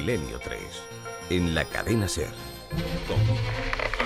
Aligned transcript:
Milenio 0.00 0.38
3. 0.38 0.58
En 1.28 1.54
la 1.54 1.62
cadena 1.66 2.08
Ser. 2.08 2.32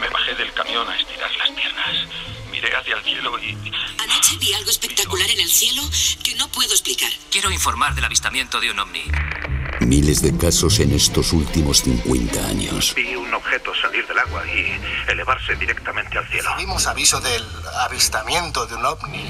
Me 0.01 0.09
bajé 0.09 0.35
del 0.35 0.53
camión 0.53 0.89
a 0.89 0.97
estirar 0.99 1.31
las 1.37 1.51
piernas. 1.53 2.09
Miré 2.51 2.75
hacia 2.75 2.97
el 2.97 3.05
cielo 3.05 3.39
y... 3.39 3.53
Anoche 4.03 4.37
vi 4.41 4.53
algo 4.55 4.71
espectacular 4.71 5.31
en 5.31 5.39
el 5.39 5.49
cielo 5.49 5.83
que 6.25 6.35
no 6.35 6.49
puedo 6.49 6.73
explicar. 6.73 7.13
Quiero 7.31 7.53
informar 7.53 7.95
del 7.95 8.05
avistamiento 8.05 8.61
de 8.61 8.73
un 8.73 8.81
ovni. 8.81 9.05
Miles 9.83 10.21
de 10.21 10.37
casos 10.37 10.81
en 10.81 10.93
estos 10.93 11.33
últimos 11.33 11.83
50 11.83 12.45
años. 12.45 12.93
Vi 12.97 13.15
un 13.15 13.33
objeto 13.33 13.73
salir 13.81 14.05
del 14.09 14.19
agua 14.19 14.43
y 14.49 14.81
elevarse 15.09 15.55
directamente 15.55 16.19
al 16.19 16.29
cielo. 16.29 16.51
Vimos 16.59 16.89
aviso 16.89 17.21
del 17.21 17.47
avistamiento 17.83 18.67
de 18.67 18.75
un 18.75 18.85
ovni. 18.85 19.27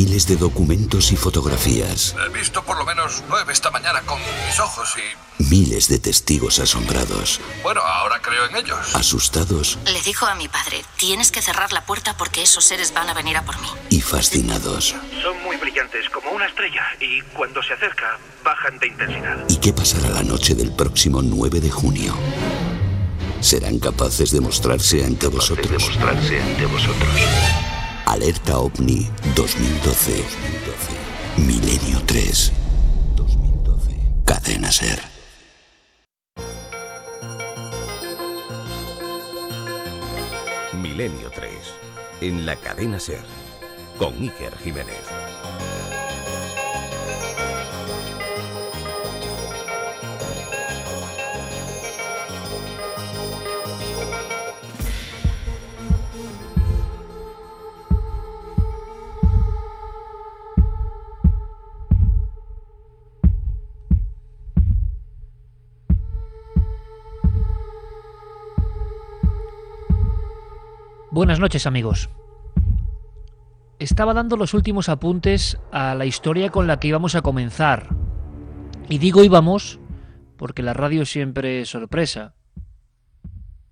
Miles 0.00 0.26
de 0.26 0.36
documentos 0.36 1.12
y 1.12 1.16
fotografías. 1.16 2.16
He 2.24 2.30
visto 2.30 2.64
por 2.64 2.78
lo 2.78 2.86
menos 2.86 3.22
nueve 3.28 3.52
esta 3.52 3.70
mañana 3.70 4.00
con 4.06 4.18
mis 4.46 4.58
ojos 4.58 4.94
y... 4.96 5.42
Miles 5.50 5.88
de 5.88 5.98
testigos 5.98 6.58
asombrados. 6.58 7.38
Bueno, 7.62 7.82
ahora 7.82 8.18
creo 8.22 8.46
en 8.46 8.56
ellos. 8.56 8.78
Asustados. 8.94 9.78
Le 9.84 10.00
dijo 10.00 10.24
a 10.24 10.34
mi 10.36 10.48
padre, 10.48 10.82
tienes 10.96 11.30
que 11.30 11.42
cerrar 11.42 11.74
la 11.74 11.84
puerta 11.84 12.16
porque 12.16 12.40
esos 12.40 12.64
seres 12.64 12.94
van 12.94 13.10
a 13.10 13.12
venir 13.12 13.36
a 13.36 13.44
por 13.44 13.60
mí. 13.60 13.68
Y 13.90 14.00
fascinados. 14.00 14.94
Son 15.22 15.42
muy 15.42 15.58
brillantes, 15.58 16.08
como 16.08 16.30
una 16.30 16.46
estrella, 16.46 16.82
y 16.98 17.20
cuando 17.36 17.62
se 17.62 17.74
acerca, 17.74 18.18
bajan 18.42 18.78
de 18.78 18.86
intensidad. 18.86 19.44
¿Y 19.50 19.58
qué 19.58 19.74
pasará 19.74 20.08
la 20.08 20.22
noche 20.22 20.54
del 20.54 20.72
próximo 20.72 21.20
9 21.20 21.60
de 21.60 21.70
junio? 21.70 22.14
¿Serán 23.42 23.78
capaces 23.78 24.30
de 24.30 24.40
mostrarse 24.40 25.04
ante 25.04 25.26
vosotros? 25.26 25.68
De 25.68 25.90
mostrarse 25.90 26.40
ante 26.40 26.64
vosotros. 26.64 27.10
Alerta 28.10 28.58
OVNI 28.58 29.08
2012. 29.36 30.24
Milenio 31.46 32.02
3. 32.06 32.52
2012. 33.14 33.94
Cadena 34.24 34.72
Ser. 34.72 35.00
Milenio 40.72 41.30
3. 41.30 41.52
En 42.22 42.44
la 42.44 42.56
cadena 42.56 42.98
Ser. 42.98 43.22
Con 43.96 44.20
Iker 44.24 44.58
Jiménez. 44.58 45.29
Buenas 71.20 71.38
noches 71.38 71.66
amigos. 71.66 72.08
Estaba 73.78 74.14
dando 74.14 74.38
los 74.38 74.54
últimos 74.54 74.88
apuntes 74.88 75.58
a 75.70 75.94
la 75.94 76.06
historia 76.06 76.48
con 76.48 76.66
la 76.66 76.80
que 76.80 76.88
íbamos 76.88 77.14
a 77.14 77.20
comenzar. 77.20 77.94
Y 78.88 78.96
digo 78.96 79.22
íbamos 79.22 79.80
porque 80.38 80.62
la 80.62 80.72
radio 80.72 81.04
siempre 81.04 81.60
es 81.60 81.68
sorpresa. 81.68 82.32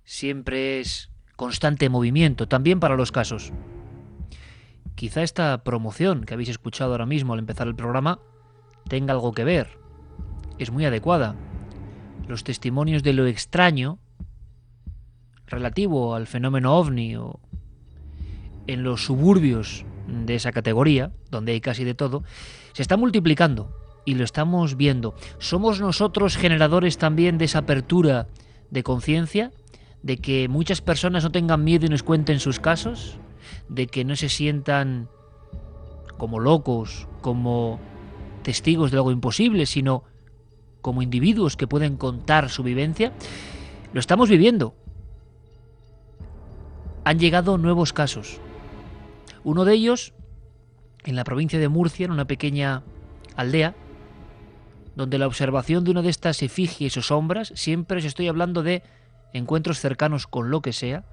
Siempre 0.03 0.79
es 0.79 1.09
constante 1.35 1.89
movimiento, 1.89 2.47
también 2.47 2.79
para 2.79 2.95
los 2.95 3.11
casos. 3.11 3.51
Quizá 4.93 5.23
esta 5.23 5.63
promoción 5.63 6.25
que 6.25 6.35
habéis 6.35 6.49
escuchado 6.49 6.91
ahora 6.91 7.07
mismo 7.07 7.33
al 7.33 7.39
empezar 7.39 7.65
el 7.67 7.75
programa 7.75 8.19
tenga 8.87 9.13
algo 9.13 9.31
que 9.31 9.43
ver. 9.43 9.79
Es 10.59 10.69
muy 10.69 10.85
adecuada. 10.85 11.35
Los 12.27 12.43
testimonios 12.43 13.01
de 13.01 13.13
lo 13.13 13.25
extraño 13.25 13.97
relativo 15.49 16.15
al 16.15 16.27
fenómeno 16.27 16.75
ovni 16.77 17.15
o 17.15 17.39
en 18.67 18.83
los 18.83 19.05
suburbios 19.05 19.85
de 20.07 20.35
esa 20.35 20.51
categoría, 20.51 21.11
donde 21.29 21.53
hay 21.53 21.61
casi 21.61 21.83
de 21.83 21.95
todo, 21.95 22.23
se 22.73 22.81
está 22.81 22.97
multiplicando 22.97 23.73
y 24.05 24.15
lo 24.15 24.23
estamos 24.23 24.77
viendo. 24.77 25.15
¿Somos 25.39 25.81
nosotros 25.81 26.37
generadores 26.37 26.97
también 26.97 27.37
de 27.37 27.45
esa 27.45 27.59
apertura 27.59 28.27
de 28.69 28.83
conciencia? 28.83 29.51
¿De 30.03 30.17
que 30.17 30.47
muchas 30.47 30.81
personas 30.81 31.23
no 31.23 31.31
tengan 31.31 31.63
miedo 31.63 31.85
y 31.85 31.89
nos 31.89 32.03
cuenten 32.03 32.39
sus 32.39 32.59
casos? 32.59 33.17
¿De 33.67 33.87
que 33.87 34.05
no 34.05 34.15
se 34.15 34.29
sientan 34.29 35.09
como 36.17 36.39
locos, 36.39 37.07
como 37.21 37.79
testigos 38.43 38.91
de 38.91 38.97
algo 38.97 39.11
imposible, 39.11 39.65
sino 39.65 40.03
como 40.81 41.01
individuos 41.01 41.57
que 41.57 41.67
pueden 41.67 41.97
contar 41.97 42.49
su 42.49 42.63
vivencia? 42.63 43.13
Lo 43.93 43.99
estamos 43.99 44.29
viviendo 44.29 44.75
han 47.03 47.19
llegado 47.19 47.57
nuevos 47.57 47.93
casos. 47.93 48.39
Uno 49.43 49.65
de 49.65 49.73
ellos 49.73 50.13
en 51.05 51.15
la 51.15 51.23
provincia 51.23 51.59
de 51.59 51.69
Murcia, 51.69 52.05
en 52.05 52.11
una 52.11 52.25
pequeña 52.25 52.83
aldea, 53.35 53.75
donde 54.95 55.17
la 55.17 55.27
observación 55.27 55.83
de 55.83 55.91
una 55.91 56.01
de 56.01 56.09
estas 56.09 56.43
efigies 56.43 56.97
o 56.97 57.01
sombras, 57.01 57.53
siempre 57.55 57.99
os 57.99 58.05
estoy 58.05 58.27
hablando 58.27 58.63
de 58.63 58.83
encuentros 59.33 59.79
cercanos 59.79 60.27
con 60.27 60.51
lo 60.51 60.61
que 60.61 60.73
sea, 60.73 61.05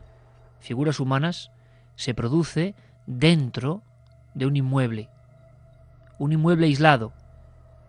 figuras 0.61 0.99
humanas, 0.99 1.51
se 1.95 2.15
produce 2.15 2.75
dentro 3.07 3.83
de 4.35 4.47
un 4.47 4.57
inmueble. 4.57 5.09
Un 6.19 6.33
inmueble 6.33 6.67
aislado, 6.67 7.13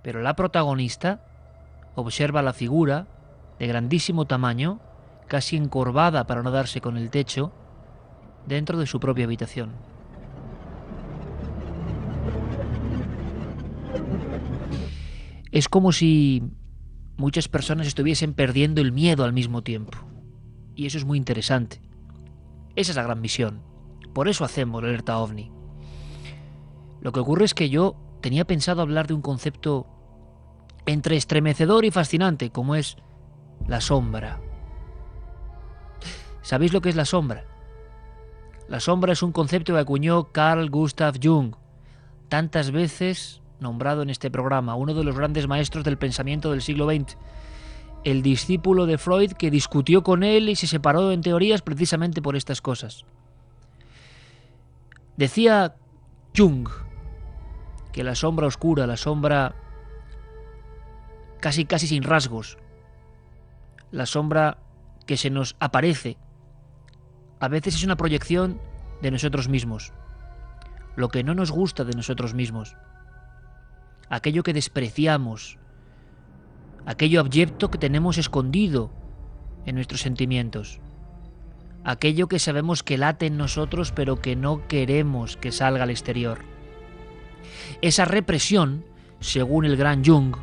pero 0.03 0.21
la 0.21 0.35
protagonista 0.35 1.21
observa 1.95 2.41
la 2.41 2.53
figura 2.53 3.07
de 3.57 3.67
grandísimo 3.67 4.25
tamaño, 4.25 4.79
casi 5.27 5.57
encorvada 5.57 6.27
para 6.27 6.43
no 6.43 6.51
darse 6.51 6.79
con 6.79 6.97
el 6.97 7.09
techo, 7.09 7.51
dentro 8.47 8.79
de 8.79 8.87
su 8.87 8.99
propia 8.99 9.25
habitación. 9.25 9.71
Es 15.51 15.69
como 15.69 15.91
si 15.91 16.43
muchas 17.17 17.47
personas 17.47 17.87
estuviesen 17.87 18.33
perdiendo 18.33 18.81
el 18.81 18.91
miedo 18.91 19.23
al 19.23 19.33
mismo 19.33 19.63
tiempo. 19.63 19.97
Y 20.75 20.85
eso 20.85 20.97
es 20.97 21.05
muy 21.05 21.17
interesante. 21.17 21.81
Esa 22.75 22.91
es 22.91 22.95
la 22.95 23.03
gran 23.03 23.21
misión. 23.21 23.61
Por 24.13 24.27
eso 24.27 24.45
hacemos 24.45 24.81
la 24.81 24.89
alerta 24.89 25.17
ovni. 25.17 25.51
Lo 27.01 27.11
que 27.11 27.19
ocurre 27.19 27.45
es 27.45 27.53
que 27.53 27.69
yo 27.69 27.95
tenía 28.21 28.45
pensado 28.45 28.81
hablar 28.81 29.07
de 29.07 29.13
un 29.13 29.21
concepto 29.21 29.87
entre 30.85 31.17
estremecedor 31.17 31.85
y 31.85 31.91
fascinante, 31.91 32.51
como 32.51 32.75
es 32.75 32.97
la 33.67 33.81
sombra. 33.81 34.39
¿Sabéis 36.41 36.73
lo 36.73 36.81
que 36.81 36.89
es 36.89 36.95
la 36.95 37.05
sombra? 37.05 37.56
La 38.67 38.81
sombra 38.81 39.13
es 39.13 39.23
un 39.23 39.31
concepto 39.31 39.73
que 39.73 39.79
acuñó 39.79 40.31
Carl 40.33 40.69
Gustav 40.69 41.15
Jung, 41.23 41.55
tantas 42.27 42.71
veces 42.71 43.41
nombrado 43.61 44.01
en 44.01 44.09
este 44.09 44.29
programa, 44.29 44.75
uno 44.75 44.93
de 44.93 45.05
los 45.05 45.15
grandes 45.15 45.47
maestros 45.47 45.85
del 45.85 45.97
pensamiento 45.97 46.51
del 46.51 46.61
siglo 46.61 46.85
XX, 46.85 47.17
el 48.03 48.21
discípulo 48.21 48.85
de 48.85 48.97
Freud 48.97 49.31
que 49.31 49.49
discutió 49.49 50.03
con 50.03 50.23
él 50.23 50.49
y 50.49 50.55
se 50.55 50.67
separó 50.67 51.11
en 51.11 51.21
teorías 51.21 51.61
precisamente 51.61 52.21
por 52.21 52.35
estas 52.35 52.61
cosas. 52.61 53.05
Decía 55.15 55.75
Jung 56.35 56.67
que 57.93 58.03
la 58.03 58.15
sombra 58.15 58.47
oscura, 58.47 58.85
la 58.85 58.97
sombra 58.97 59.55
casi 61.39 61.65
casi 61.65 61.87
sin 61.87 62.03
rasgos, 62.03 62.57
la 63.91 64.05
sombra 64.05 64.57
que 65.05 65.17
se 65.17 65.29
nos 65.29 65.55
aparece 65.59 66.17
a 67.39 67.47
veces 67.47 67.75
es 67.75 67.83
una 67.83 67.97
proyección 67.97 68.59
de 69.01 69.11
nosotros 69.11 69.47
mismos, 69.47 69.93
lo 70.95 71.09
que 71.09 71.23
no 71.23 71.35
nos 71.35 71.51
gusta 71.51 71.83
de 71.83 71.93
nosotros 71.93 72.33
mismos, 72.33 72.75
aquello 74.09 74.43
que 74.43 74.53
despreciamos, 74.53 75.57
aquello 76.85 77.19
abyecto 77.19 77.69
que 77.69 77.77
tenemos 77.77 78.17
escondido 78.17 78.91
en 79.65 79.75
nuestros 79.75 80.01
sentimientos, 80.01 80.79
aquello 81.83 82.27
que 82.27 82.39
sabemos 82.39 82.83
que 82.83 82.97
late 82.97 83.27
en 83.27 83.37
nosotros 83.37 83.91
pero 83.91 84.21
que 84.21 84.35
no 84.35 84.67
queremos 84.67 85.37
que 85.37 85.51
salga 85.51 85.83
al 85.83 85.89
exterior. 85.89 86.39
Esa 87.81 88.05
represión, 88.05 88.83
según 89.19 89.65
el 89.65 89.77
gran 89.77 90.03
Jung, 90.03 90.35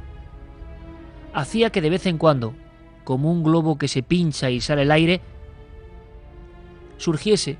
hacía 1.32 1.70
que 1.70 1.80
de 1.80 1.90
vez 1.90 2.06
en 2.06 2.18
cuando, 2.18 2.54
como 3.02 3.30
un 3.30 3.42
globo 3.42 3.76
que 3.76 3.88
se 3.88 4.02
pincha 4.02 4.50
y 4.50 4.60
sale 4.60 4.82
el 4.82 4.92
aire, 4.92 5.20
surgiese 6.96 7.58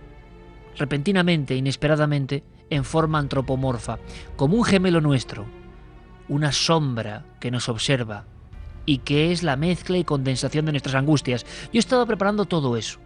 repentinamente, 0.76 1.54
inesperadamente, 1.54 2.42
en 2.70 2.84
forma 2.84 3.18
antropomorfa, 3.18 3.98
como 4.36 4.56
un 4.56 4.64
gemelo 4.64 5.00
nuestro, 5.00 5.44
una 6.28 6.52
sombra 6.52 7.24
que 7.40 7.50
nos 7.50 7.68
observa 7.68 8.24
y 8.86 8.98
que 8.98 9.32
es 9.32 9.42
la 9.42 9.56
mezcla 9.56 9.98
y 9.98 10.04
condensación 10.04 10.66
de 10.66 10.72
nuestras 10.72 10.94
angustias. 10.94 11.44
Yo 11.72 11.74
he 11.74 11.78
estado 11.78 12.06
preparando 12.06 12.44
todo 12.44 12.76
eso, 12.76 12.98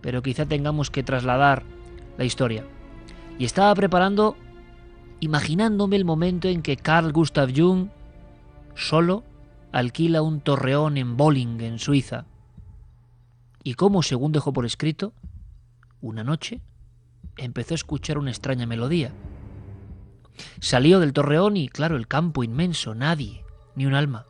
pero 0.00 0.22
quizá 0.22 0.46
tengamos 0.46 0.90
que 0.90 1.02
trasladar 1.02 1.62
la 2.18 2.24
historia. 2.24 2.64
Y 3.38 3.44
estaba 3.44 3.74
preparando, 3.74 4.36
imaginándome 5.20 5.96
el 5.96 6.04
momento 6.04 6.48
en 6.48 6.62
que 6.62 6.76
Carl 6.76 7.12
Gustav 7.12 7.50
Jung, 7.54 7.88
solo, 8.74 9.24
alquila 9.72 10.22
un 10.22 10.40
torreón 10.40 10.96
en 10.96 11.16
Bolling, 11.16 11.60
en 11.60 11.78
Suiza. 11.78 12.26
Y 13.64 13.74
cómo, 13.74 14.02
según 14.02 14.30
dejó 14.30 14.52
por 14.52 14.66
escrito, 14.66 15.12
una 16.04 16.22
noche 16.22 16.60
empezó 17.38 17.72
a 17.74 17.76
escuchar 17.76 18.18
una 18.18 18.30
extraña 18.30 18.66
melodía. 18.66 19.12
Salió 20.60 21.00
del 21.00 21.14
torreón 21.14 21.56
y, 21.56 21.68
claro, 21.68 21.96
el 21.96 22.06
campo 22.06 22.44
inmenso, 22.44 22.94
nadie, 22.94 23.44
ni 23.74 23.86
un 23.86 23.94
alma. 23.94 24.26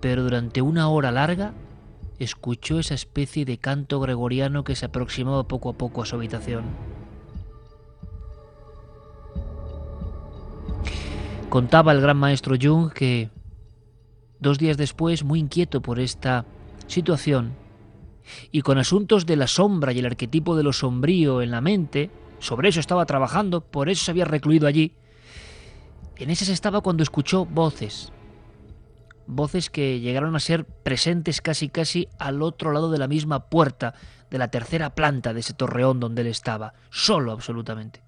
Pero 0.00 0.22
durante 0.22 0.62
una 0.62 0.88
hora 0.88 1.12
larga 1.12 1.52
escuchó 2.18 2.78
esa 2.78 2.94
especie 2.94 3.44
de 3.44 3.58
canto 3.58 4.00
gregoriano 4.00 4.64
que 4.64 4.74
se 4.74 4.86
aproximaba 4.86 5.46
poco 5.46 5.68
a 5.68 5.74
poco 5.74 6.02
a 6.02 6.06
su 6.06 6.16
habitación. 6.16 6.64
Contaba 11.50 11.92
el 11.92 12.00
gran 12.00 12.16
maestro 12.16 12.56
Jung 12.60 12.90
que 12.90 13.30
dos 14.40 14.58
días 14.58 14.78
después, 14.78 15.24
muy 15.24 15.40
inquieto 15.40 15.82
por 15.82 16.00
esta 16.00 16.46
situación, 16.86 17.65
y 18.50 18.62
con 18.62 18.78
asuntos 18.78 19.26
de 19.26 19.36
la 19.36 19.46
sombra 19.46 19.92
y 19.92 19.98
el 19.98 20.06
arquetipo 20.06 20.56
de 20.56 20.62
lo 20.62 20.72
sombrío 20.72 21.42
en 21.42 21.50
la 21.50 21.60
mente, 21.60 22.10
sobre 22.38 22.68
eso 22.68 22.80
estaba 22.80 23.06
trabajando, 23.06 23.60
por 23.60 23.88
eso 23.88 24.04
se 24.04 24.10
había 24.10 24.24
recluido 24.24 24.66
allí, 24.66 24.94
en 26.16 26.30
esas 26.30 26.48
estaba 26.48 26.80
cuando 26.80 27.02
escuchó 27.02 27.44
voces, 27.44 28.12
voces 29.26 29.70
que 29.70 30.00
llegaron 30.00 30.34
a 30.34 30.40
ser 30.40 30.64
presentes 30.64 31.40
casi 31.40 31.68
casi 31.68 32.08
al 32.18 32.42
otro 32.42 32.72
lado 32.72 32.90
de 32.90 32.98
la 32.98 33.08
misma 33.08 33.48
puerta 33.50 33.94
de 34.30 34.38
la 34.38 34.48
tercera 34.48 34.94
planta 34.94 35.34
de 35.34 35.40
ese 35.40 35.52
torreón 35.52 36.00
donde 36.00 36.22
él 36.22 36.28
estaba, 36.28 36.74
solo 36.90 37.32
absolutamente. 37.32 38.02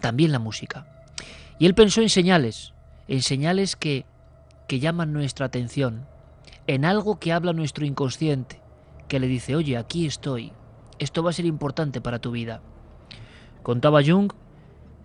También 0.00 0.32
la 0.32 0.38
música. 0.38 1.06
Y 1.58 1.66
él 1.66 1.74
pensó 1.74 2.02
en 2.02 2.10
señales, 2.10 2.74
en 3.08 3.22
señales 3.22 3.76
que, 3.76 4.04
que 4.66 4.80
llaman 4.80 5.12
nuestra 5.12 5.46
atención, 5.46 6.06
en 6.66 6.84
algo 6.84 7.18
que 7.20 7.32
habla 7.32 7.52
nuestro 7.52 7.86
inconsciente, 7.86 8.60
que 9.08 9.20
le 9.20 9.26
dice, 9.26 9.56
oye, 9.56 9.76
aquí 9.76 10.06
estoy, 10.06 10.52
esto 10.98 11.22
va 11.22 11.30
a 11.30 11.34
ser 11.34 11.46
importante 11.46 12.00
para 12.00 12.20
tu 12.20 12.30
vida. 12.30 12.62
Contaba 13.62 14.02
Jung 14.04 14.32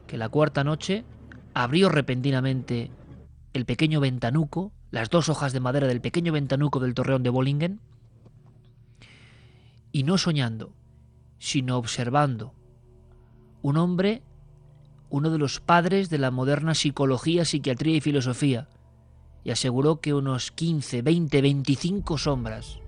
que 0.08 0.18
la 0.18 0.30
cuarta 0.30 0.64
noche 0.64 1.06
abrió 1.54 1.90
repentinamente 1.90 2.92
el 3.54 3.66
pequeño 3.66 4.00
ventanuco, 4.00 4.72
las 4.92 5.10
dos 5.10 5.30
hojas 5.30 5.54
de 5.54 5.60
madera 5.60 5.88
del 5.88 6.02
pequeño 6.02 6.34
ventanuco 6.34 6.80
del 6.80 6.94
torreón 6.94 7.24
de 7.24 7.30
Bollingen, 7.30 7.80
y 9.92 10.04
no 10.04 10.18
soñando, 10.18 10.74
sino 11.38 11.78
observando, 11.78 12.54
un 13.62 13.78
hombre, 13.78 14.24
uno 15.10 15.30
de 15.30 15.38
los 15.38 15.60
padres 15.60 16.10
de 16.10 16.18
la 16.18 16.32
moderna 16.32 16.76
psicología, 16.76 17.46
psiquiatría 17.46 17.96
y 17.98 18.02
filosofía, 18.02 18.68
y 19.44 19.52
aseguró 19.52 20.00
que 20.00 20.14
unos 20.14 20.52
15, 20.52 21.02
20, 21.02 21.42
25 21.42 22.18
sombras, 22.18 22.80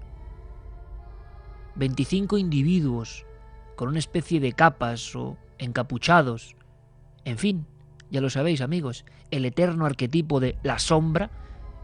25 1.81 2.37
individuos 2.37 3.25
con 3.75 3.89
una 3.89 3.97
especie 3.97 4.39
de 4.39 4.53
capas 4.53 5.15
o 5.15 5.35
encapuchados, 5.57 6.55
en 7.25 7.39
fin, 7.39 7.65
ya 8.11 8.21
lo 8.21 8.29
sabéis 8.29 8.61
amigos, 8.61 9.03
el 9.31 9.45
eterno 9.45 9.87
arquetipo 9.87 10.39
de 10.39 10.59
la 10.61 10.77
sombra, 10.77 11.31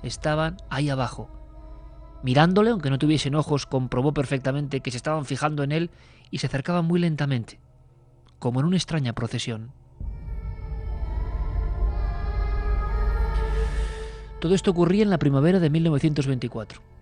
estaban 0.04 0.58
ahí 0.70 0.92
abajo. 0.92 1.32
Mirándole, 2.22 2.70
aunque 2.70 2.92
no 2.92 3.00
tuviesen 3.00 3.34
ojos, 3.34 3.66
comprobó 3.66 4.14
perfectamente 4.14 4.82
que 4.82 4.92
se 4.92 4.98
estaban 4.98 5.26
fijando 5.26 5.64
en 5.64 5.72
él 5.72 5.90
y 6.30 6.38
se 6.38 6.46
acercaban 6.46 6.86
muy 6.86 7.00
lentamente, 7.00 7.60
como 8.38 8.60
en 8.60 8.68
una 8.68 8.78
extraña 8.78 9.14
procesión. 9.14 9.72
Todo 14.40 14.54
esto 14.54 14.70
ocurría 14.70 15.02
en 15.02 15.10
la 15.10 15.18
primavera 15.18 15.60
de 15.60 15.72
1924. 15.72 16.97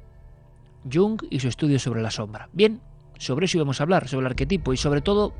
Jung 0.91 1.21
y 1.29 1.39
su 1.39 1.47
estudio 1.47 1.79
sobre 1.79 2.01
la 2.01 2.11
sombra. 2.11 2.49
Bien, 2.53 2.81
sobre 3.17 3.45
eso 3.45 3.57
íbamos 3.57 3.79
a 3.79 3.83
hablar, 3.83 4.07
sobre 4.07 4.25
el 4.25 4.31
arquetipo 4.31 4.73
y 4.73 4.77
sobre 4.77 5.01
todo 5.01 5.33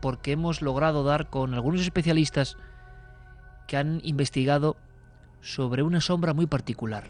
porque 0.00 0.32
hemos 0.32 0.62
logrado 0.62 1.04
dar 1.04 1.30
con 1.30 1.54
algunos 1.54 1.80
especialistas 1.80 2.56
que 3.68 3.76
han 3.76 4.00
investigado 4.02 4.76
sobre 5.40 5.82
una 5.82 6.00
sombra 6.00 6.34
muy 6.34 6.46
particular. 6.46 7.04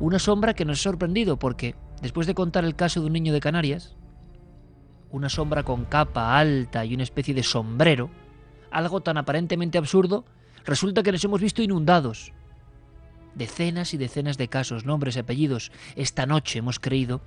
Una 0.00 0.18
sombra 0.18 0.54
que 0.54 0.64
nos 0.64 0.80
ha 0.80 0.82
sorprendido 0.82 1.38
porque, 1.38 1.76
después 2.00 2.26
de 2.26 2.34
contar 2.34 2.64
el 2.64 2.74
caso 2.74 3.00
de 3.00 3.06
un 3.06 3.12
niño 3.12 3.32
de 3.32 3.40
Canarias, 3.40 3.96
una 5.10 5.28
sombra 5.28 5.62
con 5.62 5.84
capa 5.84 6.36
alta 6.38 6.84
y 6.84 6.94
una 6.94 7.04
especie 7.04 7.34
de 7.34 7.42
sombrero, 7.42 8.10
algo 8.70 9.00
tan 9.00 9.18
aparentemente 9.18 9.78
absurdo, 9.78 10.24
resulta 10.64 11.02
que 11.02 11.12
nos 11.12 11.24
hemos 11.24 11.40
visto 11.40 11.62
inundados. 11.62 12.32
Decenas 13.34 13.94
y 13.94 13.96
decenas 13.96 14.36
de 14.38 14.48
casos, 14.48 14.84
nombres 14.84 15.16
y 15.16 15.20
apellidos. 15.20 15.72
Esta 15.96 16.26
noche 16.26 16.58
hemos 16.58 16.78
creído 16.78 17.22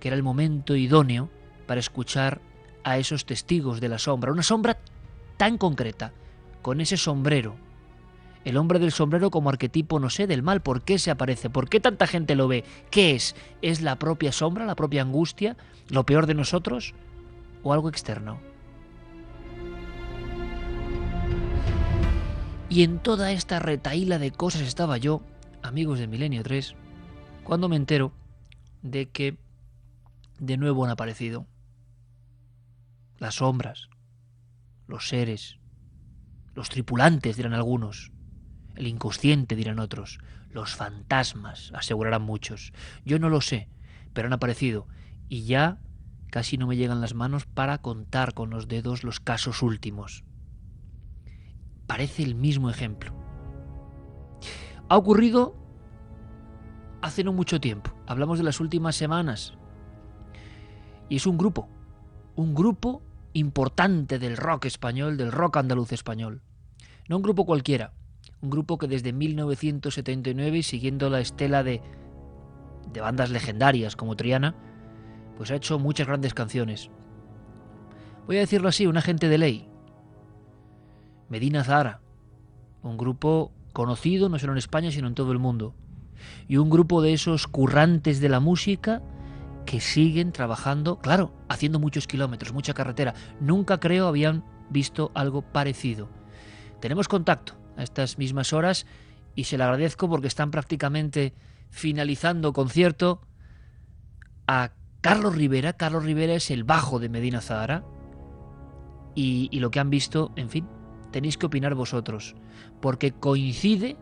que 0.00 0.08
era 0.08 0.16
el 0.16 0.22
momento 0.22 0.76
idóneo 0.76 1.30
para 1.66 1.80
escuchar 1.80 2.40
a 2.84 2.98
esos 2.98 3.24
testigos 3.24 3.80
de 3.80 3.88
la 3.88 3.98
sombra. 3.98 4.32
Una 4.32 4.42
sombra 4.42 4.78
tan 5.36 5.58
concreta, 5.58 6.12
con 6.60 6.80
ese 6.80 6.96
sombrero. 6.96 7.56
El 8.44 8.56
hombre 8.56 8.78
del 8.78 8.92
sombrero 8.92 9.30
como 9.30 9.50
arquetipo, 9.50 10.00
no 10.00 10.10
sé, 10.10 10.26
del 10.26 10.42
mal. 10.42 10.62
¿Por 10.62 10.82
qué 10.82 10.98
se 10.98 11.10
aparece? 11.10 11.48
¿Por 11.48 11.68
qué 11.68 11.80
tanta 11.80 12.06
gente 12.06 12.34
lo 12.34 12.48
ve? 12.48 12.64
¿Qué 12.90 13.12
es? 13.12 13.36
¿Es 13.62 13.80
la 13.80 13.98
propia 13.98 14.32
sombra, 14.32 14.66
la 14.66 14.74
propia 14.74 15.02
angustia, 15.02 15.56
lo 15.88 16.04
peor 16.04 16.26
de 16.26 16.34
nosotros? 16.34 16.94
¿O 17.62 17.72
algo 17.72 17.88
externo? 17.88 18.51
Y 22.72 22.84
en 22.84 23.00
toda 23.00 23.32
esta 23.32 23.58
retaíla 23.58 24.18
de 24.18 24.30
cosas 24.30 24.62
estaba 24.62 24.96
yo, 24.96 25.20
amigos 25.62 25.98
de 25.98 26.06
Milenio 26.06 26.42
3, 26.42 26.74
cuando 27.44 27.68
me 27.68 27.76
entero 27.76 28.14
de 28.80 29.10
que 29.10 29.36
de 30.38 30.56
nuevo 30.56 30.82
han 30.82 30.90
aparecido 30.90 31.46
las 33.18 33.34
sombras, 33.34 33.90
los 34.86 35.06
seres, 35.06 35.58
los 36.54 36.70
tripulantes, 36.70 37.36
dirán 37.36 37.52
algunos. 37.52 38.10
El 38.74 38.86
inconsciente, 38.86 39.54
dirán 39.54 39.78
otros. 39.78 40.18
Los 40.48 40.74
fantasmas, 40.74 41.72
asegurarán 41.74 42.22
muchos. 42.22 42.72
Yo 43.04 43.18
no 43.18 43.28
lo 43.28 43.42
sé, 43.42 43.68
pero 44.14 44.28
han 44.28 44.32
aparecido. 44.32 44.88
Y 45.28 45.44
ya 45.44 45.78
casi 46.30 46.56
no 46.56 46.66
me 46.66 46.78
llegan 46.78 47.02
las 47.02 47.12
manos 47.12 47.44
para 47.44 47.76
contar 47.76 48.32
con 48.32 48.48
los 48.48 48.66
dedos 48.66 49.04
los 49.04 49.20
casos 49.20 49.60
últimos. 49.60 50.24
Parece 51.92 52.22
el 52.22 52.34
mismo 52.34 52.70
ejemplo. 52.70 53.12
Ha 54.88 54.96
ocurrido 54.96 55.54
hace 57.02 57.22
no 57.22 57.34
mucho 57.34 57.60
tiempo. 57.60 57.92
Hablamos 58.06 58.38
de 58.38 58.44
las 58.44 58.60
últimas 58.60 58.96
semanas. 58.96 59.52
Y 61.10 61.16
es 61.16 61.26
un 61.26 61.36
grupo. 61.36 61.68
Un 62.34 62.54
grupo 62.54 63.02
importante 63.34 64.18
del 64.18 64.38
rock 64.38 64.64
español, 64.64 65.18
del 65.18 65.32
rock 65.32 65.58
andaluz 65.58 65.92
español. 65.92 66.40
No 67.10 67.18
un 67.18 67.22
grupo 67.22 67.44
cualquiera, 67.44 67.92
un 68.40 68.48
grupo 68.48 68.78
que 68.78 68.88
desde 68.88 69.12
1979, 69.12 70.62
siguiendo 70.62 71.10
la 71.10 71.20
estela 71.20 71.62
de, 71.62 71.82
de 72.90 73.00
bandas 73.02 73.28
legendarias 73.28 73.96
como 73.96 74.16
Triana, 74.16 74.54
pues 75.36 75.50
ha 75.50 75.56
hecho 75.56 75.78
muchas 75.78 76.06
grandes 76.06 76.32
canciones. 76.32 76.88
Voy 78.26 78.38
a 78.38 78.40
decirlo 78.40 78.70
así, 78.70 78.86
un 78.86 78.96
agente 78.96 79.28
de 79.28 79.36
ley. 79.36 79.71
Medina 81.32 81.64
Zara, 81.64 82.02
un 82.82 82.98
grupo 82.98 83.52
conocido 83.72 84.28
no 84.28 84.38
solo 84.38 84.52
en 84.52 84.58
España, 84.58 84.90
sino 84.90 85.08
en 85.08 85.14
todo 85.14 85.32
el 85.32 85.38
mundo. 85.38 85.74
Y 86.46 86.58
un 86.58 86.68
grupo 86.68 87.00
de 87.00 87.14
esos 87.14 87.46
currantes 87.46 88.20
de 88.20 88.28
la 88.28 88.38
música 88.38 89.00
que 89.64 89.80
siguen 89.80 90.32
trabajando, 90.32 90.98
claro, 90.98 91.32
haciendo 91.48 91.78
muchos 91.78 92.06
kilómetros, 92.06 92.52
mucha 92.52 92.74
carretera. 92.74 93.14
Nunca 93.40 93.80
creo 93.80 94.08
habían 94.08 94.44
visto 94.68 95.10
algo 95.14 95.40
parecido. 95.40 96.10
Tenemos 96.80 97.08
contacto 97.08 97.54
a 97.78 97.82
estas 97.82 98.18
mismas 98.18 98.52
horas 98.52 98.84
y 99.34 99.44
se 99.44 99.56
le 99.56 99.64
agradezco 99.64 100.10
porque 100.10 100.26
están 100.26 100.50
prácticamente 100.50 101.32
finalizando 101.70 102.52
concierto 102.52 103.22
a 104.46 104.72
Carlos 105.00 105.34
Rivera. 105.34 105.72
Carlos 105.78 106.04
Rivera 106.04 106.34
es 106.34 106.50
el 106.50 106.64
bajo 106.64 106.98
de 106.98 107.08
Medina 107.08 107.40
Zahara 107.40 107.86
y, 109.14 109.48
y 109.50 109.60
lo 109.60 109.70
que 109.70 109.80
han 109.80 109.88
visto, 109.88 110.30
en 110.36 110.50
fin, 110.50 110.68
tenéis 111.12 111.38
que 111.38 111.46
opinar 111.46 111.74
vosotros, 111.74 112.34
porque 112.80 113.12
coincide 113.12 113.96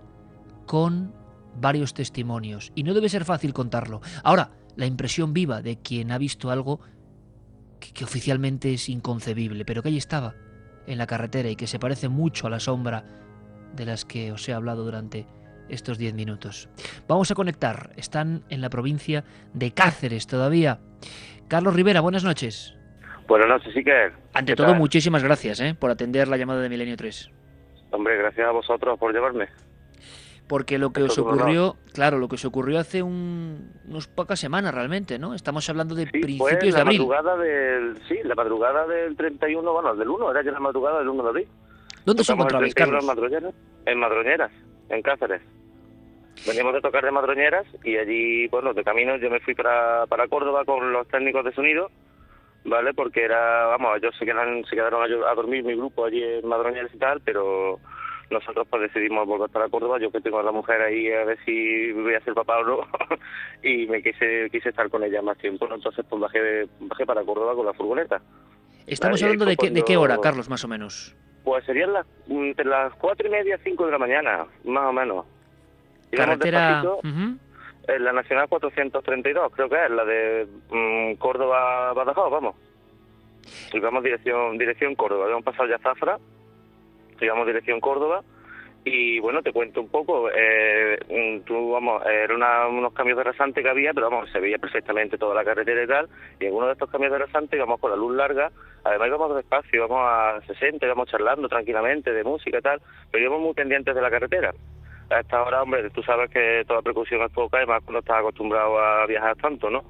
con 0.66 1.12
varios 1.60 1.94
testimonios 1.94 2.72
y 2.74 2.84
no 2.84 2.94
debe 2.94 3.08
ser 3.08 3.24
fácil 3.24 3.52
contarlo. 3.52 4.00
Ahora, 4.22 4.52
la 4.76 4.86
impresión 4.86 5.32
viva 5.32 5.62
de 5.62 5.76
quien 5.76 6.12
ha 6.12 6.18
visto 6.18 6.50
algo 6.50 6.80
que, 7.80 8.04
oficialmente 8.04 8.72
es 8.72 8.88
inconcebible, 8.88 9.64
pero 9.64 9.82
que 9.82 9.88
ahí 9.88 9.96
estaba, 9.96 10.34
en 10.86 10.98
la 10.98 11.06
carretera 11.06 11.50
y 11.50 11.56
que 11.56 11.66
se 11.66 11.78
parece 11.78 12.08
mucho 12.08 12.46
a 12.46 12.50
la 12.50 12.60
sombra 12.60 13.04
de 13.74 13.84
las 13.84 14.04
que 14.04 14.32
os 14.32 14.48
he 14.48 14.52
hablado 14.52 14.84
durante 14.84 15.26
estos 15.68 15.98
diez 15.98 16.14
minutos. 16.14 16.68
Vamos 17.06 17.30
a 17.30 17.34
conectar, 17.34 17.92
están 17.96 18.44
en 18.48 18.60
la 18.60 18.70
provincia 18.70 19.24
de 19.54 19.72
Cáceres 19.72 20.26
todavía. 20.26 20.80
Carlos 21.48 21.74
Rivera, 21.74 22.00
buenas 22.00 22.24
noches. 22.24 22.79
Buenas 23.30 23.46
noches, 23.48 23.72
que 23.84 24.10
Ante 24.34 24.56
todo, 24.56 24.74
muchísimas 24.74 25.22
gracias 25.22 25.60
¿eh? 25.60 25.76
por 25.78 25.88
atender 25.88 26.26
la 26.26 26.36
llamada 26.36 26.62
de 26.62 26.68
Milenio 26.68 26.96
3. 26.96 27.30
Hombre, 27.92 28.16
gracias 28.16 28.44
a 28.44 28.50
vosotros 28.50 28.98
por 28.98 29.12
llevarme. 29.14 29.46
Porque 30.48 30.78
lo 30.80 30.90
que 30.92 31.04
os 31.04 31.16
ocurrió, 31.16 31.76
claro, 31.94 32.18
lo 32.18 32.26
que 32.26 32.34
os 32.34 32.44
ocurrió 32.44 32.80
hace 32.80 33.04
un, 33.04 33.70
unos 33.86 34.08
pocas 34.08 34.40
semanas 34.40 34.74
realmente, 34.74 35.16
¿no? 35.20 35.32
Estamos 35.34 35.70
hablando 35.70 35.94
de 35.94 36.06
Sí, 36.06 36.10
principios 36.10 36.60
de 36.60 36.72
la 36.72 36.80
abril. 36.80 36.98
madrugada 36.98 37.36
del... 37.36 37.98
Sí, 38.08 38.18
la 38.24 38.34
madrugada 38.34 38.84
del 38.88 39.16
31, 39.16 39.72
bueno, 39.72 39.94
del 39.94 40.08
1, 40.08 40.30
era 40.32 40.42
ya 40.42 40.50
la 40.50 40.58
madrugada 40.58 40.98
del 40.98 41.08
1 41.10 41.22
de 41.22 41.28
abril. 41.28 41.48
¿Dónde 42.04 42.22
os 42.22 42.30
encontrabais, 42.30 42.74
31 42.74 42.98
Carlos? 42.98 43.04
En 43.04 43.06
Madroñeras, 43.06 43.54
en 43.86 43.98
Madroñeras, 44.00 44.52
en 44.88 45.02
Cáceres. 45.02 45.42
Veníamos 46.48 46.74
de 46.74 46.80
tocar 46.80 47.04
de 47.04 47.12
Madroñeras 47.12 47.66
y 47.84 47.96
allí, 47.96 48.48
bueno, 48.48 48.74
de 48.74 48.82
camino 48.82 49.16
yo 49.18 49.30
me 49.30 49.38
fui 49.38 49.54
para, 49.54 50.04
para 50.08 50.26
Córdoba 50.26 50.64
con 50.64 50.92
los 50.92 51.06
técnicos 51.06 51.44
de 51.44 51.52
sonido, 51.52 51.92
¿vale? 52.64 52.94
Porque 52.94 53.24
era, 53.24 53.66
vamos, 53.66 53.96
ellos 53.96 54.14
se 54.18 54.24
quedaron, 54.24 54.64
se 54.64 54.76
quedaron 54.76 55.02
a, 55.02 55.30
a 55.30 55.34
dormir, 55.34 55.64
mi 55.64 55.74
grupo 55.74 56.04
allí 56.04 56.22
en 56.22 56.46
Madroñeras 56.46 56.94
y 56.94 56.98
tal, 56.98 57.20
pero 57.20 57.78
nosotros 58.30 58.66
pues 58.70 58.82
decidimos 58.82 59.26
volver 59.26 59.50
para 59.50 59.68
Córdoba, 59.68 59.98
yo 59.98 60.10
que 60.10 60.20
tengo 60.20 60.38
a 60.38 60.42
la 60.42 60.52
mujer 60.52 60.80
ahí 60.80 61.10
a 61.10 61.24
ver 61.24 61.38
si 61.44 61.92
voy 61.92 62.14
a 62.14 62.20
ser 62.20 62.34
papá 62.34 62.58
o 62.58 62.64
no, 62.64 62.78
y 63.62 63.86
me 63.86 64.02
quise 64.02 64.48
quise 64.50 64.68
estar 64.68 64.88
con 64.88 65.02
ella 65.02 65.20
más 65.20 65.36
tiempo, 65.38 65.66
¿no? 65.66 65.74
entonces 65.74 66.04
pues 66.08 66.20
bajé, 66.20 66.68
bajé 66.80 67.06
para 67.06 67.24
Córdoba 67.24 67.54
con 67.54 67.66
la 67.66 67.72
furgoneta. 67.74 68.20
Estamos 68.86 69.22
hablando 69.22 69.44
de 69.44 69.56
qué, 69.56 69.70
de 69.70 69.82
qué 69.84 69.96
hora, 69.96 70.18
Carlos, 70.18 70.48
más 70.48 70.64
o 70.64 70.68
menos. 70.68 71.16
Pues 71.44 71.64
serían 71.64 71.92
las, 71.92 72.06
entre 72.28 72.64
las 72.64 72.92
cuatro 72.94 73.26
y 73.26 73.30
media, 73.30 73.58
cinco 73.62 73.86
de 73.86 73.92
la 73.92 73.98
mañana, 73.98 74.46
más 74.64 74.84
o 74.84 74.92
menos. 74.92 75.26
Carretera... 76.10 76.82
despacito, 76.82 77.08
Ujú. 77.08 77.38
En 77.96 78.04
la 78.04 78.12
Nacional 78.12 78.48
432, 78.48 79.52
creo 79.54 79.68
que 79.68 79.84
es, 79.84 79.90
la 79.90 80.04
de 80.04 80.46
mm, 80.70 81.14
Córdoba-Badajoz, 81.14 82.30
vamos. 82.30 82.56
Íbamos 83.72 84.02
dirección 84.02 84.58
dirección 84.58 84.94
Córdoba, 84.94 85.24
habíamos 85.24 85.44
pasado 85.44 85.68
ya 85.68 85.78
Zafra, 85.78 86.18
íbamos 87.20 87.46
dirección 87.46 87.80
Córdoba, 87.80 88.22
y 88.84 89.18
bueno, 89.20 89.42
te 89.42 89.52
cuento 89.52 89.80
un 89.82 89.88
poco, 89.90 90.30
eh, 90.34 90.98
mm, 91.08 91.44
tú, 91.44 91.72
vamos, 91.72 92.02
era 92.06 92.34
una- 92.34 92.66
unos 92.66 92.92
cambios 92.94 93.18
de 93.18 93.24
rasante 93.24 93.62
que 93.62 93.68
había, 93.68 93.92
pero 93.92 94.08
vamos, 94.10 94.30
se 94.30 94.40
veía 94.40 94.56
perfectamente 94.58 95.18
toda 95.18 95.34
la 95.34 95.44
carretera 95.44 95.82
y 95.82 95.86
tal, 95.86 96.08
y 96.40 96.46
en 96.46 96.54
uno 96.54 96.66
de 96.66 96.72
estos 96.72 96.90
cambios 96.90 97.12
de 97.12 97.18
rasante 97.18 97.56
íbamos 97.56 97.78
con 97.80 97.90
la 97.90 97.96
luz 97.96 98.14
larga, 98.16 98.50
además 98.84 99.08
íbamos 99.08 99.36
despacio, 99.36 99.84
íbamos 99.84 100.00
a 100.02 100.40
60, 100.46 100.86
íbamos 100.86 101.08
charlando 101.10 101.48
tranquilamente 101.48 102.12
de 102.12 102.24
música 102.24 102.58
y 102.58 102.62
tal, 102.62 102.80
pero 103.10 103.22
íbamos 103.24 103.42
muy 103.42 103.54
pendientes 103.54 103.94
de 103.94 104.00
la 104.00 104.10
carretera. 104.10 104.52
A 105.10 105.20
esta 105.20 105.42
hora, 105.42 105.62
hombre, 105.62 105.90
tú 105.90 106.02
sabes 106.02 106.30
que 106.30 106.64
toda 106.66 106.82
precaución 106.82 107.22
es 107.22 107.32
poca, 107.32 107.62
y 107.62 107.66
más 107.66 107.82
cuando 107.82 107.98
estás 108.00 108.18
acostumbrado 108.18 108.78
a 108.78 109.06
viajar 109.06 109.36
tanto, 109.36 109.68
¿no? 109.68 109.82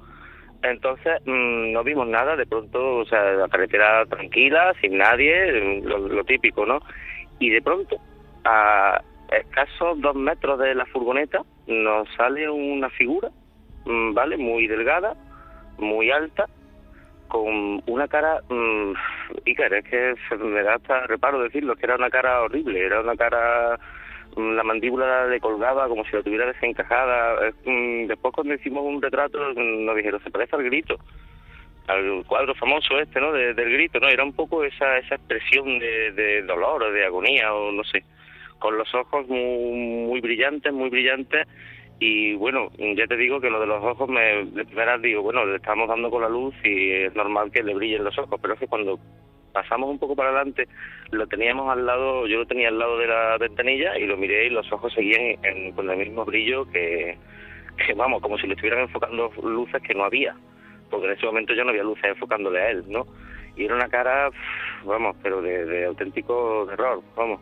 Entonces 0.63 1.21
mm, 1.25 1.71
no 1.71 1.83
vimos 1.83 2.07
nada, 2.07 2.35
de 2.35 2.45
pronto, 2.45 2.97
o 2.97 3.05
sea, 3.05 3.23
la 3.33 3.47
carretera 3.47 4.05
tranquila, 4.05 4.73
sin 4.81 4.97
nadie, 4.97 5.81
lo, 5.81 5.99
lo 5.99 6.23
típico, 6.23 6.65
¿no? 6.65 6.79
Y 7.39 7.49
de 7.49 7.61
pronto, 7.61 7.97
a 8.43 9.01
escasos 9.31 10.01
dos 10.01 10.15
metros 10.15 10.59
de 10.59 10.75
la 10.75 10.85
furgoneta, 10.85 11.41
nos 11.67 12.07
sale 12.15 12.49
una 12.49 12.89
figura, 12.89 13.29
mm, 13.85 14.13
¿vale? 14.13 14.37
Muy 14.37 14.67
delgada, 14.67 15.15
muy 15.77 16.11
alta, 16.11 16.47
con 17.27 17.81
una 17.87 18.07
cara, 18.07 18.41
mm, 18.49 18.93
Iker, 19.45 19.73
es 19.73 19.85
que 19.85 20.35
me 20.37 20.63
da 20.63 20.75
hasta 20.75 21.07
reparo 21.07 21.41
decirlo, 21.41 21.75
que 21.75 21.85
era 21.85 21.95
una 21.95 22.09
cara 22.09 22.41
horrible, 22.41 22.85
era 22.85 22.99
una 22.99 23.15
cara, 23.15 23.79
la 24.37 24.63
mandíbula 24.63 25.27
le 25.27 25.39
colgaba 25.39 25.87
como 25.87 26.03
si 26.05 26.15
la 26.15 26.23
tuviera 26.23 26.45
desencajada. 26.47 27.47
Es, 27.47 27.55
mm, 27.65 28.07
Después 28.07 28.33
cuando 28.33 28.53
hicimos 28.53 28.83
un 28.83 29.01
retrato 29.01 29.39
mm, 29.55 29.85
nos 29.85 29.95
dijeron, 29.95 30.21
se 30.23 30.31
parece 30.31 30.55
al 30.55 30.63
grito, 30.63 30.97
al 31.87 32.23
cuadro 32.25 32.55
famoso 32.55 32.99
este, 32.99 33.19
¿no? 33.19 33.31
De- 33.33 33.53
del 33.53 33.71
grito, 33.71 33.99
¿no? 33.99 34.07
Era 34.07 34.23
un 34.23 34.33
poco 34.33 34.63
esa, 34.63 34.97
esa 34.97 35.15
expresión 35.15 35.79
de, 35.79 36.11
de 36.13 36.41
dolor 36.43 36.83
o 36.83 36.91
de 36.91 37.05
agonía 37.05 37.53
o 37.53 37.71
no 37.71 37.83
sé, 37.83 38.03
con 38.59 38.77
los 38.77 38.93
ojos 38.93 39.27
muy, 39.27 40.05
muy 40.07 40.21
brillantes, 40.21 40.71
muy 40.71 40.89
brillantes 40.89 41.47
y 41.99 42.33
bueno, 42.33 42.71
ya 42.77 43.05
te 43.05 43.15
digo 43.15 43.39
que 43.39 43.49
lo 43.51 43.59
de 43.59 43.67
los 43.67 43.83
ojos, 43.83 44.09
me, 44.09 44.45
de 44.45 44.65
primera 44.65 44.97
digo, 44.97 45.21
bueno, 45.21 45.45
le 45.45 45.57
estamos 45.57 45.87
dando 45.87 46.09
con 46.09 46.21
la 46.23 46.29
luz 46.29 46.55
y 46.63 46.91
es 46.91 47.13
normal 47.15 47.51
que 47.51 47.61
le 47.61 47.75
brillen 47.75 48.03
los 48.03 48.17
ojos, 48.17 48.39
pero 48.41 48.55
es 48.55 48.59
que 48.59 48.65
cuando 48.67 48.97
pasamos 49.51 49.89
un 49.89 49.99
poco 49.99 50.15
para 50.15 50.29
adelante, 50.29 50.67
lo 51.11 51.27
teníamos 51.27 51.69
al 51.71 51.85
lado, 51.85 52.27
yo 52.27 52.37
lo 52.39 52.45
tenía 52.45 52.69
al 52.69 52.79
lado 52.79 52.97
de 52.97 53.07
la 53.07 53.37
ventanilla 53.37 53.97
y 53.97 54.05
lo 54.05 54.17
miré 54.17 54.47
y 54.47 54.49
los 54.49 54.71
ojos 54.71 54.93
seguían 54.93 55.37
en- 55.43 55.71
con 55.73 55.89
el 55.89 55.97
mismo 55.97 56.25
brillo 56.25 56.65
que, 56.71 57.17
vamos, 57.95 58.21
como 58.21 58.37
si 58.37 58.47
le 58.47 58.53
estuvieran 58.53 58.81
enfocando 58.81 59.31
luces 59.43 59.81
que 59.81 59.93
no 59.93 60.03
había, 60.05 60.35
porque 60.89 61.07
en 61.07 61.13
ese 61.13 61.25
momento 61.25 61.53
yo 61.53 61.63
no 61.63 61.71
había 61.71 61.83
luces 61.83 62.05
enfocándole 62.05 62.59
a 62.61 62.69
él, 62.71 62.83
¿no? 62.87 63.05
Y 63.55 63.65
era 63.65 63.75
una 63.75 63.89
cara, 63.89 64.29
vamos, 64.85 65.15
pero 65.21 65.41
de, 65.41 65.65
de 65.65 65.85
auténtico 65.85 66.65
terror, 66.69 67.01
vamos. 67.15 67.39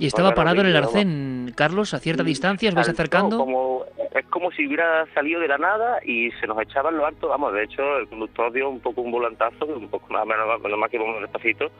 Y 0.00 0.06
estaba 0.06 0.32
parado 0.32 0.62
en 0.62 0.68
el 0.68 0.76
arcén, 0.76 1.52
Carlos, 1.54 1.92
a 1.92 1.98
cierta 1.98 2.22
distancia, 2.22 2.70
os 2.70 2.74
vais 2.74 2.88
acercando. 2.88 3.36
Como, 3.36 3.84
es 4.14 4.24
como 4.26 4.50
si 4.50 4.66
hubiera 4.66 5.04
salido 5.12 5.38
de 5.40 5.48
la 5.48 5.58
nada 5.58 6.00
y 6.02 6.30
se 6.40 6.46
nos 6.46 6.58
echaba 6.62 6.88
en 6.88 6.96
lo 6.96 7.04
alto. 7.04 7.28
Vamos, 7.28 7.52
de 7.52 7.64
hecho, 7.64 7.98
el 7.98 8.08
conductor 8.08 8.50
dio 8.50 8.70
un 8.70 8.80
poco 8.80 9.02
un 9.02 9.10
volantazo, 9.10 9.66
un 9.66 9.90
poco 9.90 10.10
más, 10.10 10.26
menos, 10.26 10.58
menos 10.62 10.78
más 10.78 10.90
que 10.90 10.96
íbamos 10.96 11.20
despacito, 11.20 11.70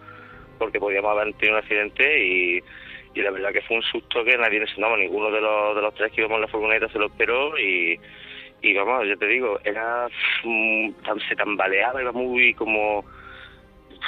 porque 0.58 0.78
podíamos 0.78 1.12
haber 1.12 1.32
tenido 1.32 1.56
un 1.56 1.62
accidente 1.62 2.22
y, 2.22 2.60
y 3.14 3.22
la 3.22 3.30
verdad 3.30 3.52
que 3.52 3.62
fue 3.62 3.78
un 3.78 3.82
susto 3.84 4.22
que 4.22 4.36
nadie, 4.36 4.62
no, 4.76 4.96
ninguno 4.98 5.30
de 5.30 5.40
los, 5.40 5.76
de 5.76 5.80
los 5.80 5.94
tres 5.94 6.12
que 6.12 6.20
íbamos 6.20 6.36
en 6.36 6.42
la 6.42 6.48
furgoneta 6.48 6.88
se 6.90 6.98
lo 6.98 7.06
esperó 7.06 7.58
y, 7.58 7.98
y 8.60 8.74
vamos, 8.74 9.08
yo 9.08 9.16
te 9.16 9.28
digo, 9.28 9.58
era 9.64 10.08
mm, 10.44 10.90
se 11.26 11.36
tambaleaba, 11.36 12.02
era 12.02 12.12
muy 12.12 12.52
como 12.52 13.02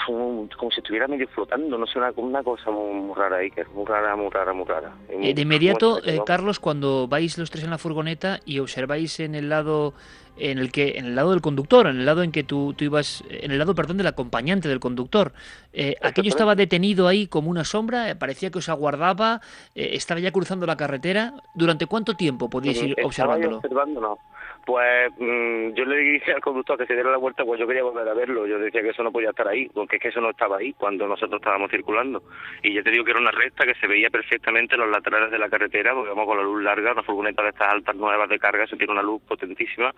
como, 0.06 0.49
como 0.58 0.70
si 0.70 0.80
estuviera 0.80 1.06
medio 1.08 1.28
flotando, 1.28 1.76
no 1.78 1.87
sé, 1.87 1.99
una, 1.99 2.12
una 2.16 2.42
cosa 2.42 2.70
muy, 2.70 2.92
muy 2.94 3.14
rara 3.14 3.37
ahí, 3.37 3.50
que 3.50 3.62
es 3.62 3.68
muy 3.70 3.84
rara, 3.84 4.14
muy 4.16 4.30
rara, 4.30 4.52
muy 4.52 4.64
rara. 4.64 4.92
Muy- 5.14 5.28
Eh, 5.28 5.34
de 5.34 5.42
inmediato, 5.42 5.99
eh. 6.04 6.20
Carlos, 6.26 6.58
cuando 6.61 7.06
vais 7.08 7.37
los 7.38 7.50
tres 7.50 7.64
en 7.64 7.70
la 7.70 7.78
furgoneta 7.78 8.40
y 8.44 8.58
observáis 8.58 9.20
en 9.20 9.34
el 9.34 9.49
lado 9.49 9.94
en 10.38 10.58
el 10.58 10.72
que 10.72 10.96
en 10.96 11.04
el 11.04 11.14
lado 11.14 11.32
del 11.32 11.42
conductor, 11.42 11.87
en 11.87 11.99
el 11.99 12.06
lado 12.06 12.22
en 12.22 12.32
que 12.32 12.42
tú, 12.42 12.72
tú 12.72 12.84
ibas, 12.84 13.22
en 13.28 13.50
el 13.50 13.58
lado, 13.58 13.75
perdón, 13.75 13.99
del 13.99 14.06
acompañante 14.06 14.66
del 14.66 14.80
conductor, 14.80 15.34
eh, 15.75 15.94
aquello 16.00 16.30
estaba 16.30 16.54
detenido 16.54 17.06
ahí 17.06 17.26
como 17.26 17.50
una 17.50 17.64
sombra, 17.64 18.08
eh, 18.08 18.16
parecía 18.16 18.50
que 18.50 18.58
os 18.58 18.68
aguardaba, 18.70 19.42
eh, 19.75 19.90
estaba 19.92 20.20
ya 20.20 20.32
cruzando 20.32 20.64
la 20.66 20.76
carretera. 20.78 21.34
¿Durante 21.54 21.84
cuánto 21.84 22.14
tiempo 22.14 22.49
podíais 22.49 22.82
ir 22.82 22.96
observándolo? 23.04 23.56
observándolo. 23.58 24.18
Pues 24.64 25.11
mm, 25.19 25.75
yo 25.75 25.85
le 25.85 25.97
dije 25.97 26.33
al 26.33 26.40
conductor 26.40 26.78
que 26.78 26.87
se 26.87 26.95
diera 26.95 27.11
la 27.11 27.16
vuelta, 27.16 27.45
pues 27.45 27.59
yo 27.59 27.66
quería 27.66 27.83
volver 27.83 28.09
a 28.09 28.14
verlo. 28.14 28.47
Yo 28.47 28.59
decía 28.59 28.81
que 28.81 28.90
eso 28.90 29.02
no 29.02 29.11
podía 29.11 29.31
estar 29.31 29.49
ahí, 29.49 29.69
porque 29.75 29.97
es 29.97 30.02
que 30.02 30.09
eso 30.09 30.21
no 30.21 30.31
estaba 30.31 30.59
ahí 30.59 30.73
cuando 30.75 31.07
nosotros 31.09 31.40
estábamos 31.40 31.71
circulando. 31.71 32.23
Y 32.62 32.73
yo 32.73 32.85
te 32.85 32.90
digo 32.90 33.04
que 33.04 33.11
era 33.11 33.21
una 33.21 33.33
recta 33.33 33.66
que 33.66 33.75
se 33.75 33.88
veía 33.88 34.09
perfectamente 34.11 34.76
los 34.76 34.88
laterales 34.88 35.33
de 35.33 35.38
la 35.38 35.49
carretera, 35.49 35.95
porque 35.95 36.11
vamos 36.11 36.26
con 36.26 36.38
la 36.38 36.45
luz 36.45 36.62
larga, 36.62 36.92
una 36.92 37.02
furgoneta 37.02 37.42
de 37.42 37.49
estas 37.49 37.73
altas 37.73 37.97
nuevas 37.97 38.28
de 38.28 38.38
carga, 38.38 38.64
eso 38.64 38.76
tiene 38.76 38.92
una 38.92 39.02
luz 39.02 39.21
potentísima, 39.23 39.92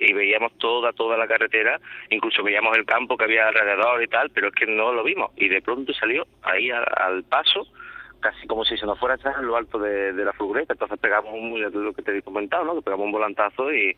y 0.00 0.12
veíamos 0.14 0.56
toda, 0.58 0.92
toda 0.92 1.18
la 1.18 1.26
carretera, 1.26 1.78
incluso 2.08 2.42
veíamos 2.42 2.76
el 2.76 2.86
campo 2.86 3.18
que 3.18 3.24
había 3.24 3.48
alrededor 3.48 4.02
y 4.02 4.08
tal, 4.08 4.30
pero 4.30 4.48
es 4.48 4.54
que 4.54 4.66
no 4.66 4.92
lo 4.92 5.04
vimos. 5.04 5.30
Y 5.36 5.48
de 5.48 5.60
pronto 5.60 5.92
salió 5.92 6.26
ahí 6.42 6.70
al, 6.70 6.86
al 6.96 7.24
paso, 7.24 7.66
casi 8.30 8.46
como 8.46 8.64
si 8.64 8.76
se 8.76 8.86
nos 8.86 8.98
fuera 8.98 9.14
a 9.14 9.18
echar 9.18 9.34
en 9.38 9.46
lo 9.46 9.56
alto 9.56 9.78
de, 9.78 10.12
la 10.12 10.32
furgoneta. 10.32 10.72
Entonces 10.72 10.98
pegamos 10.98 11.32
un, 11.32 11.60
lo 11.84 11.92
que 11.92 12.02
te 12.02 12.16
he 12.18 12.22
comentado, 12.22 12.64
¿no? 12.64 12.82
Pegamos 12.82 13.06
un 13.06 13.12
volantazo 13.12 13.72
y, 13.72 13.96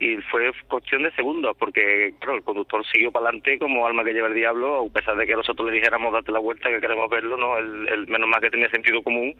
y 0.00 0.16
fue 0.30 0.50
cuestión 0.68 1.02
de 1.04 1.12
segundos, 1.12 1.56
porque 1.56 2.14
claro, 2.18 2.36
el 2.38 2.42
conductor 2.42 2.84
siguió 2.86 3.12
para 3.12 3.26
adelante 3.26 3.58
como 3.58 3.86
alma 3.86 4.02
que 4.04 4.12
lleva 4.12 4.28
el 4.28 4.34
diablo, 4.34 4.86
a 4.86 4.92
pesar 4.92 5.16
de 5.16 5.26
que 5.26 5.34
nosotros 5.36 5.68
le 5.68 5.74
dijéramos 5.76 6.12
date 6.12 6.32
la 6.32 6.40
vuelta, 6.40 6.68
que 6.68 6.80
queremos 6.80 7.08
verlo, 7.08 7.36
¿no? 7.36 7.58
El, 7.58 7.88
el- 7.88 8.06
menos 8.08 8.28
mal 8.28 8.40
que 8.40 8.50
tenía 8.50 8.68
sentido 8.70 9.02
común 9.02 9.34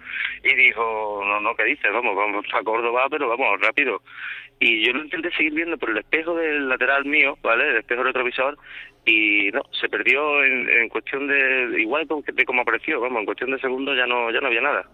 y 0.44 0.54
dijo, 0.54 1.22
no, 1.26 1.40
no, 1.40 1.54
¿qué 1.56 1.64
dices? 1.64 1.92
Vamos, 1.92 2.14
vamos 2.14 2.44
a 2.52 2.62
Córdoba, 2.62 3.06
pero 3.10 3.28
vamos, 3.28 3.60
rápido. 3.60 4.00
Y 4.60 4.84
yo 4.86 4.92
lo 4.92 5.02
intenté 5.02 5.30
seguir 5.32 5.54
viendo 5.54 5.78
por 5.78 5.90
el 5.90 5.98
espejo 5.98 6.34
del 6.34 6.68
lateral 6.68 7.04
mío, 7.06 7.36
¿vale? 7.42 7.70
El 7.70 7.76
espejo 7.78 8.02
retrovisor, 8.02 8.58
y 9.10 9.50
no, 9.52 9.62
se 9.80 9.88
perdió 9.88 10.44
en, 10.44 10.68
en 10.68 10.88
cuestión 10.88 11.26
de, 11.26 11.80
igual 11.80 12.06
de 12.06 12.44
como 12.44 12.62
apareció, 12.62 13.00
vamos, 13.00 13.20
en 13.20 13.26
cuestión 13.26 13.50
de 13.50 13.58
segundos 13.58 13.96
ya 13.96 14.06
no, 14.06 14.30
ya 14.30 14.40
no 14.40 14.46
había 14.46 14.60
nada. 14.60 14.84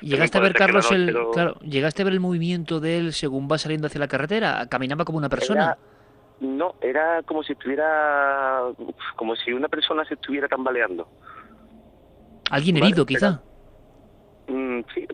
¿Llegaste 0.00 0.38
a 0.38 0.40
ver, 0.40 0.52
Carlos, 0.52 0.90
el, 0.92 1.16
claro, 1.32 1.58
llegaste 1.60 2.02
a 2.02 2.04
ver 2.04 2.14
el 2.14 2.20
movimiento 2.20 2.80
de 2.80 2.98
él 2.98 3.12
según 3.12 3.48
va 3.50 3.58
saliendo 3.58 3.86
hacia 3.86 4.00
la 4.00 4.08
carretera? 4.08 4.66
¿Caminaba 4.68 5.04
como 5.04 5.18
una 5.18 5.28
persona? 5.28 5.62
Era- 5.62 5.78
no, 6.40 6.74
era 6.80 7.22
como 7.22 7.44
si 7.44 7.52
estuviera, 7.52 8.62
como 9.14 9.36
si 9.36 9.52
una 9.52 9.68
persona 9.68 10.04
se 10.04 10.14
estuviera 10.14 10.48
tambaleando. 10.48 11.06
¿Alguien 12.50 12.74
Vale, 12.74 12.86
herido, 12.86 13.06
quizá? 13.06 13.40
Mm, 14.48 14.80
sí, 14.92 15.06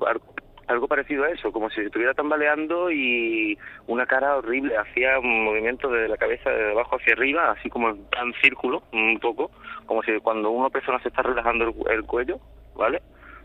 algo, 0.69 0.87
parecido 0.87 1.25
a 1.25 1.31
eso, 1.31 1.51
como 1.53 1.71
si 1.71 1.77
se 1.77 1.87
estuviera 1.87 2.15
tambaleando 2.15 2.91
y 2.91 3.59
una 3.87 4.07
cara 4.07 4.37
horrible, 4.37 4.77
hacía 4.77 5.19
un 5.19 5.45
movimiento 5.45 5.89
de 5.91 6.09
la 6.09 6.17
cabeza 6.17 6.51
de 6.51 6.73
abajo 6.73 6.97
hacia 6.97 7.15
arriba, 7.15 7.51
así 7.51 7.69
como 7.69 7.91
en 7.91 8.35
círculo, 8.43 8.83
un 8.93 9.19
poco, 9.19 9.51
como 9.87 10.03
si 10.03 10.19
cuando 10.21 10.51
una 10.51 10.71
persona 10.71 11.01
se 11.01 11.09
está 11.09 11.23
relajando 11.23 11.65
el, 11.65 11.93
el 11.93 12.05
cuello, 12.05 12.39
¿vale? 12.77 13.03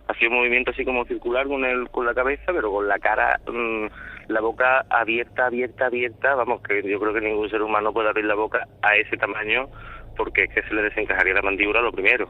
Hacía 0.08 0.28
un 0.28 0.36
movimiento 0.36 0.72
así 0.72 0.84
como 0.84 1.06
circular 1.06 1.48
con 1.48 1.64
el 1.64 1.90
con 1.90 2.06
la 2.06 2.14
cabeza, 2.14 2.48
pero 2.48 2.72
con 2.72 2.88
la 2.88 3.00
cara, 3.00 3.40
mm, 3.48 3.86
la 4.28 4.42
boca 4.42 4.86
abierta, 4.90 5.46
abierta, 5.46 5.86
abierta, 5.86 6.36
vamos, 6.36 6.62
que 6.62 6.84
yo 6.84 7.00
creo 7.00 7.14
que 7.14 7.22
ningún 7.22 7.50
ser 7.50 7.62
humano 7.62 7.94
puede 7.94 8.10
abrir 8.10 8.26
la 8.26 8.36
boca 8.36 8.68
a 8.82 8.96
ese 8.98 9.16
tamaño 9.16 9.70
porque 10.16 10.44
es 10.44 10.50
que 10.54 10.64
se 10.64 10.74
le 10.74 10.84
desencajaría 10.84 11.34
la 11.34 11.42
mandíbula 11.42 11.82
lo 11.82 11.92
primero. 11.92 12.28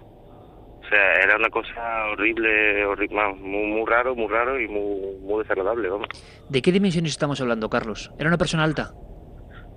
O 0.84 0.90
sea, 0.90 1.14
era 1.24 1.38
una 1.38 1.50
cosa 1.50 2.08
horrible, 2.12 2.86
horrible 2.86 3.34
muy, 3.36 3.68
muy 3.68 3.86
raro, 3.86 4.16
muy 4.16 4.28
raro 4.28 4.60
y 4.60 4.68
muy, 4.68 5.18
muy 5.22 5.42
desagradable, 5.44 5.90
vamos. 5.90 6.08
¿De 6.50 6.62
qué 6.62 6.72
dimensiones 6.72 7.12
estamos 7.12 7.40
hablando, 7.40 7.70
Carlos? 7.70 8.12
¿Era 8.20 8.28
una 8.28 8.38
persona 8.38 8.64
alta? 8.64 8.92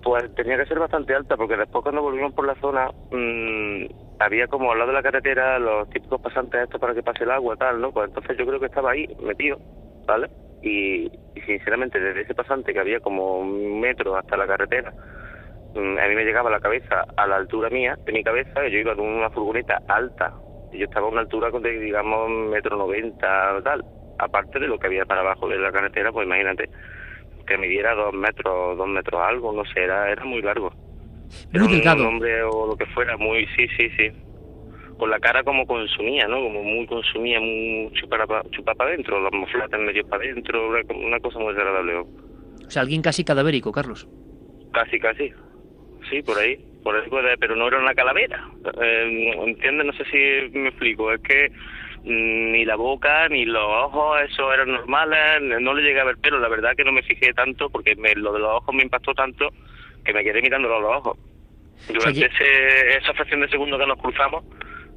Pues 0.02 0.34
tenía 0.34 0.56
que 0.56 0.66
ser 0.66 0.78
bastante 0.78 1.14
alta, 1.14 1.36
porque 1.36 1.56
después 1.56 1.82
cuando 1.82 2.02
volvimos 2.02 2.32
por 2.32 2.46
la 2.46 2.54
zona, 2.56 2.90
mm, 3.10 3.86
había 4.18 4.46
como 4.48 4.72
al 4.72 4.78
lado 4.78 4.90
de 4.90 4.96
la 4.96 5.02
carretera 5.02 5.58
los 5.58 5.88
típicos 5.90 6.20
pasantes 6.20 6.62
estos 6.62 6.80
para 6.80 6.94
que 6.94 7.02
pase 7.02 7.24
el 7.24 7.30
agua, 7.30 7.56
tal, 7.56 7.80
¿no? 7.80 7.92
Pues 7.92 8.08
entonces 8.08 8.36
yo 8.36 8.46
creo 8.46 8.60
que 8.60 8.66
estaba 8.66 8.90
ahí, 8.92 9.06
metido, 9.22 9.58
¿vale? 10.06 10.28
Y, 10.62 11.06
y 11.34 11.40
sinceramente, 11.46 12.00
desde 12.00 12.22
ese 12.22 12.34
pasante 12.34 12.72
que 12.72 12.80
había 12.80 13.00
como 13.00 13.38
un 13.38 13.80
metro 13.80 14.16
hasta 14.16 14.36
la 14.36 14.46
carretera, 14.46 14.92
mm, 15.74 15.98
a 15.98 16.08
mí 16.08 16.14
me 16.14 16.24
llegaba 16.24 16.50
la 16.50 16.60
cabeza 16.60 17.04
a 17.16 17.26
la 17.26 17.36
altura 17.36 17.70
mía, 17.70 17.96
de 18.04 18.12
mi 18.12 18.24
cabeza, 18.24 18.66
y 18.66 18.72
yo 18.72 18.78
iba 18.78 18.96
con 18.96 19.06
una 19.06 19.30
furgoneta 19.30 19.78
alta, 19.88 20.32
yo 20.78 20.84
estaba 20.84 21.06
a 21.06 21.10
una 21.10 21.20
altura 21.22 21.50
de, 21.50 21.80
digamos, 21.80 22.30
metro 22.50 22.76
noventa, 22.76 23.60
tal. 23.62 23.84
Aparte 24.18 24.58
de 24.58 24.66
lo 24.66 24.78
que 24.78 24.86
había 24.86 25.04
para 25.04 25.20
abajo 25.20 25.48
de 25.48 25.58
la 25.58 25.70
carretera, 25.70 26.10
pues 26.10 26.26
imagínate, 26.26 26.70
que 27.46 27.58
midiera 27.58 27.94
dos 27.94 28.14
metros, 28.14 28.76
dos 28.76 28.88
metros 28.88 29.20
algo, 29.22 29.52
no 29.52 29.64
sé, 29.66 29.84
era, 29.84 30.10
era 30.10 30.24
muy 30.24 30.40
largo. 30.42 30.72
Era 31.52 31.64
Muy 31.64 31.72
delgado. 31.74 32.02
Un 32.02 32.14
hombre 32.14 32.42
o 32.42 32.66
lo 32.68 32.76
que 32.76 32.86
fuera, 32.86 33.16
muy, 33.16 33.46
sí, 33.56 33.66
sí, 33.76 33.90
sí. 33.90 34.10
Con 34.98 35.10
la 35.10 35.18
cara 35.18 35.42
como 35.44 35.66
consumía, 35.66 36.26
¿no? 36.26 36.36
Como 36.40 36.62
muy 36.62 36.86
consumía, 36.86 37.38
muy 37.40 37.90
chupar 37.92 38.26
para 38.26 38.42
chupar 38.50 38.74
para 38.76 38.90
adentro, 38.90 39.20
los 39.20 39.32
moflates 39.32 39.78
medio 39.78 40.06
para 40.08 40.24
adentro, 40.24 40.68
una, 40.68 40.80
una 40.94 41.20
cosa 41.20 41.38
muy 41.38 41.52
desagradable. 41.52 41.98
O 41.98 42.70
sea, 42.70 42.82
alguien 42.82 43.02
casi 43.02 43.22
cadavérico, 43.22 43.70
Carlos. 43.70 44.08
Casi, 44.72 44.98
casi. 44.98 45.32
Sí, 46.10 46.22
por 46.22 46.38
ahí. 46.38 46.64
Por 46.86 47.08
puede, 47.08 47.36
pero 47.36 47.56
no 47.56 47.66
era 47.66 47.80
una 47.80 47.96
calavera. 47.96 48.46
Eh, 48.80 49.34
¿Entiendes? 49.44 49.86
No 49.86 49.92
sé 49.94 50.04
si 50.04 50.56
me 50.56 50.68
explico. 50.68 51.12
Es 51.12 51.20
que 51.20 51.50
mm, 52.04 52.52
ni 52.52 52.64
la 52.64 52.76
boca 52.76 53.28
ni 53.28 53.44
los 53.44 53.60
ojos, 53.64 54.20
eso 54.22 54.52
eran 54.54 54.70
normales. 54.70 55.42
No 55.60 55.74
le 55.74 55.82
llegué 55.82 55.98
a 55.98 56.04
ver 56.04 56.16
pelo. 56.18 56.38
La 56.38 56.46
verdad 56.46 56.76
que 56.76 56.84
no 56.84 56.92
me 56.92 57.02
fijé 57.02 57.32
tanto 57.34 57.70
porque 57.70 57.96
me- 57.96 58.14
lo 58.14 58.32
de 58.32 58.38
los 58.38 58.50
ojos 58.50 58.72
me 58.72 58.84
impactó 58.84 59.14
tanto 59.14 59.52
que 60.04 60.12
me 60.12 60.22
quedé 60.22 60.40
mirándolo 60.40 60.76
a 60.76 60.80
los 60.80 60.96
ojos. 60.98 61.18
Durante 61.88 62.26
ese, 62.26 62.98
esa 62.98 63.12
fracción 63.14 63.40
de 63.40 63.48
segundo 63.48 63.76
que 63.76 63.86
nos 63.86 63.98
cruzamos, 64.00 64.44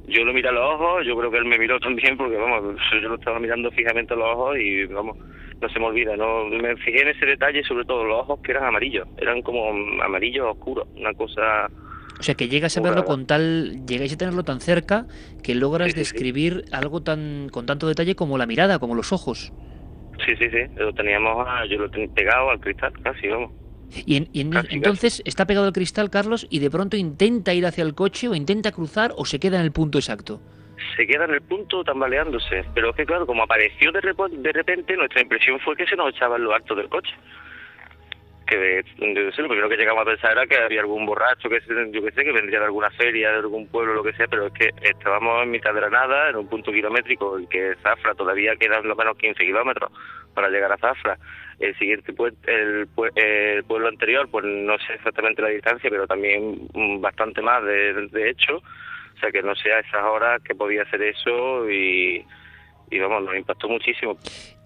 yo 0.06 0.24
lo 0.24 0.32
miré 0.32 0.48
a 0.48 0.52
los 0.52 0.74
ojos, 0.74 1.06
yo 1.06 1.16
creo 1.16 1.30
que 1.30 1.38
él 1.38 1.44
me 1.44 1.58
miró 1.58 1.78
también 1.80 2.16
porque, 2.16 2.36
vamos, 2.36 2.76
yo 2.92 3.08
lo 3.08 3.14
estaba 3.16 3.38
mirando 3.38 3.70
fijamente 3.70 4.14
a 4.14 4.16
los 4.16 4.28
ojos 4.28 4.58
y, 4.58 4.86
vamos, 4.86 5.16
no 5.60 5.68
se 5.68 5.78
me 5.78 5.86
olvida, 5.86 6.16
no 6.16 6.46
me 6.46 6.76
fijé 6.76 7.02
en 7.02 7.08
ese 7.08 7.26
detalle, 7.26 7.62
sobre 7.64 7.84
todo 7.84 8.04
los 8.04 8.20
ojos 8.20 8.40
que 8.40 8.52
eran 8.52 8.64
amarillos, 8.64 9.06
eran 9.18 9.42
como 9.42 9.68
amarillos 10.02 10.46
oscuros, 10.46 10.88
una 10.96 11.12
cosa... 11.14 11.68
O 12.18 12.22
sea, 12.22 12.34
que 12.34 12.48
llegas 12.48 12.76
a 12.76 12.82
verlo 12.82 13.04
con 13.06 13.26
tal, 13.26 13.86
llegáis 13.86 14.12
a 14.12 14.18
tenerlo 14.18 14.42
tan 14.42 14.60
cerca 14.60 15.06
que 15.42 15.54
logras 15.54 15.88
Sí, 15.88 15.92
sí, 15.92 15.94
sí. 15.94 16.00
describir 16.00 16.64
algo 16.70 17.02
tan 17.02 17.48
con 17.50 17.64
tanto 17.64 17.88
detalle 17.88 18.14
como 18.14 18.36
la 18.36 18.46
mirada, 18.46 18.78
como 18.78 18.94
los 18.94 19.12
ojos. 19.12 19.52
Sí, 20.26 20.36
sí, 20.36 20.50
sí, 20.50 20.58
lo 20.76 20.92
teníamos, 20.92 21.46
yo 21.70 21.78
lo 21.78 21.90
tenía 21.90 22.08
pegado 22.14 22.50
al 22.50 22.60
cristal, 22.60 22.92
casi, 23.02 23.26
vamos. 23.28 23.52
Y, 24.06 24.16
en- 24.16 24.28
y 24.32 24.40
en- 24.42 24.50
Casi, 24.50 24.74
entonces 24.74 25.22
está 25.24 25.46
pegado 25.46 25.66
al 25.66 25.72
cristal, 25.72 26.10
Carlos, 26.10 26.46
y 26.50 26.58
de 26.60 26.70
pronto 26.70 26.96
intenta 26.96 27.52
ir 27.54 27.66
hacia 27.66 27.82
el 27.84 27.94
coche 27.94 28.28
o 28.28 28.34
intenta 28.34 28.72
cruzar 28.72 29.12
o 29.16 29.24
se 29.24 29.38
queda 29.40 29.58
en 29.58 29.64
el 29.64 29.72
punto 29.72 29.98
exacto. 29.98 30.40
se 30.96 31.06
queda 31.06 31.24
en 31.26 31.32
el 31.34 31.42
punto 31.42 31.84
tambaleándose. 31.84 32.64
Pero 32.74 32.90
es 32.90 32.96
que, 32.96 33.04
claro, 33.04 33.26
como 33.26 33.42
apareció 33.42 33.92
de, 33.92 34.00
de 34.00 34.52
repente, 34.52 34.96
nuestra 34.96 35.20
impresión 35.20 35.60
fue 35.60 35.76
que 35.76 35.86
se 35.86 35.94
nos 35.96 36.14
echaba 36.14 36.36
en 36.36 36.44
lo 36.44 36.54
alto 36.54 36.74
del 36.74 36.88
coche. 36.88 37.14
Que 38.46 38.56
de, 38.56 38.82
de- 38.98 39.24
lo 39.42 39.48
primero 39.48 39.68
que 39.68 39.76
llegamos 39.76 40.02
a 40.02 40.06
pensar 40.06 40.32
era 40.32 40.46
que 40.46 40.56
había 40.56 40.80
algún 40.80 41.06
borracho, 41.06 41.48
que 41.48 41.60
yo 41.92 42.02
que 42.02 42.10
sé, 42.12 42.24
que 42.24 42.32
vendría 42.32 42.58
de 42.58 42.64
alguna 42.64 42.90
feria, 42.90 43.30
de 43.30 43.36
algún 43.36 43.68
pueblo, 43.68 43.94
lo 43.94 44.02
que 44.02 44.12
sea, 44.14 44.26
pero 44.26 44.46
es 44.46 44.52
que 44.54 44.70
estábamos 44.82 45.42
en 45.44 45.50
mitad 45.52 45.72
de 45.72 45.82
la 45.82 45.90
nada, 45.90 46.30
en 46.30 46.36
un 46.36 46.48
punto 46.48 46.72
kilométrico, 46.72 47.38
y 47.38 47.46
que 47.46 47.74
Zafra 47.82 48.14
todavía 48.14 48.56
quedan 48.56 48.88
lo 48.88 48.96
menos 48.96 49.16
15 49.18 49.44
kilómetros 49.44 49.92
para 50.34 50.48
llegar 50.48 50.72
a 50.72 50.78
Zafra. 50.78 51.18
El 51.58 51.76
siguiente 51.78 52.14
pue- 52.14 52.34
el, 52.46 52.88
pue- 52.94 53.12
el 53.16 53.64
pueblo 53.64 53.88
anterior, 53.88 54.28
pues 54.30 54.44
no 54.46 54.78
sé 54.78 54.94
exactamente 54.94 55.42
la 55.42 55.48
distancia, 55.48 55.90
pero 55.90 56.06
también 56.06 56.68
mm, 56.72 57.00
bastante 57.00 57.42
más, 57.42 57.62
de, 57.64 58.08
de 58.08 58.30
hecho. 58.30 58.56
O 58.56 59.18
sea, 59.20 59.30
que 59.30 59.42
no 59.42 59.54
sé 59.54 59.70
a 59.72 59.80
esas 59.80 60.02
horas 60.04 60.42
que 60.42 60.54
podía 60.54 60.82
hacer 60.82 61.02
eso 61.02 61.68
y, 61.70 62.24
y 62.90 62.98
vamos, 62.98 63.22
nos 63.24 63.36
impactó 63.36 63.68
muchísimo. 63.68 64.16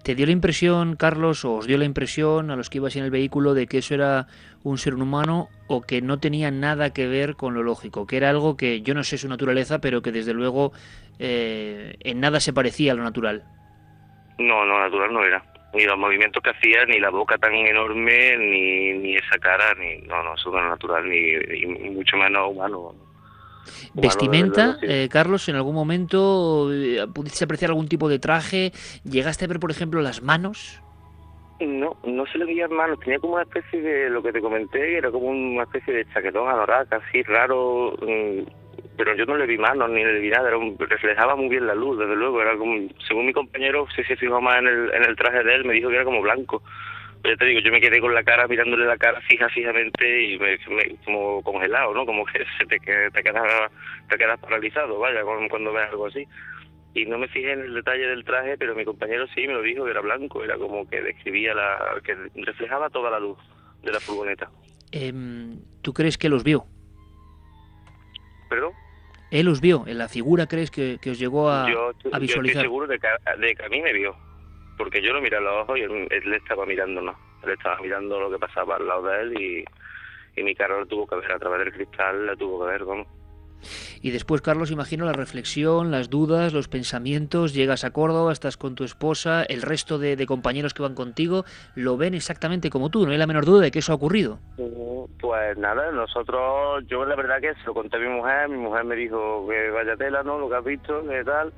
¿Te 0.03 0.15
dio 0.15 0.25
la 0.27 0.31
impresión, 0.31 0.95
Carlos, 0.95 1.43
o 1.43 1.55
os 1.55 1.67
dio 1.67 1.77
la 1.77 1.83
impresión 1.85 2.51
a 2.51 2.55
los 2.55 2.69
que 2.69 2.77
ibas 2.77 2.95
en 2.95 3.03
el 3.03 3.11
vehículo 3.11 3.53
de 3.53 3.65
que 3.67 3.79
eso 3.79 3.95
era 3.95 4.27
un 4.63 4.77
ser 4.77 4.93
humano 4.93 5.49
o 5.67 5.81
que 5.81 6.01
no 6.01 6.19
tenía 6.19 6.51
nada 6.51 6.93
que 6.93 7.07
ver 7.07 7.35
con 7.35 7.55
lo 7.55 7.63
lógico? 7.63 8.05
Que 8.07 8.17
era 8.17 8.29
algo 8.29 8.55
que 8.55 8.81
yo 8.81 8.93
no 8.93 9.03
sé 9.03 9.17
su 9.17 9.27
naturaleza, 9.27 9.79
pero 9.81 10.01
que 10.01 10.11
desde 10.11 10.33
luego 10.33 10.71
eh, 11.19 11.95
en 12.01 12.19
nada 12.21 12.39
se 12.39 12.53
parecía 12.53 12.91
a 12.91 12.95
lo 12.95 13.03
natural. 13.03 13.43
No, 14.37 14.63
no, 14.65 14.79
natural 14.79 15.11
no 15.11 15.23
era. 15.25 15.43
Ni 15.75 15.83
los 15.83 15.97
movimientos 15.97 16.41
que 16.41 16.51
hacía, 16.51 16.85
ni 16.85 16.99
la 16.99 17.09
boca 17.09 17.37
tan 17.37 17.53
enorme, 17.53 18.37
ni, 18.37 18.93
ni 18.93 19.15
esa 19.15 19.37
cara, 19.39 19.73
ni 19.75 19.97
no, 20.07 20.23
no, 20.23 20.35
eso 20.35 20.49
no 20.49 20.57
era 20.57 20.69
natural, 20.69 21.07
ni, 21.07 21.35
ni 21.67 21.89
mucho 21.89 22.17
menos 22.17 22.51
humano. 22.51 22.95
Vestimenta, 23.93 24.77
eh, 24.81 25.07
Carlos, 25.11 25.47
en 25.49 25.55
algún 25.55 25.75
momento 25.75 26.71
eh, 26.73 27.05
pudiste 27.13 27.45
apreciar 27.45 27.71
algún 27.71 27.87
tipo 27.87 28.09
de 28.09 28.19
traje, 28.19 28.71
llegaste 29.03 29.45
a 29.45 29.47
ver, 29.47 29.59
por 29.59 29.71
ejemplo, 29.71 30.01
las 30.01 30.21
manos. 30.21 30.81
No, 31.59 31.95
no 32.03 32.25
se 32.27 32.37
le 32.37 32.45
veía 32.45 32.67
manos, 32.67 32.99
tenía 32.99 33.19
como 33.19 33.35
una 33.35 33.43
especie 33.43 33.81
de, 33.81 34.09
lo 34.09 34.21
que 34.21 34.33
te 34.33 34.41
comenté, 34.41 34.97
era 34.97 35.09
como 35.09 35.27
una 35.27 35.63
especie 35.63 35.93
de 35.93 36.05
chaquetón 36.13 36.49
anorak, 36.49 36.91
así 36.91 37.23
raro, 37.23 37.93
mm, 38.01 38.64
pero 38.97 39.15
yo 39.15 39.25
no 39.25 39.35
le 39.37 39.45
vi 39.45 39.57
manos 39.57 39.89
ni 39.89 40.03
le 40.03 40.19
vi 40.19 40.29
nada, 40.29 40.47
era 40.49 40.57
un- 40.57 40.77
reflejaba 40.79 41.35
muy 41.35 41.49
bien 41.49 41.67
la 41.67 41.75
luz, 41.75 41.97
desde 41.99 42.15
luego, 42.15 42.41
era 42.41 42.55
como, 42.57 42.75
según 43.07 43.25
mi 43.25 43.33
compañero, 43.33 43.87
si 43.95 44.03
se 44.03 44.15
fijó 44.15 44.39
más 44.41 44.59
en 44.59 44.67
el, 44.67 44.93
en 44.93 45.03
el 45.03 45.15
traje 45.15 45.43
de 45.43 45.55
él, 45.55 45.65
me 45.65 45.73
dijo 45.73 45.89
que 45.89 45.95
era 45.95 46.05
como 46.05 46.21
blanco. 46.21 46.61
Pero 47.21 47.33
ya 47.35 47.39
te 47.39 47.45
digo, 47.45 47.59
yo 47.61 47.71
me 47.71 47.81
quedé 47.81 47.99
con 47.99 48.13
la 48.13 48.23
cara, 48.23 48.47
mirándole 48.47 48.85
la 48.85 48.97
cara 48.97 49.19
fija, 49.21 49.49
fijamente, 49.49 50.23
y 50.23 50.37
me, 50.37 50.57
me- 50.69 50.95
como 51.03 51.41
congelado, 51.41 51.93
¿no? 51.93 52.05
Como 52.05 52.23
que 52.25 52.39
se 52.59 52.65
te, 52.67 52.79
te 52.79 53.23
quedas, 53.23 53.71
te 54.09 54.17
quedas 54.17 54.39
paralizado, 54.39 54.99
vaya, 54.99 55.23
cuando, 55.23 55.49
cuando 55.49 55.73
ves 55.73 55.89
algo 55.89 56.05
así 56.07 56.27
y 56.93 57.05
no 57.07 57.17
me 57.17 57.27
fijé 57.27 57.51
en 57.51 57.59
el 57.59 57.73
detalle 57.73 58.07
del 58.07 58.23
traje, 58.23 58.57
pero 58.57 58.73
mi 58.73 58.85
compañero 58.85 59.27
sí 59.35 59.45
me 59.47 59.53
lo 59.53 59.61
dijo 59.61 59.83
que 59.83 59.91
era 59.91 59.99
blanco, 59.99 60.41
era 60.43 60.57
como 60.57 60.87
que 60.87 61.01
describía 61.01 61.53
la, 61.53 61.77
que 62.05 62.15
reflejaba 62.35 62.89
toda 62.89 63.11
la 63.11 63.19
luz 63.19 63.37
de 63.83 63.91
la 63.91 63.99
furgoneta. 63.99 64.49
Em, 64.93 65.57
¿Tú 65.81 65.91
crees 65.91 66.17
que 66.17 66.29
los 66.29 66.45
vio? 66.45 66.63
¿Perdón? 68.47 68.71
¿Él 69.39 69.47
los 69.47 69.59
vio? 69.59 69.83
¿En 69.85 69.97
la 69.97 70.07
figura 70.07 70.47
crees 70.47 70.71
que, 70.71 70.97
que 71.01 71.11
os 71.11 71.19
llegó 71.19 71.49
a, 71.49 71.69
yo, 71.69 71.89
a 71.89 71.91
yo 71.91 71.91
estoy 71.91 72.19
visualizar? 72.21 72.61
seguro 72.61 72.87
de 72.87 72.97
que, 72.97 73.07
de 73.37 73.55
que 73.55 73.65
a 73.65 73.69
mí 73.69 73.81
me 73.81 73.91
vio, 73.91 74.15
porque 74.77 75.01
yo 75.01 75.11
lo 75.11 75.21
miré 75.21 75.37
a 75.37 75.41
los 75.41 75.63
ojos 75.63 75.77
y 75.77 75.81
él, 75.81 76.07
él 76.09 76.29
le 76.29 76.37
estaba 76.37 76.65
mirándonos, 76.65 77.15
él 77.43 77.51
estaba 77.51 77.77
mirando 77.81 78.19
lo 78.19 78.31
que 78.31 78.39
pasaba 78.39 78.77
al 78.77 78.87
lado 78.87 79.03
de 79.03 79.21
él 79.21 79.41
y, 79.41 79.65
y 80.39 80.43
mi 80.43 80.55
cara 80.55 80.79
lo 80.79 80.85
tuvo 80.85 81.05
que 81.05 81.17
ver 81.17 81.31
a 81.33 81.39
través 81.39 81.59
del 81.59 81.73
cristal, 81.73 82.25
la 82.25 82.35
tuvo 82.35 82.65
que 82.65 82.71
ver, 82.71 82.85
vamos. 82.85 83.07
Y 84.01 84.11
después, 84.11 84.41
Carlos, 84.41 84.71
imagino 84.71 85.05
la 85.05 85.13
reflexión, 85.13 85.91
las 85.91 86.09
dudas, 86.09 86.53
los 86.53 86.67
pensamientos, 86.67 87.53
llegas 87.53 87.83
a 87.83 87.91
Córdoba, 87.91 88.31
estás 88.31 88.57
con 88.57 88.75
tu 88.75 88.83
esposa, 88.83 89.43
el 89.43 89.61
resto 89.61 89.97
de, 89.97 90.25
compañeros 90.25 90.73
que 90.73 90.81
van 90.81 90.95
contigo 90.95 91.45
lo 91.75 91.97
ven 91.97 92.13
exactamente 92.13 92.69
como 92.69 92.89
tú, 92.89 93.05
no 93.05 93.11
hay 93.11 93.17
la 93.17 93.27
menor 93.27 93.45
duda 93.45 93.61
de 93.61 93.71
que 93.71 93.79
eso 93.79 93.91
ha 93.91 93.95
ocurrido. 93.95 94.39
Pues 95.19 95.57
nada, 95.57 95.91
nosotros, 95.91 96.83
yo 96.87 97.05
la 97.05 97.15
verdad 97.15 97.39
que 97.41 97.53
se 97.55 97.65
lo 97.65 97.73
conté 97.73 97.97
a 97.97 97.99
mi 97.99 98.07
mujer, 98.07 98.49
mi 98.49 98.57
mujer 98.57 98.83
me 98.83 98.95
dijo 98.95 99.47
que 99.47 99.69
vaya 99.69 99.95
tela, 99.95 100.23
¿no? 100.23 100.39
Lo 100.39 100.49
que 100.49 100.55
has 100.55 100.63
visto, 100.63 101.07
que 101.07 101.23
tal, 101.23 101.53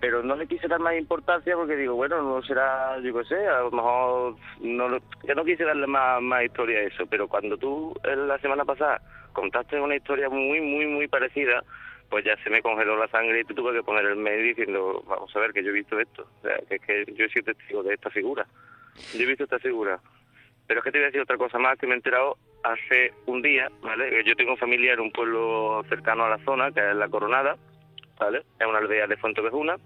pero 0.00 0.22
no 0.22 0.34
le 0.34 0.46
quise 0.46 0.66
dar 0.66 0.80
más 0.80 0.96
importancia 0.96 1.54
porque 1.54 1.76
digo, 1.76 1.94
bueno, 1.94 2.22
no 2.22 2.42
será, 2.42 2.98
yo 3.00 3.14
qué 3.18 3.24
sé, 3.24 3.46
a 3.46 3.60
lo 3.60 3.70
mejor, 3.70 4.36
no, 4.60 4.98
yo 4.98 5.34
no 5.34 5.44
quise 5.44 5.64
darle 5.64 5.86
más, 5.86 6.22
más 6.22 6.44
historia 6.44 6.78
a 6.78 6.82
eso, 6.82 7.06
pero 7.06 7.28
cuando 7.28 7.56
tú 7.58 7.94
eh, 8.04 8.16
la 8.16 8.38
semana 8.38 8.64
pasada 8.64 9.00
contaste 9.32 9.78
una 9.78 9.96
historia 9.96 10.28
muy, 10.30 10.60
muy, 10.60 10.86
muy 10.86 11.06
parecida, 11.06 11.62
pues 12.08 12.24
ya 12.24 12.36
se 12.42 12.50
me 12.50 12.62
congeló 12.62 12.96
la 12.96 13.08
sangre 13.08 13.40
y 13.40 13.44
te 13.44 13.54
tuve 13.54 13.74
que 13.74 13.82
poner 13.82 14.06
el 14.06 14.16
medio 14.16 14.42
diciendo, 14.42 15.04
vamos 15.06 15.34
a 15.36 15.38
ver 15.38 15.52
que 15.52 15.62
yo 15.62 15.70
he 15.70 15.74
visto 15.74 16.00
esto, 16.00 16.26
o 16.42 16.66
que 16.68 16.78
que 16.78 17.04
yo 17.14 17.26
he 17.26 17.28
sido 17.28 17.52
testigo 17.52 17.82
de 17.82 17.94
esta 17.94 18.10
figura, 18.10 18.46
yo 19.14 19.22
he 19.22 19.26
visto 19.26 19.44
esta 19.44 19.58
figura. 19.58 20.00
Pero 20.66 20.80
es 20.80 20.84
que 20.84 20.92
te 20.92 20.98
voy 20.98 21.04
a 21.04 21.06
decir 21.06 21.20
otra 21.20 21.36
cosa 21.36 21.58
más 21.58 21.76
que 21.78 21.86
me 21.86 21.94
he 21.94 21.96
enterado 21.96 22.36
hace 22.62 23.12
un 23.26 23.42
día, 23.42 23.68
¿vale? 23.82 24.08
Que 24.08 24.24
Yo 24.24 24.36
tengo 24.36 24.56
familia 24.56 24.92
en 24.92 25.00
un 25.00 25.10
pueblo 25.10 25.84
cercano 25.88 26.24
a 26.24 26.30
la 26.30 26.38
zona, 26.44 26.70
que 26.70 26.78
es 26.78 26.94
La 26.94 27.08
Coronada, 27.08 27.56
Es 28.28 28.66
una 28.66 28.78
aldea 28.78 29.06
de 29.06 29.16
Fuentevejuna. 29.16 29.76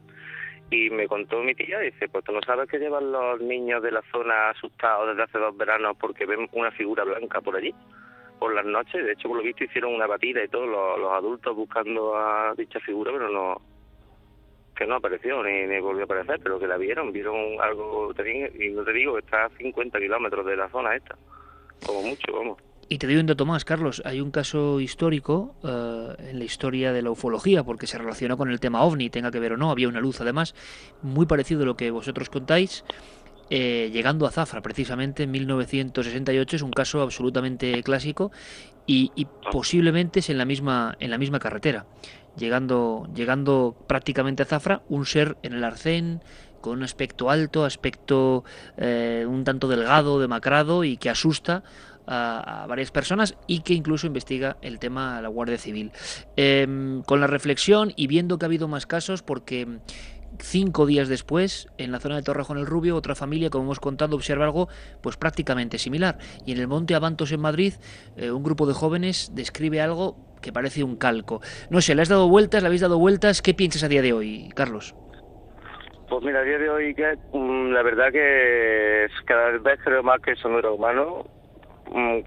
Y 0.71 0.91
me 0.91 1.07
contó 1.07 1.43
mi 1.43 1.55
tía, 1.55 1.79
dice, 1.79 2.09
pues 2.09 2.25
tú 2.25 2.33
no 2.33 2.41
sabes 2.43 2.69
que 2.69 2.79
llevan 2.79 3.13
los 3.13 3.41
niños 3.41 3.83
de 3.83 3.93
la 3.93 4.03
zona 4.11 4.51
asustados 4.51 5.09
desde 5.09 5.23
hace 5.23 5.39
dos 5.39 5.57
veranos 5.57 5.97
porque 6.01 6.27
ven 6.27 6.49
una 6.53 6.71
figura 6.73 7.05
blanca 7.05 7.41
por 7.41 7.55
allí, 7.55 7.73
por 8.39 8.55
las 8.55 8.65
noches. 8.65 9.05
De 9.05 9.13
hecho, 9.13 9.29
por 9.29 9.37
lo 9.37 9.45
visto 9.45 9.65
hicieron 9.65 9.95
una 9.95 10.07
batida 10.07 10.43
y 10.43 10.49
todos 10.49 10.67
los, 10.67 11.13
adultos 11.13 11.55
buscando 11.55 12.17
a 12.17 12.55
dicha 12.57 12.81
figura, 12.81 13.13
pero 13.13 13.29
no 13.29 13.61
que 14.75 14.87
no 14.87 14.97
apareció 14.97 15.41
ni, 15.45 15.79
volvió 15.79 16.03
a 16.03 16.05
aparecer, 16.05 16.41
pero 16.43 16.59
que 16.59 16.67
la 16.67 16.77
vieron, 16.77 17.13
vieron 17.13 17.61
algo, 17.61 18.13
y 18.59 18.69
no 18.71 18.83
te 18.83 18.93
digo, 18.93 19.17
está 19.19 19.45
a 19.45 19.51
50 19.51 20.01
kilómetros 20.01 20.45
de 20.45 20.57
la 20.57 20.69
zona 20.69 20.97
esta, 20.97 21.17
como 21.87 22.03
mucho, 22.03 22.33
vamos. 22.33 22.59
Y 22.89 22.99
te 22.99 23.07
doy 23.07 23.17
un 23.17 23.27
dato 23.27 23.47
más, 23.47 23.65
Carlos. 23.65 24.03
Hay 24.05 24.21
un 24.21 24.31
caso 24.31 24.81
histórico 24.81 25.55
eh, 25.63 26.31
en 26.31 26.39
la 26.39 26.45
historia 26.45 26.93
de 26.93 27.03
la 27.03 27.11
ufología, 27.11 27.65
porque 27.65 27.87
se 27.87 27.99
relacionó 27.99 28.37
con 28.37 28.51
el 28.51 28.61
tema 28.61 28.83
ovni, 28.83 29.11
tenga 29.11 29.31
que 29.31 29.41
ver 29.41 29.53
o 29.53 29.57
no, 29.57 29.71
había 29.71 29.89
una 29.89 30.01
luz 30.01 30.21
además, 30.21 30.55
muy 31.03 31.27
parecido 31.27 31.63
a 31.63 31.67
lo 31.67 31.77
que 31.77 31.91
vosotros 31.91 32.29
contáis, 32.29 32.85
eh, 33.51 33.91
llegando 33.93 34.27
a 34.27 34.31
Zafra 34.31 34.63
precisamente 34.63 35.23
en 35.23 35.31
1968, 35.31 36.57
es 36.57 36.63
un 36.63 36.71
caso 36.71 37.03
absolutamente 37.03 37.83
clásico 37.83 38.33
y, 38.87 39.13
y 39.15 39.27
posiblemente 39.53 40.21
es 40.21 40.31
en 40.31 40.39
la 40.39 40.45
misma, 40.45 40.97
en 41.01 41.11
la 41.11 41.19
misma 41.19 41.39
carretera. 41.39 41.87
Llegando, 42.37 43.09
llegando 43.15 43.77
prácticamente 43.87 44.43
a 44.43 44.47
Zafra, 44.47 44.83
un 44.89 45.07
ser 45.07 45.37
en 45.43 45.53
el 45.53 45.63
arcén, 45.63 46.21
con 46.65 46.79
un 46.79 46.83
aspecto 46.83 47.29
alto, 47.29 47.67
aspecto 47.67 48.43
eh, 48.79 49.27
un 49.29 49.45
tanto 49.45 49.69
delgado, 49.69 50.19
demacrado 50.19 50.83
y 50.83 50.97
que 50.97 51.11
asusta 51.11 51.63
a, 52.07 52.67
varias 52.69 52.91
personas 52.91 53.37
y 53.47 53.61
que 53.61 53.75
incluso 53.75 54.07
investiga 54.07 54.57
el 54.63 54.79
tema 54.79 55.19
a 55.19 55.23
la 55.23 55.29
Guardia 55.29 55.59
Civil. 55.59 55.93
Em, 56.37 57.03
con 57.03 57.21
la 57.21 57.27
reflexión 57.27 57.93
y 57.97 58.07
viendo 58.07 58.39
que 58.39 58.45
ha 58.45 58.49
habido 58.49 58.69
más 58.69 58.87
casos, 58.87 59.23
porque 59.23 59.67
cinco 60.39 60.87
días 60.87 61.09
después, 61.09 61.69
en 61.79 61.93
la 61.93 62.01
zona 62.01 62.17
de 62.17 62.23
Torrejón 62.23 62.59
el 62.59 62.67
Rubio, 62.67 62.97
otra 62.97 63.15
familia, 63.15 63.51
como 63.51 63.65
hemos 63.65 63.81
contado, 63.81 64.17
observa 64.17 64.45
algo 64.45 64.69
pues 65.01 65.17
prácticamente 65.17 65.79
similar. 65.79 66.19
Y 66.47 66.53
en 66.53 66.59
el 66.59 66.69
Monte 66.69 66.95
Avantos 66.95 67.33
en 67.33 67.41
Madrid, 67.41 67.75
eh, 68.17 68.31
un 68.31 68.43
grupo 68.43 68.67
de 68.67 68.75
jóvenes 68.75 69.33
describe 69.35 69.81
algo 69.81 70.17
que 70.43 70.53
parece 70.53 70.85
un 70.85 70.97
calco. 70.97 71.41
No 71.71 71.81
sé, 71.81 71.95
¿le 71.95 72.03
has 72.03 72.09
dado 72.09 72.29
vueltas? 72.29 72.63
¿Le 72.63 72.67
habéis 72.67 72.83
dado 72.83 72.99
vueltas? 72.99 73.43
¿Qué 73.43 73.55
piensas 73.55 73.83
a 73.85 73.89
día 73.89 74.03
de 74.03 74.13
hoy, 74.13 74.51
Carlos? 74.55 74.95
Pues 76.09 76.23
mira, 76.23 76.41
a 76.41 76.43
día 76.43 76.59
de 76.59 76.69
hoy, 76.69 76.95
mm, 77.33 77.73
la 77.73 77.83
verdad 77.83 78.13
que 78.13 79.07
cada 79.25 79.53
vez 79.59 79.81
creo 79.83 80.03
más 80.03 80.21
que 80.21 80.33
eso 80.33 80.49
no 80.49 80.59
era 80.59 80.71
humano, 80.71 81.25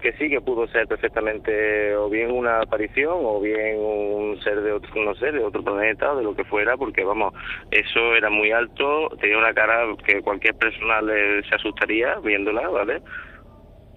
que 0.00 0.12
sí 0.18 0.28
que 0.28 0.40
pudo 0.40 0.66
ser 0.68 0.86
perfectamente 0.86 1.94
o 1.96 2.08
bien 2.08 2.30
una 2.30 2.60
aparición 2.60 3.18
o 3.22 3.40
bien 3.40 3.78
un 3.78 4.40
ser 4.42 4.60
de 4.62 4.72
otro, 4.72 4.90
no 5.02 5.14
sé, 5.14 5.32
de 5.32 5.44
otro 5.44 5.62
planeta 5.62 6.12
o 6.12 6.16
de 6.16 6.24
lo 6.24 6.34
que 6.34 6.44
fuera, 6.44 6.76
porque 6.76 7.04
vamos, 7.04 7.34
eso 7.70 8.14
era 8.14 8.30
muy 8.30 8.52
alto, 8.52 9.08
tenía 9.20 9.38
una 9.38 9.52
cara 9.54 9.86
que 10.06 10.22
cualquier 10.22 10.54
persona 10.56 11.02
le, 11.02 11.42
se 11.42 11.54
asustaría 11.54 12.16
viéndola, 12.20 12.68
¿vale? 12.68 13.02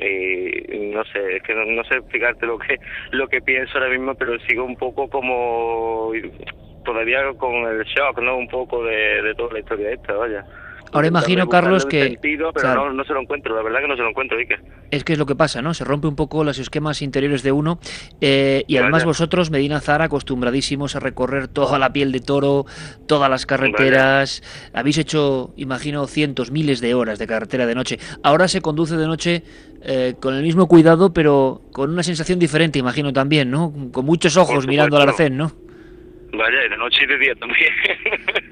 y 0.03 0.91
no 0.91 1.03
sé, 1.05 1.37
es 1.37 1.43
que 1.43 1.53
no, 1.53 1.63
no 1.65 1.83
sé 1.83 1.97
explicarte 1.97 2.47
lo 2.47 2.57
que 2.57 2.79
lo 3.11 3.27
que 3.27 3.41
pienso 3.41 3.77
ahora 3.77 3.89
mismo, 3.91 4.15
pero 4.15 4.39
sigo 4.47 4.63
un 4.63 4.75
poco 4.75 5.07
como 5.07 6.11
todavía 6.83 7.19
con 7.37 7.53
el 7.67 7.83
shock, 7.83 8.19
¿no? 8.19 8.37
Un 8.37 8.47
poco 8.47 8.83
de, 8.83 9.21
de 9.21 9.35
toda 9.35 9.53
la 9.53 9.59
historia 9.59 9.91
esta, 9.91 10.13
vaya. 10.13 10.43
Ahora 10.93 11.07
imagino, 11.07 11.47
Carlos, 11.47 11.85
que... 11.85 12.01
un 12.01 12.07
sentido, 12.09 12.51
pero 12.53 12.65
claro. 12.65 12.85
no, 12.85 12.93
no 12.93 13.03
se 13.03 13.13
lo 13.13 13.21
encuentro, 13.21 13.55
la 13.55 13.63
verdad 13.63 13.79
que 13.81 13.87
no 13.87 13.95
se 13.95 14.01
lo 14.01 14.09
encuentro, 14.09 14.37
Iker. 14.37 14.61
Es 14.91 15.03
que 15.03 15.13
es 15.13 15.19
lo 15.19 15.25
que 15.25 15.35
pasa, 15.35 15.61
¿no? 15.61 15.73
Se 15.73 15.85
rompe 15.85 16.07
un 16.07 16.15
poco 16.15 16.43
los 16.43 16.59
esquemas 16.59 17.01
interiores 17.01 17.43
de 17.43 17.51
uno 17.51 17.79
eh, 18.19 18.63
y 18.67 18.77
además 18.77 19.05
vosotros, 19.05 19.51
Medina 19.51 19.79
Zara, 19.79 20.05
acostumbradísimos 20.05 20.95
a 20.95 20.99
recorrer 20.99 21.47
toda 21.47 21.79
la 21.79 21.93
piel 21.93 22.11
de 22.11 22.19
toro, 22.19 22.65
todas 23.07 23.29
las 23.29 23.45
carreteras, 23.45 24.43
habéis 24.73 24.97
hecho, 24.97 25.53
imagino, 25.55 26.07
cientos, 26.07 26.51
miles 26.51 26.81
de 26.81 26.93
horas 26.93 27.19
de 27.19 27.27
carretera 27.27 27.65
de 27.65 27.75
noche. 27.75 27.99
Ahora 28.23 28.47
se 28.47 28.61
conduce 28.61 28.97
de 28.97 29.07
noche 29.07 29.43
eh, 29.83 30.15
con 30.19 30.35
el 30.35 30.43
mismo 30.43 30.67
cuidado, 30.67 31.13
pero 31.13 31.61
con 31.71 31.89
una 31.89 32.03
sensación 32.03 32.37
diferente, 32.37 32.77
imagino 32.77 33.13
también, 33.13 33.49
¿no? 33.49 33.73
Con 33.91 34.05
muchos 34.05 34.37
ojos 34.37 34.67
mirando 34.67 34.97
al 34.97 35.09
arcén, 35.09 35.37
¿no? 35.37 35.51
Vaya, 36.33 36.65
y 36.65 36.69
de 36.69 36.77
noche 36.77 37.03
y 37.03 37.07
de 37.07 37.17
día 37.17 37.35
también. 37.35 37.73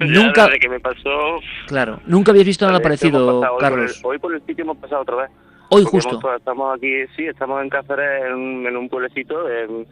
Nunca- 0.00 0.46
Desde 0.46 0.58
que 0.60 0.68
me 0.68 0.80
pasó... 0.80 1.40
Claro, 1.66 2.00
nunca 2.06 2.30
habíais 2.32 2.46
visto 2.46 2.64
nada 2.66 2.78
Vale, 2.78 2.82
parecido, 2.84 3.18
pasado 3.40 3.40
hoy 3.40 3.40
por 3.40 3.54
el- 3.54 3.60
Carlos. 3.70 4.00
Hoy 4.04 4.18
por 4.18 4.34
el 4.34 4.42
sitio 4.46 4.64
hemos 4.64 4.76
pasado 4.78 5.02
otra 5.02 5.16
vez. 5.16 5.30
Hoy 5.70 5.82
Porque 5.84 5.96
justo. 5.98 6.20
hemos- 6.20 6.36
estamos 6.38 6.76
aquí, 6.76 7.06
sí, 7.16 7.26
estamos 7.26 7.62
en 7.62 7.68
Cáceres, 7.70 8.24
en, 8.26 8.66
en 8.66 8.76
un 8.76 8.88
pueblecito, 8.88 9.48
en, 9.50 9.86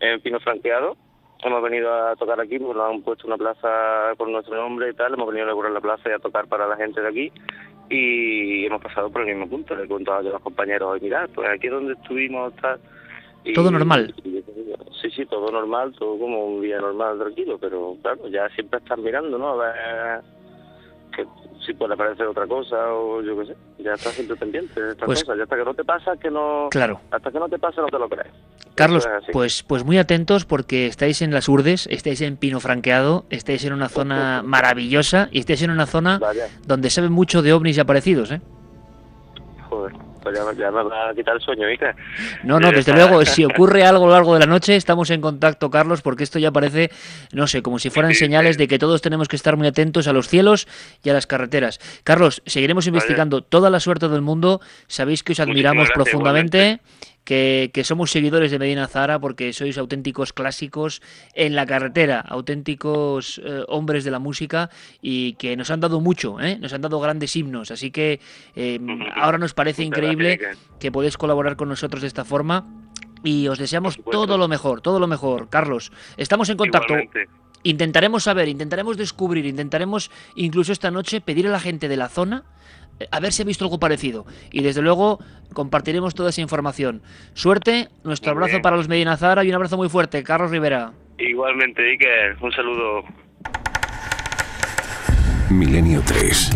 en 0.00 0.20
Pino 0.20 0.38
Franqueado. 0.40 0.96
Hemos 1.42 1.62
venido 1.62 1.90
a 1.92 2.14
tocar 2.16 2.38
aquí, 2.40 2.58
nos 2.58 2.76
han 2.76 3.00
puesto 3.00 3.26
una 3.26 3.38
plaza 3.38 4.12
con 4.18 4.30
nuestro 4.32 4.56
nombre 4.56 4.90
y 4.90 4.94
tal. 4.94 5.14
Hemos 5.14 5.26
venido 5.28 5.44
a 5.44 5.48
inaugurar 5.48 5.72
la 5.72 5.80
plaza 5.80 6.10
y 6.10 6.12
a 6.12 6.18
tocar 6.18 6.46
para 6.48 6.66
la 6.66 6.76
gente 6.76 7.00
de 7.00 7.08
aquí. 7.08 7.32
Y 7.88 8.66
hemos 8.66 8.82
pasado 8.82 9.10
por 9.10 9.22
el 9.22 9.28
mismo 9.28 9.48
punto. 9.48 9.74
Le 9.74 9.84
he 9.84 9.88
contado 9.88 10.18
a 10.18 10.22
los 10.22 10.42
compañeros, 10.42 10.90
"Oye, 10.90 11.00
mirad, 11.04 11.30
pues 11.34 11.48
aquí 11.48 11.68
es 11.68 11.72
donde 11.72 11.94
estuvimos, 11.94 12.54
tal. 12.56 12.78
Y- 13.44 13.52
Todo 13.54 13.70
normal. 13.70 14.14
y- 14.24 14.42
sí, 15.00 15.10
sí, 15.16 15.24
todo 15.26 15.50
normal, 15.50 15.94
todo 15.98 16.18
como 16.18 16.44
un 16.46 16.60
día 16.60 16.78
normal, 16.78 17.18
tranquilo. 17.18 17.58
Pero 17.58 17.96
claro, 18.02 18.28
ya 18.28 18.48
siempre 18.50 18.78
estás 18.78 18.98
mirando, 18.98 19.38
¿no? 19.38 19.48
A 19.50 19.56
ver 19.56 20.20
que 21.16 21.26
si 21.66 21.74
puede 21.74 21.94
aparecer 21.94 22.26
otra 22.26 22.46
cosa 22.46 22.76
o 22.94 23.20
yo 23.22 23.36
qué 23.40 23.46
sé. 23.46 23.56
Ya 23.78 23.94
estás 23.94 24.12
siempre 24.12 24.36
pendiente 24.36 24.80
de 24.80 24.90
estas 24.92 25.06
Pues- 25.06 25.24
cosas. 25.24 25.38
Y 25.38 25.42
hasta 25.42 25.56
que 25.56 25.64
no 25.64 25.74
te 25.74 25.84
pasa, 25.84 26.16
que 26.16 26.30
no... 26.30 26.68
Claro. 26.70 27.00
Hasta 27.10 27.30
que 27.32 27.38
no 27.38 27.48
te 27.48 27.58
pasa, 27.58 27.80
no 27.80 27.88
te 27.88 27.98
lo 27.98 28.08
crees. 28.08 28.32
Carlos, 28.76 29.06
es 29.06 29.26
pues, 29.32 29.62
pues 29.62 29.84
muy 29.84 29.98
atentos 29.98 30.44
porque 30.46 30.86
estáis 30.86 31.20
en 31.22 31.32
las 31.32 31.48
Urdes, 31.48 31.86
estáis 31.90 32.20
en 32.22 32.36
Pino 32.36 32.60
Franqueado, 32.60 33.24
estáis 33.28 33.64
en 33.64 33.72
una 33.72 33.88
zona 33.88 34.42
maravillosa 34.44 35.28
y 35.32 35.40
estáis 35.40 35.62
en 35.62 35.70
una 35.70 35.86
zona 35.86 36.18
Vaya, 36.18 36.46
donde 36.66 36.88
saben 36.88 37.12
mucho 37.12 37.42
de 37.42 37.52
ovnis 37.52 37.76
y 37.76 37.80
aparecidos, 37.80 38.30
¿eh? 38.32 38.40
joder. 39.68 39.92
Pues 40.22 40.36
ya, 40.36 40.44
ya 40.52 40.70
me 40.70 40.82
va 40.82 41.10
a 41.10 41.14
quitar 41.14 41.34
el 41.34 41.40
sueño, 41.40 41.66
¿viste? 41.66 41.94
No, 42.42 42.60
no, 42.60 42.70
desde 42.72 42.92
luego, 42.92 43.24
si 43.24 43.44
ocurre 43.44 43.84
algo 43.84 44.04
a 44.04 44.08
lo 44.08 44.12
largo 44.14 44.34
de 44.34 44.40
la 44.40 44.46
noche, 44.46 44.76
estamos 44.76 45.10
en 45.10 45.20
contacto, 45.20 45.70
Carlos, 45.70 46.02
porque 46.02 46.24
esto 46.24 46.38
ya 46.38 46.50
parece, 46.50 46.90
no 47.32 47.46
sé, 47.46 47.62
como 47.62 47.78
si 47.78 47.90
fueran 47.90 48.12
Sí, 48.12 48.18
señales 48.18 48.56
sí. 48.56 48.60
de 48.60 48.68
que 48.68 48.78
todos 48.78 49.00
tenemos 49.02 49.28
que 49.28 49.36
estar 49.36 49.56
muy 49.56 49.66
atentos 49.66 50.08
a 50.08 50.12
los 50.12 50.28
cielos 50.28 50.68
y 51.02 51.10
a 51.10 51.12
las 51.12 51.26
carreteras. 51.26 51.80
Carlos, 52.04 52.42
seguiremos 52.46 52.86
investigando 52.86 53.42
toda 53.42 53.70
la 53.70 53.80
suerte 53.80 54.08
del 54.08 54.22
mundo. 54.22 54.60
Sabéis 54.86 55.22
que 55.22 55.32
os 55.32 55.38
Muchísimas 55.38 55.50
admiramos 55.50 55.88
gracias, 55.88 55.94
profundamente. 55.94 56.80
Que, 57.24 57.70
que 57.72 57.84
somos 57.84 58.10
seguidores 58.10 58.50
de 58.50 58.58
Medina 58.58 58.88
Zara 58.88 59.20
porque 59.20 59.52
sois 59.52 59.78
auténticos 59.78 60.32
clásicos 60.32 61.02
en 61.34 61.54
la 61.54 61.66
carretera, 61.66 62.18
auténticos 62.18 63.40
eh, 63.44 63.62
hombres 63.68 64.02
de 64.02 64.10
la 64.10 64.18
música 64.18 64.70
y 65.00 65.34
que 65.34 65.54
nos 65.56 65.70
han 65.70 65.78
dado 65.78 66.00
mucho, 66.00 66.40
¿eh? 66.40 66.58
nos 66.58 66.72
han 66.72 66.80
dado 66.80 66.98
grandes 66.98 67.36
himnos. 67.36 67.70
Así 67.70 67.92
que 67.92 68.20
eh, 68.56 68.80
ahora 69.14 69.38
nos 69.38 69.54
parece 69.54 69.84
increíble 69.84 70.40
que 70.80 70.90
podéis 70.90 71.16
colaborar 71.16 71.56
con 71.56 71.68
nosotros 71.68 72.02
de 72.02 72.08
esta 72.08 72.24
forma 72.24 72.66
y 73.22 73.48
os 73.48 73.58
deseamos 73.58 74.00
todo 74.10 74.38
lo 74.38 74.48
mejor, 74.48 74.80
todo 74.80 74.98
lo 74.98 75.06
mejor. 75.06 75.48
Carlos, 75.48 75.92
estamos 76.16 76.48
en 76.48 76.56
contacto. 76.56 76.94
Igualmente. 76.94 77.28
Intentaremos 77.62 78.24
saber, 78.24 78.48
intentaremos 78.48 78.96
descubrir, 78.96 79.44
intentaremos 79.44 80.10
incluso 80.34 80.72
esta 80.72 80.90
noche 80.90 81.20
pedir 81.20 81.46
a 81.46 81.50
la 81.50 81.60
gente 81.60 81.88
de 81.88 81.96
la 81.98 82.08
zona 82.08 82.44
eh, 83.00 83.08
a 83.10 83.18
ver 83.20 83.32
si 83.32 83.42
ha 83.42 83.44
visto 83.44 83.64
algo 83.64 83.80
parecido. 83.80 84.26
Y 84.52 84.62
desde 84.62 84.82
luego 84.82 85.18
compartiremos 85.52 86.14
toda 86.14 86.30
esa 86.30 86.40
información. 86.40 87.02
Suerte, 87.34 87.88
nuestro 88.04 88.32
Muy 88.32 88.36
abrazo 88.38 88.52
bien. 88.52 88.62
para 88.62 88.76
los 88.76 88.88
Medina 88.88 89.16
Zara 89.16 89.42
y 89.44 89.48
un 89.48 89.54
abrazo 89.54 89.76
muy 89.76 89.88
fuerte. 89.88 90.22
Carlos 90.22 90.50
Rivera. 90.50 90.92
Igualmente, 91.18 91.82
Iker. 91.82 92.36
Un 92.40 92.52
saludo. 92.52 93.02
Milenio 95.50 96.02
3. 96.06 96.50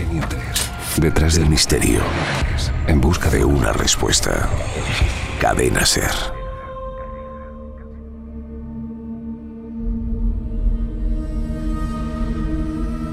Detrás 0.99 1.35
del 1.35 1.49
misterio. 1.49 2.01
En 2.87 3.01
busca 3.01 3.29
de 3.29 3.45
una 3.45 3.73
respuesta. 3.73 4.49
Cadena 5.41 5.85
Ser. 5.85 6.13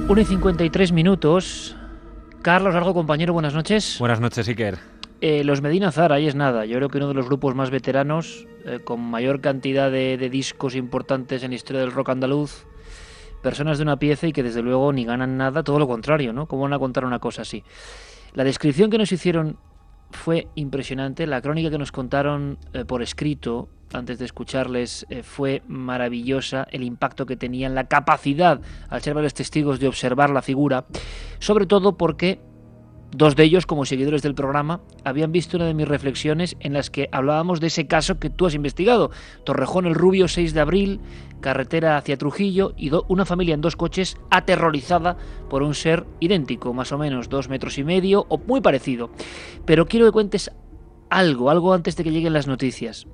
Uno 0.08 0.20
y 0.20 0.26
53 0.26 0.92
minutos. 0.92 1.76
Carlos 2.42 2.74
Largo, 2.74 2.96
compañero, 2.96 3.34
buenas 3.34 3.54
noches. 3.54 3.98
Buenas 4.00 4.20
noches, 4.20 4.48
Iker. 4.48 4.80
Eh, 5.22 5.44
los 5.44 5.62
Medina 5.62 5.92
Zara, 5.92 6.16
ahí 6.16 6.28
es 6.28 6.34
nada. 6.34 6.66
Yo 6.66 6.78
creo 6.78 6.90
que 6.90 6.98
uno 6.98 7.08
de 7.08 7.14
los 7.14 7.28
grupos 7.28 7.54
más 7.54 7.70
veteranos, 7.70 8.48
eh, 8.66 8.80
con 8.84 9.00
mayor 9.00 9.42
cantidad 9.42 9.92
de, 9.92 10.18
de 10.18 10.30
discos 10.32 10.76
importantes 10.76 11.44
en 11.44 11.52
la 11.52 11.56
historia 11.56 11.82
del 11.82 11.92
rock 11.92 12.10
andaluz. 12.10 12.66
Personas 13.44 13.78
de 13.78 13.84
una 13.84 14.00
pieza 14.00 14.26
y 14.26 14.34
que 14.34 14.42
desde 14.42 14.64
luego 14.64 14.92
ni 14.92 15.06
ganan 15.06 15.38
nada, 15.38 15.64
todo 15.64 15.78
lo 15.78 15.88
contrario, 15.88 16.34
¿no? 16.34 16.48
¿Cómo 16.48 16.64
van 16.64 16.74
a 16.74 16.80
contar 16.80 17.06
una 17.06 17.20
cosa 17.20 17.44
así? 17.44 17.64
La 18.34 18.44
descripción 18.44 18.90
que 18.90 18.98
nos 18.98 19.12
hicieron 19.12 19.58
fue 20.10 20.48
impresionante. 20.56 21.28
La 21.28 21.42
crónica 21.42 21.70
que 21.70 21.78
nos 21.78 21.92
contaron 21.92 22.58
eh, 22.74 22.86
por 22.86 23.04
escrito 23.04 23.70
antes 23.94 24.20
de 24.20 24.26
escucharles 24.26 25.06
eh, 25.10 25.24
fue 25.24 25.64
maravillosa. 25.68 26.68
El 26.72 26.84
impacto 26.84 27.26
que 27.26 27.38
tenían, 27.38 27.76
la 27.76 27.88
capacidad, 27.88 28.62
al 28.90 29.02
ser 29.02 29.14
varios 29.14 29.34
testigos, 29.34 29.80
de 29.80 29.88
observar 29.88 30.30
la 30.30 30.42
figura. 30.42 30.86
Sobre 31.40 31.66
todo 31.66 31.98
porque 31.98 32.40
Dos 33.14 33.36
de 33.36 33.44
ellos, 33.44 33.66
como 33.66 33.84
seguidores 33.84 34.22
del 34.22 34.36
programa, 34.36 34.80
habían 35.04 35.34
visto 35.34 35.58
una 35.58 35.66
de 35.66 35.74
mis 35.74 35.88
reflexiones 35.88 36.56
en 36.62 36.72
las 36.72 36.90
que 36.90 37.10
hablábamos 37.12 37.60
de 37.60 37.68
ese 37.68 37.86
caso 37.86 38.20
que 38.20 38.30
tú 38.30 38.46
has 38.46 38.56
investigado. 38.56 39.12
Torrejón 39.44 39.86
el 39.86 39.96
Rubio, 39.96 40.30
6 40.30 40.54
de 40.54 40.62
abril, 40.62 41.02
carretera 41.42 41.98
hacia 41.98 42.18
Trujillo 42.18 42.74
y 42.78 42.90
una 43.10 43.26
familia 43.26 43.54
en 43.54 43.60
dos 43.60 43.76
coches 43.76 44.16
aterrorizada 44.30 45.18
por 45.50 45.62
un 45.62 45.76
ser 45.76 46.06
idéntico, 46.22 46.74
más 46.74 46.94
o 46.94 46.98
menos 46.98 47.28
dos 47.28 47.50
metros 47.50 47.78
y 47.78 47.84
medio 47.84 48.26
o 48.30 48.38
muy 48.38 48.62
parecido. 48.62 49.12
Pero 49.66 49.88
quiero 49.88 50.06
que 50.06 50.14
cuentes 50.14 50.50
algo, 51.10 51.50
algo 51.50 51.74
antes 51.74 51.98
de 51.98 52.06
que 52.06 52.12
lleguen 52.12 52.32
las 52.32 52.48
noticias. 52.48 53.08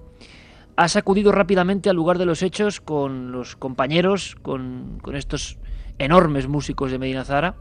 Has 0.77 0.95
acudido 0.95 1.31
rápidamente 1.31 1.89
al 1.89 1.95
lugar 1.95 2.19
de 2.19 2.25
los 2.25 2.43
hechos 2.43 2.81
con 2.81 3.31
los 3.31 3.55
compañeros, 3.55 4.35
con, 4.43 4.99
con 5.01 5.15
estos 5.15 5.57
enormes 5.97 6.47
músicos 6.47 6.91
de 6.91 6.99
Medina 6.99 7.25
Zara 7.25 7.55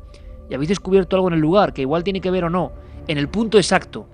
y 0.50 0.54
habéis 0.54 0.68
descubierto 0.68 1.16
algo 1.16 1.28
en 1.28 1.34
el 1.34 1.40
lugar 1.40 1.72
que 1.72 1.80
igual 1.80 2.04
tiene 2.04 2.20
que 2.20 2.30
ver 2.30 2.44
o 2.44 2.50
no, 2.50 2.72
en 3.08 3.16
el 3.16 3.28
punto 3.28 3.56
exacto. 3.56 4.06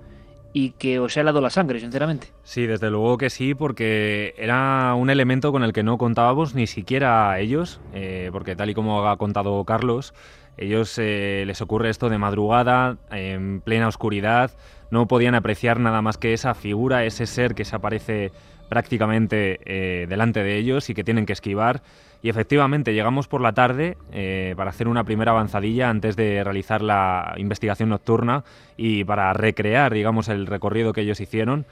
y 0.53 0.69
que 0.71 0.99
os 0.99 1.17
ha 1.17 1.21
helado 1.21 1.41
la 1.41 1.49
sangre, 1.49 1.81
sinceramente. 1.81 2.27
Sí, 2.43 2.65
desde 2.65 2.89
luego 2.89 3.17
que 3.17 3.29
sí, 3.29 3.55
porque 3.55 4.35
era 4.37 4.93
un 4.95 5.09
elemento 5.09 5.51
con 5.51 5.63
el 5.63 5.73
que 5.73 5.83
no 5.83 5.97
contábamos 5.97 6.55
ni 6.55 6.67
siquiera 6.67 7.37
ellos, 7.39 7.81
eh, 7.93 8.29
porque 8.31 8.55
tal 8.55 8.69
y 8.69 8.73
como 8.73 9.05
ha 9.09 9.17
contado 9.17 9.63
Carlos, 9.65 10.13
ellos 10.55 10.95
eh, 10.97 11.43
les 11.47 11.59
ocurre 11.61 11.89
esto 11.89 12.07
de 12.07 12.19
madrugada, 12.19 12.97
en 13.11 13.61
plena 13.61 13.87
oscuridad, 13.87 14.51
no 14.91 15.07
podían 15.07 15.33
apreciar 15.33 15.79
nada 15.79 16.03
más 16.03 16.17
que 16.19 16.33
esa 16.33 16.53
figura, 16.53 17.03
ese 17.03 17.25
ser 17.25 17.55
que 17.55 17.65
se 17.65 17.75
aparece 17.75 18.31
prácticamente 18.69 19.59
eh, 19.65 20.07
delante 20.07 20.43
de 20.43 20.57
ellos 20.57 20.89
y 20.89 20.93
que 20.93 21.03
tienen 21.03 21.25
que 21.25 21.33
esquivar. 21.33 21.81
Y 22.21 22.29
efectivamente 22.29 22.93
llegamos 22.93 23.27
por 23.27 23.41
la 23.41 23.53
tarde 23.53 23.97
eh, 24.13 24.53
para 24.55 24.69
hacer 24.69 24.87
una 24.87 25.03
primera 25.03 25.31
avanzadilla 25.31 25.89
antes 25.89 26.15
de 26.15 26.43
realizar 26.43 26.81
la 26.81 27.33
investigación 27.37 27.89
nocturna 27.89 28.45
y 28.77 29.03
para 29.03 29.33
recrear, 29.33 29.93
digamos, 29.93 30.29
el 30.29 30.47
recorrido 30.47 30.93
que 30.93 31.01
ellos 31.01 31.19
hicieron. 31.19 31.65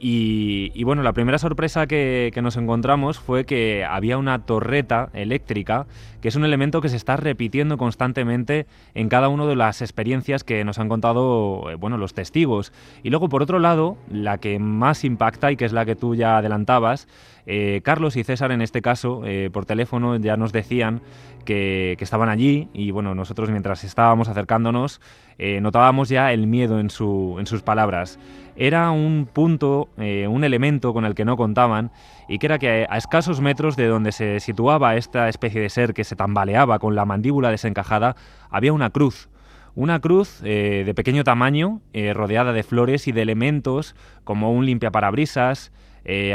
Y, 0.00 0.84
bueno, 0.84 1.02
la 1.02 1.12
primera 1.12 1.38
sorpresa 1.38 1.86
que, 1.86 2.32
nos 2.40 2.56
encontramos 2.56 3.18
fue 3.18 3.44
que 3.44 3.84
había 3.84 4.16
una 4.16 4.38
torreta 4.38 5.10
eléctrica, 5.12 5.86
que 6.20 6.28
es 6.28 6.36
un 6.36 6.44
elemento 6.44 6.80
que 6.80 6.88
se 6.88 6.96
está 6.96 7.16
repitiendo 7.16 7.78
constantemente 7.78 8.66
en 8.94 9.08
cada 9.08 9.28
una 9.28 9.46
de 9.46 9.56
las 9.56 9.82
experiencias 9.82 10.44
que 10.44 10.64
nos 10.64 10.78
han 10.78 10.88
contado 10.88 11.70
eh, 11.70 11.74
bueno, 11.74 11.96
los 11.98 12.14
testigos. 12.14 12.72
Y 13.02 13.10
luego, 13.10 13.28
por 13.28 13.42
otro 13.42 13.58
lado, 13.58 13.98
la 14.08 14.38
que 14.38 14.60
más 14.60 15.04
impacta 15.04 15.50
y 15.50 15.56
que 15.56 15.64
es 15.64 15.72
la 15.72 15.84
que 15.84 15.96
tú 15.96 16.14
ya 16.14 16.38
adelantabas, 16.38 17.08
eh, 17.46 17.80
Carlos 17.82 18.16
y 18.16 18.24
César 18.24 18.52
en 18.52 18.62
este 18.62 18.82
caso, 18.82 19.22
eh, 19.24 19.50
por 19.52 19.64
teléfono, 19.64 20.16
ya 20.16 20.36
nos 20.36 20.52
decían 20.52 21.00
que, 21.48 21.96
estaban 21.98 22.28
allí 22.28 22.68
y 22.74 22.90
bueno, 22.90 23.14
nosotros 23.14 23.50
mientras 23.50 23.82
estábamos 23.82 24.28
acercándonos 24.28 25.00
notábamos 25.38 26.08
ya 26.08 26.32
el 26.32 26.46
miedo 26.46 26.80
en, 26.80 26.90
su, 26.90 27.36
en 27.38 27.46
sus 27.46 27.62
palabras 27.62 28.18
era 28.58 28.90
un 28.90 29.28
punto, 29.32 29.88
eh, 29.98 30.26
un 30.28 30.42
elemento 30.42 30.92
con 30.92 31.04
el 31.04 31.14
que 31.14 31.24
no 31.24 31.36
contaban 31.36 31.92
y 32.28 32.38
que 32.38 32.46
era 32.46 32.58
que 32.58 32.86
a 32.90 32.96
escasos 32.98 33.40
metros 33.40 33.76
de 33.76 33.86
donde 33.86 34.10
se 34.10 34.40
situaba 34.40 34.96
esta 34.96 35.28
especie 35.28 35.60
de 35.60 35.70
ser 35.70 35.94
que 35.94 36.02
se 36.02 36.16
tambaleaba 36.16 36.80
con 36.80 36.96
la 36.96 37.04
mandíbula 37.04 37.50
desencajada, 37.50 38.16
había 38.50 38.72
una 38.72 38.90
cruz. 38.90 39.28
Una 39.76 40.00
cruz 40.00 40.40
eh, 40.42 40.82
de 40.84 40.92
pequeño 40.92 41.22
tamaño, 41.22 41.80
eh, 41.92 42.12
rodeada 42.14 42.52
de 42.52 42.64
flores 42.64 43.06
y 43.06 43.12
de 43.12 43.22
elementos 43.22 43.94
como 44.24 44.52
un 44.52 44.66
limpiaparabrisas. 44.66 45.70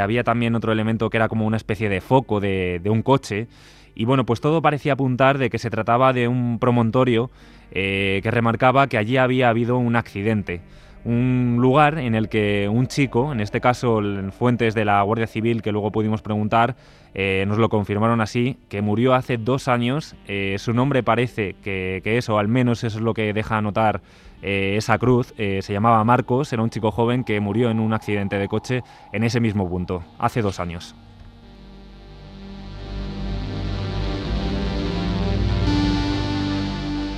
había 0.01 0.23
también 0.23 0.55
otro 0.55 0.71
elemento 0.71 1.09
que 1.09 1.17
era 1.17 1.27
como 1.27 1.45
una 1.45 1.57
especie 1.57 1.89
de 1.89 1.99
foco 1.99 2.39
de, 2.39 2.79
de 2.81 2.89
un 2.89 3.01
coche. 3.01 3.47
Y 3.95 4.05
bueno, 4.05 4.25
pues 4.25 4.41
todo 4.41 4.61
parecía 4.61 4.93
apuntar 4.93 5.37
de 5.37 5.49
que 5.49 5.59
se 5.59 5.69
trataba 5.69 6.13
de 6.13 6.27
un 6.27 6.59
promontorio 6.59 7.29
que 7.71 8.21
remarcaba 8.25 8.85
que 8.85 8.99
allí 8.99 9.17
había 9.17 9.49
habido 9.49 9.77
un 9.77 9.95
accidente 9.95 10.61
un 11.05 11.57
lugar 11.59 11.97
en 11.97 12.15
el 12.15 12.29
que 12.29 12.69
un 12.69 12.87
chico, 12.87 13.33
en 13.33 13.41
este 13.41 13.59
caso 13.59 13.99
en 13.99 14.31
fuentes 14.31 14.73
de 14.73 14.85
la 14.85 15.01
Guardia 15.01 15.27
Civil 15.27 15.61
que 15.61 15.71
luego 15.71 15.91
pudimos 15.91 16.21
preguntar, 16.21 16.75
eh, 17.13 17.45
nos 17.47 17.57
lo 17.57 17.69
confirmaron 17.69 18.21
así, 18.21 18.57
que 18.69 18.81
murió 18.81 19.13
hace 19.13 19.37
dos 19.37 19.67
años. 19.67 20.15
Eh, 20.27 20.55
su 20.59 20.73
nombre 20.73 21.03
parece 21.03 21.55
que, 21.61 22.01
eso, 22.05 22.39
al 22.39 22.47
menos 22.47 22.83
eso 22.83 22.97
es 22.97 23.03
lo 23.03 23.13
que 23.13 23.33
deja 23.33 23.61
notar 23.61 24.01
eh, 24.41 24.75
esa 24.77 24.97
cruz. 24.97 25.33
se 25.35 25.73
llamaba 25.73 26.03
Marcos, 26.03 26.53
era 26.53 26.63
un 26.63 26.69
chico 26.69 26.91
joven 26.91 27.23
que 27.23 27.39
murió 27.39 27.69
en 27.69 27.79
un 27.79 27.93
accidente 27.93 28.37
de 28.37 28.47
coche 28.47 28.81
en 29.11 29.23
ese 29.23 29.39
mismo 29.39 29.69
punto, 29.69 30.03
hace 30.19 30.41
dos 30.41 30.59
años. 30.59 30.95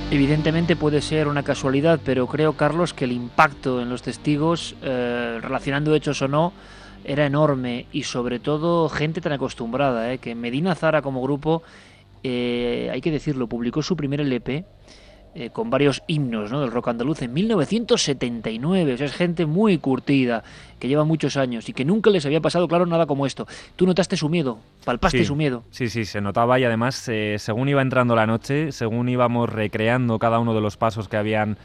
Evidentemente 0.08 0.76
puede 0.76 1.02
ser 1.02 1.26
una 1.26 1.42
casualidad, 1.42 1.98
pero 2.04 2.28
creo, 2.28 2.52
Carlos, 2.52 2.94
que 2.94 3.06
el 3.06 3.12
impacto 3.12 3.82
en 3.82 3.88
los 3.88 4.02
testigos, 4.02 4.76
eh, 4.82 5.40
relacionando 5.42 5.96
hechos 5.96 6.22
o 6.22 6.28
no, 6.28 6.52
era 7.04 7.26
enorme 7.26 7.86
y 7.90 8.04
sobre 8.04 8.38
todo 8.38 8.88
gente 8.88 9.20
tan 9.20 9.32
acostumbrada, 9.32 10.12
eh, 10.12 10.18
que 10.18 10.36
Medina 10.36 10.76
Zara 10.76 11.02
como 11.02 11.20
grupo, 11.22 11.64
eh, 12.22 12.88
hay 12.92 13.00
que 13.00 13.10
decirlo, 13.10 13.48
publicó 13.48 13.82
su 13.82 13.96
primer 13.96 14.20
LP 14.20 14.64
eh, 15.38 15.50
con 15.50 15.68
varios 15.68 16.02
himnos 16.06 16.50
¿no? 16.50 16.62
del 16.62 16.70
rock 16.70 16.88
andaluz 16.88 17.20
en 17.20 17.34
1979. 17.34 18.94
O 18.94 18.96
sea, 18.96 19.04
es 19.04 19.12
gente 19.12 19.44
muy 19.44 19.76
curtida, 19.76 20.42
que 20.78 20.88
lleva 20.88 21.04
muchos 21.04 21.36
años 21.36 21.68
y 21.68 21.74
que 21.74 21.84
nunca 21.84 22.08
les 22.08 22.24
había 22.24 22.40
pasado, 22.40 22.66
claro, 22.66 22.86
nada 22.86 23.04
como 23.04 23.26
esto. 23.26 23.46
Tú 23.76 23.84
notaste 23.84 24.16
su 24.16 24.30
miedo, 24.30 24.58
palpaste 24.86 25.26
su 25.26 25.36
miedo. 25.36 25.62
Sí, 25.70 25.90
sí, 25.90 26.06
se 26.06 26.22
notaba 26.22 26.58
y 26.58 26.64
además, 26.64 27.06
eh, 27.08 27.36
según 27.38 27.68
iba 27.68 27.82
entrando 27.82 28.16
la 28.16 28.26
noche, 28.26 28.72
según 28.72 29.10
íbamos 29.10 29.50
recreando 29.50 30.18
cada 30.18 30.38
uno 30.38 30.54
de 30.54 30.62
los 30.62 30.78
pasos 30.78 31.06
que 31.06 31.18
habían 31.18 31.58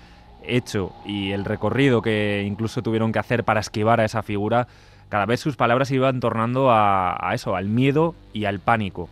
hecho 0.43 0.91
y 1.05 1.31
el 1.31 1.45
recorrido 1.45 2.01
que 2.01 2.43
incluso 2.45 2.81
tuvieron 2.81 3.13
que 3.13 3.19
hacer 3.19 3.45
para 3.45 3.61
esquivar 3.61 4.01
a 4.01 4.03
esa 4.03 4.21
figura, 4.21 4.67
cada 5.07 5.25
vez 5.25 5.39
sus 5.39 5.55
palabras 5.55 5.89
iban 5.91 6.19
tornando 6.19 6.71
a 6.71 7.31
eso, 7.33 7.55
al 7.55 7.69
miedo 7.69 8.15
y 8.33 8.43
al 8.43 8.59
pánico 8.59 9.07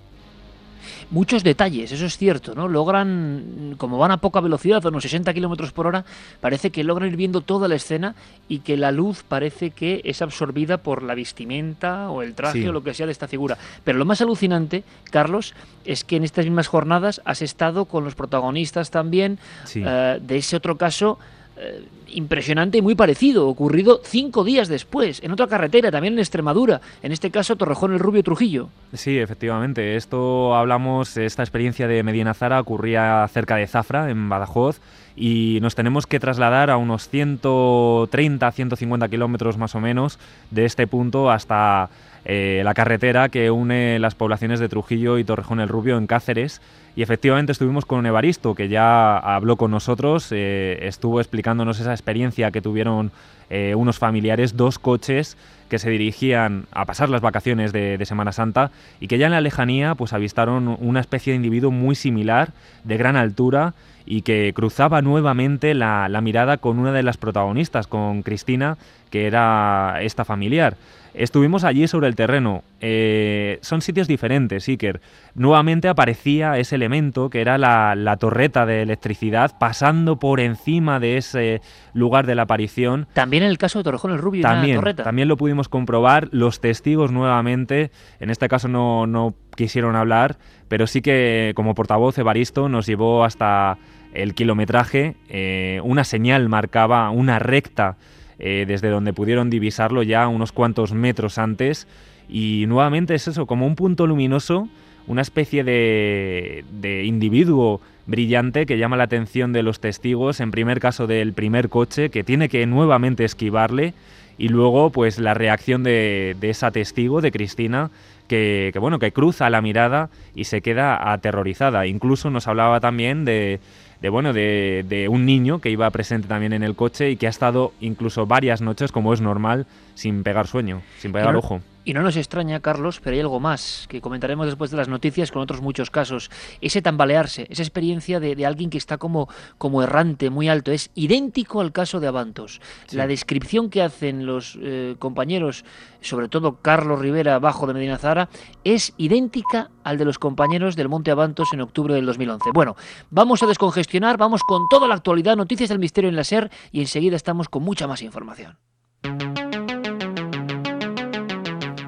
muchos 1.12 1.44
detalles, 1.44 1.92
eso 1.92 2.06
es 2.06 2.18
cierto, 2.18 2.56
¿no? 2.56 2.68
Logran, 2.68 3.76
como 3.78 3.98
van 3.98 4.12
a 4.12 4.18
poca 4.18 4.40
velocidad, 4.40 4.86
a 4.86 4.90
unos 4.90 5.04
60 5.04 5.34
kilómetros 5.34 5.72
por 5.72 5.88
hora, 5.88 6.06
parece 6.42 6.72
que 6.72 6.84
logran 6.84 7.10
ir 7.10 7.18
viendo 7.18 7.42
toda 7.42 7.68
la 7.68 7.76
escena 7.76 8.16
y 8.48 8.60
que 8.60 8.78
la 8.78 8.92
luz 8.92 9.24
parece 9.28 9.72
que 9.72 10.02
es 10.04 10.22
absorbida 10.22 10.78
por 10.78 11.04
la 11.04 11.16
vestimenta 11.16 12.10
o 12.10 12.22
el 12.22 12.34
traje 12.34 12.70
o 12.70 12.72
lo 12.72 12.84
que 12.84 12.94
sea 12.94 13.06
de 13.06 13.12
esta 13.12 13.28
figura. 13.28 13.58
Pero 13.84 13.98
lo 13.98 14.06
más 14.06 14.22
alucinante, 14.22 14.84
Carlos, 15.12 15.54
es 15.86 16.04
que 16.04 16.18
en 16.18 16.24
estas 16.24 16.46
mismas 16.46 16.68
jornadas 16.68 17.22
has 17.26 17.42
estado 17.42 17.86
con 17.86 18.04
los 18.04 18.16
protagonistas 18.16 18.92
también 18.92 19.40
eh, 19.76 20.20
de 20.22 20.38
ese 20.38 20.56
otro 20.56 20.78
caso 20.78 21.20
eh, 21.60 21.84
impresionante 22.12 22.78
y 22.78 22.82
muy 22.82 22.96
parecido, 22.96 23.48
ocurrido 23.48 24.02
cinco 24.04 24.44
días 24.44 24.68
después, 24.68 25.22
en 25.22 25.32
otra 25.32 25.48
carretera, 25.48 25.92
también 25.92 26.14
en 26.14 26.20
Extremadura, 26.20 26.82
en 27.04 27.12
este 27.12 27.30
caso 27.30 27.56
Torrejón 27.56 27.94
el 27.94 28.00
Rubio 28.00 28.24
Trujillo. 28.24 28.70
Sí, 28.94 29.20
efectivamente, 29.20 29.96
esto 29.96 30.56
hablamos, 30.56 31.18
esta 31.18 31.44
experiencia 31.44 31.88
de 31.88 32.02
Medina 32.02 32.34
Zara 32.34 32.60
ocurría 32.60 33.28
cerca 33.28 33.58
de 33.58 33.68
Zafra, 33.68 34.10
en 34.10 34.30
Badajoz, 34.30 34.80
y 35.16 35.60
nos 35.62 35.76
tenemos 35.76 36.08
que 36.08 36.20
trasladar 36.20 36.70
a 36.70 36.78
unos 36.78 37.10
130, 37.10 38.52
150 38.52 39.10
kilómetros 39.10 39.58
más 39.58 39.76
o 39.76 39.80
menos 39.80 40.18
de 40.50 40.66
este 40.66 40.88
punto 40.88 41.30
hasta 41.30 41.90
eh, 42.26 42.62
la 42.64 42.74
carretera 42.74 43.30
que 43.30 43.52
une 43.52 44.00
las 44.00 44.16
poblaciones 44.16 44.60
de 44.60 44.70
Trujillo 44.70 45.18
y 45.18 45.24
Torrejón 45.24 45.60
el 45.60 45.70
Rubio 45.70 45.98
en 45.98 46.08
Cáceres. 46.08 46.62
Y 46.96 47.02
efectivamente 47.02 47.52
estuvimos 47.52 47.86
con 47.86 48.06
Evaristo, 48.06 48.56
que 48.56 48.68
ya 48.68 49.18
habló 49.18 49.56
con 49.56 49.72
nosotros, 49.72 50.28
eh, 50.32 50.80
estuvo 50.82 51.22
explicándonos 51.22 51.80
esa 51.80 51.92
experiencia 51.92 52.52
que 52.52 52.62
tuvieron 52.62 53.12
eh, 53.50 53.74
unos 53.76 54.00
familiares, 54.00 54.58
dos 54.58 54.80
coches 54.80 55.38
que 55.70 55.80
se 55.80 55.90
dirigían 55.90 56.66
a 56.72 56.86
pasar 56.86 57.10
las 57.10 57.22
vacaciones 57.22 57.72
de, 57.72 58.04
Semana 58.06 58.32
Santa 58.32 58.72
y 59.00 59.08
que 59.08 59.20
ya 59.20 59.28
en 59.28 59.32
la 59.32 59.42
lejanía 59.42 59.94
pues 59.96 60.14
avistaron 60.14 60.78
una 60.80 61.00
especie 61.00 61.32
de 61.32 61.38
individuo 61.38 61.72
muy 61.72 61.96
similar, 61.96 62.52
de 62.84 62.98
gran 62.98 63.16
altura 63.16 63.76
y 64.06 64.24
que 64.24 64.52
cruzaba 64.56 65.04
nuevamente 65.04 65.76
la 65.76 66.22
mirada 66.22 66.58
con 66.58 66.80
una 66.80 66.92
de 66.92 67.04
las 67.04 67.18
protagonistas, 67.18 67.86
con 67.86 68.24
Cristina, 68.24 68.78
que 69.12 69.28
era 69.28 70.00
esta 70.02 70.26
familiar. 70.26 70.76
Estuvimos 71.14 71.64
allí 71.64 71.88
sobre 71.88 72.08
el 72.08 72.16
terreno. 72.16 72.64
Eh, 72.82 73.60
son 73.62 73.82
sitios 73.82 74.08
diferentes, 74.08 74.68
Iker. 74.68 75.02
Nuevamente 75.36 75.88
aparecía 75.88 76.58
ese 76.58 76.76
elemento 76.76 77.30
que 77.30 77.42
era 77.42 77.58
la, 77.58 78.18
torreta 78.20 78.66
de 78.66 78.82
electricidad 78.82 79.58
pasando 79.60 80.20
por 80.20 80.40
encima 80.40 81.00
de 81.00 81.18
ese 81.18 81.62
lugar 81.94 82.26
de 82.26 82.36
la 82.36 82.44
aparición. 82.44 83.08
También 83.14 83.44
en 83.44 83.50
el 83.50 83.58
caso 83.58 83.80
de 83.80 83.84
Torrejón 83.84 84.12
el 84.12 84.18
Rubio 84.18 84.42
también, 84.42 84.76
torreta. 84.76 85.04
También 85.04 85.28
lo 85.28 85.38
pudimos 85.38 85.70
comprobar. 85.70 86.30
Los 86.32 86.62
testigos 86.62 87.12
nuevamente, 87.12 87.92
en 88.20 88.30
este 88.30 88.48
caso 88.48 88.68
no, 88.68 89.36
quisieron 89.56 89.96
hablar, 89.96 90.38
pero 90.68 90.88
sí 90.88 91.02
que 91.02 91.54
como 91.56 91.76
portavoz 91.76 92.18
Evaristo 92.18 92.70
nos 92.70 92.86
llevó 92.86 93.24
hasta 93.24 93.78
el 94.14 94.34
kilometraje. 94.34 95.16
Eh, 95.30 95.82
una 95.84 96.04
señal 96.04 96.50
marcaba 96.50 97.10
una 97.10 97.40
recta 97.40 97.98
eh, 98.40 98.66
desde 98.68 98.90
donde 98.90 99.14
pudieron 99.14 99.50
divisarlo 99.50 100.02
ya 100.04 100.28
unos 100.28 100.52
cuantos 100.52 100.94
metros 100.94 101.38
antes. 101.38 101.88
Y 102.28 102.66
nuevamente 102.68 103.16
es 103.16 103.28
eso, 103.28 103.46
como 103.46 103.68
un 103.68 103.76
punto 103.76 104.08
luminoso, 104.08 104.70
una 105.08 105.22
especie 105.22 105.64
de, 105.64 106.64
de 106.72 107.04
individuo 107.06 107.82
brillante 108.06 108.66
que 108.66 108.78
llama 108.78 108.98
la 108.98 109.04
atención 109.04 109.54
de 109.54 109.64
los 109.64 109.80
testigos, 109.80 110.40
en 110.40 110.52
primer 110.52 110.80
caso 110.80 111.08
del 111.08 111.34
primer 111.34 111.70
coche, 111.70 112.10
que 112.10 112.24
tiene 112.24 112.50
que 112.50 112.66
nuevamente 112.66 113.24
esquivarle, 113.24 113.94
y 114.38 114.48
luego 114.48 114.90
pues 114.90 115.20
la 115.20 115.34
reacción 115.34 115.84
de, 115.84 116.36
esa 116.42 116.72
testigo, 116.72 117.22
de 117.22 117.32
Cristina, 117.32 117.92
que, 118.28 118.70
que, 118.72 118.80
bueno, 118.80 119.00
que 119.00 119.12
cruza 119.12 119.50
la 119.50 119.62
mirada 119.62 120.10
y 120.34 120.46
se 120.46 120.62
queda 120.62 121.12
aterrorizada. 121.12 121.86
Incluso 121.88 122.30
nos 122.30 122.48
hablaba 122.48 122.80
también 122.80 123.26
de, 123.26 123.60
de 124.02 124.10
bueno 124.10 124.34
de, 124.34 124.86
de, 124.88 125.08
un 125.10 125.26
niño 125.26 125.60
que 125.60 125.70
iba 125.70 125.90
presente 125.90 126.28
también 126.28 126.54
en 126.54 126.64
el 126.64 126.76
coche 126.76 127.12
y 127.12 127.18
que 127.18 127.28
ha 127.28 127.30
estado 127.30 127.74
incluso 127.82 128.26
varias 128.26 128.62
noches 128.62 128.92
como 128.92 129.14
es 129.14 129.22
normal 129.22 129.66
sin 129.96 130.24
pegar 130.24 130.48
sueño 130.48 130.82
sin 131.00 131.12
pegar 131.12 131.36
ojo 131.36 131.62
Y 131.90 131.94
no 131.96 132.04
nos 132.04 132.18
extraña, 132.18 132.60
Carlos, 132.60 133.02
pero 133.04 133.16
hay 133.16 133.22
algo 133.22 133.40
más 133.40 133.88
que 133.90 134.00
comentaremos 134.00 134.46
después 134.46 134.70
de 134.70 134.78
las 134.78 134.88
noticias 134.88 135.32
con 135.32 135.42
otros 135.42 135.60
muchos 135.60 135.90
casos. 135.90 136.30
Ese 136.62 136.84
tambalearse, 136.84 137.48
esa 137.50 137.64
experiencia 137.64 138.20
de, 138.20 138.46
alguien 138.46 138.70
que 138.70 138.78
está 138.78 139.00
como, 139.00 139.28
como 139.58 139.82
errante, 139.82 140.30
muy 140.30 140.50
alto, 140.50 140.72
es 140.72 140.92
idéntico 140.94 141.62
al 141.62 141.72
caso 141.72 142.00
de 142.00 142.06
Avantos. 142.06 142.62
La 142.92 143.08
descripción 143.08 143.72
que 143.72 143.82
hacen 143.82 144.28
los 144.28 144.56
eh, 144.62 144.98
compañeros, 145.00 145.66
sobre 146.00 146.30
todo 146.30 146.58
Carlos 146.62 147.00
Rivera, 147.00 147.40
bajo 147.40 147.66
de 147.66 147.74
Medina 147.74 147.98
Zara, 147.98 148.30
es 148.64 148.94
idéntica 148.98 149.72
al 149.84 149.98
de 149.98 150.06
los 150.06 150.20
compañeros 150.20 150.76
del 150.76 150.90
Monte 150.90 151.10
Avantos 151.10 151.54
en 151.54 151.62
octubre 151.62 151.96
del 151.96 152.06
2011. 152.06 152.52
Bueno, 152.54 152.76
vamos 153.10 153.42
a 153.42 153.48
descongestionar, 153.48 154.16
vamos 154.18 154.44
con 154.44 154.68
toda 154.70 154.88
la 154.88 154.94
actualidad, 154.94 155.36
noticias 155.36 155.70
del 155.70 155.80
misterio 155.80 156.12
en 156.12 156.16
la 156.16 156.24
SER 156.24 156.52
y 156.72 156.82
enseguida 156.82 157.16
estamos 157.16 157.50
con 157.50 157.64
mucha 157.64 157.88
más 157.88 158.04
información. 158.04 158.60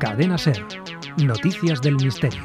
Cadena 0.02 0.36
Ser. 0.36 0.66
Noticias 1.18 1.80
del 1.80 1.96
Misterio. 1.98 2.44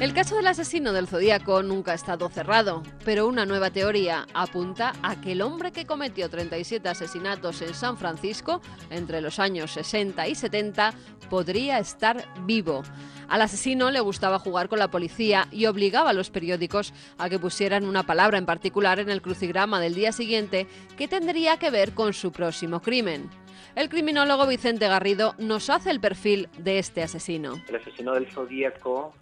El 0.00 0.14
caso 0.14 0.34
del 0.34 0.46
asesino 0.46 0.94
del 0.94 1.06
Zodíaco 1.06 1.62
nunca 1.62 1.92
ha 1.92 1.94
estado 1.94 2.30
cerrado, 2.30 2.82
pero 3.04 3.26
una 3.26 3.44
nueva 3.44 3.68
teoría 3.68 4.26
apunta 4.32 4.94
a 5.02 5.20
que 5.20 5.32
el 5.32 5.42
hombre 5.42 5.72
que 5.72 5.84
cometió 5.84 6.30
37 6.30 6.88
asesinatos 6.88 7.60
en 7.60 7.74
San 7.74 7.98
Francisco 7.98 8.62
entre 8.88 9.20
los 9.20 9.38
años 9.38 9.72
60 9.72 10.26
y 10.26 10.34
70 10.34 10.94
podría 11.28 11.78
estar 11.78 12.24
vivo. 12.46 12.82
Al 13.28 13.42
asesino 13.42 13.90
le 13.90 14.00
gustaba 14.00 14.38
jugar 14.38 14.70
con 14.70 14.78
la 14.78 14.90
policía 14.90 15.48
y 15.50 15.66
obligaba 15.66 16.08
a 16.10 16.14
los 16.14 16.30
periódicos 16.30 16.94
a 17.18 17.28
que 17.28 17.38
pusieran 17.38 17.84
una 17.84 18.02
palabra 18.02 18.38
en 18.38 18.46
particular 18.46 19.00
en 19.00 19.10
el 19.10 19.20
crucigrama 19.20 19.80
del 19.80 19.94
día 19.94 20.12
siguiente 20.12 20.66
que 20.96 21.08
tendría 21.08 21.58
que 21.58 21.70
ver 21.70 21.92
con 21.92 22.14
su 22.14 22.32
próximo 22.32 22.80
crimen. 22.80 23.28
El 23.74 23.90
criminólogo 23.90 24.46
Vicente 24.46 24.88
Garrido 24.88 25.34
nos 25.36 25.68
hace 25.68 25.90
el 25.90 26.00
perfil 26.00 26.48
de 26.56 26.78
este 26.78 27.02
asesino. 27.02 27.62
El 27.68 27.76
asesino 27.76 28.14
del 28.14 28.26
Zodíaco 28.28 29.12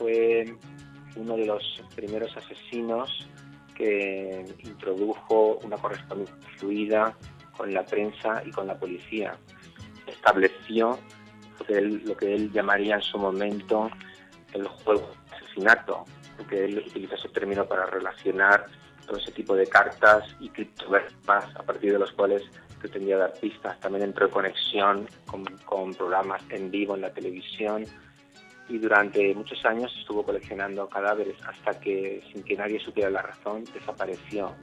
fue 0.00 0.56
uno 1.16 1.36
de 1.36 1.44
los 1.44 1.82
primeros 1.94 2.34
asesinos 2.34 3.28
que 3.74 4.44
introdujo 4.64 5.58
una 5.62 5.76
correspondencia 5.76 6.34
fluida 6.56 7.14
con 7.56 7.72
la 7.74 7.84
prensa 7.84 8.42
y 8.44 8.50
con 8.50 8.66
la 8.66 8.78
policía. 8.78 9.36
Estableció 10.06 10.98
lo 11.68 12.16
que 12.16 12.34
él, 12.34 12.50
llamaría 12.50 12.94
en 12.96 13.02
su 13.02 13.18
momento 13.18 13.90
el 14.54 14.66
juego 14.66 15.10
asesinato, 15.30 16.04
porque 16.38 16.64
él 16.64 16.78
utiliza 16.78 17.14
ese 17.14 17.28
término 17.28 17.66
para 17.66 17.84
relacionar 17.86 18.66
todo 19.06 19.18
ese 19.18 19.32
tipo 19.32 19.54
de 19.54 19.66
cartas 19.66 20.24
y 20.40 20.48
criptogramas 20.48 21.54
a 21.54 21.62
partir 21.62 21.92
de 21.92 21.98
los 21.98 22.10
cuales 22.12 22.42
pretendía 22.80 23.18
dar 23.18 23.34
pistas. 23.34 23.78
También 23.80 24.04
entró 24.04 24.26
en 24.26 24.32
conexión 24.32 25.08
con, 25.26 25.44
con 25.66 25.94
programas 25.94 26.42
en 26.48 26.70
vivo 26.70 26.94
en 26.94 27.02
la 27.02 27.12
televisión, 27.12 27.84
y 28.70 28.78
durante 28.78 29.34
muchos 29.34 29.64
años 29.64 29.92
estuvo 29.98 30.22
coleccionando 30.24 30.88
cadáveres 30.88 31.36
hasta 31.44 31.78
que, 31.80 32.22
sin 32.32 32.44
que 32.44 32.56
nadie 32.56 32.78
supiera 32.80 33.10
la 33.10 33.22
razón, 33.22 33.64
desapareció. 33.74 34.54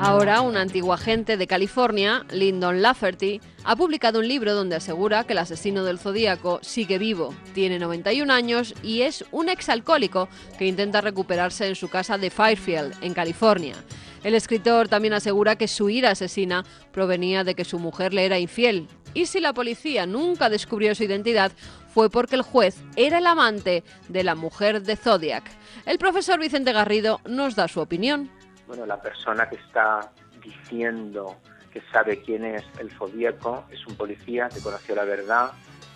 Ahora, 0.00 0.40
un 0.40 0.56
antiguo 0.56 0.92
agente 0.92 1.36
de 1.36 1.46
California, 1.46 2.26
Lyndon 2.32 2.82
Lafferty, 2.82 3.40
ha 3.62 3.76
publicado 3.76 4.18
un 4.18 4.28
libro 4.28 4.54
donde 4.54 4.76
asegura 4.76 5.24
que 5.24 5.32
el 5.32 5.38
asesino 5.38 5.84
del 5.84 5.98
Zodíaco 5.98 6.58
sigue 6.62 6.98
vivo, 6.98 7.32
tiene 7.54 7.78
91 7.78 8.32
años 8.32 8.74
y 8.82 9.02
es 9.02 9.24
un 9.30 9.48
exalcohólico 9.48 10.28
que 10.58 10.66
intenta 10.66 11.00
recuperarse 11.00 11.68
en 11.68 11.76
su 11.76 11.88
casa 11.88 12.18
de 12.18 12.30
Firefield, 12.30 12.96
en 13.02 13.14
California. 13.14 13.76
El 14.24 14.34
escritor 14.34 14.88
también 14.88 15.14
asegura 15.14 15.56
que 15.56 15.68
su 15.68 15.88
ira 15.88 16.10
asesina 16.10 16.64
provenía 16.92 17.44
de 17.44 17.54
que 17.54 17.64
su 17.64 17.78
mujer 17.78 18.12
le 18.12 18.24
era 18.24 18.38
infiel 18.38 18.88
y 19.14 19.26
si 19.26 19.40
la 19.40 19.52
policía 19.52 20.06
nunca 20.06 20.50
descubrió 20.50 20.94
su 20.94 21.04
identidad 21.04 21.52
fue 21.88 22.10
porque 22.10 22.34
el 22.34 22.42
juez 22.42 22.76
era 22.96 23.18
el 23.18 23.26
amante 23.26 23.84
de 24.08 24.24
la 24.24 24.34
mujer 24.34 24.82
de 24.82 24.96
Zodiac. 24.96 25.44
El 25.86 25.98
profesor 25.98 26.40
Vicente 26.40 26.72
Garrido 26.72 27.20
nos 27.24 27.54
da 27.54 27.68
su 27.68 27.80
opinión. 27.80 28.30
Bueno, 28.66 28.84
la 28.84 29.00
persona 29.00 29.48
que 29.48 29.56
está 29.56 30.10
diciendo 30.42 31.36
que 31.72 31.80
sabe 31.92 32.20
quién 32.22 32.44
es 32.44 32.64
el 32.78 32.90
Zodíaco 32.90 33.64
es 33.70 33.86
un 33.86 33.96
policía 33.96 34.48
que 34.48 34.60
conoció 34.60 34.94
la 34.94 35.04
verdad 35.04 35.52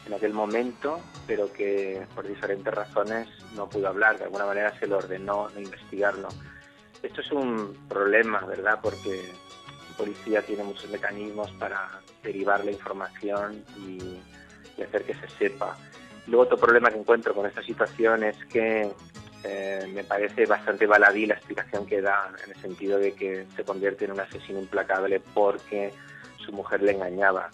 en 0.07 0.15
aquel 0.15 0.33
momento, 0.33 1.01
pero 1.27 1.53
que 1.53 2.07
por 2.15 2.27
diferentes 2.27 2.73
razones 2.73 3.29
no 3.55 3.69
pudo 3.69 3.89
hablar. 3.89 4.19
De 4.19 4.25
alguna 4.25 4.47
manera 4.47 4.79
se 4.79 4.87
le 4.87 4.95
ordenó 4.95 5.49
no 5.51 5.61
investigarlo. 5.61 6.29
Esto 7.03 7.21
es 7.21 7.31
un 7.33 7.77
problema, 7.89 8.41
¿verdad? 8.41 8.79
Porque 8.83 9.33
policía 9.99 10.41
tiene 10.43 10.63
muchos 10.63 10.89
mecanismos 10.89 11.51
para 11.59 12.01
derivar 12.29 12.65
la 12.65 12.71
información 12.71 13.65
y, 13.79 14.21
hacer 14.83 15.03
que 15.03 15.15
se 15.15 15.29
sepa. 15.39 15.77
Luego 16.29 16.45
otro 16.45 16.57
problema 16.57 16.89
que 16.89 16.99
encuentro 16.99 17.35
con 17.35 17.47
esta 17.47 17.63
situación 17.63 18.23
es 18.23 18.37
que 18.45 18.89
eh, 19.43 19.91
me 19.93 20.05
parece 20.05 20.47
bastante 20.47 20.87
baladí 20.87 21.27
la 21.27 21.35
explicación 21.35 21.85
que 21.85 22.01
da 22.01 22.33
en 22.45 22.53
el 22.53 22.61
sentido 22.61 22.97
de 22.99 23.13
que 23.13 23.47
se 23.57 23.65
convierte 23.65 24.05
en 24.05 24.13
un 24.13 24.21
asesino 24.21 24.61
implacable 24.61 25.21
porque 25.35 25.93
su 26.37 26.53
mujer 26.53 26.83
le 26.83 26.93
engañaba. 26.93 27.51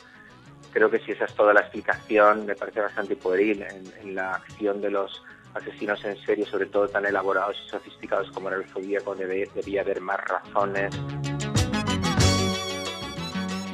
Creo 0.71 0.91
que 0.91 0.99
si 0.99 1.13
esa 1.13 1.25
es 1.25 1.35
toda 1.35 1.55
la 1.55 1.61
explicación, 1.61 2.45
me 2.45 2.57
parece 2.57 2.81
bastante 2.81 3.17
pueril 3.17 3.65
en, 4.03 4.15
la 4.15 4.35
acción 4.35 4.83
de 4.83 4.91
los 4.91 5.23
asesinos 5.55 6.05
en 6.05 6.17
serie, 6.27 6.45
sobre 6.45 6.67
todo 6.67 6.89
tan 6.89 7.07
elaborados 7.07 7.57
y 7.65 7.71
sofisticados 7.71 8.31
como 8.33 8.49
era 8.49 8.59
el 8.59 8.69
Zodíaco, 8.69 9.15
debía 9.15 9.81
haber 9.81 10.03
más 10.03 10.21
razones. 10.21 10.95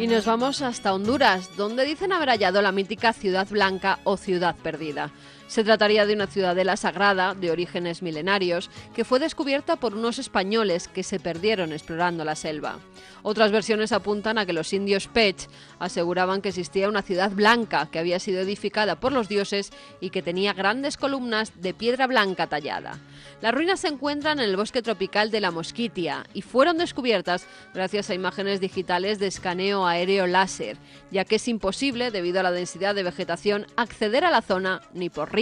Y 0.00 0.06
nos 0.06 0.24
vamos 0.24 0.62
hasta 0.62 0.94
Honduras, 0.94 1.54
donde 1.58 1.84
dicen 1.84 2.10
haber 2.14 2.30
hallado 2.30 2.62
la 2.62 2.72
mítica 2.72 3.12
Ciudad 3.12 3.46
Blanca 3.46 3.98
o 4.04 4.16
Ciudad 4.16 4.56
Perdida. 4.56 5.10
Se 5.50 5.64
trataría 5.64 6.06
de 6.06 6.14
una 6.14 6.28
ciudadela 6.28 6.76
sagrada 6.76 7.34
de 7.34 7.50
orígenes 7.50 8.02
milenarios 8.02 8.70
que 8.94 9.04
fue 9.04 9.18
descubierta 9.18 9.74
por 9.74 9.94
unos 9.94 10.20
españoles 10.20 10.86
que 10.86 11.02
se 11.02 11.18
perdieron 11.18 11.72
explorando 11.72 12.24
la 12.24 12.36
selva. 12.36 12.78
Otras 13.24 13.50
versiones 13.50 13.90
apuntan 13.90 14.38
a 14.38 14.46
que 14.46 14.52
los 14.52 14.72
indios 14.72 15.08
Pech 15.08 15.48
aseguraban 15.80 16.40
que 16.40 16.50
existía 16.50 16.88
una 16.88 17.02
ciudad 17.02 17.32
blanca 17.32 17.88
que 17.90 17.98
había 17.98 18.20
sido 18.20 18.40
edificada 18.40 19.00
por 19.00 19.10
los 19.10 19.28
dioses 19.28 19.72
y 20.00 20.10
que 20.10 20.22
tenía 20.22 20.52
grandes 20.52 20.96
columnas 20.96 21.60
de 21.60 21.74
piedra 21.74 22.06
blanca 22.06 22.46
tallada. 22.46 23.00
Las 23.42 23.52
ruinas 23.52 23.80
se 23.80 23.88
encuentran 23.88 24.38
en 24.38 24.48
el 24.48 24.56
bosque 24.56 24.82
tropical 24.82 25.32
de 25.32 25.40
la 25.40 25.50
Mosquitia 25.50 26.26
y 26.32 26.42
fueron 26.42 26.78
descubiertas 26.78 27.44
gracias 27.74 28.08
a 28.08 28.14
imágenes 28.14 28.60
digitales 28.60 29.18
de 29.18 29.26
escaneo 29.26 29.84
aéreo 29.84 30.28
láser, 30.28 30.76
ya 31.10 31.24
que 31.24 31.36
es 31.36 31.48
imposible, 31.48 32.12
debido 32.12 32.38
a 32.38 32.44
la 32.44 32.52
densidad 32.52 32.94
de 32.94 33.02
vegetación, 33.02 33.66
acceder 33.76 34.24
a 34.24 34.30
la 34.30 34.42
zona 34.42 34.82
ni 34.94 35.10
por 35.10 35.39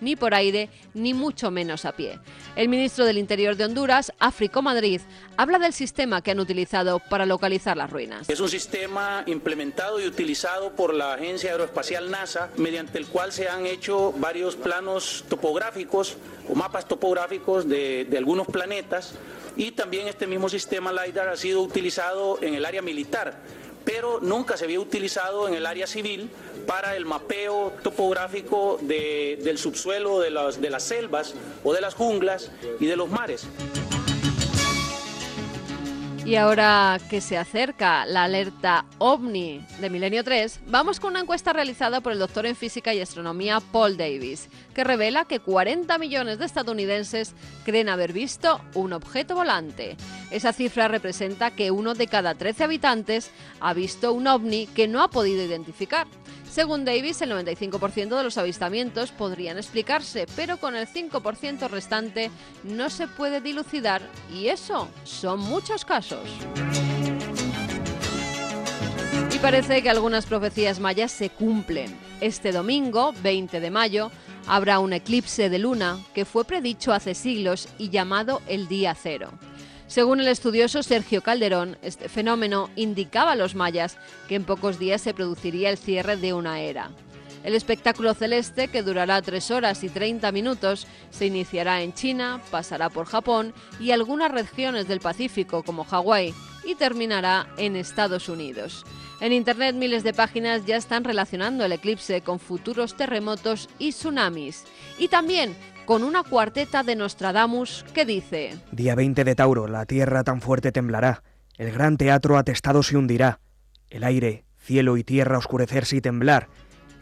ni 0.00 0.16
por 0.16 0.34
aire, 0.34 0.68
ni 0.94 1.14
mucho 1.14 1.50
menos 1.50 1.84
a 1.84 1.92
pie. 1.92 2.18
El 2.56 2.68
ministro 2.68 3.04
del 3.04 3.18
Interior 3.18 3.56
de 3.56 3.64
Honduras, 3.64 4.12
Áfrico 4.18 4.60
Madrid, 4.60 5.00
habla 5.36 5.58
del 5.58 5.72
sistema 5.72 6.22
que 6.22 6.32
han 6.32 6.40
utilizado 6.40 6.98
para 6.98 7.26
localizar 7.26 7.76
las 7.76 7.90
ruinas. 7.90 8.28
Es 8.28 8.40
un 8.40 8.48
sistema 8.48 9.22
implementado 9.26 10.00
y 10.00 10.06
utilizado 10.06 10.74
por 10.74 10.94
la 10.94 11.14
Agencia 11.14 11.52
Aeroespacial 11.52 12.10
NASA, 12.10 12.50
mediante 12.56 12.98
el 12.98 13.06
cual 13.06 13.32
se 13.32 13.48
han 13.48 13.66
hecho 13.66 14.12
varios 14.18 14.56
planos 14.56 15.24
topográficos 15.28 16.16
o 16.48 16.54
mapas 16.54 16.88
topográficos 16.88 17.68
de 17.68 18.14
algunos 18.16 18.46
planetas 18.46 19.14
y 19.56 19.72
también 19.72 20.06
este 20.06 20.26
mismo 20.26 20.48
sistema 20.48 20.92
LIDAR 20.92 21.28
ha 21.28 21.36
sido 21.36 21.62
utilizado 21.62 22.38
en 22.42 22.54
el 22.54 22.64
área 22.64 22.82
militar 22.82 23.40
pero 23.86 24.18
nunca 24.20 24.56
se 24.56 24.64
había 24.64 24.80
utilizado 24.80 25.46
en 25.48 25.54
el 25.54 25.64
área 25.64 25.86
civil 25.86 26.28
para 26.66 26.96
el 26.96 27.06
mapeo 27.06 27.72
topográfico 27.84 28.78
del 28.82 29.56
subsuelo 29.56 30.18
de 30.18 30.30
las, 30.30 30.82
selvas 30.82 31.34
o 31.62 31.72
de 31.72 31.80
las 31.80 31.94
junglas 31.94 32.50
y 32.80 32.86
de 32.86 32.96
los 32.96 33.08
mares. 33.08 33.46
Y 36.26 36.34
ahora 36.34 36.98
que 37.08 37.20
se 37.20 37.38
acerca 37.38 38.04
la 38.04 38.24
alerta 38.24 38.84
OVNI 38.98 39.64
de 39.80 39.90
Milenio 39.90 40.24
3, 40.24 40.58
vamos 40.66 40.98
con 40.98 41.10
una 41.10 41.20
encuesta 41.20 41.52
realizada 41.52 42.00
por 42.00 42.10
el 42.10 42.18
doctor 42.18 42.46
en 42.46 42.56
física 42.56 42.92
y 42.92 43.00
astronomía 43.00 43.60
Paul 43.60 43.96
Davis, 43.96 44.48
que 44.74 44.82
revela 44.82 45.26
que 45.26 45.38
40 45.38 45.96
millones 45.98 46.40
de 46.40 46.46
estadounidenses 46.46 47.32
creen 47.64 47.88
haber 47.88 48.12
visto 48.12 48.60
un 48.74 48.92
objeto 48.92 49.36
volante. 49.36 49.96
Esa 50.32 50.52
cifra 50.52 50.88
representa 50.88 51.52
que 51.52 51.70
uno 51.70 51.94
de 51.94 52.08
cada 52.08 52.34
13 52.34 52.64
habitantes 52.64 53.30
ha 53.60 53.72
visto 53.72 54.12
un 54.12 54.26
ovni 54.26 54.66
que 54.66 54.88
no 54.88 55.04
ha 55.04 55.08
podido 55.08 55.44
identificar. 55.44 56.08
Según 56.56 56.86
Davis, 56.86 57.20
el 57.20 57.32
95% 57.32 58.16
de 58.16 58.24
los 58.24 58.38
avistamientos 58.38 59.12
podrían 59.12 59.58
explicarse, 59.58 60.24
pero 60.36 60.56
con 60.56 60.74
el 60.74 60.88
5% 60.88 61.68
restante 61.68 62.30
no 62.64 62.88
se 62.88 63.08
puede 63.08 63.42
dilucidar 63.42 64.00
y 64.32 64.48
eso 64.48 64.88
son 65.04 65.40
muchos 65.40 65.84
casos. 65.84 66.26
Y 69.34 69.38
parece 69.38 69.82
que 69.82 69.90
algunas 69.90 70.24
profecías 70.24 70.80
mayas 70.80 71.12
se 71.12 71.28
cumplen. 71.28 71.94
Este 72.22 72.52
domingo, 72.52 73.12
20 73.22 73.60
de 73.60 73.70
mayo, 73.70 74.10
habrá 74.46 74.78
un 74.78 74.94
eclipse 74.94 75.50
de 75.50 75.58
luna 75.58 75.98
que 76.14 76.24
fue 76.24 76.46
predicho 76.46 76.94
hace 76.94 77.14
siglos 77.14 77.68
y 77.76 77.90
llamado 77.90 78.40
el 78.48 78.66
día 78.66 78.94
cero. 78.94 79.28
Según 79.86 80.20
el 80.20 80.28
estudioso 80.28 80.82
Sergio 80.82 81.22
Calderón, 81.22 81.78
este 81.80 82.08
fenómeno 82.08 82.70
indicaba 82.74 83.32
a 83.32 83.36
los 83.36 83.54
mayas 83.54 83.98
que 84.28 84.34
en 84.34 84.44
pocos 84.44 84.78
días 84.78 85.00
se 85.00 85.14
produciría 85.14 85.70
el 85.70 85.78
cierre 85.78 86.16
de 86.16 86.32
una 86.32 86.60
era. 86.60 86.90
El 87.44 87.54
espectáculo 87.54 88.12
celeste, 88.12 88.66
que 88.66 88.82
durará 88.82 89.22
3 89.22 89.52
horas 89.52 89.84
y 89.84 89.88
30 89.88 90.32
minutos, 90.32 90.88
se 91.10 91.26
iniciará 91.26 91.82
en 91.82 91.94
China, 91.94 92.40
pasará 92.50 92.90
por 92.90 93.06
Japón 93.06 93.54
y 93.78 93.92
algunas 93.92 94.32
regiones 94.32 94.88
del 94.88 94.98
Pacífico 94.98 95.62
como 95.62 95.84
Hawái 95.84 96.34
y 96.64 96.74
terminará 96.74 97.46
en 97.56 97.76
Estados 97.76 98.28
Unidos. 98.28 98.84
En 99.20 99.32
Internet 99.32 99.76
miles 99.76 100.02
de 100.02 100.12
páginas 100.12 100.66
ya 100.66 100.76
están 100.76 101.04
relacionando 101.04 101.64
el 101.64 101.70
eclipse 101.70 102.20
con 102.22 102.40
futuros 102.40 102.96
terremotos 102.96 103.68
y 103.78 103.92
tsunamis. 103.92 104.64
Y 104.98 105.06
también 105.06 105.56
con 105.86 106.02
una 106.02 106.24
cuarteta 106.24 106.82
de 106.82 106.96
Nostradamus 106.96 107.84
que 107.94 108.04
dice... 108.04 108.54
Día 108.72 108.94
20 108.94 109.24
de 109.24 109.34
Tauro, 109.34 109.68
la 109.68 109.86
tierra 109.86 110.24
tan 110.24 110.42
fuerte 110.42 110.72
temblará, 110.72 111.22
el 111.56 111.72
gran 111.72 111.96
teatro 111.96 112.36
atestado 112.36 112.82
se 112.82 112.96
hundirá, 112.96 113.40
el 113.88 114.04
aire, 114.04 114.44
cielo 114.58 114.96
y 114.96 115.04
tierra 115.04 115.38
oscurecerse 115.38 115.96
y 115.96 116.00
temblar, 116.00 116.48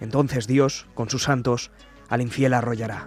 entonces 0.01 0.47
Dios, 0.47 0.87
con 0.95 1.11
sus 1.11 1.25
santos, 1.25 1.73
al 2.09 2.21
infiel 2.21 2.53
arrollará. 2.55 3.07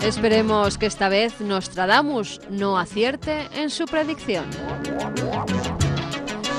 Esperemos 0.00 0.78
que 0.78 0.86
esta 0.86 1.08
vez 1.08 1.40
Nostradamus 1.40 2.40
no 2.48 2.78
acierte 2.78 3.48
en 3.54 3.68
su 3.68 3.84
predicción. 3.86 4.46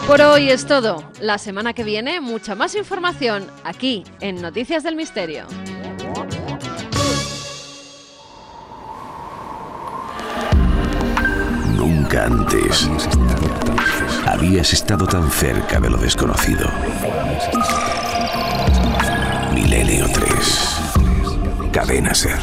Por 0.06 0.22
hoy 0.22 0.50
es 0.50 0.66
todo. 0.66 1.10
La 1.22 1.38
semana 1.38 1.74
que 1.74 1.84
viene, 1.84 2.20
mucha 2.20 2.54
más 2.54 2.76
información 2.76 3.48
aquí 3.64 4.04
en 4.20 4.42
Noticias 4.42 4.84
del 4.84 4.96
Misterio. 4.96 5.46
Nunca 11.80 12.26
antes 12.26 12.90
habías 14.28 14.74
estado 14.74 15.08
tan 15.08 15.32
cerca 15.32 15.80
de 15.80 15.90
lo 15.90 15.96
desconocido. 15.96 16.68
Milenio 19.54 20.06
3. 20.14 21.72
Cadena 21.72 22.14
Ser. 22.14 22.38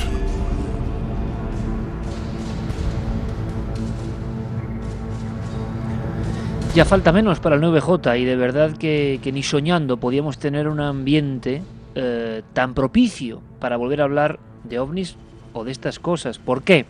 Ya 6.74 6.87
falta 6.87 7.12
menos 7.12 7.39
para 7.39 7.57
el 7.57 7.62
9J 7.62 8.18
y 8.18 8.24
de 8.24 8.37
verdad 8.37 8.74
que, 8.78 9.20
ni 9.34 9.43
soñando 9.43 9.99
podíamos 9.99 10.39
tener 10.39 10.66
un 10.66 10.80
ambiente 10.80 11.62
eh, 11.95 12.41
tan 12.55 12.72
propicio 12.72 13.43
para 13.61 13.76
volver 13.76 14.01
a 14.01 14.05
hablar 14.05 14.39
de 14.64 14.78
ovnis 14.78 15.16
o 15.53 15.62
de 15.64 15.72
estas 15.72 15.99
cosas. 15.99 16.39
¿Por 16.39 16.62
qué? 16.62 16.87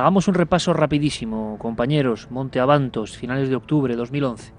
Hagamos 0.00 0.28
un 0.28 0.34
repaso 0.34 0.72
rapidísimo, 0.72 1.58
compañeros. 1.58 2.28
Monte 2.30 2.58
Avantos, 2.58 3.18
finales 3.18 3.50
de 3.50 3.56
octubre 3.56 3.92
de 3.92 3.98
2011. 3.98 4.54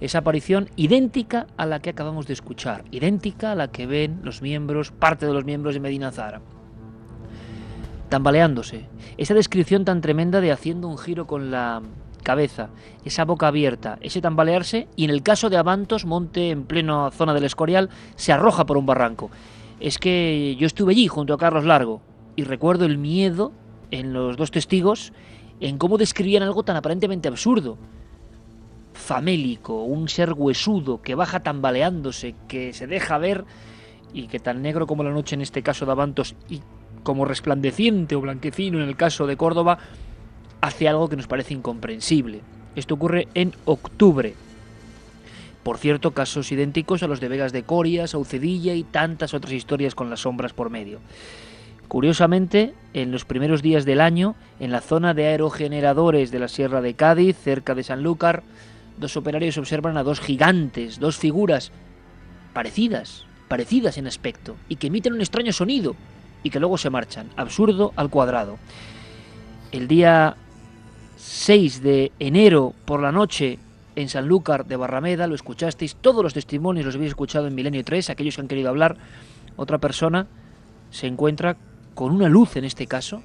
Esa 0.00 0.18
aparición 0.18 0.68
idéntica 0.74 1.46
a 1.56 1.64
la 1.64 1.78
que 1.78 1.90
acabamos 1.90 2.26
de 2.26 2.32
escuchar, 2.32 2.82
idéntica 2.90 3.52
a 3.52 3.54
la 3.54 3.68
que 3.68 3.86
ven 3.86 4.18
los 4.24 4.42
miembros, 4.42 4.90
parte 4.90 5.26
de 5.26 5.32
los 5.32 5.44
miembros 5.44 5.74
de 5.74 5.80
Medina 5.80 6.10
Zara. 6.10 6.40
Tambaleándose. 8.08 8.88
Esa 9.16 9.32
descripción 9.32 9.84
tan 9.84 10.00
tremenda 10.00 10.40
de 10.40 10.50
haciendo 10.50 10.88
un 10.88 10.98
giro 10.98 11.24
con 11.24 11.52
la 11.52 11.82
cabeza, 12.24 12.70
esa 13.04 13.24
boca 13.24 13.46
abierta, 13.46 13.96
ese 14.00 14.20
tambalearse 14.20 14.88
y 14.96 15.04
en 15.04 15.10
el 15.10 15.22
caso 15.22 15.50
de 15.50 15.56
Avantos, 15.56 16.04
Monte 16.04 16.50
en 16.50 16.64
plena 16.64 17.12
zona 17.12 17.32
del 17.32 17.44
Escorial, 17.44 17.90
se 18.16 18.32
arroja 18.32 18.66
por 18.66 18.76
un 18.76 18.86
barranco. 18.86 19.30
Es 19.78 19.98
que 19.98 20.56
yo 20.58 20.66
estuve 20.66 20.94
allí 20.94 21.06
junto 21.06 21.32
a 21.32 21.38
Carlos 21.38 21.64
Largo 21.64 22.02
y 22.34 22.42
recuerdo 22.42 22.86
el 22.86 22.98
miedo 22.98 23.52
en 23.90 24.12
los 24.12 24.36
dos 24.36 24.50
testigos 24.50 25.12
en 25.60 25.78
cómo 25.78 25.98
describían 25.98 26.42
algo 26.42 26.62
tan 26.62 26.76
aparentemente 26.76 27.28
absurdo. 27.28 27.76
Famélico, 28.94 29.84
un 29.84 30.08
ser 30.08 30.32
huesudo 30.32 31.02
que 31.02 31.14
baja 31.14 31.40
tambaleándose, 31.40 32.34
que 32.48 32.72
se 32.72 32.86
deja 32.86 33.18
ver 33.18 33.44
y 34.12 34.26
que 34.26 34.40
tan 34.40 34.62
negro 34.62 34.86
como 34.86 35.04
la 35.04 35.10
noche 35.10 35.34
en 35.34 35.42
este 35.42 35.62
caso 35.62 35.86
de 35.86 35.92
Avantos 35.92 36.34
y 36.48 36.60
como 37.02 37.24
resplandeciente 37.24 38.16
o 38.16 38.20
blanquecino 38.20 38.78
en 38.82 38.88
el 38.88 38.96
caso 38.96 39.26
de 39.26 39.36
Córdoba, 39.36 39.78
hace 40.60 40.88
algo 40.88 41.08
que 41.08 41.16
nos 41.16 41.26
parece 41.26 41.54
incomprensible. 41.54 42.40
Esto 42.76 42.94
ocurre 42.94 43.28
en 43.34 43.52
octubre. 43.64 44.34
Por 45.62 45.78
cierto, 45.78 46.12
casos 46.12 46.50
idénticos 46.52 47.02
a 47.02 47.06
los 47.06 47.20
de 47.20 47.28
Vegas 47.28 47.52
de 47.52 47.64
Coria, 47.64 48.06
Saucedilla 48.06 48.74
y 48.74 48.82
tantas 48.82 49.34
otras 49.34 49.52
historias 49.52 49.94
con 49.94 50.08
las 50.08 50.20
sombras 50.20 50.52
por 50.52 50.70
medio. 50.70 51.00
Curiosamente, 51.90 52.72
en 52.94 53.10
los 53.10 53.24
primeros 53.24 53.62
días 53.62 53.84
del 53.84 54.00
año, 54.00 54.36
en 54.60 54.70
la 54.70 54.80
zona 54.80 55.12
de 55.12 55.26
aerogeneradores 55.26 56.30
de 56.30 56.38
la 56.38 56.46
Sierra 56.46 56.80
de 56.80 56.94
Cádiz, 56.94 57.36
cerca 57.36 57.74
de 57.74 57.82
Sanlúcar, 57.82 58.44
dos 58.96 59.16
operarios 59.16 59.58
observan 59.58 59.96
a 59.96 60.04
dos 60.04 60.20
gigantes, 60.20 61.00
dos 61.00 61.18
figuras 61.18 61.72
parecidas, 62.52 63.26
parecidas 63.48 63.98
en 63.98 64.06
aspecto, 64.06 64.54
y 64.68 64.76
que 64.76 64.86
emiten 64.86 65.14
un 65.14 65.20
extraño 65.20 65.52
sonido, 65.52 65.96
y 66.44 66.50
que 66.50 66.60
luego 66.60 66.78
se 66.78 66.90
marchan, 66.90 67.28
absurdo 67.36 67.92
al 67.96 68.08
cuadrado. 68.08 68.58
El 69.72 69.88
día 69.88 70.36
6 71.16 71.82
de 71.82 72.12
enero 72.20 72.72
por 72.84 73.02
la 73.02 73.10
noche 73.10 73.58
en 73.96 74.08
Sanlúcar 74.08 74.64
de 74.64 74.76
Barrameda, 74.76 75.26
lo 75.26 75.34
escuchasteis, 75.34 75.96
todos 75.96 76.22
los 76.22 76.34
testimonios 76.34 76.86
los 76.86 76.94
habéis 76.94 77.10
escuchado 77.10 77.48
en 77.48 77.56
Milenio 77.56 77.82
3, 77.82 78.10
aquellos 78.10 78.36
que 78.36 78.42
han 78.42 78.48
querido 78.48 78.68
hablar, 78.68 78.96
otra 79.56 79.78
persona 79.78 80.28
se 80.92 81.08
encuentra 81.08 81.56
con 82.00 82.12
una 82.12 82.30
luz 82.30 82.56
en 82.56 82.64
este 82.64 82.86
caso 82.86 83.22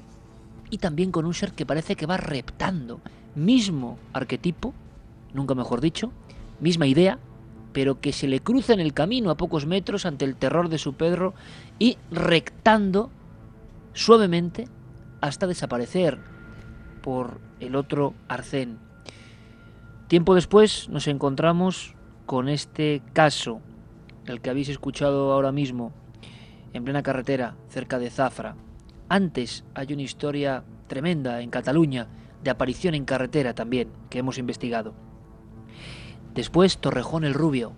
y 0.69 0.79
también 0.79 1.09
con 1.09 1.25
un 1.25 1.33
ser 1.33 1.53
que 1.53 1.65
parece 1.65 1.95
que 1.95 2.05
va 2.05 2.17
reptando, 2.17 2.99
mismo 3.33 3.97
arquetipo, 4.11 4.73
nunca 5.33 5.55
mejor 5.55 5.79
dicho, 5.79 6.11
misma 6.59 6.85
idea, 6.85 7.17
pero 7.71 8.01
que 8.01 8.11
se 8.11 8.27
le 8.27 8.41
cruza 8.41 8.73
en 8.73 8.81
el 8.81 8.93
camino 8.93 9.29
a 9.29 9.37
pocos 9.37 9.65
metros 9.65 10.05
ante 10.05 10.25
el 10.25 10.35
terror 10.35 10.67
de 10.67 10.77
su 10.77 10.93
Pedro 10.93 11.33
y 11.79 11.97
rectando 12.11 13.11
suavemente 13.93 14.67
hasta 15.21 15.47
desaparecer 15.47 16.19
por 17.01 17.39
el 17.61 17.77
otro 17.77 18.13
arcén. 18.27 18.77
Tiempo 20.09 20.35
después 20.35 20.89
nos 20.89 21.07
encontramos 21.07 21.95
con 22.25 22.49
este 22.49 23.01
caso, 23.13 23.61
el 24.25 24.41
que 24.41 24.49
habéis 24.49 24.67
escuchado 24.67 25.31
ahora 25.31 25.53
mismo, 25.53 25.93
en 26.73 26.83
plena 26.83 27.03
carretera, 27.03 27.55
cerca 27.69 27.99
de 27.99 28.09
Zafra. 28.09 28.57
Antes 29.07 29.63
hay 29.75 29.93
una 29.93 30.01
historia 30.01 30.63
tremenda 30.87 31.41
en 31.41 31.49
Cataluña, 31.49 32.07
de 32.43 32.49
aparición 32.49 32.95
en 32.95 33.05
carretera 33.05 33.53
también, 33.53 33.89
que 34.09 34.19
hemos 34.19 34.37
investigado. 34.37 34.93
Después 36.33 36.79
Torrejón 36.79 37.23
el 37.23 37.33
Rubio, 37.33 37.73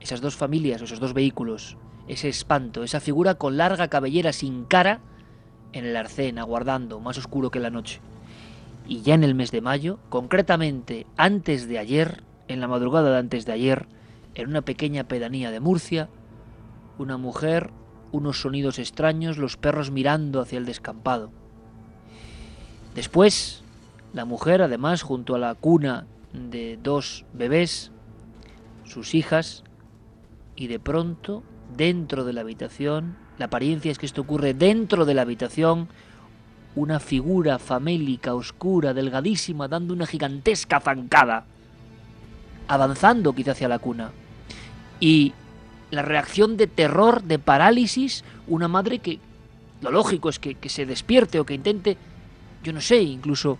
esas 0.00 0.20
dos 0.20 0.36
familias, 0.36 0.80
esos 0.80 1.00
dos 1.00 1.12
vehículos, 1.12 1.76
ese 2.08 2.28
espanto, 2.28 2.82
esa 2.82 3.00
figura 3.00 3.34
con 3.34 3.56
larga 3.56 3.88
cabellera 3.88 4.32
sin 4.32 4.64
cara 4.64 5.00
en 5.72 5.84
el 5.84 5.96
arcén, 5.96 6.38
aguardando, 6.38 7.00
más 7.00 7.18
oscuro 7.18 7.50
que 7.50 7.60
la 7.60 7.70
noche. 7.70 8.00
Y 8.86 9.02
ya 9.02 9.14
en 9.14 9.24
el 9.24 9.34
mes 9.34 9.50
de 9.50 9.60
mayo, 9.60 9.98
concretamente 10.08 11.06
antes 11.16 11.68
de 11.68 11.78
ayer, 11.78 12.24
en 12.48 12.60
la 12.60 12.68
madrugada 12.68 13.10
de 13.10 13.18
antes 13.18 13.44
de 13.44 13.52
ayer, 13.52 13.86
en 14.34 14.48
una 14.48 14.62
pequeña 14.62 15.04
pedanía 15.04 15.50
de 15.50 15.60
Murcia, 15.60 16.08
una 16.98 17.16
mujer, 17.16 17.70
unos 18.12 18.40
sonidos 18.40 18.78
extraños, 18.78 19.38
los 19.38 19.56
perros 19.56 19.90
mirando 19.90 20.40
hacia 20.40 20.58
el 20.58 20.66
descampado. 20.66 21.30
Después, 22.94 23.62
la 24.12 24.24
mujer, 24.24 24.62
además, 24.62 25.02
junto 25.02 25.34
a 25.34 25.38
la 25.38 25.54
cuna 25.54 26.06
de 26.32 26.78
dos 26.82 27.24
bebés, 27.32 27.92
sus 28.84 29.14
hijas, 29.14 29.64
y 30.56 30.66
de 30.66 30.78
pronto, 30.78 31.42
dentro 31.76 32.24
de 32.24 32.32
la 32.32 32.40
habitación, 32.40 33.16
la 33.38 33.46
apariencia 33.46 33.90
es 33.90 33.98
que 33.98 34.06
esto 34.06 34.22
ocurre 34.22 34.52
dentro 34.52 35.04
de 35.04 35.14
la 35.14 35.22
habitación, 35.22 35.88
una 36.76 37.00
figura 37.00 37.58
famélica, 37.58 38.34
oscura, 38.34 38.92
delgadísima, 38.92 39.68
dando 39.68 39.94
una 39.94 40.06
gigantesca 40.06 40.80
zancada, 40.80 41.44
avanzando 42.68 43.32
quizá 43.32 43.52
hacia 43.52 43.68
la 43.68 43.78
cuna. 43.78 44.10
Y 45.00 45.32
la 45.90 46.02
reacción 46.02 46.56
de 46.56 46.66
terror, 46.66 47.22
de 47.22 47.38
parálisis, 47.38 48.24
una 48.46 48.68
madre 48.68 48.98
que 48.98 49.18
lo 49.80 49.90
lógico 49.90 50.28
es 50.28 50.38
que, 50.38 50.54
que 50.54 50.68
se 50.68 50.86
despierte 50.86 51.40
o 51.40 51.46
que 51.46 51.54
intente, 51.54 51.96
yo 52.62 52.72
no 52.72 52.80
sé, 52.80 53.02
incluso 53.02 53.58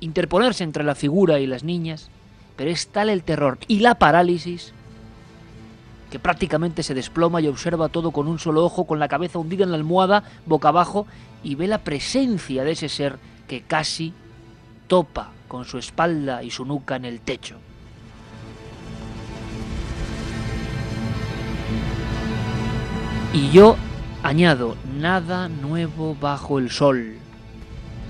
interponerse 0.00 0.64
entre 0.64 0.84
la 0.84 0.94
figura 0.94 1.40
y 1.40 1.46
las 1.46 1.64
niñas, 1.64 2.10
pero 2.56 2.70
es 2.70 2.88
tal 2.88 3.08
el 3.08 3.24
terror 3.24 3.58
y 3.66 3.80
la 3.80 3.96
parálisis 3.96 4.72
que 6.10 6.18
prácticamente 6.18 6.82
se 6.82 6.94
desploma 6.94 7.40
y 7.40 7.48
observa 7.48 7.88
todo 7.88 8.10
con 8.10 8.28
un 8.28 8.38
solo 8.38 8.64
ojo, 8.64 8.86
con 8.86 8.98
la 8.98 9.08
cabeza 9.08 9.38
hundida 9.38 9.64
en 9.64 9.70
la 9.70 9.76
almohada, 9.76 10.24
boca 10.46 10.68
abajo, 10.68 11.06
y 11.42 11.54
ve 11.54 11.66
la 11.66 11.78
presencia 11.78 12.64
de 12.64 12.72
ese 12.72 12.88
ser 12.88 13.18
que 13.46 13.62
casi 13.62 14.12
topa 14.86 15.32
con 15.48 15.64
su 15.64 15.78
espalda 15.78 16.42
y 16.42 16.50
su 16.50 16.64
nuca 16.64 16.96
en 16.96 17.04
el 17.04 17.20
techo. 17.20 17.56
Y 23.38 23.50
yo 23.52 23.76
añado, 24.24 24.76
nada 24.98 25.48
nuevo 25.48 26.16
bajo 26.20 26.58
el 26.58 26.70
sol. 26.70 27.14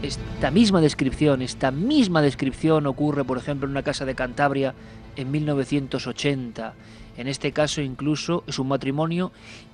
esta 0.00 0.50
misma 0.50 0.80
descripción, 0.80 1.42
esta 1.42 1.70
misma 1.70 2.22
descripción 2.22 2.86
ocurre, 2.86 3.24
por 3.24 3.36
ejemplo, 3.36 3.66
en 3.66 3.72
una 3.72 3.82
casa 3.82 4.06
de 4.06 4.14
Cantabria 4.14 4.74
en 5.16 5.30
1980. 5.30 6.72
En 7.18 7.28
este 7.28 7.52
caso 7.52 7.82
incluso 7.82 8.42
es 8.46 8.58
un 8.58 8.68
matrimonio 8.68 9.30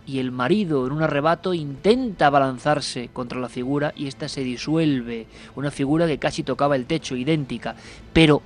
y 0.08 0.18
el 0.18 0.32
marido 0.32 0.88
en 0.88 0.92
un 0.92 1.04
arrebato 1.04 1.54
intenta 1.54 2.30
balanzarse 2.30 3.10
contra 3.12 3.38
la 3.38 3.48
figura 3.48 3.92
y 3.94 4.08
ésta 4.08 4.28
se 4.28 4.42
disuelve, 4.42 5.28
una 5.54 5.70
figura 5.70 6.08
que 6.08 6.18
casi 6.18 6.42
tocaba 6.42 6.74
el 6.74 6.86
techo, 6.86 7.14
idéntica. 7.14 7.76
Pero, 8.12 8.42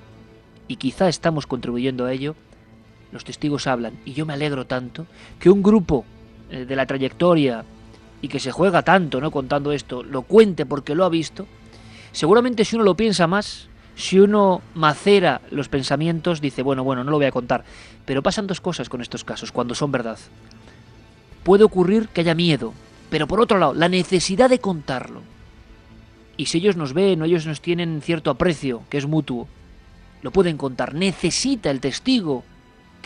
y 0.66 0.76
quizá 0.76 1.08
estamos 1.08 1.46
contribuyendo 1.46 2.04
a 2.04 2.12
ello, 2.12 2.36
los 3.12 3.24
testigos 3.24 3.66
hablan, 3.66 3.94
y 4.04 4.12
yo 4.12 4.26
me 4.26 4.34
alegro 4.34 4.66
tanto, 4.66 5.06
que 5.40 5.48
un 5.48 5.62
grupo 5.62 6.04
eh, 6.50 6.64
de 6.64 6.76
la 6.76 6.86
trayectoria 6.86 7.64
y 8.20 8.28
que 8.28 8.40
se 8.40 8.50
juega 8.50 8.82
tanto, 8.82 9.20
¿no? 9.20 9.30
Contando 9.30 9.72
esto, 9.72 10.02
lo 10.02 10.22
cuente 10.22 10.66
porque 10.66 10.94
lo 10.94 11.04
ha 11.04 11.08
visto, 11.08 11.46
seguramente 12.12 12.64
si 12.64 12.76
uno 12.76 12.84
lo 12.84 12.96
piensa 12.96 13.26
más, 13.26 13.68
si 13.96 14.20
uno 14.20 14.62
macera 14.74 15.40
los 15.50 15.68
pensamientos, 15.68 16.40
dice, 16.40 16.62
bueno, 16.62 16.84
bueno, 16.84 17.02
no 17.04 17.10
lo 17.10 17.16
voy 17.16 17.26
a 17.26 17.32
contar. 17.32 17.64
Pero 18.04 18.22
pasan 18.22 18.46
dos 18.46 18.60
cosas 18.60 18.88
con 18.88 19.00
estos 19.00 19.24
casos, 19.24 19.50
cuando 19.50 19.74
son 19.74 19.90
verdad. 19.90 20.18
Puede 21.42 21.64
ocurrir 21.64 22.08
que 22.08 22.20
haya 22.20 22.34
miedo, 22.34 22.72
pero 23.10 23.26
por 23.26 23.40
otro 23.40 23.58
lado, 23.58 23.74
la 23.74 23.88
necesidad 23.88 24.50
de 24.50 24.60
contarlo. 24.60 25.22
Y 26.36 26.46
si 26.46 26.58
ellos 26.58 26.76
nos 26.76 26.92
ven 26.92 27.20
o 27.20 27.24
ellos 27.24 27.46
nos 27.46 27.60
tienen 27.60 28.00
cierto 28.00 28.30
aprecio, 28.30 28.82
que 28.88 28.98
es 28.98 29.06
mutuo, 29.06 29.48
lo 30.22 30.30
pueden 30.30 30.56
contar. 30.56 30.94
Necesita 30.94 31.70
el 31.70 31.80
testigo 31.80 32.44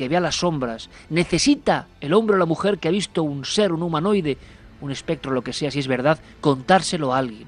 que 0.03 0.09
vea 0.09 0.18
las 0.18 0.40
sombras. 0.40 0.90
Necesita 1.11 1.86
el 2.00 2.12
hombre 2.12 2.34
o 2.34 2.38
la 2.40 2.44
mujer 2.44 2.78
que 2.78 2.88
ha 2.88 2.90
visto 2.90 3.22
un 3.22 3.44
ser, 3.44 3.72
un 3.72 3.84
humanoide, 3.84 4.36
un 4.80 4.90
espectro, 4.90 5.30
lo 5.30 5.44
que 5.44 5.53
sea, 5.53 5.70
si 5.70 5.78
es 5.78 5.86
verdad, 5.86 6.18
contárselo 6.40 7.14
a 7.14 7.18
alguien. 7.18 7.46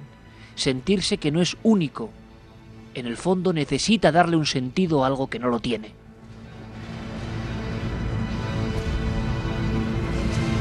Sentirse 0.55 1.19
que 1.19 1.33
no 1.33 1.43
es 1.43 1.57
único, 1.65 2.11
en 2.95 3.07
el 3.07 3.17
fondo 3.17 3.53
necesita 3.53 4.13
darle 4.13 4.37
un 4.37 4.47
sentido 4.47 5.03
a 5.03 5.09
algo 5.09 5.27
que 5.27 5.41
no 5.41 5.49
lo 5.49 5.59
tiene. 5.59 5.91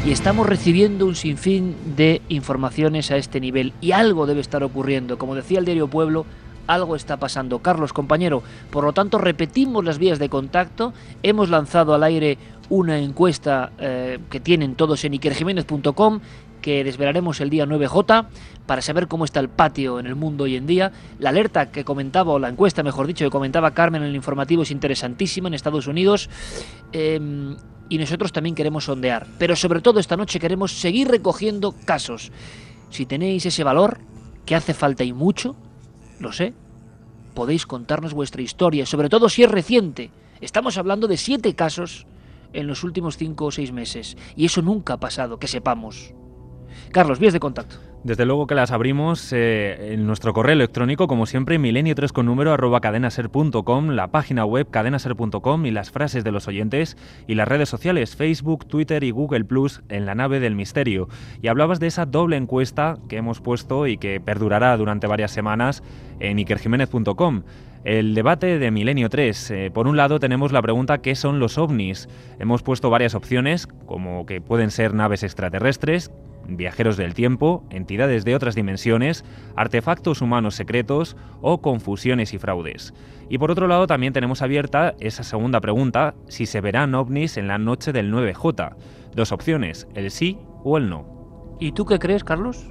Y 0.04 0.12
estamos 0.12 0.48
recibiendo 0.48 1.06
un 1.06 1.14
sinfín 1.14 1.76
de 1.96 2.24
informaciones 2.28 3.12
a 3.12 3.18
este 3.18 3.39
nivel 3.39 3.72
y 3.82 3.91
algo 3.91 4.26
debe 4.26 4.41
estar 4.41 4.64
ocurriendo. 4.64 5.20
Como 5.20 5.36
decía 5.36 5.60
el 5.60 5.66
diario 5.66 5.88
Pueblo, 5.88 6.26
algo 6.68 6.95
está 6.95 7.18
pasando. 7.18 7.59
Carlos, 7.59 7.93
compañero, 7.93 8.43
por 8.72 8.84
lo 8.84 8.93
tanto 8.93 9.18
repetimos 9.18 9.84
las 9.84 9.97
vías 9.97 10.20
de 10.20 10.30
contacto. 10.30 10.93
Hemos 11.22 11.49
lanzado 11.49 11.93
al 11.93 12.03
aire 12.03 12.38
una 12.70 12.97
encuesta 12.99 13.72
eh, 13.80 14.20
que 14.30 14.39
tienen 14.39 14.76
todos 14.76 15.03
en 15.05 15.14
ikerjiménez.com 15.16 16.22
que 16.61 16.84
desvelaremos 16.84 17.41
el 17.41 17.49
día 17.49 17.66
9J 17.66 18.26
para 18.66 18.82
saber 18.82 19.07
cómo 19.07 19.26
está 19.26 19.41
el 19.41 19.49
patio 19.49 19.99
en 19.99 20.07
el 20.07 20.16
mundo 20.16 20.45
hoy 20.45 20.55
en 20.55 20.66
día. 20.66 20.91
La 21.20 21.30
alerta 21.30 21.70
que 21.72 21.84
comentaba, 21.84 22.32
o 22.32 22.39
la 22.39 22.49
encuesta, 22.49 22.82
mejor 22.82 23.05
dicho, 23.05 23.26
que 23.26 23.30
comentaba 23.30 23.72
Carmen 23.72 24.01
en 24.01 24.07
el 24.07 24.16
informativo 24.16 24.64
es 24.64 24.72
interesantísima 24.72 25.49
en 25.49 25.53
Estados 25.53 25.88
Unidos. 25.88 26.30
Em, 26.93 27.57
y 27.89 27.97
nosotros 27.97 28.32
también 28.32 28.55
queremos 28.55 28.86
sondear. 28.86 29.28
Pero 29.38 29.55
sobre 29.55 29.82
todo 29.82 29.99
esta 29.99 30.16
noche 30.16 30.39
queremos 30.39 30.72
seguir 30.72 31.09
recogiendo 31.09 31.76
casos. 31.86 32.32
Si 32.89 33.05
tenéis 33.05 33.45
ese 33.45 33.64
valor, 33.64 33.99
que 34.45 34.55
hace 34.55 34.74
falta 34.74 35.03
y 35.03 35.14
mucho, 35.14 35.55
lo 36.24 36.32
sé, 36.32 36.53
podéis 37.36 37.65
contarnos 37.67 38.13
vuestra 38.13 38.41
historia, 38.41 38.86
sobre 38.86 39.09
todo 39.09 39.30
si 39.30 39.43
es 39.43 39.51
reciente. 39.51 40.09
Estamos 40.41 40.78
hablando 40.78 41.07
de 41.07 41.17
siete 41.17 41.53
casos 41.55 42.07
en 42.53 42.67
los 42.67 42.84
últimos 42.84 43.17
cinco 43.17 43.45
o 43.45 43.51
seis 43.51 43.71
meses. 43.71 44.17
Y 44.36 44.45
eso 44.45 44.61
nunca 44.61 44.93
ha 44.93 44.99
pasado, 44.99 45.38
que 45.38 45.47
sepamos. 45.47 46.13
Carlos, 46.91 47.19
vías 47.19 47.34
de 47.34 47.39
contacto. 47.39 47.93
Desde 48.04 48.26
luego 48.26 48.47
que 48.47 48.56
las 48.56 48.72
abrimos 48.72 49.32
eh, 49.32 49.93
en 49.93 50.06
nuestro 50.06 50.34
correo 50.34 50.51
electrónico, 50.51 51.08
como 51.08 51.26
siempre, 51.26 51.58
milenio3 51.58 52.12
con 52.12 52.26
número 52.26 52.51
arroba 52.51 52.82
cadenaser.com, 52.82 53.91
la 53.91 54.10
página 54.10 54.43
web 54.43 54.70
cadenaser.com 54.70 55.66
y 55.66 55.72
las 55.72 55.89
frases 55.89 56.26
de 56.26 56.34
los 56.34 56.49
oyentes 56.49 56.97
y 57.28 57.36
las 57.36 57.47
redes 57.47 57.70
sociales 57.70 58.18
Facebook, 58.18 58.66
Twitter 58.68 59.06
y 59.06 59.12
Google 59.12 59.45
Plus 59.45 59.84
en 59.88 60.06
la 60.06 60.16
nave 60.16 60.41
del 60.41 60.54
misterio. 60.54 61.08
Y 61.41 61.47
hablabas 61.47 61.80
de 61.80 61.88
esa 61.88 62.06
doble 62.06 62.36
encuesta 62.36 62.97
que 63.08 63.16
hemos 63.16 63.39
puesto 63.39 63.88
y 63.88 63.97
que 63.97 64.20
perdurará 64.20 64.76
durante 64.76 65.08
varias 65.08 65.32
semanas 65.32 65.82
en 66.20 66.39
ikerjiménez.com. 66.39 67.43
El 67.86 68.16
debate 68.16 68.60
de 68.60 68.70
Milenio 68.70 69.10
3. 69.10 69.51
Eh, 69.51 69.72
por 69.74 69.88
un 69.88 69.95
lado 69.95 70.20
tenemos 70.20 70.51
la 70.51 70.62
pregunta 70.62 70.97
¿qué 70.97 71.16
son 71.16 71.39
los 71.39 71.58
ovnis? 71.58 72.10
Hemos 72.38 72.64
puesto 72.64 72.89
varias 72.89 73.16
opciones, 73.16 73.66
como 73.86 74.26
que 74.26 74.41
pueden 74.41 74.72
ser 74.72 74.93
naves 74.93 75.24
extraterrestres, 75.24 76.12
viajeros 76.48 76.98
del 76.98 77.14
tiempo, 77.14 77.64
entidades 77.70 78.26
de 78.26 78.36
otras 78.36 78.56
dimensiones, 78.56 79.24
artefactos 79.56 80.22
humanos 80.22 80.56
secretos 80.56 81.16
o 81.41 81.62
confusiones 81.62 82.34
y 82.34 82.38
fraudes. 82.38 82.94
Y 83.30 83.38
por 83.38 83.52
otro 83.52 83.68
lado 83.68 83.88
también 83.88 84.14
tenemos 84.14 84.41
abierta 84.41 84.96
esa 85.00 85.24
segunda 85.24 85.62
pregunta, 85.62 86.16
si 86.28 86.46
se 86.46 86.62
verán 86.62 86.96
ovnis 86.96 87.38
en 87.38 87.48
la 87.48 87.58
noche 87.58 87.91
del 87.91 88.12
9J. 88.12 88.76
Dos 89.16 89.32
opciones, 89.32 89.88
el 89.96 90.12
sí 90.12 90.38
o 90.64 90.78
el 90.78 90.89
no. 90.89 91.58
¿Y 91.60 91.72
tú 91.72 91.86
qué 91.86 92.00
crees, 92.00 92.24
Carlos? 92.24 92.66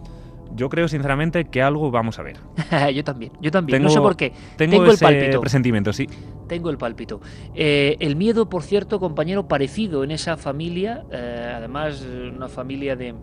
Yo 0.55 0.69
creo 0.69 0.87
sinceramente 0.87 1.47
que 1.47 1.63
algo 1.63 1.91
vamos 1.91 2.19
a 2.19 2.23
ver. 2.23 2.37
yo 2.95 3.05
también, 3.05 3.33
yo 3.41 3.51
también. 3.51 3.83
no 3.83 3.89
sé 3.89 4.01
por 4.01 4.17
qué. 4.17 4.33
Tengo, 4.57 4.85
el 4.85 4.99
pálpito. 4.99 5.41
presentimiento, 5.41 5.93
sí. 5.93 6.07
Tengo 6.47 6.69
el 6.69 6.77
pálpito. 6.77 7.21
Eh, 7.55 7.97
el 8.01 8.17
miedo, 8.17 8.49
por 8.49 8.63
cierto, 8.63 9.01
compañero, 9.01 9.49
parecido 9.49 10.05
en 10.05 10.11
esa 10.11 10.37
familia, 10.37 11.05
eh, 11.11 11.55
además 11.57 12.07
una 12.35 12.49
familia 12.49 12.97
de, 12.97 13.15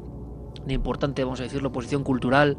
de 0.69 0.75
importante, 0.75 1.23
vamos 1.23 1.39
a 1.41 1.43
decirlo, 1.43 1.71
posición 1.71 2.03
cultural. 2.03 2.57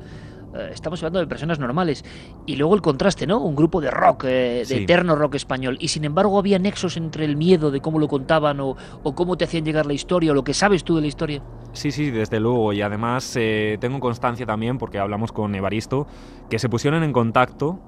Eh, 0.54 0.70
estamos 0.72 1.00
hablando 1.02 1.20
de 1.20 1.26
personas 1.26 1.58
normales. 1.58 2.04
Y 2.46 2.56
luego 2.56 2.74
el 2.74 2.82
contraste, 2.82 3.26
¿no? 3.26 3.40
Un 3.40 3.54
grupo 3.54 3.80
de 3.80 3.90
rock, 3.90 4.24
eh, 4.24 4.64
de 4.68 4.82
eterno 4.82 5.16
rock 5.16 5.36
español. 5.36 5.76
Y 5.80 5.88
sin 5.88 6.04
embargo 6.04 6.38
había 6.38 6.58
nexos 6.58 6.96
entre 6.96 7.24
el 7.24 7.36
miedo 7.36 7.70
de 7.70 7.80
cómo 7.80 7.98
lo 7.98 8.08
contaban 8.08 8.60
o, 8.60 8.76
cómo 9.14 9.36
te 9.36 9.44
hacían 9.44 9.64
llegar 9.64 9.86
la 9.86 9.92
historia 9.92 10.32
o 10.32 10.34
lo 10.34 10.44
que 10.44 10.54
sabes 10.54 10.84
tú 10.84 10.96
de 10.96 11.02
la 11.02 11.06
historia. 11.06 11.42
Sí, 11.72 11.92
sí, 11.92 12.10
desde 12.10 12.40
luego. 12.40 12.72
Y 12.72 12.82
además 12.82 13.32
eh, 13.36 13.78
tengo 13.80 14.00
constancia 14.00 14.44
también, 14.44 14.78
porque 14.78 14.98
hablamos 14.98 15.30
con 15.30 15.54
Evaristo, 15.54 16.06
que 16.48 16.58
se 16.58 16.68
pusieron 16.68 17.04
en 17.04 17.12
contacto 17.12 17.78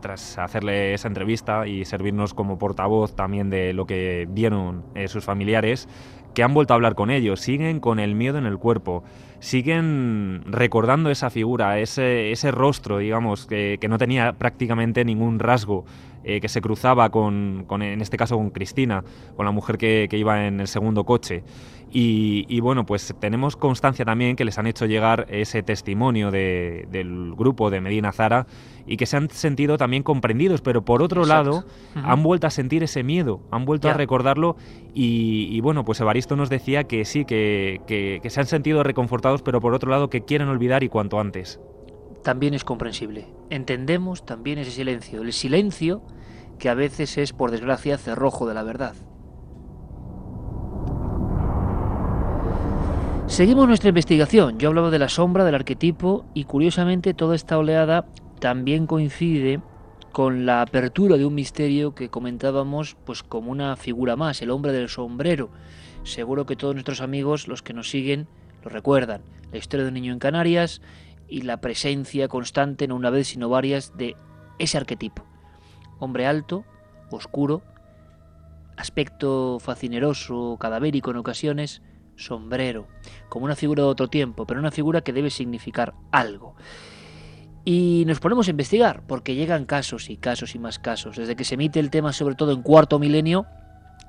tras 0.00 0.38
hacerle 0.38 0.94
esa 0.94 1.08
entrevista 1.08 1.66
y 1.66 1.84
servirnos 1.84 2.32
como 2.32 2.58
portavoz 2.58 3.16
también 3.16 3.50
de 3.50 3.72
lo 3.72 3.86
que 3.86 4.28
vieron 4.30 4.84
sus 5.08 5.24
familiares 5.24 5.88
que 6.36 6.42
han 6.42 6.52
vuelto 6.52 6.74
a 6.74 6.76
hablar 6.76 6.94
con 6.94 7.08
ellos, 7.08 7.40
siguen 7.40 7.80
con 7.80 7.98
el 7.98 8.14
miedo 8.14 8.36
en 8.36 8.44
el 8.44 8.58
cuerpo, 8.58 9.02
siguen 9.40 10.42
recordando 10.44 11.08
esa 11.08 11.30
figura, 11.30 11.78
ese, 11.78 12.30
ese 12.30 12.50
rostro, 12.50 12.98
digamos, 12.98 13.46
que, 13.46 13.78
no 13.88 13.96
tenía 13.96 14.34
prácticamente 14.34 15.02
ningún 15.06 15.38
rasgo, 15.38 15.86
eh, 16.28 16.40
que 16.40 16.48
se 16.48 16.60
cruzaba 16.60 17.10
con, 17.10 17.66
en 17.70 18.00
este 18.00 18.16
caso, 18.16 18.36
con 18.36 18.50
Cristina, 18.50 19.04
con 19.36 19.46
la 19.46 19.52
mujer 19.52 19.78
que, 19.78 20.08
que 20.10 20.18
iba 20.18 20.48
en 20.48 20.58
el 20.58 20.66
segundo 20.66 21.04
coche. 21.04 21.44
Y, 21.98 22.60
bueno, 22.60 22.84
pues 22.84 23.14
tenemos 23.20 23.56
constancia 23.56 24.04
también 24.04 24.34
que 24.34 24.44
les 24.44 24.58
han 24.58 24.66
hecho 24.66 24.86
llegar 24.86 25.26
ese 25.30 25.62
testimonio 25.62 26.30
del 26.32 27.32
grupo 27.36 27.70
de 27.70 27.80
Medina 27.80 28.12
Zara 28.12 28.46
y 28.86 28.96
que 28.96 29.06
se 29.06 29.16
han 29.16 29.30
sentido 29.30 29.78
también 29.78 30.02
comprendidos, 30.02 30.60
pero 30.60 30.84
por 30.84 31.00
otro 31.00 31.24
lado 31.24 31.64
han 31.94 32.22
vuelto 32.22 32.48
a 32.48 32.50
sentir 32.50 32.82
ese 32.82 33.02
miedo, 33.04 33.40
han 33.52 33.64
vuelto 33.64 33.88
a 33.88 33.94
recordarlo 33.94 34.56
y, 34.94 35.60
bueno, 35.60 35.84
pues 35.84 36.00
Evaristo 36.00 36.34
nos 36.34 36.50
decía 36.50 36.84
que 36.84 37.04
sí, 37.04 37.24
que, 37.24 37.80
que, 37.86 38.18
que 38.20 38.30
se 38.30 38.40
han 38.40 38.46
sentido 38.46 38.82
reconfortados, 38.82 39.42
pero 39.42 39.60
por 39.60 39.72
otro 39.72 39.90
lado 39.90 40.10
que 40.10 40.22
quieren 40.22 40.48
olvidar 40.48 40.82
y 40.82 40.88
cuanto 40.88 41.20
antes. 41.20 41.60
También 42.26 42.54
es 42.54 42.64
comprensible. 42.64 43.28
Entendemos 43.50 44.26
también 44.26 44.58
ese 44.58 44.72
silencio, 44.72 45.22
el 45.22 45.32
silencio 45.32 46.02
que 46.58 46.68
a 46.68 46.74
veces 46.74 47.18
es, 47.18 47.32
por 47.32 47.52
desgracia, 47.52 47.98
cerrojo 47.98 48.48
de 48.48 48.54
la 48.54 48.64
verdad. 48.64 48.96
Seguimos 53.28 53.68
nuestra 53.68 53.90
investigación. 53.90 54.58
Yo 54.58 54.70
hablaba 54.70 54.90
de 54.90 54.98
la 54.98 55.08
sombra, 55.08 55.44
del 55.44 55.54
arquetipo 55.54 56.24
y 56.34 56.46
curiosamente 56.46 57.14
toda 57.14 57.36
esta 57.36 57.58
oleada 57.58 58.06
también 58.40 58.88
coincide 58.88 59.60
con 60.10 60.46
la 60.46 60.62
apertura 60.62 61.18
de 61.18 61.26
un 61.26 61.34
misterio 61.36 61.94
que 61.94 62.08
comentábamos 62.08 62.96
pues 63.04 63.22
como 63.22 63.52
una 63.52 63.76
figura 63.76 64.16
más, 64.16 64.42
el 64.42 64.50
hombre 64.50 64.72
del 64.72 64.88
sombrero. 64.88 65.50
Seguro 66.02 66.44
que 66.44 66.56
todos 66.56 66.74
nuestros 66.74 67.02
amigos, 67.02 67.46
los 67.46 67.62
que 67.62 67.72
nos 67.72 67.88
siguen, 67.88 68.26
lo 68.64 68.70
recuerdan. 68.70 69.22
La 69.52 69.58
historia 69.58 69.84
de 69.84 69.90
un 69.90 69.94
niño 69.94 70.12
en 70.12 70.18
Canarias 70.18 70.82
y 71.28 71.42
la 71.42 71.60
presencia 71.60 72.28
constante, 72.28 72.88
no 72.88 72.96
una 72.96 73.10
vez 73.10 73.28
sino 73.28 73.48
varias, 73.48 73.96
de 73.96 74.16
ese 74.58 74.76
arquetipo. 74.76 75.24
Hombre 75.98 76.26
alto, 76.26 76.64
oscuro, 77.10 77.62
aspecto 78.76 79.58
fascineroso, 79.60 80.56
cadavérico 80.60 81.10
en 81.10 81.16
ocasiones, 81.16 81.82
sombrero, 82.16 82.88
como 83.28 83.44
una 83.44 83.56
figura 83.56 83.82
de 83.82 83.88
otro 83.88 84.08
tiempo, 84.08 84.46
pero 84.46 84.60
una 84.60 84.70
figura 84.70 85.02
que 85.02 85.12
debe 85.12 85.30
significar 85.30 85.94
algo. 86.12 86.54
Y 87.64 88.04
nos 88.06 88.20
ponemos 88.20 88.46
a 88.46 88.50
investigar, 88.50 89.02
porque 89.06 89.34
llegan 89.34 89.64
casos 89.64 90.08
y 90.08 90.16
casos 90.16 90.54
y 90.54 90.58
más 90.58 90.78
casos. 90.78 91.16
Desde 91.16 91.34
que 91.34 91.44
se 91.44 91.54
emite 91.54 91.80
el 91.80 91.90
tema, 91.90 92.12
sobre 92.12 92.36
todo 92.36 92.52
en 92.52 92.62
cuarto 92.62 92.98
milenio, 92.98 93.46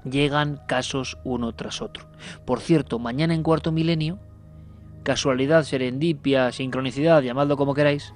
llegan 0.03 0.59
casos 0.67 1.17
uno 1.23 1.53
tras 1.55 1.81
otro. 1.81 2.07
Por 2.45 2.59
cierto, 2.59 2.99
mañana 2.99 3.33
en 3.33 3.43
cuarto 3.43 3.71
milenio, 3.71 4.19
casualidad, 5.07 5.63
serendipia, 5.63 6.51
sincronicidad, 6.51 7.21
llamadlo 7.21 7.55
como 7.55 7.73
queráis, 7.73 8.13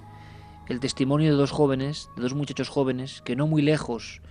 el 0.68 0.82
testimonio 0.82 1.32
de 1.32 1.38
dos 1.38 1.50
jóvenes, 1.50 2.10
de 2.18 2.22
dos 2.22 2.36
muchachos 2.36 2.68
jóvenes, 2.68 3.22
que 3.22 3.38
no 3.38 3.48
muy 3.48 3.62
lejos, 3.62 4.22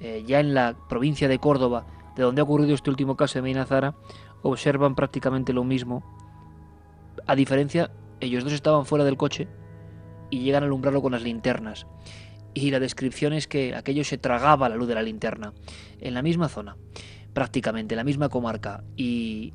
eh, 0.00 0.24
ya 0.26 0.40
en 0.40 0.52
la 0.52 0.74
provincia 0.88 1.28
de 1.28 1.38
Córdoba, 1.38 1.86
de 2.16 2.24
donde 2.24 2.40
ha 2.40 2.44
ocurrido 2.44 2.74
este 2.74 2.90
último 2.90 3.16
caso 3.16 3.38
de 3.38 3.42
Medina 3.42 3.66
Zara, 3.66 3.94
observan 4.42 4.96
prácticamente 4.96 5.52
lo 5.52 5.62
mismo. 5.62 6.02
A 7.28 7.36
diferencia, 7.36 7.92
ellos 8.18 8.42
dos 8.42 8.52
estaban 8.52 8.84
fuera 8.84 9.04
del 9.04 9.16
coche 9.16 9.46
y 10.28 10.40
llegan 10.40 10.64
a 10.64 10.66
alumbrarlo 10.66 11.00
con 11.00 11.12
las 11.12 11.22
linternas. 11.22 11.86
Y 12.52 12.72
la 12.72 12.80
descripción 12.80 13.32
es 13.32 13.46
que 13.46 13.76
aquello 13.76 14.02
se 14.02 14.18
tragaba 14.18 14.68
la 14.68 14.74
luz 14.74 14.88
de 14.88 14.96
la 14.96 15.02
linterna. 15.02 15.52
En 16.00 16.14
la 16.14 16.22
misma 16.22 16.48
zona, 16.48 16.76
prácticamente, 17.32 17.94
en 17.94 17.98
la 17.98 18.02
misma 18.02 18.28
comarca. 18.28 18.82
Y 18.96 19.54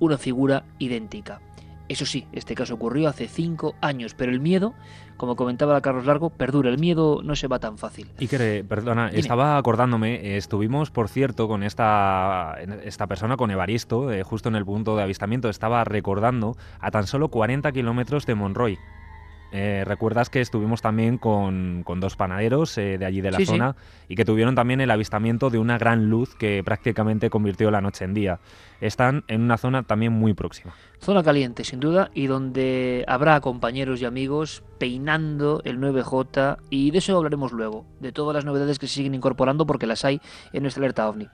una 0.00 0.18
figura 0.18 0.64
idéntica. 0.80 1.40
Eso 1.92 2.06
sí, 2.06 2.26
este 2.32 2.54
caso 2.54 2.72
ocurrió 2.72 3.06
hace 3.06 3.28
cinco 3.28 3.74
años, 3.82 4.14
pero 4.14 4.32
el 4.32 4.40
miedo, 4.40 4.72
como 5.18 5.36
comentaba 5.36 5.78
Carlos 5.82 6.06
Largo, 6.06 6.30
perdura. 6.30 6.70
El 6.70 6.78
miedo 6.78 7.20
no 7.22 7.36
se 7.36 7.48
va 7.48 7.58
tan 7.58 7.76
fácil. 7.76 8.08
Y 8.18 8.28
que, 8.28 8.64
perdona, 8.66 9.10
estaba 9.10 9.58
acordándome, 9.58 10.14
eh, 10.14 10.38
estuvimos, 10.38 10.90
por 10.90 11.10
cierto, 11.10 11.48
con 11.48 11.62
esta, 11.62 12.56
esta 12.82 13.06
persona, 13.08 13.36
con 13.36 13.50
Evaristo, 13.50 14.10
eh, 14.10 14.22
justo 14.22 14.48
en 14.48 14.54
el 14.54 14.64
punto 14.64 14.96
de 14.96 15.02
avistamiento, 15.02 15.50
estaba 15.50 15.84
recordando 15.84 16.56
a 16.80 16.90
tan 16.90 17.06
solo 17.06 17.28
40 17.28 17.70
kilómetros 17.72 18.24
de 18.24 18.36
Monroy. 18.36 18.78
Eh, 19.54 19.84
recuerdas 19.86 20.30
que 20.30 20.40
estuvimos 20.40 20.80
también 20.80 21.18
con, 21.18 21.84
dos 22.00 22.16
panaderos 22.16 22.78
eh, 22.78 22.96
de 22.96 23.04
allí 23.04 23.20
de 23.20 23.30
la 23.30 23.44
zona 23.44 23.76
y 24.08 24.16
que 24.16 24.24
tuvieron 24.24 24.54
también 24.54 24.80
el 24.80 24.90
avistamiento 24.90 25.50
de 25.50 25.58
una 25.58 25.76
gran 25.76 26.08
luz 26.08 26.34
que 26.34 26.62
prácticamente 26.64 27.28
convirtió 27.28 27.70
la 27.70 27.82
noche 27.82 28.06
en 28.06 28.14
día. 28.14 28.40
Están 28.80 29.24
en 29.28 29.42
una 29.42 29.58
zona 29.58 29.82
también 29.82 30.12
muy 30.12 30.32
próxima. 30.32 30.72
Zona 31.00 31.22
caliente, 31.22 31.64
sin 31.64 31.80
duda, 31.80 32.10
y 32.14 32.28
donde 32.28 33.04
habrá 33.06 33.40
compañeros 33.42 34.00
y 34.00 34.06
amigos 34.06 34.64
peinando 34.78 35.60
el 35.64 35.78
9J 35.78 36.56
y 36.70 36.90
de 36.90 36.98
eso 36.98 37.16
hablaremos 37.16 37.52
luego, 37.52 37.84
de 38.00 38.10
todas 38.10 38.34
las 38.34 38.46
novedades 38.46 38.78
que 38.78 38.86
se 38.86 38.94
siguen 38.94 39.14
incorporando 39.14 39.66
porque 39.66 39.86
las 39.86 40.04
hay 40.06 40.20
en 40.54 40.62
nuestra 40.62 40.80
alerta 40.80 41.08
OVNI. 41.08 41.28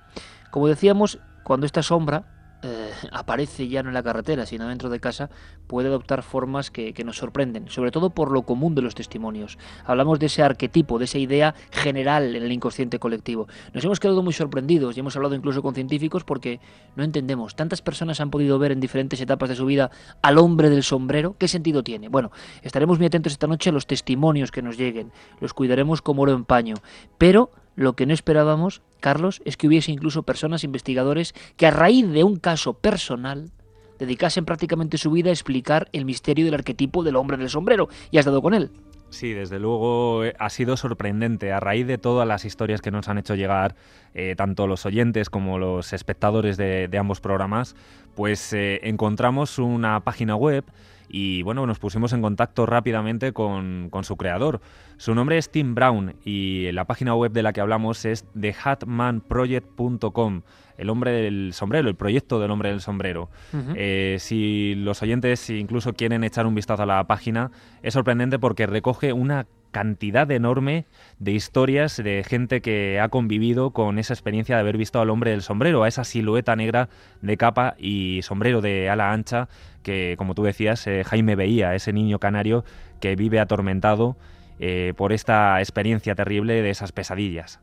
Como 0.51 0.67
decíamos, 0.67 1.21
cuando 1.45 1.67
esta 1.67 1.83
sombra, 1.83 2.38
eh, 2.63 2.91
aparece 3.13 3.69
ya 3.69 3.85
no 3.85 3.91
en 3.91 3.95
la 3.95 4.03
carretera, 4.03 4.45
sino 4.45 4.67
dentro 4.67 4.89
de 4.89 4.99
casa, 4.99 5.31
puede 5.69 5.89
adoptar 5.89 6.25
formas 6.25 6.73
que, 6.73 6.93
nos 7.05 7.17
sorprenden, 7.17 7.69
sobre 7.69 7.93
todo 7.93 8.11
por 8.11 8.33
lo 8.33 8.43
común 8.43 8.75
de 8.75 8.83
los 8.83 8.97
testimonios. 8.97 9.59
Hablamos 9.85 10.19
de 10.19 10.27
ese 10.27 10.43
arquetipo, 10.43 10.99
de 10.99 11.05
esa 11.05 11.19
idea 11.19 11.55
general 11.71 12.35
en 12.35 12.43
el 12.43 12.51
inconsciente 12.51 12.99
colectivo. 12.99 13.47
Nos 13.73 13.85
hemos 13.85 14.01
quedado 14.01 14.23
muy 14.23 14.33
sorprendidos 14.33 14.97
y 14.97 15.01
hemos 15.01 15.15
hablado 15.15 15.37
incluso 15.37 15.63
con 15.63 15.75
científicos 15.75 16.25
porque 16.25 16.59
no 16.97 17.05
entendemos. 17.05 17.55
Tantas 17.55 17.81
personas 17.81 18.21
han 18.21 18.31
podido 18.31 18.59
ver 18.59 18.73
en 18.73 18.81
diferentes 18.81 19.21
etapas 19.21 19.49
de 19.49 19.55
su 19.55 19.65
vida 19.65 19.91
al 20.23 20.39
hombre 20.39 20.69
del 20.69 20.83
sombrero. 20.83 21.37
¿Qué 21.39 21.47
sentido 21.47 21.85
tiene? 21.85 22.09
Bueno, 22.09 22.33
estaremos 22.63 22.99
muy 22.99 23.07
atentos 23.07 23.33
esta 23.33 23.47
noche 23.47 23.71
a 23.71 23.73
los 23.73 23.87
testimonios 23.87 24.51
que 24.51 24.63
nos 24.63 24.77
lleguen. 24.77 25.13
Los 25.41 25.55
cuidaremos 25.55 26.03
como 26.03 26.23
oro 26.23 26.33
en 26.33 26.45
paño. 26.45 26.75
Pero 27.19 27.53
lo 27.79 27.93
que 27.93 28.07
no 28.07 28.13
esperábamos, 28.13 28.83
Carlos, 28.99 29.41
es 29.45 29.57
que 29.57 29.69
hubiese 29.69 29.93
incluso 29.93 30.25
personas 30.25 30.65
investigadores 30.65 31.33
que 31.57 31.65
a 31.65 31.71
raíz 31.71 32.11
de 32.11 32.25
un 32.25 32.35
caso 32.35 32.75
personal 32.75 33.53
dedicasen 34.01 34.45
prácticamente 34.45 34.99
su 34.99 35.13
vida 35.13 35.31
a 35.31 35.33
explicar 35.33 35.89
el 35.93 36.05
misterio 36.05 36.45
del 36.45 36.55
arquetipo 36.55 37.05
del 37.05 37.15
hombre 37.15 37.37
del 37.37 37.49
sombrero. 37.49 37.89
Y 38.11 38.19
has 38.19 38.25
dado 38.25 38.43
con 38.43 38.55
él. 38.55 38.73
Sí, 39.11 39.33
desde 39.33 39.61
luego 39.61 40.25
eh, 40.25 40.35
ha 40.41 40.51
sido 40.51 40.77
sorprendente. 40.77 41.53
A 41.53 41.61
raíz 41.61 41.87
de 41.87 41.99
todas 41.99 42.27
las 42.27 42.45
historias 42.45 42.83
que 42.83 42.91
nos 42.91 43.07
han 43.09 43.17
hecho 43.17 43.37
llegar, 43.37 43.77
eh, 44.13 44.35
tanto 44.37 44.67
los 44.67 44.85
oyentes 44.85 45.31
como 45.31 45.61
los 45.61 45.93
espectadores 45.93 46.57
de, 46.57 46.91
ambos 46.99 47.21
programas, 47.21 47.77
pues 48.17 48.53
eh, 48.55 48.81
encontramos 48.83 49.61
una 49.61 50.01
página 50.01 50.35
web 50.35 50.65
y 51.09 51.43
bueno, 51.43 51.67
nos 51.67 51.79
pusimos 51.79 52.13
en 52.13 52.23
contacto 52.23 52.67
rápidamente 52.67 53.33
con, 53.33 53.91
su 54.03 54.17
creador. 54.17 54.61
Su 54.97 55.15
nombre 55.15 55.39
es 55.39 55.51
Tim 55.51 55.75
Brown 55.75 56.15
y 56.25 56.71
la 56.73 56.85
página 56.85 57.15
web 57.15 57.33
de 57.33 57.43
la 57.43 57.53
que 57.53 57.61
hablamos 57.61 58.05
es 58.05 58.27
thehatmanproject.com, 58.39 60.43
el 60.77 60.91
hombre 60.91 61.13
del 61.13 61.53
sombrero, 61.55 61.89
el 61.89 61.97
proyecto 61.97 62.41
del 62.41 62.51
hombre 62.51 62.71
del 62.71 62.81
sombrero. 62.81 63.31
Eh, 63.75 64.17
si 64.21 64.75
los 64.77 65.03
oyentes 65.03 65.49
incluso 65.51 65.93
quieren 65.93 66.25
echar 66.25 66.47
un 66.47 66.55
vistazo 66.55 66.83
a 66.83 66.87
la 66.87 67.07
página, 67.07 67.51
es 67.83 67.95
sorprendente 67.95 68.39
porque 68.39 68.67
recoge 68.67 69.13
una 69.13 69.47
cantidad 69.71 70.31
enorme 70.31 70.87
de 71.19 71.33
historias 71.33 71.97
de 71.97 72.25
gente 72.27 72.61
que 72.61 73.01
ha 73.01 73.09
convivido 73.09 73.71
con 73.71 73.99
esa 73.99 74.15
experiencia 74.15 74.57
de 74.57 74.61
haber 74.61 74.77
visto 74.77 75.01
al 75.01 75.11
hombre 75.11 75.31
del 75.33 75.43
sombrero, 75.43 75.83
a 75.83 75.89
esa 75.89 76.05
silueta 76.05 76.57
negra 76.57 76.89
de 77.23 77.37
capa 77.37 77.75
y 77.79 78.21
sombrero 78.23 78.61
de 78.61 78.89
ala 78.89 79.13
ancha 79.13 79.49
que, 79.83 80.15
como 80.19 80.35
tú 80.35 80.43
decías, 80.43 80.87
eh, 80.87 81.05
Jaime 81.05 81.37
veía, 81.37 81.75
ese 81.75 81.93
niño 81.93 82.19
canario 82.19 82.65
que 83.01 83.17
vive 83.17 83.41
atormentado 83.41 84.17
eh, 84.59 84.93
por 84.97 85.13
esta 85.13 85.61
experiencia 85.61 86.15
terrible 86.15 86.63
de 86.63 86.71
esas 86.71 86.93
pesadillas. 86.93 87.61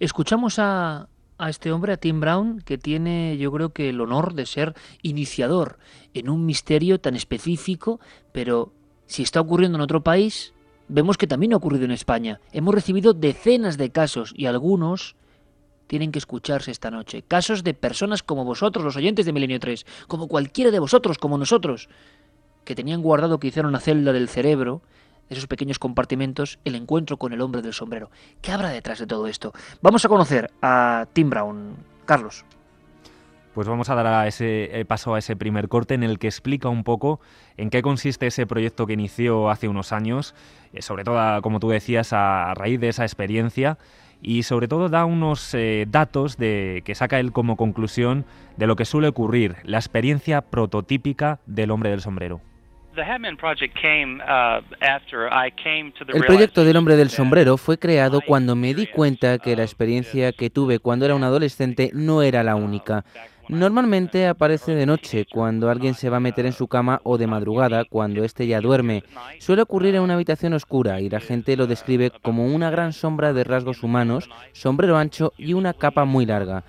Escuchamos 0.00 0.58
a, 0.58 1.08
a 1.38 1.50
este 1.50 1.72
hombre, 1.72 1.92
a 1.92 1.96
Tim 1.96 2.20
Brown, 2.20 2.60
que 2.60 2.78
tiene 2.78 3.36
yo 3.38 3.52
creo 3.52 3.72
que 3.72 3.90
el 3.90 4.00
honor 4.00 4.34
de 4.34 4.46
ser 4.46 4.74
iniciador 5.02 5.78
en 6.14 6.28
un 6.28 6.46
misterio 6.46 7.00
tan 7.00 7.14
específico, 7.14 8.00
pero 8.32 8.72
si 9.06 9.22
está 9.22 9.40
ocurriendo 9.40 9.76
en 9.76 9.82
otro 9.82 10.02
país, 10.02 10.54
vemos 10.88 11.16
que 11.16 11.26
también 11.26 11.52
ha 11.52 11.56
ocurrido 11.56 11.84
en 11.84 11.90
España. 11.90 12.40
Hemos 12.52 12.74
recibido 12.74 13.12
decenas 13.12 13.76
de 13.76 13.90
casos 13.90 14.32
y 14.36 14.46
algunos 14.46 15.16
tienen 15.86 16.12
que 16.12 16.18
escucharse 16.18 16.70
esta 16.70 16.90
noche. 16.90 17.22
Casos 17.22 17.64
de 17.64 17.74
personas 17.74 18.22
como 18.22 18.44
vosotros, 18.44 18.84
los 18.84 18.96
oyentes 18.96 19.26
de 19.26 19.32
Milenio 19.32 19.58
3, 19.58 19.86
como 20.06 20.28
cualquiera 20.28 20.70
de 20.70 20.78
vosotros, 20.78 21.18
como 21.18 21.38
nosotros, 21.38 21.88
que 22.64 22.74
tenían 22.74 23.02
guardado 23.02 23.38
que 23.38 23.48
hicieron 23.48 23.70
una 23.70 23.80
celda 23.80 24.12
del 24.12 24.28
cerebro, 24.28 24.82
esos 25.30 25.46
pequeños 25.46 25.78
compartimentos, 25.78 26.58
el 26.64 26.74
encuentro 26.74 27.16
con 27.16 27.32
el 27.32 27.40
hombre 27.40 27.62
del 27.62 27.72
sombrero. 27.72 28.10
¿Qué 28.40 28.52
habrá 28.52 28.70
detrás 28.70 28.98
de 28.98 29.06
todo 29.06 29.26
esto? 29.26 29.52
Vamos 29.82 30.04
a 30.04 30.08
conocer 30.08 30.50
a 30.62 31.06
Tim 31.12 31.30
Brown. 31.30 31.76
Carlos. 32.04 32.44
Pues 33.58 33.66
vamos 33.66 33.90
a 33.90 33.96
dar 33.96 34.28
ese 34.28 34.78
eh, 34.78 34.84
paso 34.84 35.16
a 35.16 35.18
ese 35.18 35.34
primer 35.34 35.66
corte 35.66 35.94
en 35.94 36.04
el 36.04 36.20
que 36.20 36.28
explica 36.28 36.68
un 36.68 36.84
poco 36.84 37.20
en 37.56 37.70
qué 37.70 37.82
consiste 37.82 38.28
ese 38.28 38.46
proyecto 38.46 38.86
que 38.86 38.92
inició 38.92 39.50
hace 39.50 39.66
unos 39.66 39.92
años, 39.92 40.36
eh, 40.72 40.80
sobre 40.80 41.02
todo, 41.02 41.42
como 41.42 41.58
tú 41.58 41.68
decías, 41.68 42.12
a 42.12 42.54
raíz 42.54 42.78
de 42.78 42.90
esa 42.90 43.02
experiencia 43.02 43.76
y 44.22 44.44
sobre 44.44 44.68
todo 44.68 44.88
da 44.88 45.04
unos 45.04 45.54
eh, 45.54 45.86
datos 45.88 46.36
de, 46.36 46.84
que 46.84 46.94
saca 46.94 47.18
él 47.18 47.32
como 47.32 47.56
conclusión 47.56 48.26
de 48.56 48.68
lo 48.68 48.76
que 48.76 48.84
suele 48.84 49.08
ocurrir, 49.08 49.56
la 49.64 49.78
experiencia 49.78 50.40
prototípica 50.40 51.40
del 51.46 51.72
hombre 51.72 51.90
del 51.90 52.00
sombrero. 52.00 52.40
Uh, 52.96 53.02
el 56.14 56.24
proyecto 56.26 56.64
del 56.64 56.76
hombre 56.76 56.96
del 56.96 57.10
sombrero 57.10 57.56
fue 57.56 57.78
creado 57.78 58.20
cuando 58.20 58.56
me 58.56 58.74
di 58.74 58.86
cuenta 58.86 59.38
que 59.38 59.54
la 59.54 59.62
experiencia 59.62 60.32
que 60.32 60.50
tuve 60.50 60.80
cuando 60.80 61.04
era 61.04 61.14
un 61.14 61.22
adolescente 61.22 61.90
no 61.92 62.22
era 62.22 62.42
la 62.42 62.56
única. 62.56 63.04
Normalmente 63.48 64.26
aparece 64.26 64.74
de 64.74 64.84
noche, 64.84 65.24
cuando 65.24 65.70
alguien 65.70 65.94
se 65.94 66.10
va 66.10 66.18
a 66.18 66.20
meter 66.20 66.44
en 66.44 66.52
su 66.52 66.68
cama, 66.68 67.00
o 67.02 67.16
de 67.16 67.26
madrugada, 67.26 67.86
cuando 67.86 68.22
éste 68.22 68.46
ya 68.46 68.60
duerme. 68.60 69.04
Suele 69.38 69.62
ocurrir 69.62 69.94
en 69.94 70.02
una 70.02 70.14
habitación 70.14 70.52
oscura 70.52 71.00
y 71.00 71.08
la 71.08 71.20
gente 71.20 71.56
lo 71.56 71.66
describe 71.66 72.12
como 72.22 72.46
una 72.46 72.70
gran 72.70 72.92
sombra 72.92 73.32
de 73.32 73.44
rasgos 73.44 73.82
humanos, 73.82 74.28
sombrero 74.52 74.98
ancho 74.98 75.32
y 75.38 75.54
una 75.54 75.72
capa 75.72 76.04
muy 76.04 76.26
larga. 76.26 76.64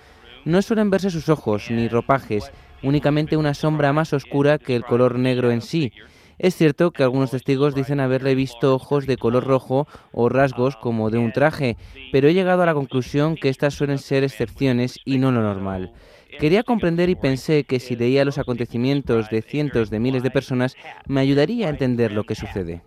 No 0.46 0.62
suelen 0.62 0.90
verse 0.90 1.10
sus 1.10 1.28
ojos 1.28 1.70
ni 1.70 1.90
ropajes, 1.90 2.50
únicamente 2.82 3.36
una 3.36 3.54
sombra 3.54 3.92
más 3.92 4.14
oscura 4.14 4.58
que 4.58 4.78
el 4.78 4.86
color 4.86 5.20
negro 5.20 5.52
en 5.52 5.62
sí. 5.62 5.92
Es 6.38 6.56
cierto 6.56 6.92
que 6.92 7.04
algunos 7.04 7.32
testigos 7.32 7.76
dicen 7.76 8.00
haberle 8.00 8.34
visto 8.36 8.74
ojos 8.74 9.06
de 9.06 9.18
color 9.18 9.44
rojo 9.44 9.86
o 10.14 10.30
rasgos 10.30 10.78
como 10.78 11.10
de 11.10 11.18
un 11.18 11.34
traje, 11.34 11.76
pero 12.14 12.30
he 12.30 12.34
llegado 12.34 12.64
a 12.64 12.66
la 12.66 12.74
conclusión 12.74 13.36
que 13.36 13.50
estas 13.50 13.74
suelen 13.74 13.98
ser 13.98 14.24
excepciones 14.24 14.98
y 15.04 15.18
no 15.18 15.34
lo 15.34 15.42
normal. 15.42 15.92
Quería 16.40 16.64
comprender 16.64 17.10
y 17.10 17.16
pensé 17.16 17.66
que 17.66 17.80
si 17.80 17.98
leía 17.98 18.24
los 18.24 18.38
acontecimientos 18.38 19.30
de 19.30 19.42
cientos 19.42 19.90
de 19.90 20.00
miles 20.00 20.24
de 20.24 20.32
personas, 20.32 20.78
me 21.06 21.20
ayudaría 21.20 21.68
a 21.68 21.70
entender 21.70 22.14
lo 22.14 22.24
que 22.24 22.36
sucede. 22.36 22.82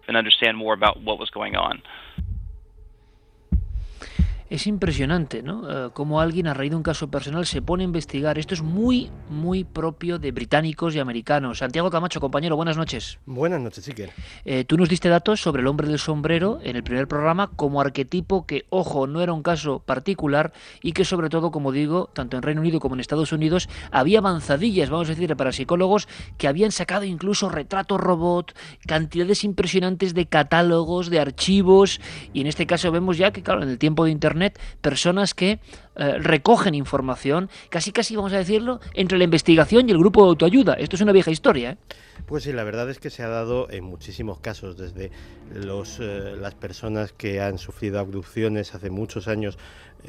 Es 4.53 4.67
impresionante, 4.67 5.43
¿no? 5.43 5.87
Eh, 5.87 5.91
cómo 5.95 6.21
alguien 6.21 6.47
a 6.47 6.53
raíz 6.53 6.73
de 6.73 6.77
un 6.77 6.83
caso 6.83 7.11
personal 7.11 7.47
se 7.47 7.63
pone 7.63 7.85
a 7.85 7.87
investigar. 7.87 8.39
Esto 8.39 8.53
es 8.53 8.61
muy, 8.61 9.11
muy 9.31 9.65
propio 9.65 10.19
de 10.19 10.31
británicos 10.31 10.95
y 10.95 10.99
americanos. 10.99 11.61
Santiago 11.61 11.91
Camacho, 11.91 12.21
compañero, 12.21 12.55
buenas 12.55 12.77
noches. 12.77 13.19
Buenas 13.25 13.63
noches, 13.63 13.89
Iker. 13.89 14.11
Eh, 14.45 14.65
tú 14.65 14.77
nos 14.77 14.91
diste 14.91 15.09
datos 15.09 15.41
sobre 15.41 15.63
el 15.63 15.69
hombre 15.69 15.89
del 15.89 15.99
sombrero 15.99 16.59
en 16.63 16.77
el 16.77 16.83
primer 16.83 17.09
programa 17.09 17.47
como 17.57 17.81
arquetipo 17.81 18.45
que, 18.45 18.67
ojo, 18.69 19.07
no 19.07 19.23
era 19.23 19.33
un 19.33 19.43
caso 19.43 19.79
particular 19.79 20.53
y 20.83 20.93
que 20.93 21.07
sobre 21.07 21.31
todo, 21.31 21.51
como 21.51 21.73
digo, 21.73 22.11
tanto 22.13 22.37
en 22.37 22.43
Reino 22.43 22.61
Unido 22.61 22.79
como 22.79 22.95
en 22.95 23.01
Estados 23.01 23.33
Unidos, 23.33 23.71
había 23.91 24.19
avanzadillas, 24.19 24.91
vamos 24.91 25.09
a 25.09 25.15
decir, 25.15 25.35
para 25.35 25.53
psicólogos 25.53 26.09
que 26.37 26.47
habían 26.47 26.73
sacado 26.73 27.05
incluso 27.05 27.49
retratos 27.49 27.99
robot, 27.99 28.55
cantidades 28.87 29.45
impresionantes 29.45 30.13
de 30.13 30.27
catálogos, 30.27 31.09
de 31.09 31.21
archivos, 31.21 32.03
y 32.35 32.43
en 32.43 32.49
este 32.49 32.67
caso 32.67 32.93
vemos 32.93 33.17
ya 33.17 33.31
que, 33.31 33.43
claro, 33.43 33.63
en 33.63 33.71
el 33.71 33.79
tiempo 33.79 34.05
de 34.05 34.11
Internet, 34.11 34.42
Personas 34.81 35.35
que 35.35 35.61
eh, 35.95 36.19
recogen 36.19 36.75
información, 36.75 37.51
casi 37.69 37.93
casi 37.93 38.17
vamos 38.17 38.33
a 38.33 38.39
decirlo, 38.39 38.81
entre 38.95 39.19
la 39.19 39.25
investigación 39.25 39.89
y 39.89 39.93
el 39.93 39.99
grupo 39.99 40.23
de 40.23 40.31
autoayuda. 40.31 40.75
Esto 40.75 40.97
es 40.97 41.03
una 41.03 41.13
vieja 41.13 41.31
historia. 41.31 41.73
¿eh? 41.73 41.77
Pues 42.27 42.45
sí, 42.45 42.53
la 42.53 42.65
verdad 42.65 42.89
es 42.89 42.99
que 42.99 43.11
se 43.11 43.23
ha 43.23 43.29
dado 43.29 43.71
en 43.71 43.85
muchísimos 43.85 44.41
casos, 44.41 44.79
desde 44.79 45.11
los, 45.53 45.99
eh, 46.01 46.35
las 46.41 46.55
personas 46.55 47.13
que 47.13 47.43
han 47.43 47.59
sufrido 47.59 48.01
abducciones 48.01 48.75
hace 48.75 48.89
muchos 48.89 49.29
años, 49.29 49.59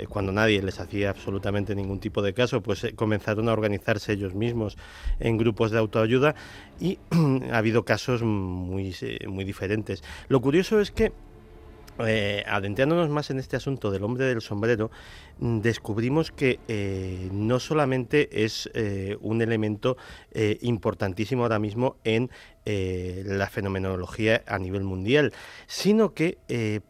cuando 0.09 0.31
nadie 0.31 0.59
les 0.63 0.79
hacía 0.79 1.11
absolutamente 1.11 1.75
ningún 1.75 1.99
tipo 1.99 2.23
de 2.23 2.33
caso, 2.33 2.61
pues 2.61 2.87
comenzaron 2.95 3.47
a 3.47 3.53
organizarse 3.53 4.13
ellos 4.13 4.33
mismos 4.33 4.75
en 5.19 5.37
grupos 5.37 5.69
de 5.69 5.77
autoayuda 5.77 6.33
y 6.79 6.97
ha 7.51 7.57
habido 7.57 7.85
casos 7.85 8.23
muy, 8.23 8.95
muy 9.27 9.43
diferentes. 9.43 10.03
Lo 10.29 10.41
curioso 10.41 10.79
es 10.79 10.89
que 10.89 11.11
eh, 11.99 12.43
adentrándonos 12.47 13.09
más 13.09 13.29
en 13.29 13.39
este 13.39 13.55
asunto 13.55 13.91
del 13.91 14.03
hombre 14.03 14.25
del 14.25 14.41
sombrero, 14.41 14.89
mm, 15.39 15.59
descubrimos 15.59 16.31
que 16.31 16.59
eh, 16.67 17.29
no 17.31 17.59
solamente 17.59 18.43
es 18.43 18.69
eh, 18.73 19.17
un 19.21 19.41
elemento 19.41 19.97
importantísimo 20.61 21.43
ahora 21.43 21.59
mismo 21.59 21.97
en 22.03 22.29
la 22.65 23.47
fenomenología 23.49 24.41
a 24.47 24.57
nivel 24.57 24.83
mundial, 24.83 25.33
sino 25.67 26.13
que 26.13 26.37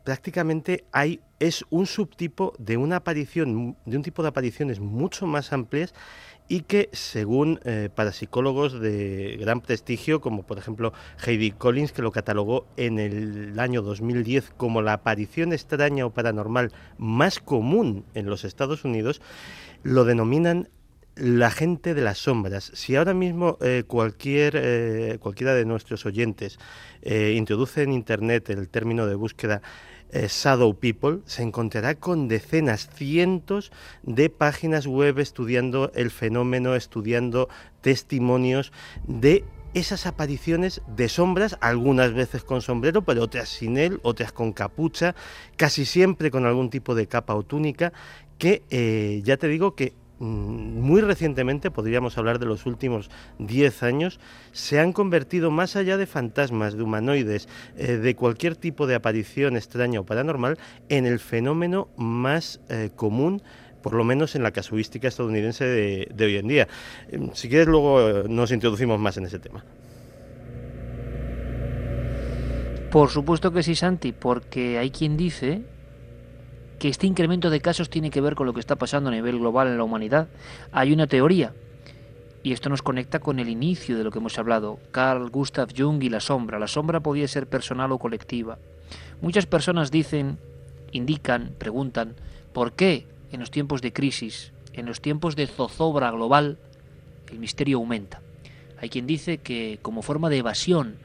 prácticamente 0.03 0.85
hay 0.91 1.19
es 1.39 1.65
un 1.69 1.87
subtipo 1.87 2.53
de 2.57 2.77
una 2.77 2.97
aparición, 2.97 3.75
de 3.85 3.97
un 3.97 4.03
tipo 4.03 4.21
de 4.21 4.29
apariciones 4.29 4.79
mucho 4.79 5.27
más 5.27 5.51
amplias 5.51 5.93
y 6.47 6.61
que 6.61 6.89
según 6.91 7.59
eh, 7.63 7.89
parapsicólogos 7.93 8.79
de 8.79 9.37
gran 9.39 9.61
prestigio, 9.61 10.21
como 10.21 10.43
por 10.43 10.57
ejemplo 10.57 10.93
Heidi 11.25 11.51
Collins, 11.51 11.91
que 11.91 12.01
lo 12.01 12.11
catalogó 12.11 12.65
en 12.77 12.99
el 12.99 13.59
año 13.59 13.81
2010 13.81 14.51
como 14.57 14.81
la 14.81 14.93
aparición 14.93 15.53
extraña 15.53 16.05
o 16.05 16.11
paranormal 16.11 16.71
más 16.97 17.39
común 17.39 18.05
en 18.13 18.27
los 18.27 18.43
Estados 18.43 18.83
Unidos, 18.85 19.21
lo 19.83 20.05
denominan 20.05 20.69
la 21.15 21.51
gente 21.51 21.93
de 21.93 22.01
las 22.01 22.17
sombras. 22.17 22.71
Si 22.73 22.95
ahora 22.95 23.13
mismo 23.13 23.57
eh, 23.61 23.83
cualquier, 23.85 24.55
eh, 24.57 25.17
cualquiera 25.19 25.53
de 25.53 25.65
nuestros 25.65 26.05
oyentes 26.05 26.57
eh, 27.01 27.33
introduce 27.37 27.83
en 27.83 27.93
Internet 27.93 28.49
el 28.49 28.69
término 28.69 29.05
de 29.05 29.15
búsqueda 29.15 29.61
eh, 30.13 30.27
Shadow 30.29 30.75
People, 30.75 31.19
se 31.25 31.43
encontrará 31.43 31.95
con 31.95 32.27
decenas, 32.27 32.89
cientos 32.95 33.71
de 34.03 34.29
páginas 34.29 34.87
web 34.87 35.19
estudiando 35.19 35.91
el 35.95 36.11
fenómeno, 36.11 36.75
estudiando 36.75 37.49
testimonios 37.81 38.71
de 39.07 39.43
esas 39.73 40.05
apariciones 40.05 40.81
de 40.87 41.09
sombras, 41.09 41.57
algunas 41.59 42.13
veces 42.13 42.43
con 42.43 42.61
sombrero, 42.61 43.01
pero 43.01 43.23
otras 43.23 43.49
sin 43.49 43.77
él, 43.77 43.99
otras 44.03 44.31
con 44.31 44.53
capucha, 44.53 45.15
casi 45.57 45.85
siempre 45.85 46.29
con 46.29 46.45
algún 46.45 46.69
tipo 46.69 46.93
de 46.93 47.07
capa 47.07 47.33
o 47.33 47.43
túnica, 47.43 47.91
que 48.37 48.63
eh, 48.69 49.21
ya 49.23 49.37
te 49.37 49.47
digo 49.47 49.75
que 49.75 49.93
muy 50.23 51.01
recientemente, 51.01 51.71
podríamos 51.71 52.17
hablar 52.17 52.39
de 52.39 52.45
los 52.45 52.65
últimos 52.65 53.09
10 53.39 53.83
años, 53.83 54.19
se 54.51 54.79
han 54.79 54.93
convertido 54.93 55.51
más 55.51 55.75
allá 55.75 55.97
de 55.97 56.05
fantasmas, 56.05 56.75
de 56.75 56.83
humanoides, 56.83 57.47
eh, 57.77 57.97
de 57.97 58.15
cualquier 58.15 58.55
tipo 58.55 58.87
de 58.87 58.95
aparición 58.95 59.57
extraña 59.57 59.99
o 59.99 60.05
paranormal, 60.05 60.57
en 60.89 61.05
el 61.05 61.19
fenómeno 61.19 61.89
más 61.97 62.61
eh, 62.69 62.89
común 62.95 63.41
por 63.81 63.95
lo 63.95 64.05
menos 64.05 64.33
en 64.35 64.43
la 64.43 64.51
casuística 64.51 65.09
estadounidense 65.09 65.65
de, 65.65 66.07
de 66.15 66.25
hoy 66.25 66.37
en 66.37 66.47
día. 66.47 66.67
Em, 67.09 67.31
si 67.33 67.49
quieres, 67.49 67.67
luego 67.67 67.99
eh, 67.99 68.23
nos 68.29 68.53
introducimos 68.53 68.97
más 68.97 69.17
en 69.17 69.25
ese 69.25 69.39
tema. 69.39 69.65
Por 72.89 73.09
supuesto 73.09 73.51
que 73.51 73.61
sí, 73.61 73.75
Santi, 73.75 74.13
porque 74.13 74.77
hay 74.77 74.89
quien 74.89 75.17
dice 75.17 75.63
que 76.79 76.89
este 76.89 77.07
incremento 77.07 77.49
de 77.49 77.61
casos 77.61 77.89
tiene 77.89 78.09
que 78.09 78.21
ver 78.21 78.35
con 78.35 78.45
lo 78.47 78.53
que 78.53 78.59
está 78.59 78.75
pasando 78.75 79.09
a 79.09 79.13
nivel 79.13 79.39
global 79.39 79.67
en 79.67 79.77
la 79.77 79.83
humanidad. 79.83 80.27
Hay 80.71 80.91
una 80.91 81.07
teoría, 81.07 81.53
y 82.43 82.51
esto 82.51 82.69
nos 82.69 82.81
conecta 82.81 83.19
con 83.19 83.39
el 83.39 83.47
inicio 83.47 83.97
de 83.97 84.03
lo 84.03 84.11
que 84.11 84.19
hemos 84.19 84.37
hablado, 84.37 84.79
Carl 84.91 85.29
Gustav 85.29 85.69
Jung 85.75 86.03
y 86.03 86.09
la 86.09 86.19
sombra. 86.19 86.59
La 86.59 86.67
sombra 86.67 86.99
podía 86.99 87.27
ser 87.27 87.47
personal 87.47 87.91
o 87.93 87.99
colectiva. 87.99 88.59
Muchas 89.21 89.45
personas 89.45 89.91
dicen, 89.91 90.37
indican, 90.91 91.55
preguntan, 91.57 92.15
¿por 92.51 92.73
qué 92.73 93.07
en 93.31 93.39
los 93.39 93.49
tiempos 93.49 93.81
de 93.81 93.93
crisis, 93.93 94.51
en 94.73 94.85
los 94.85 94.99
tiempos 94.99 95.37
de 95.37 95.47
zozobra 95.47 96.11
global, 96.11 96.57
el 97.31 97.39
misterio 97.39 97.77
aumenta? 97.77 98.21
Hay 98.81 98.89
quien 98.89 99.07
dice 99.07 99.37
que 99.37 99.79
como 99.81 100.01
forma 100.01 100.29
de 100.29 100.39
evasión, 100.39 100.97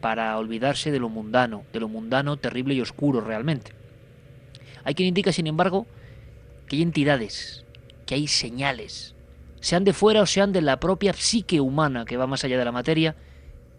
para 0.00 0.38
olvidarse 0.38 0.90
de 0.90 0.98
lo 0.98 1.10
mundano, 1.10 1.64
de 1.72 1.80
lo 1.80 1.88
mundano 1.88 2.38
terrible 2.38 2.74
y 2.74 2.80
oscuro 2.80 3.20
realmente. 3.20 3.72
Hay 4.86 4.94
quien 4.94 5.08
indica, 5.08 5.32
sin 5.32 5.48
embargo, 5.48 5.84
que 6.68 6.76
hay 6.76 6.82
entidades, 6.82 7.64
que 8.06 8.14
hay 8.14 8.28
señales, 8.28 9.16
sean 9.60 9.82
de 9.82 9.92
fuera 9.92 10.22
o 10.22 10.26
sean 10.26 10.52
de 10.52 10.62
la 10.62 10.78
propia 10.78 11.12
psique 11.12 11.60
humana 11.60 12.04
que 12.04 12.16
va 12.16 12.28
más 12.28 12.44
allá 12.44 12.56
de 12.56 12.64
la 12.64 12.70
materia, 12.70 13.16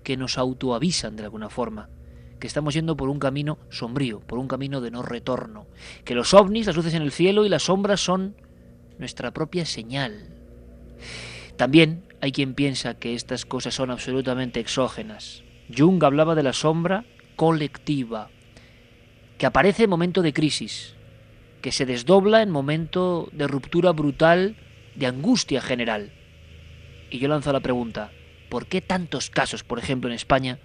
que 0.04 0.18
nos 0.18 0.38
autoavisan 0.38 1.16
de 1.16 1.24
alguna 1.24 1.50
forma, 1.50 1.88
que 2.42 2.48
estamos 2.48 2.74
yendo 2.74 2.98
por 2.98 3.08
un 3.08 3.20
camino 3.20 3.58
sombrío, 3.70 4.20
por 4.20 4.38
un 4.38 4.50
camino 4.50 4.82
de 4.82 4.92
no 4.92 5.02
retorno, 5.02 5.66
que 6.04 6.14
los 6.14 6.34
ovnis, 6.34 6.68
las 6.68 6.76
luces 6.76 6.94
en 6.94 7.04
el 7.04 7.14
cielo 7.14 7.46
y 7.46 7.50
las 7.50 7.64
sombras 7.64 8.02
son 8.02 8.36
nuestra 9.00 9.32
propia 9.32 9.66
señal. 9.66 10.28
También 11.56 12.04
hay 12.20 12.34
quien 12.34 12.54
piensa 12.54 12.96
que 12.96 13.16
estas 13.16 13.46
cosas 13.46 13.74
son 13.74 13.92
absolutamente 13.92 14.60
exógenas. 14.60 15.42
Jung 15.74 16.04
hablaba 16.04 16.36
de 16.36 16.44
la 16.44 16.52
sombra 16.52 17.06
colectiva, 17.38 18.30
que 19.38 19.46
aparece 19.46 19.86
en 19.86 19.90
momento 19.90 20.22
de 20.22 20.34
crisis, 20.34 20.97
que 21.62 21.72
se 21.72 21.86
desdobla 21.86 22.42
en 22.42 22.52
momento 22.52 23.30
de 23.32 23.48
ruptura 23.48 23.92
brutal, 23.92 24.56
de 24.96 25.08
angustia 25.08 25.62
general. 25.62 26.12
Y 27.10 27.20
yo 27.20 27.28
lanzo 27.28 27.54
la 27.54 27.60
pregunta, 27.60 28.12
¿por 28.50 28.68
qué 28.68 28.82
tantos 28.82 29.30
casos, 29.30 29.64
por 29.64 29.80
ejemplo, 29.80 30.10
en 30.10 30.16
España, 30.16 30.60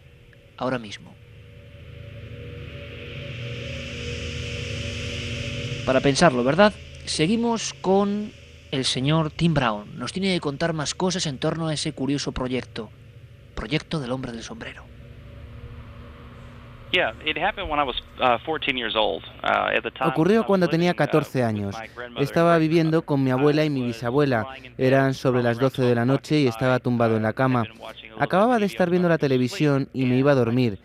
ahora 0.56 0.78
mismo? 0.78 1.14
Para 5.86 6.00
pensarlo, 6.00 6.44
¿verdad? 6.44 6.72
Seguimos 7.04 7.74
con 7.74 8.32
el 8.70 8.84
señor 8.84 9.30
Tim 9.30 9.54
Brown. 9.54 9.98
Nos 9.98 10.12
tiene 10.12 10.32
que 10.32 10.40
contar 10.40 10.72
más 10.72 10.94
cosas 10.94 11.26
en 11.26 11.38
torno 11.38 11.68
a 11.68 11.74
ese 11.74 11.92
curioso 11.92 12.32
proyecto. 12.32 12.90
Proyecto 13.54 13.98
del 13.98 14.12
hombre 14.12 14.32
del 14.32 14.42
sombrero. 14.42 14.91
Ocurrió 20.06 20.44
cuando 20.44 20.68
tenía 20.68 20.92
14 20.92 21.42
años. 21.42 21.74
Estaba 22.18 22.58
viviendo 22.58 23.02
con 23.02 23.24
mi 23.24 23.30
abuela 23.30 23.64
y 23.64 23.70
mi 23.70 23.82
bisabuela. 23.82 24.46
Eran 24.76 25.14
sobre 25.14 25.42
las 25.42 25.58
12 25.58 25.82
de 25.82 25.94
la 25.94 26.04
noche 26.04 26.40
y 26.40 26.46
estaba 26.46 26.78
tumbado 26.80 27.16
en 27.16 27.22
la 27.22 27.32
cama. 27.32 27.64
Acababa 28.18 28.58
de 28.58 28.66
estar 28.66 28.90
viendo 28.90 29.08
la 29.08 29.18
televisión 29.18 29.88
y 29.94 30.04
me 30.04 30.18
iba 30.18 30.32
a 30.32 30.36
dormir. 30.36 30.78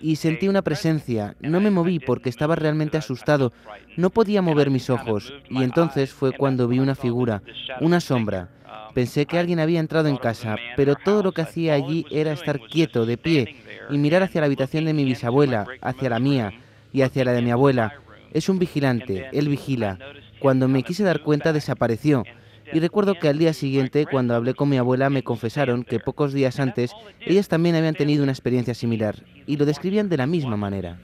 Y 0.00 0.16
sentí 0.16 0.48
una 0.48 0.62
presencia. 0.62 1.36
No 1.38 1.60
me 1.60 1.70
moví 1.70 2.00
porque 2.00 2.28
estaba 2.28 2.56
realmente 2.56 2.98
asustado. 2.98 3.52
No 3.96 4.10
podía 4.10 4.42
mover 4.42 4.68
mis 4.68 4.90
ojos. 4.90 5.32
Y 5.48 5.62
entonces 5.62 6.12
fue 6.12 6.32
cuando 6.32 6.66
vi 6.66 6.80
una 6.80 6.96
figura, 6.96 7.40
una 7.80 8.00
sombra. 8.00 8.48
Pensé 8.94 9.26
que 9.26 9.38
alguien 9.38 9.60
había 9.60 9.80
entrado 9.80 10.08
en 10.08 10.16
casa, 10.16 10.56
pero 10.76 10.96
todo 10.96 11.22
lo 11.22 11.32
que 11.32 11.42
hacía 11.42 11.74
allí 11.74 12.04
era 12.10 12.32
estar 12.32 12.60
quieto, 12.60 13.06
de 13.06 13.16
pie, 13.16 13.61
y 13.92 13.98
mirar 13.98 14.22
hacia 14.22 14.40
la 14.40 14.46
habitación 14.46 14.84
de 14.84 14.94
mi 14.94 15.04
bisabuela, 15.04 15.66
hacia 15.80 16.10
la 16.10 16.18
mía 16.18 16.52
y 16.92 17.02
hacia 17.02 17.24
la 17.24 17.32
de 17.32 17.42
mi 17.42 17.50
abuela. 17.50 17.94
Es 18.32 18.48
un 18.48 18.58
vigilante, 18.58 19.28
él 19.32 19.48
vigila. 19.48 19.98
Cuando 20.38 20.68
me 20.68 20.82
quise 20.82 21.04
dar 21.04 21.20
cuenta 21.22 21.52
desapareció. 21.52 22.24
Y 22.72 22.80
recuerdo 22.80 23.18
que 23.18 23.28
al 23.28 23.38
día 23.38 23.52
siguiente, 23.52 24.06
cuando 24.06 24.34
hablé 24.34 24.54
con 24.54 24.68
mi 24.68 24.78
abuela, 24.78 25.10
me 25.10 25.22
confesaron 25.22 25.84
que 25.84 26.00
pocos 26.00 26.32
días 26.32 26.58
antes 26.58 26.92
ellas 27.20 27.48
también 27.48 27.74
habían 27.74 27.94
tenido 27.94 28.22
una 28.22 28.32
experiencia 28.32 28.72
similar 28.72 29.16
y 29.46 29.58
lo 29.58 29.66
describían 29.66 30.08
de 30.08 30.16
la 30.16 30.26
misma 30.26 30.56
manera. 30.56 30.98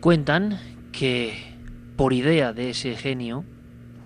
Cuentan 0.00 0.58
que 0.92 1.34
por 1.96 2.12
idea 2.12 2.52
de 2.52 2.70
ese 2.70 2.96
genio, 2.96 3.44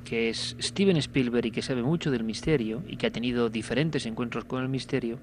que 0.08 0.30
es 0.30 0.56
Steven 0.58 0.96
Spielberg 0.96 1.46
y 1.46 1.50
que 1.50 1.60
sabe 1.60 1.82
mucho 1.82 2.10
del 2.10 2.24
misterio 2.24 2.82
y 2.88 2.96
que 2.96 3.08
ha 3.08 3.10
tenido 3.10 3.50
diferentes 3.50 4.06
encuentros 4.06 4.46
con 4.46 4.62
el 4.62 4.68
misterio, 4.70 5.18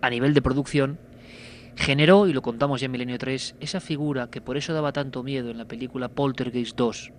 a 0.00 0.08
nivel 0.08 0.32
de 0.32 0.40
producción, 0.40 0.98
generó, 1.76 2.26
y 2.26 2.32
lo 2.32 2.40
contamos 2.40 2.80
ya 2.80 2.86
en 2.86 2.92
Milenio 2.92 3.18
3, 3.18 3.56
esa 3.60 3.80
figura 3.80 4.30
que 4.30 4.40
por 4.40 4.56
eso 4.56 4.72
daba 4.72 4.92
tanto 4.92 5.22
miedo 5.22 5.50
en 5.50 5.58
la 5.58 5.66
película 5.66 6.08
Poltergeist 6.08 6.74
2. 6.78 7.12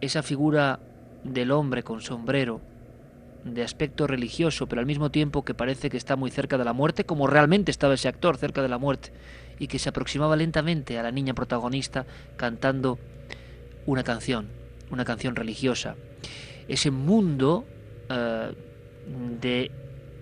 Esa 0.00 0.22
figura 0.22 0.80
del 1.24 1.50
hombre 1.50 1.82
con 1.82 2.00
sombrero, 2.00 2.62
de 3.44 3.62
aspecto 3.62 4.06
religioso, 4.06 4.66
pero 4.66 4.80
al 4.80 4.86
mismo 4.86 5.10
tiempo 5.10 5.44
que 5.44 5.52
parece 5.52 5.90
que 5.90 5.98
está 5.98 6.16
muy 6.16 6.30
cerca 6.30 6.56
de 6.56 6.64
la 6.64 6.72
muerte, 6.72 7.04
como 7.04 7.26
realmente 7.26 7.70
estaba 7.70 7.94
ese 7.94 8.08
actor 8.08 8.38
cerca 8.38 8.62
de 8.62 8.68
la 8.68 8.78
muerte, 8.78 9.12
y 9.58 9.66
que 9.66 9.78
se 9.78 9.90
aproximaba 9.90 10.36
lentamente 10.36 10.98
a 10.98 11.02
la 11.02 11.12
niña 11.12 11.34
protagonista 11.34 12.06
cantando 12.38 12.98
una 13.84 14.04
canción 14.04 14.59
una 14.90 15.04
canción 15.04 15.36
religiosa. 15.36 15.96
Ese 16.68 16.90
mundo 16.90 17.64
eh, 18.08 18.52
de 19.40 19.70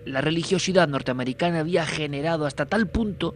la 0.05 0.21
religiosidad 0.21 0.89
norteamericana 0.89 1.61
había 1.61 1.85
generado 1.87 2.47
hasta 2.47 2.66
tal 2.66 2.87
punto 2.89 3.35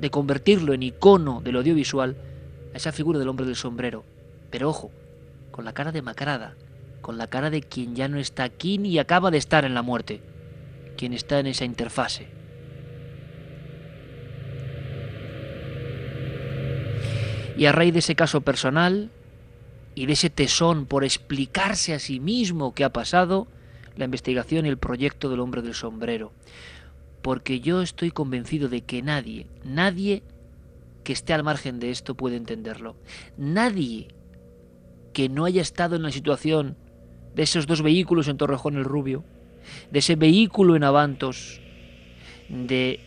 de 0.00 0.10
convertirlo 0.10 0.74
en 0.74 0.82
icono 0.82 1.40
del 1.40 1.56
audiovisual 1.56 2.16
a 2.72 2.76
esa 2.76 2.92
figura 2.92 3.18
del 3.18 3.28
hombre 3.28 3.46
del 3.46 3.56
sombrero. 3.56 4.04
Pero 4.50 4.68
ojo, 4.68 4.90
con 5.50 5.64
la 5.64 5.72
cara 5.72 5.92
demacrada, 5.92 6.54
con 7.00 7.18
la 7.18 7.26
cara 7.26 7.50
de 7.50 7.62
quien 7.62 7.96
ya 7.96 8.08
no 8.08 8.18
está 8.18 8.44
aquí 8.44 8.78
ni 8.78 8.98
acaba 8.98 9.30
de 9.30 9.38
estar 9.38 9.64
en 9.64 9.74
la 9.74 9.82
muerte, 9.82 10.20
quien 10.96 11.12
está 11.12 11.40
en 11.40 11.46
esa 11.46 11.64
interfase. 11.64 12.28
Y 17.56 17.64
a 17.64 17.72
raíz 17.72 17.94
de 17.94 18.00
ese 18.00 18.14
caso 18.14 18.42
personal 18.42 19.10
y 19.96 20.04
de 20.04 20.12
ese 20.12 20.30
tesón 20.30 20.84
por 20.84 21.04
explicarse 21.04 21.94
a 21.94 21.98
sí 21.98 22.20
mismo 22.20 22.74
qué 22.74 22.84
ha 22.84 22.92
pasado, 22.92 23.48
la 23.96 24.04
investigación 24.04 24.66
y 24.66 24.68
el 24.68 24.76
proyecto 24.76 25.30
del 25.30 25.40
hombre 25.40 25.62
del 25.62 25.74
sombrero. 25.74 26.32
Porque 27.22 27.60
yo 27.60 27.80
estoy 27.80 28.10
convencido 28.10 28.68
de 28.68 28.82
que 28.82 29.00
nadie, 29.00 29.46
nadie 29.64 30.22
que 31.02 31.14
esté 31.14 31.32
al 31.32 31.42
margen 31.42 31.80
de 31.80 31.90
esto 31.90 32.14
puede 32.14 32.36
entenderlo. 32.36 32.94
Nadie 33.38 34.08
que 35.14 35.30
no 35.30 35.46
haya 35.46 35.62
estado 35.62 35.96
en 35.96 36.02
la 36.02 36.12
situación 36.12 36.76
de 37.34 37.44
esos 37.44 37.66
dos 37.66 37.80
vehículos 37.80 38.28
en 38.28 38.36
Torrejón 38.36 38.76
el 38.76 38.84
Rubio, 38.84 39.24
de 39.90 40.00
ese 40.00 40.14
vehículo 40.14 40.76
en 40.76 40.84
Avantos, 40.84 41.62
de 42.50 43.00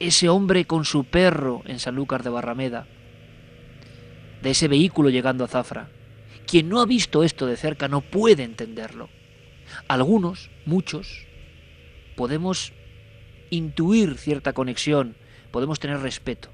ese 0.00 0.28
hombre 0.28 0.66
con 0.66 0.84
su 0.84 1.04
perro 1.04 1.62
en 1.64 1.78
Sanlúcar 1.78 2.22
de 2.22 2.30
Barrameda, 2.30 2.86
de 4.42 4.50
ese 4.50 4.68
vehículo 4.68 5.08
llegando 5.08 5.44
a 5.44 5.48
Zafra. 5.48 5.88
Quien 6.50 6.68
no 6.68 6.80
ha 6.80 6.86
visto 6.86 7.22
esto 7.22 7.46
de 7.46 7.56
cerca 7.56 7.86
no 7.86 8.00
puede 8.00 8.42
entenderlo. 8.42 9.08
Algunos, 9.86 10.50
muchos, 10.66 11.24
podemos 12.16 12.72
intuir 13.50 14.18
cierta 14.18 14.52
conexión, 14.52 15.14
podemos 15.52 15.78
tener 15.78 16.00
respeto, 16.00 16.48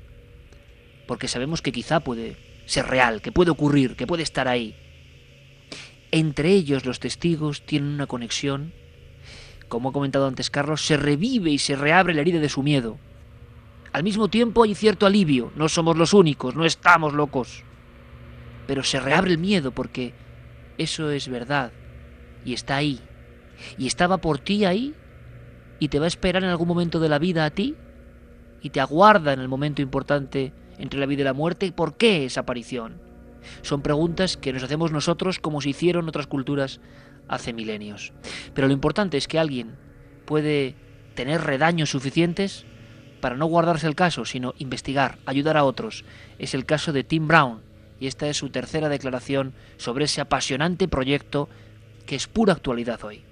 porque 1.07 1.29
sabemos 1.29 1.63
que 1.63 1.73
quizá 1.73 2.01
puede 2.01 2.37
ser 2.67 2.87
real, 2.89 3.23
que 3.23 3.33
puede 3.33 3.51
ocurrir, 3.51 3.97
que 3.97 4.07
puede 4.07 4.23
estar 4.23 4.49
ahí. 4.49 4.77
Entre 6.11 6.51
ellos 6.51 6.85
los 6.85 7.01
testigos 7.01 7.65
tienen 7.65 7.89
una 7.89 8.07
conexión, 8.07 8.75
como 9.69 9.89
ha 9.89 9.93
comentado 9.95 10.27
antes 10.27 10.51
Carlos, 10.51 10.85
se 10.85 10.99
revive 10.99 11.51
y 11.51 11.59
se 11.59 11.75
reabre 11.75 12.13
la 12.13 12.21
herida 12.21 12.39
de 12.39 12.51
su 12.51 12.63
miedo. 12.63 12.99
Al 13.95 14.05
mismo 14.05 14.29
tiempo 14.29 14.63
hay 14.63 14.75
cierto 14.75 15.07
alivio, 15.07 15.53
no 15.57 15.71
somos 15.71 15.97
los 15.97 16.13
únicos, 16.13 16.55
no 16.55 16.67
estamos 16.67 17.15
locos. 17.15 17.65
Pero 18.67 18.83
se 18.83 19.01
reabre 19.01 19.33
el 19.33 19.39
miedo 19.39 19.73
porque 19.73 20.15
eso 20.79 21.11
es 21.11 21.29
verdad 21.29 21.73
y 22.45 22.53
está 22.55 22.77
ahí. 22.77 23.01
Y 23.79 23.87
estaba 23.87 24.19
por 24.19 24.39
ti 24.39 24.65
ahí 24.65 24.95
y 25.79 25.89
te 25.89 25.99
va 25.99 26.05
a 26.07 26.09
esperar 26.09 26.43
en 26.43 26.51
algún 26.51 26.69
momento 26.69 27.01
de 27.01 27.09
la 27.09 27.19
vida 27.19 27.45
a 27.45 27.51
ti 27.51 27.77
y 28.63 28.71
te 28.71 28.81
aguarda 28.81 29.33
en 29.33 29.41
el 29.41 29.49
momento 29.49 29.83
importante 29.83 30.53
entre 30.79 31.01
la 31.01 31.07
vida 31.07 31.23
y 31.23 31.25
la 31.25 31.33
muerte. 31.33 31.71
¿Por 31.73 31.97
qué 31.97 32.25
esa 32.25 32.41
aparición? 32.41 33.01
Son 33.63 33.83
preguntas 33.83 34.37
que 34.37 34.53
nos 34.53 34.63
hacemos 34.63 34.93
nosotros 34.93 35.39
como 35.39 35.61
se 35.61 35.71
hicieron 35.71 36.09
otras 36.09 36.27
culturas 36.27 36.81
hace 37.29 37.53
milenios. 37.53 38.13
Pero 38.55 38.67
lo 38.67 38.73
importante 38.73 39.17
es 39.17 39.29
que 39.29 39.39
alguien 39.39 39.77
puede 40.25 40.75
tener 41.15 41.43
redaños 41.43 41.91
suficientes 41.91 42.67
para 43.21 43.37
no 43.37 43.47
guardarse 43.47 43.87
el 43.87 43.95
caso, 43.95 44.25
sino 44.25 44.55
investigar, 44.59 45.19
ayudar 45.27 45.57
a 45.57 45.65
otros. 45.65 46.05
Es 46.39 46.55
el 46.55 46.67
caso 46.67 46.93
de 46.93 47.05
Tim 47.05 47.27
Brown, 47.27 47.61
y 48.01 48.07
esta 48.07 48.29
es 48.29 48.37
su 48.37 48.51
tercera 48.51 48.89
declaración 48.89 49.53
sobre 49.77 50.05
ese 50.05 50.21
apasionante 50.21 50.89
proyecto 50.89 51.49
que 52.07 52.17
es 52.17 52.27
pura 52.27 52.53
actualidad 52.53 53.03
hoy. 53.05 53.23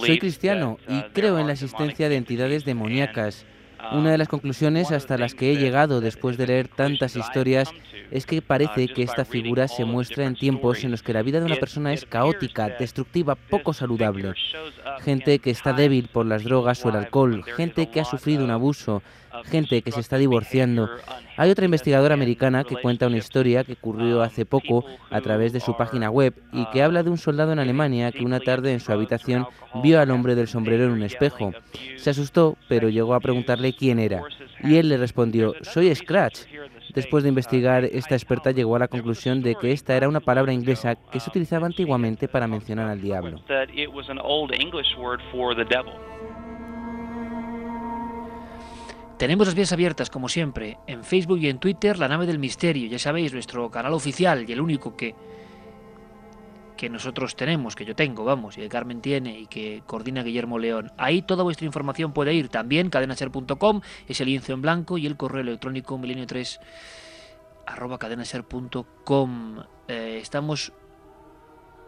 Soy 0.00 0.18
cristiano 0.18 0.78
y 0.88 0.98
uh, 0.98 1.04
creo 1.12 1.38
en 1.38 1.46
la 1.46 1.52
existencia 1.54 2.08
de 2.08 2.16
entidades 2.16 2.64
demoníacas. 2.64 3.44
Una 3.92 4.10
de 4.10 4.18
las 4.18 4.28
conclusiones 4.28 4.90
hasta 4.90 5.16
las 5.16 5.34
que 5.34 5.52
he 5.52 5.56
llegado 5.56 6.00
después 6.00 6.36
de 6.36 6.48
leer 6.48 6.68
tantas 6.68 7.14
historias 7.14 7.72
es 8.10 8.26
que 8.26 8.42
parece 8.42 8.88
que 8.88 9.02
esta 9.02 9.24
figura 9.24 9.68
se 9.68 9.84
muestra 9.84 10.24
en 10.24 10.34
tiempos 10.34 10.82
en 10.82 10.90
los 10.90 11.02
que 11.02 11.12
la 11.12 11.22
vida 11.22 11.38
de 11.38 11.46
una 11.46 11.56
persona 11.56 11.92
es 11.92 12.04
caótica, 12.04 12.68
destructiva, 12.70 13.36
poco 13.36 13.72
saludable. 13.72 14.34
Gente 15.02 15.38
que 15.38 15.50
está 15.50 15.72
débil 15.72 16.08
por 16.12 16.26
las 16.26 16.42
drogas 16.42 16.84
o 16.84 16.88
el 16.88 16.96
alcohol, 16.96 17.44
gente 17.56 17.88
que 17.88 18.00
ha 18.00 18.04
sufrido 18.04 18.44
un 18.44 18.50
abuso, 18.50 19.02
gente 19.44 19.82
que 19.82 19.92
se 19.92 20.00
está 20.00 20.18
divorciando. 20.18 20.88
Hay 21.36 21.50
otra 21.50 21.64
investigadora 21.64 22.14
americana 22.14 22.64
que 22.64 22.76
cuenta 22.76 23.06
una 23.06 23.18
historia 23.18 23.64
que 23.64 23.74
ocurrió 23.74 24.22
hace 24.22 24.44
poco 24.44 24.84
a 25.10 25.20
través 25.20 25.52
de 25.52 25.60
su 25.60 25.76
página 25.76 26.10
web 26.10 26.34
y 26.52 26.64
que 26.66 26.82
habla 26.82 27.02
de 27.02 27.10
un 27.10 27.18
soldado 27.18 27.52
en 27.52 27.58
Alemania 27.58 28.12
que 28.12 28.24
una 28.24 28.40
tarde 28.40 28.72
en 28.72 28.80
su 28.80 28.92
habitación 28.92 29.46
vio 29.82 30.00
al 30.00 30.10
hombre 30.10 30.34
del 30.34 30.48
sombrero 30.48 30.84
en 30.84 30.90
un 30.90 31.02
espejo. 31.02 31.52
Se 31.96 32.10
asustó, 32.10 32.56
pero 32.68 32.88
llegó 32.88 33.14
a 33.14 33.20
preguntarle 33.20 33.74
quién 33.74 33.98
era. 33.98 34.22
Y 34.62 34.76
él 34.76 34.88
le 34.88 34.96
respondió, 34.96 35.54
soy 35.62 35.94
Scratch. 35.94 36.40
Después 36.94 37.22
de 37.22 37.28
investigar, 37.28 37.84
esta 37.84 38.14
experta 38.14 38.50
llegó 38.50 38.76
a 38.76 38.80
la 38.80 38.88
conclusión 38.88 39.42
de 39.42 39.54
que 39.54 39.72
esta 39.72 39.96
era 39.96 40.08
una 40.08 40.20
palabra 40.20 40.52
inglesa 40.52 40.96
que 40.96 41.20
se 41.20 41.30
utilizaba 41.30 41.66
antiguamente 41.66 42.28
para 42.28 42.48
mencionar 42.48 42.88
al 42.88 43.00
diablo. 43.00 43.40
Tenemos 49.18 49.48
las 49.48 49.56
vías 49.56 49.72
abiertas, 49.72 50.10
como 50.10 50.28
siempre, 50.28 50.78
en 50.86 51.02
Facebook 51.02 51.38
y 51.38 51.48
en 51.48 51.58
Twitter, 51.58 51.98
La 51.98 52.06
Nave 52.06 52.24
del 52.24 52.38
Misterio. 52.38 52.88
Ya 52.88 53.00
sabéis, 53.00 53.32
nuestro 53.32 53.68
canal 53.68 53.92
oficial 53.92 54.48
y 54.48 54.52
el 54.52 54.60
único 54.60 54.96
que, 54.96 55.16
que 56.76 56.88
nosotros 56.88 57.34
tenemos, 57.34 57.74
que 57.74 57.84
yo 57.84 57.96
tengo, 57.96 58.22
vamos, 58.22 58.56
y 58.56 58.60
que 58.60 58.68
Carmen 58.68 59.00
tiene 59.00 59.40
y 59.40 59.46
que 59.46 59.82
coordina 59.86 60.22
Guillermo 60.22 60.60
León. 60.60 60.92
Ahí 60.96 61.22
toda 61.22 61.42
vuestra 61.42 61.66
información 61.66 62.12
puede 62.12 62.32
ir. 62.32 62.48
También 62.48 62.90
cadenaser.com 62.90 63.80
es 64.06 64.20
el 64.20 64.28
lienzo 64.28 64.52
en 64.52 64.62
blanco 64.62 64.98
y 64.98 65.06
el 65.06 65.16
correo 65.16 65.40
electrónico 65.40 65.98
milenio3 65.98 66.60
arroba 67.66 67.98
cadenaser.com. 67.98 69.64
Eh, 69.88 70.20
estamos 70.22 70.72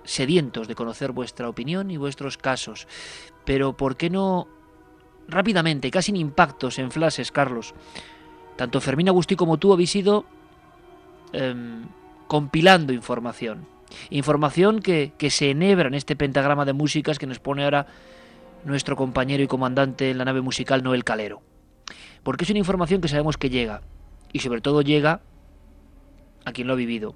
sedientos 0.02 0.66
de 0.66 0.74
conocer 0.74 1.12
vuestra 1.12 1.48
opinión 1.48 1.92
y 1.92 1.96
vuestros 1.96 2.36
casos. 2.36 2.88
Pero 3.44 3.76
¿por 3.76 3.96
qué 3.96 4.10
no 4.10 4.48
rápidamente, 5.30 5.90
casi 5.90 6.10
en 6.10 6.16
impactos, 6.16 6.78
en 6.78 6.90
flashes, 6.90 7.32
Carlos. 7.32 7.74
Tanto 8.56 8.80
Fermín 8.80 9.08
Agustí 9.08 9.36
como 9.36 9.58
tú 9.58 9.72
habéis 9.72 9.94
ido 9.96 10.24
em, 11.32 11.84
compilando 12.26 12.92
información. 12.92 13.66
Información 14.10 14.80
que, 14.80 15.12
que 15.18 15.30
se 15.30 15.50
enhebra 15.50 15.88
en 15.88 15.94
este 15.94 16.16
pentagrama 16.16 16.64
de 16.64 16.72
músicas 16.72 17.18
que 17.18 17.26
nos 17.26 17.38
pone 17.38 17.64
ahora 17.64 17.86
nuestro 18.64 18.96
compañero 18.96 19.42
y 19.42 19.46
comandante 19.46 20.10
en 20.10 20.18
la 20.18 20.24
nave 20.24 20.40
musical 20.40 20.82
Noel 20.82 21.04
Calero. 21.04 21.42
Porque 22.22 22.44
es 22.44 22.50
una 22.50 22.58
información 22.58 23.00
que 23.00 23.08
sabemos 23.08 23.36
que 23.36 23.50
llega. 23.50 23.82
Y 24.32 24.40
sobre 24.40 24.60
todo 24.60 24.82
llega 24.82 25.22
a 26.44 26.52
quien 26.52 26.66
lo 26.66 26.74
ha 26.74 26.76
vivido. 26.76 27.14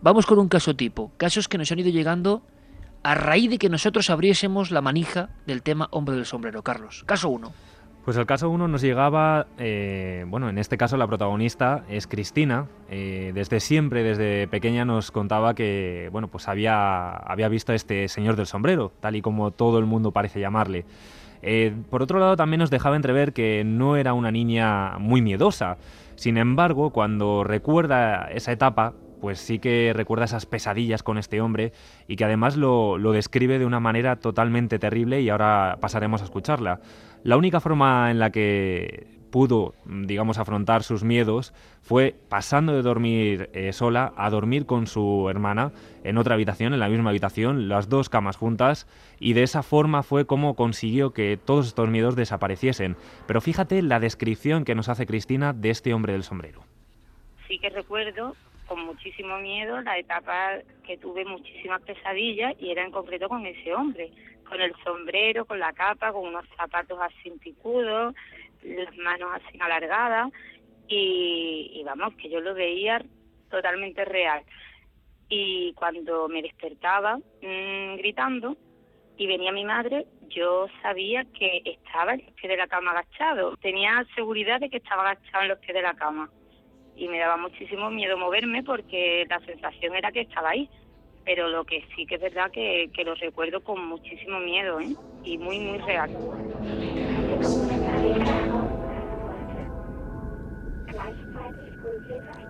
Vamos 0.00 0.26
con 0.26 0.38
un 0.38 0.48
caso 0.48 0.76
tipo. 0.76 1.12
Casos 1.16 1.48
que 1.48 1.58
nos 1.58 1.70
han 1.72 1.78
ido 1.78 1.90
llegando 1.90 2.42
a 3.02 3.14
raíz 3.14 3.50
de 3.50 3.58
que 3.58 3.68
nosotros 3.68 4.10
abriésemos 4.10 4.70
la 4.70 4.80
manija 4.80 5.30
del 5.46 5.62
tema 5.62 5.88
Hombre 5.90 6.16
del 6.16 6.26
Sombrero. 6.26 6.62
Carlos, 6.62 7.04
caso 7.06 7.28
1. 7.28 7.52
Pues 8.04 8.16
el 8.16 8.24
caso 8.24 8.48
1 8.48 8.68
nos 8.68 8.80
llegaba, 8.80 9.48
eh, 9.58 10.24
bueno, 10.28 10.48
en 10.48 10.56
este 10.56 10.78
caso 10.78 10.96
la 10.96 11.06
protagonista 11.06 11.84
es 11.90 12.06
Cristina. 12.06 12.66
Eh, 12.88 13.32
desde 13.34 13.60
siempre, 13.60 14.02
desde 14.02 14.48
pequeña 14.48 14.86
nos 14.86 15.10
contaba 15.10 15.52
que, 15.54 16.08
bueno, 16.10 16.28
pues 16.28 16.48
había, 16.48 17.10
había 17.10 17.48
visto 17.48 17.72
a 17.72 17.74
este 17.74 18.08
señor 18.08 18.36
del 18.36 18.46
sombrero, 18.46 18.92
tal 19.00 19.16
y 19.16 19.20
como 19.20 19.50
todo 19.50 19.78
el 19.78 19.84
mundo 19.84 20.10
parece 20.10 20.40
llamarle. 20.40 20.86
Eh, 21.42 21.74
por 21.90 22.02
otro 22.02 22.18
lado, 22.18 22.36
también 22.36 22.60
nos 22.60 22.70
dejaba 22.70 22.96
entrever 22.96 23.34
que 23.34 23.62
no 23.64 23.96
era 23.96 24.14
una 24.14 24.30
niña 24.30 24.98
muy 24.98 25.20
miedosa. 25.20 25.76
Sin 26.16 26.38
embargo, 26.38 26.90
cuando 26.90 27.44
recuerda 27.44 28.28
esa 28.30 28.52
etapa, 28.52 28.94
pues 29.20 29.38
sí 29.38 29.58
que 29.58 29.92
recuerda 29.94 30.24
esas 30.24 30.46
pesadillas 30.46 31.02
con 31.02 31.18
este 31.18 31.40
hombre 31.40 31.72
y 32.06 32.16
que 32.16 32.24
además 32.24 32.56
lo, 32.56 32.98
describe 33.12 33.58
de 33.58 33.66
una 33.66 33.80
manera 33.80 34.16
totalmente 34.16 34.78
terrible 34.78 35.20
y 35.20 35.30
ahora 35.30 35.78
pasaremos 35.80 36.22
a 36.22 36.24
escucharla. 36.24 36.80
La 37.24 37.36
única 37.36 37.60
forma 37.60 38.10
en 38.10 38.18
la 38.18 38.30
que 38.30 39.18
pudo, 39.30 39.74
digamos, 39.84 40.38
afrontar 40.38 40.82
sus 40.82 41.04
miedos 41.04 41.52
fue 41.82 42.14
pasando 42.28 42.72
de 42.72 42.82
dormir 42.82 43.50
eh, 43.52 43.72
sola 43.72 44.12
a 44.16 44.30
dormir 44.30 44.66
con 44.66 44.86
su 44.86 45.28
hermana 45.28 45.72
en 46.04 46.18
otra 46.18 46.34
habitación, 46.34 46.72
en 46.72 46.80
la 46.80 46.88
misma 46.88 47.10
habitación, 47.10 47.68
las 47.68 47.88
dos 47.88 48.08
camas 48.08 48.36
juntas, 48.36 48.86
y 49.20 49.34
de 49.34 49.42
esa 49.42 49.62
forma 49.62 50.02
fue 50.02 50.26
como 50.26 50.54
consiguió 50.54 51.12
que 51.12 51.38
todos 51.42 51.66
estos 51.66 51.88
miedos 51.88 52.16
desapareciesen. 52.16 52.96
Pero 53.26 53.40
fíjate 53.40 53.82
la 53.82 54.00
descripción 54.00 54.64
que 54.64 54.74
nos 54.74 54.88
hace 54.88 55.06
Cristina 55.06 55.52
de 55.52 55.70
este 55.70 55.92
hombre 55.92 56.14
del 56.14 56.24
sombrero. 56.24 56.64
Sí 57.46 57.58
que 57.58 57.70
recuerdo 57.70 58.34
con 58.68 58.84
muchísimo 58.84 59.38
miedo 59.38 59.80
la 59.80 59.98
etapa 59.98 60.58
que 60.86 60.98
tuve 60.98 61.24
muchísimas 61.24 61.82
pesadillas 61.82 62.54
y 62.60 62.70
era 62.70 62.84
en 62.84 62.92
concreto 62.92 63.28
con 63.28 63.44
ese 63.46 63.74
hombre, 63.74 64.12
con 64.48 64.60
el 64.60 64.74
sombrero, 64.84 65.44
con 65.46 65.58
la 65.58 65.72
capa, 65.72 66.12
con 66.12 66.28
unos 66.28 66.44
zapatos 66.56 66.98
así 67.00 67.30
picudos, 67.40 68.14
las 68.62 68.96
manos 68.98 69.30
así 69.34 69.58
alargadas 69.60 70.30
y, 70.86 71.82
vamos, 71.84 72.14
que 72.14 72.30
yo 72.30 72.40
lo 72.40 72.54
veía 72.54 73.02
totalmente 73.50 74.04
real. 74.04 74.42
Y 75.28 75.72
cuando 75.74 76.28
me 76.28 76.42
despertaba 76.42 77.18
mm, 77.18 77.96
gritando, 77.96 78.56
y 79.18 79.26
venía 79.26 79.50
mi 79.50 79.64
madre, 79.64 80.06
yo 80.28 80.68
sabía 80.80 81.24
que 81.36 81.60
estaba 81.64 82.14
en 82.14 82.24
los 82.24 82.32
pies 82.34 82.50
de 82.50 82.56
la 82.56 82.68
cama 82.68 82.92
agachado. 82.92 83.56
Tenía 83.56 84.06
seguridad 84.14 84.60
de 84.60 84.70
que 84.70 84.76
estaba 84.76 85.02
agachado 85.02 85.42
en 85.42 85.48
los 85.48 85.58
pies 85.58 85.74
de 85.74 85.82
la 85.82 85.94
cama. 85.94 86.30
Y 86.98 87.08
me 87.08 87.18
daba 87.18 87.36
muchísimo 87.36 87.90
miedo 87.90 88.18
moverme 88.18 88.62
porque 88.62 89.24
la 89.28 89.40
sensación 89.40 89.94
era 89.94 90.10
que 90.10 90.22
estaba 90.22 90.50
ahí. 90.50 90.68
Pero 91.24 91.48
lo 91.48 91.64
que 91.64 91.84
sí 91.94 92.06
que 92.06 92.16
es 92.16 92.20
verdad 92.20 92.50
que, 92.50 92.90
que 92.94 93.04
lo 93.04 93.14
recuerdo 93.14 93.62
con 93.62 93.86
muchísimo 93.86 94.40
miedo 94.40 94.80
¿eh? 94.80 94.94
y 95.24 95.38
muy, 95.38 95.60
muy 95.60 95.78
real. 95.78 96.10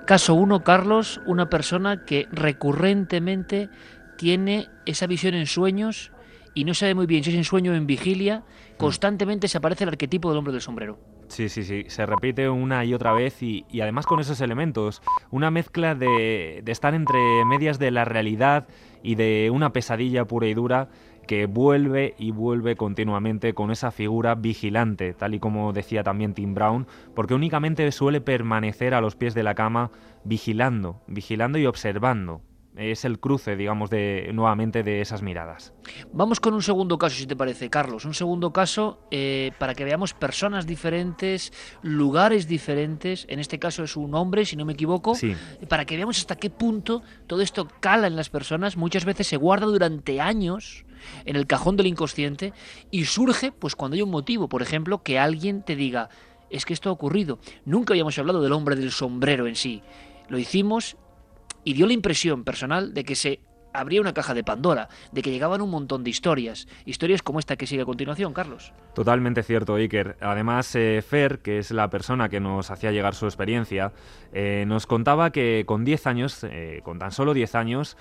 Caso 0.07 0.35
1, 0.35 0.65
Carlos, 0.65 1.21
una 1.27 1.51
persona 1.51 2.07
que 2.07 2.27
recurrentemente 2.31 3.69
tiene 4.17 4.69
esa 4.87 5.07
visión 5.07 5.35
en 5.35 5.47
sueños 5.47 6.13
y 6.55 6.65
no 6.65 6.75
sabe 6.75 6.95
muy 6.95 7.07
bien 7.07 7.23
si 7.23 7.31
es 7.31 7.37
en 7.37 7.45
sueño 7.45 7.73
o 7.73 7.75
en 7.75 7.87
vigilia, 7.87 8.43
constantemente 8.79 9.49
se 9.49 9.59
aparece 9.59 9.85
el 9.85 9.91
arquetipo 9.91 10.31
del 10.31 10.39
hombre 10.39 10.53
del 10.53 10.63
sombrero. 10.63 10.99
Sí, 11.29 11.49
sí, 11.49 11.63
sí, 11.63 11.85
se 11.89 12.07
repite 12.07 12.49
una 12.49 12.85
y 12.85 12.95
otra 12.95 13.13
vez 13.13 13.43
y, 13.43 13.65
además 13.81 14.07
con 14.07 14.19
esos 14.19 14.41
elementos, 14.41 15.03
una 15.31 15.51
mezcla 15.51 15.95
de, 15.95 16.63
de 16.65 16.73
estar 16.73 16.95
entre 16.95 17.19
medias 17.45 17.79
de 17.79 17.91
la 17.91 18.05
realidad 18.05 18.67
y 19.03 19.15
de 19.15 19.51
una 19.53 19.73
pesadilla 19.73 20.25
pura 20.25 20.47
y 20.47 20.55
dura 20.55 20.89
que 21.29 21.45
vuelve 21.45 22.15
y 22.19 22.31
vuelve 22.31 22.75
continuamente 22.75 23.53
con 23.53 23.71
esa 23.71 23.91
figura 23.91 24.35
vigilante, 24.35 25.13
tal 25.13 25.35
y 25.35 25.39
como 25.39 25.75
decía 25.75 26.03
también 26.03 26.33
Tim 26.33 26.55
Brown, 26.55 26.87
porque 27.15 27.35
únicamente 27.35 27.93
suele 27.93 28.23
permanecer 28.23 28.95
a 28.95 29.03
los 29.03 29.15
pies 29.15 29.35
de 29.35 29.43
la 29.43 29.55
cama 29.55 29.91
vigilando, 30.25 31.03
vigilando 31.07 31.59
y 31.59 31.67
observando, 31.67 32.41
es 32.79 33.05
el 33.05 33.19
cruce, 33.19 33.57
digamos, 33.57 33.91
de 33.91 34.31
nuevamente 34.33 34.83
de 34.83 35.01
esas 35.01 35.21
miradas. 35.21 35.73
Vamos 36.13 36.39
con 36.39 36.55
un 36.55 36.63
segundo 36.63 36.97
caso, 36.97 37.17
si 37.17 37.27
te 37.27 37.35
parece, 37.35 37.69
Carlos. 37.69 38.05
Un 38.05 38.15
segundo 38.15 38.53
caso 38.53 39.01
eh, 39.11 39.51
para 39.59 39.75
que 39.75 39.85
veamos 39.85 40.15
personas 40.15 40.67
diferentes, 40.67 41.53
lugares 41.83 42.47
diferentes. 42.47 43.27
En 43.29 43.41
este 43.41 43.59
caso 43.59 43.83
es 43.83 43.97
un 43.97 44.15
hombre, 44.15 44.45
si 44.45 44.57
no 44.57 44.65
me 44.65 44.75
equivoco. 44.75 45.15
Para 45.69 45.85
que 45.85 45.97
veamos 45.97 46.19
hasta 46.19 46.37
qué 46.37 46.51
punto 46.51 47.03
todo 47.27 47.43
esto 47.43 47.69
cala 47.81 48.07
en 48.07 48.15
las 48.15 48.31
personas. 48.31 48.77
Muchas 48.77 49.05
veces 49.05 49.27
se 49.27 49.37
guarda 49.37 49.67
durante 49.67 50.21
años 50.21 50.85
en 51.25 51.37
el 51.37 51.47
cajón 51.47 51.77
del 51.77 51.89
inconsciente 51.89 52.53
y 52.91 53.05
surge, 53.07 53.51
pues, 53.51 53.75
cuando 53.75 53.97
hay 53.97 54.03
un 54.03 54.11
motivo. 54.11 54.49
Por 54.49 54.63
ejemplo, 54.63 55.03
que 55.03 55.19
alguien 55.19 55.63
te 55.63 55.75
diga, 55.75 56.11
es 56.49 56.65
que 56.65 56.75
esto 56.75 56.91
ha 56.91 56.93
ocurrido. 56.93 57.41
Nunca 57.65 57.93
habíamos 57.93 58.19
hablado 58.19 58.41
del 58.41 58.53
hombre 58.53 58.77
del 58.77 58.93
sombrero 58.93 59.49
en 59.49 59.57
sí. 59.57 59.83
Lo 60.29 60.39
hicimos 60.39 60.97
y 61.69 61.75
dio 61.75 61.87
la 61.87 61.93
impresión 61.93 62.45
personal 62.45 62.95
de 62.95 63.05
que 63.05 63.15
se 63.15 63.41
abría 63.75 64.01
una 64.01 64.15
caja 64.15 64.33
de 64.33 64.43
Pandora, 64.43 64.89
de 65.13 65.21
que 65.21 65.31
llegaban 65.31 65.61
un 65.61 65.69
montón 65.69 66.03
de 66.03 66.09
historias, 66.09 66.67
historias 66.87 67.21
como 67.21 67.39
esta 67.39 67.57
que 67.57 67.67
sigue 67.67 67.83
a 67.83 67.85
continuación, 67.85 68.33
Carlos. 68.33 68.73
Totalmente 68.95 69.43
cierto, 69.43 69.75
Iker. 69.75 70.17
Además, 70.23 70.75
eh, 70.75 71.03
Fer, 71.07 71.41
que 71.41 71.59
es 71.59 71.71
la 71.71 71.91
persona 71.91 72.31
que 72.31 72.41
nos 72.41 72.71
hacía 72.71 72.91
llegar 72.91 73.15
su 73.15 73.27
experiencia, 73.27 73.93
eh, 74.33 74.65
nos 74.67 74.87
contaba 74.87 75.31
que 75.31 75.65
con 75.67 75.85
10 75.85 76.07
años, 76.07 76.43
eh, 76.45 76.81
con 76.85 76.99
tan 76.99 77.13
solo 77.13 77.35
10 77.35 77.55
años, 77.55 77.99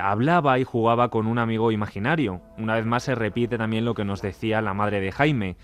hablaba 0.00 0.60
y 0.60 0.64
jugaba 0.64 1.08
con 1.08 1.26
un 1.26 1.38
amigo 1.38 1.72
imaginario. 1.72 2.40
Una 2.56 2.76
vez 2.76 2.86
más 2.86 3.02
se 3.02 3.16
repite 3.16 3.58
también 3.58 3.84
lo 3.84 3.94
que 3.94 4.04
nos 4.04 4.22
decía 4.22 4.60
la 4.60 4.74
madre 4.74 5.00
de 5.00 5.10
Jaime. 5.10 5.56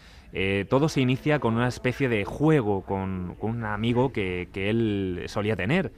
todo 0.71 0.89
se 0.89 1.03
inicia 1.03 1.41
con 1.41 1.55
una 1.55 1.69
especie 1.69 2.09
de 2.09 2.25
juego 2.25 2.83
con, 2.83 3.37
un 3.39 3.65
amigo 3.65 4.11
que, 4.11 4.49
que 4.53 4.71
él 4.71 5.25
solía 5.27 5.57
tener. 5.57 5.93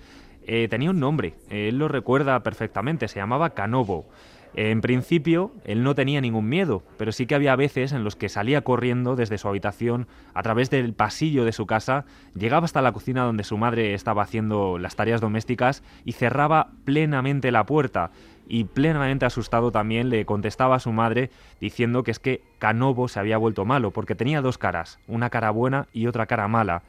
Eh, 0.47 0.69
tenía 0.69 0.91
un 0.91 1.01
nombre, 1.01 1.35
él 1.49 1.79
lo 1.79 1.89
recuerda 1.89 2.43
perfectamente, 2.43 3.09
se 3.09 3.21
llamaba 3.21 3.51
Canobo. 3.51 4.07
En 4.55 4.81
principio, 4.81 5.53
él 5.65 5.85
no 5.85 5.95
tenía 5.95 6.21
ningún 6.21 6.49
miedo, 6.49 6.83
pero 6.97 7.13
sí 7.13 7.27
que 7.27 7.37
había 7.37 7.55
veces 7.55 7.93
en 7.93 8.03
los 8.03 8.17
que 8.17 8.29
salía 8.29 8.63
corriendo 8.63 9.15
desde 9.15 9.39
su 9.39 9.47
habitación 9.47 10.09
a 10.35 10.43
través 10.43 10.71
del 10.71 10.93
pasillo 10.93 11.45
de 11.45 11.53
su 11.53 11.67
casa, 11.67 12.05
llegaba 12.35 12.65
hasta 12.65 12.83
la 12.83 12.93
cocina 12.93 13.23
donde 13.23 13.45
su 13.45 13.57
madre 13.59 13.95
estaba 13.95 14.23
haciendo 14.23 14.79
las 14.79 14.97
tareas 14.97 15.21
domésticas 15.21 15.85
y 16.05 16.13
cerraba 16.13 16.73
plenamente 16.85 17.53
la 17.53 17.65
puerta. 17.65 18.11
Y 18.49 18.65
plenamente 18.65 19.25
asustado 19.25 19.71
también 19.71 20.09
le 20.09 20.25
contestaba 20.25 20.75
a 20.75 20.81
su 20.81 20.91
madre 20.91 21.31
diciendo 21.61 22.03
que 22.03 22.11
es 22.11 22.19
que 22.19 22.43
Canobo 22.59 23.07
se 23.07 23.21
había 23.21 23.39
vuelto 23.39 23.65
malo, 23.65 23.93
porque 23.93 24.17
tenía 24.17 24.43
dos 24.43 24.59
caras, 24.59 24.99
una 25.07 25.31
cara 25.31 25.53
buena 25.53 25.87
y 25.93 26.09
otra 26.09 26.27
cara 26.27 26.49
mala. 26.49 26.83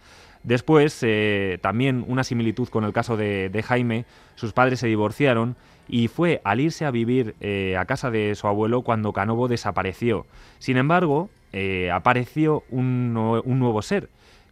Después, 0.43 0.97
eh, 1.03 1.59
también 1.61 2.03
una 2.07 2.23
similitud 2.23 2.67
con 2.69 2.83
el 2.83 2.93
caso 2.93 3.15
de, 3.15 3.63
Jaime, 3.65 4.05
sus 4.35 4.53
padres 4.53 4.79
se 4.79 4.87
divorciaron 4.87 5.55
y 5.87 6.07
fue 6.07 6.41
al 6.43 6.59
irse 6.59 6.85
a 6.85 6.91
vivir 6.91 7.35
eh, 7.41 7.77
a 7.77 7.85
casa 7.85 8.09
de 8.09 8.33
su 8.35 8.47
abuelo 8.47 8.81
cuando 8.81 9.13
Canobo 9.13 9.47
desapareció. 9.47 10.25
Sin 10.57 10.77
embargo, 10.77 11.29
eh, 11.53 11.91
apareció 11.91 12.63
un, 12.69 13.13
nuevo 13.13 13.81
ser, 13.81 14.09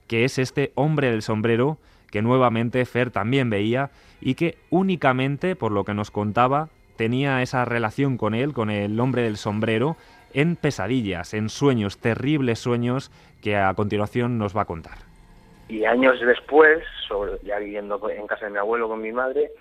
que 0.08 0.26
es 0.26 0.38
este 0.38 0.72
hombre 0.76 1.10
del 1.10 1.22
sombrero 1.22 1.78
que 2.12 2.22
nuevamente 2.22 2.84
Fer 2.86 3.12
también 3.12 3.50
veía 3.50 3.92
y 4.20 4.34
que 4.34 4.58
únicamente, 4.70 5.56
por 5.56 5.72
lo 5.72 5.86
que 5.86 5.94
nos 5.94 6.12
contaba, 6.12 6.70
tenía 6.98 7.42
esa 7.42 7.66
relación 7.66 8.18
con 8.18 8.34
él, 8.34 8.54
con 8.54 8.70
el 8.70 9.00
hombre 9.00 9.22
del 9.22 9.38
sombrero, 9.38 9.96
en 10.34 10.56
pesadillas, 10.56 11.34
en 11.34 11.50
sueños, 11.50 12.00
terribles 12.00 12.60
sueños 12.60 13.12
que 13.42 13.58
a 13.58 13.74
continuación 13.74 14.38
nos 14.38 14.56
va 14.58 14.64
a 14.64 14.66
contar. 14.66 15.09
Y 15.70 15.86
años 15.86 16.20
después, 16.20 16.84
ya 17.44 17.60
viviendo 17.60 18.02
en 18.10 18.26
casa 18.26 18.46
de 18.46 18.52
mi 18.52 18.58
abuelo 18.58 18.90
con 18.90 19.02
mi 19.02 19.12
madre, 19.12 19.52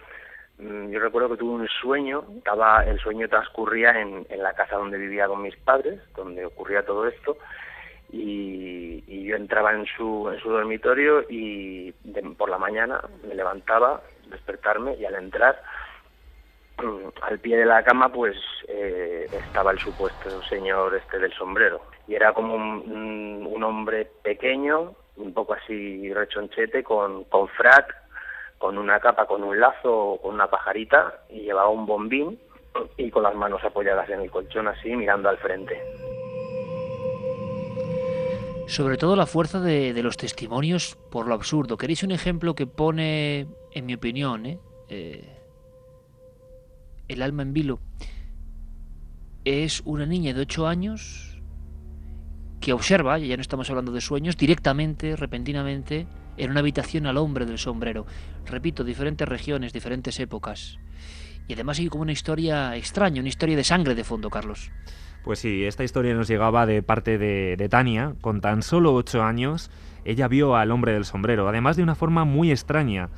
mm, 0.58 0.88
yo 0.88 1.00
recuerdo 1.00 1.28
que 1.28 1.36
tuve 1.36 1.60
un 1.60 1.68
sueño, 1.68 2.24
estaba, 2.38 2.82
el 2.86 2.98
sueño 2.98 3.28
transcurría 3.28 3.90
en, 4.00 4.26
la 4.38 4.54
casa 4.54 4.76
donde 4.76 4.96
vivía 4.96 5.28
con 5.28 5.42
mis 5.42 5.54
padres, 5.56 6.00
donde 6.16 6.46
ocurría 6.46 6.82
todo 6.82 7.06
esto, 7.06 7.36
y, 8.10 9.04
yo 9.26 9.36
entraba 9.36 9.74
en 9.74 9.84
su, 9.84 10.30
en 10.32 10.40
su 10.40 10.48
dormitorio 10.48 11.26
y 11.28 11.92
por 12.38 12.48
la 12.48 12.56
mañana 12.56 13.02
me 13.28 13.34
levantaba, 13.34 14.00
despertarme, 14.30 14.94
y 14.94 15.04
al 15.04 15.16
entrar 15.16 15.62
mm, 16.82 17.08
al 17.20 17.38
pie 17.38 17.58
de 17.58 17.66
la 17.66 17.82
cama 17.82 18.10
pues 18.10 18.34
eh, 18.68 19.26
estaba 19.30 19.72
el 19.72 19.78
supuesto 19.78 20.42
señor 20.44 20.94
este 20.94 21.18
del 21.18 21.34
sombrero. 21.34 21.82
Y 22.06 22.14
era 22.14 22.32
como 22.32 22.54
un 22.54 23.62
hombre 23.62 24.10
pequeño 24.22 24.94
un 25.18 25.32
poco 25.32 25.54
así 25.54 26.12
rechonchete, 26.12 26.82
con, 26.82 27.24
con 27.24 27.48
frac, 27.48 27.94
con 28.58 28.78
una 28.78 28.98
capa, 29.00 29.26
con 29.26 29.42
un 29.42 29.58
lazo, 29.58 30.18
con 30.22 30.34
una 30.34 30.48
pajarita, 30.48 31.22
y 31.30 31.40
llevaba 31.42 31.68
un 31.68 31.86
bombín 31.86 32.38
y 32.96 33.10
con 33.10 33.22
las 33.22 33.34
manos 33.34 33.62
apoyadas 33.64 34.08
en 34.10 34.20
el 34.20 34.30
colchón 34.30 34.68
así, 34.68 34.94
mirando 34.94 35.28
al 35.28 35.38
frente. 35.38 35.80
Sobre 38.66 38.98
todo 38.98 39.16
la 39.16 39.26
fuerza 39.26 39.60
de, 39.60 39.94
los 40.02 40.18
testimonios 40.18 40.96
por 41.10 41.26
lo 41.26 41.34
absurdo. 41.34 41.78
¿Queréis 41.78 42.02
un 42.02 42.10
ejemplo 42.10 42.54
que 42.54 42.66
pone, 42.66 43.46
en 43.72 43.86
mi 43.86 43.94
opinión, 43.94 44.44
eh, 44.44 44.58
eh, 44.90 45.38
el 47.08 47.22
alma 47.22 47.42
en 47.42 47.54
vilo? 47.54 47.80
Es 49.46 49.80
una 49.86 50.04
niña 50.04 50.34
de 50.34 50.42
8 50.42 50.66
años 50.66 51.27
que 52.60 52.72
observa, 52.72 53.18
ya 53.18 53.36
no 53.36 53.42
estamos 53.42 53.70
hablando 53.70 53.92
de 53.92 54.00
sueños, 54.00 54.36
directamente, 54.36 55.16
repentinamente, 55.16 56.06
en 56.36 56.50
una 56.50 56.60
habitación 56.60 57.06
al 57.06 57.16
hombre 57.16 57.46
del 57.46 57.58
sombrero. 57.58 58.06
Repito, 58.46 58.84
diferentes 58.84 59.28
regiones, 59.28 59.72
diferentes 59.72 60.18
épocas. 60.20 60.78
Y 61.46 61.54
además 61.54 61.78
hay 61.78 61.88
como 61.88 62.02
una 62.02 62.12
historia 62.12 62.76
extraña, 62.76 63.20
una 63.20 63.28
historia 63.28 63.56
de 63.56 63.64
sangre 63.64 63.94
de 63.94 64.04
fondo, 64.04 64.30
Carlos. 64.30 64.70
Pues 65.24 65.40
sí, 65.40 65.64
esta 65.64 65.84
historia 65.84 66.14
nos 66.14 66.28
llegaba 66.28 66.66
de 66.66 66.82
parte 66.82 67.18
de, 67.18 67.68
Tania. 67.68 68.14
Con 68.20 68.40
tan 68.40 68.62
solo 68.62 68.94
ocho 68.94 69.22
años, 69.22 69.70
ella 70.04 70.28
vio 70.28 70.56
al 70.56 70.70
hombre 70.70 70.92
del 70.92 71.04
sombrero, 71.04 71.48
además 71.48 71.76
de 71.76 71.82
una 71.82 71.94
forma 71.94 72.24
muy 72.24 72.50
extraña. 72.50 73.08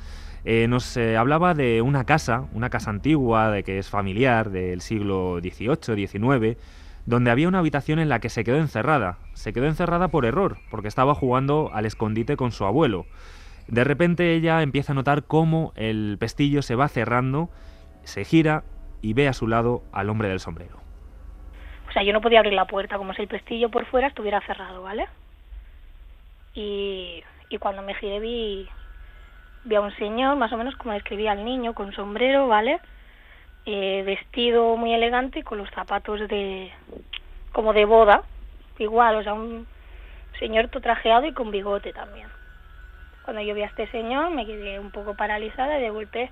Eh, 0.43 0.67
nos 0.67 0.97
eh, 0.97 1.17
hablaba 1.17 1.53
de 1.53 1.81
una 1.81 2.05
casa, 2.05 2.47
una 2.53 2.69
casa 2.69 2.89
antigua, 2.89 3.51
de 3.51 3.63
que 3.63 3.77
es 3.77 3.89
familiar, 3.89 4.49
del 4.49 4.81
siglo 4.81 5.39
XVIII, 5.39 6.07
XIX, 6.07 6.57
donde 7.05 7.31
había 7.31 7.47
una 7.47 7.59
habitación 7.59 7.99
en 7.99 8.09
la 8.09 8.19
que 8.19 8.29
se 8.29 8.43
quedó 8.43 8.57
encerrada. 8.57 9.17
Se 9.33 9.53
quedó 9.53 9.65
encerrada 9.65 10.09
por 10.09 10.25
error, 10.25 10.57
porque 10.69 10.87
estaba 10.87 11.15
jugando 11.15 11.71
al 11.73 11.85
escondite 11.85 12.37
con 12.37 12.51
su 12.51 12.65
abuelo. 12.65 13.05
De 13.67 13.83
repente 13.83 14.33
ella 14.35 14.61
empieza 14.61 14.91
a 14.91 14.95
notar 14.95 15.23
cómo 15.23 15.71
el 15.75 16.17
pestillo 16.19 16.61
se 16.61 16.75
va 16.75 16.87
cerrando, 16.87 17.49
se 18.03 18.25
gira 18.25 18.63
y 19.01 19.13
ve 19.13 19.27
a 19.27 19.33
su 19.33 19.47
lado 19.47 19.83
al 19.91 20.09
hombre 20.09 20.29
del 20.29 20.39
sombrero. 20.39 20.77
O 21.89 21.93
sea, 21.93 22.03
yo 22.03 22.13
no 22.13 22.21
podía 22.21 22.39
abrir 22.39 22.53
la 22.53 22.65
puerta 22.65 22.97
como 22.97 23.13
si 23.13 23.21
el 23.21 23.27
pestillo 23.27 23.69
por 23.69 23.85
fuera 23.85 24.07
estuviera 24.07 24.41
cerrado, 24.41 24.81
¿vale? 24.81 25.07
Y, 26.53 27.23
cuando 27.59 27.81
me 27.81 27.93
giré 27.95 28.19
vi, 28.19 28.67
vi 29.65 29.75
a 29.75 29.81
un 29.81 29.93
señor, 29.97 30.37
más 30.37 30.53
o 30.53 30.57
menos 30.57 30.75
como 30.77 30.93
describía 30.93 31.33
al 31.33 31.43
niño, 31.43 31.73
con 31.73 31.91
sombrero, 31.93 32.47
¿vale? 32.47 32.79
Eh, 33.65 34.01
vestido 34.05 34.75
muy 34.75 34.93
elegante 34.93 35.43
con 35.43 35.59
los 35.59 35.69
zapatos 35.69 36.27
de 36.27 36.71
como 37.51 37.73
de 37.73 37.85
boda, 37.85 38.23
igual, 38.79 39.17
o 39.17 39.23
sea, 39.23 39.33
un 39.33 39.67
señor 40.39 40.69
trajeado 40.69 41.27
y 41.27 41.33
con 41.33 41.51
bigote 41.51 41.93
también. 41.93 42.27
Cuando 43.23 43.43
yo 43.43 43.53
vi 43.53 43.61
a 43.61 43.67
este 43.67 43.87
señor 43.87 44.31
me 44.31 44.47
quedé 44.47 44.79
un 44.79 44.89
poco 44.89 45.15
paralizada 45.15 45.77
y 45.77 45.81
de 45.81 45.89
golpe 45.91 46.31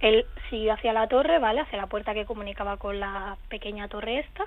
él 0.00 0.26
siguió 0.50 0.74
hacia 0.74 0.92
la 0.92 1.08
torre, 1.08 1.38
¿vale? 1.38 1.62
Hacia 1.62 1.78
la 1.78 1.86
puerta 1.86 2.14
que 2.14 2.26
comunicaba 2.26 2.76
con 2.76 3.00
la 3.00 3.36
pequeña 3.48 3.88
torre 3.88 4.20
esta 4.20 4.44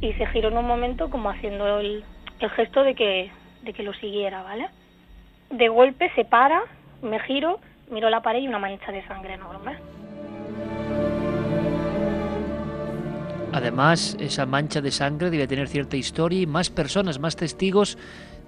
y 0.00 0.12
se 0.12 0.26
giró 0.26 0.48
en 0.48 0.58
un 0.58 0.66
momento 0.66 1.10
como 1.10 1.30
haciendo 1.30 1.80
el, 1.80 2.04
el 2.38 2.50
gesto 2.50 2.84
de 2.84 2.94
que, 2.94 3.32
de 3.62 3.72
que 3.72 3.82
lo 3.82 3.94
siguiera, 3.94 4.42
¿vale? 4.42 4.68
De 5.50 5.68
golpe 5.68 6.12
se 6.14 6.24
para, 6.24 6.62
me 7.02 7.18
giro, 7.20 7.58
miro 7.90 8.10
la 8.10 8.20
pared 8.20 8.40
y 8.40 8.48
una 8.48 8.58
mancha 8.58 8.92
de 8.92 9.04
sangre 9.06 9.34
enorme. 9.34 9.76
Además, 13.54 14.16
esa 14.18 14.46
mancha 14.46 14.80
de 14.80 14.90
sangre 14.90 15.30
debe 15.30 15.46
tener 15.46 15.68
cierta 15.68 15.96
historia 15.96 16.40
y 16.40 16.46
más 16.46 16.70
personas, 16.70 17.20
más 17.20 17.36
testigos, 17.36 17.96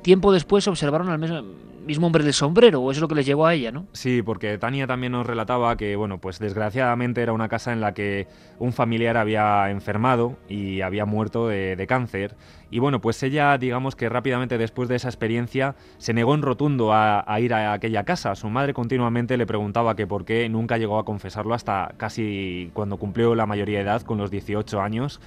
tiempo 0.02 0.32
después 0.32 0.66
observaron 0.66 1.10
al 1.10 1.20
mismo, 1.20 1.44
mismo 1.86 2.06
hombre 2.06 2.24
del 2.24 2.32
sombrero, 2.32 2.82
o 2.82 2.90
es 2.90 3.00
lo 3.00 3.08
que 3.08 3.14
les 3.14 3.26
llevó 3.26 3.46
a 3.46 3.54
ella, 3.54 3.72
¿no? 3.72 3.86
Sí, 3.92 4.22
porque 4.22 4.58
Tania 4.58 4.86
también 4.86 5.12
nos 5.12 5.26
relataba 5.26 5.76
que, 5.76 5.96
bueno, 5.96 6.18
pues 6.18 6.38
desgraciadamente 6.38 7.22
era 7.22 7.32
una 7.32 7.48
casa 7.48 7.72
en 7.72 7.80
la 7.80 7.94
que 7.94 8.26
un 8.58 8.72
familiar 8.72 9.16
había 9.16 9.70
enfermado 9.70 10.36
y 10.48 10.80
había 10.80 11.04
muerto 11.04 11.48
de, 11.48 11.86
cáncer. 11.86 12.34
Y 12.70 12.80
bueno, 12.80 13.00
pues 13.00 13.22
ella, 13.22 13.56
digamos 13.58 13.94
que 13.94 14.08
rápidamente 14.08 14.58
después 14.58 14.88
de 14.88 14.96
esa 14.96 15.08
experiencia, 15.08 15.76
se 15.98 16.12
negó 16.12 16.34
en 16.34 16.42
rotundo 16.42 16.92
a, 16.92 17.24
a, 17.32 17.40
ir 17.40 17.54
a 17.54 17.72
aquella 17.72 18.04
casa. 18.04 18.34
Su 18.34 18.50
madre 18.50 18.74
continuamente 18.74 19.36
le 19.36 19.46
preguntaba 19.46 19.94
que 19.94 20.06
por 20.06 20.24
qué 20.24 20.48
nunca 20.48 20.76
llegó 20.76 20.98
a 20.98 21.04
confesarlo 21.04 21.54
hasta 21.54 21.94
casi 21.96 22.70
cuando 22.74 22.96
cumplió 22.96 23.36
la 23.36 23.46
mayoría 23.46 23.78
de 23.78 23.84
edad, 23.84 24.02
con 24.02 24.18
los 24.18 24.30
18 24.32 24.80
años. 24.80 25.20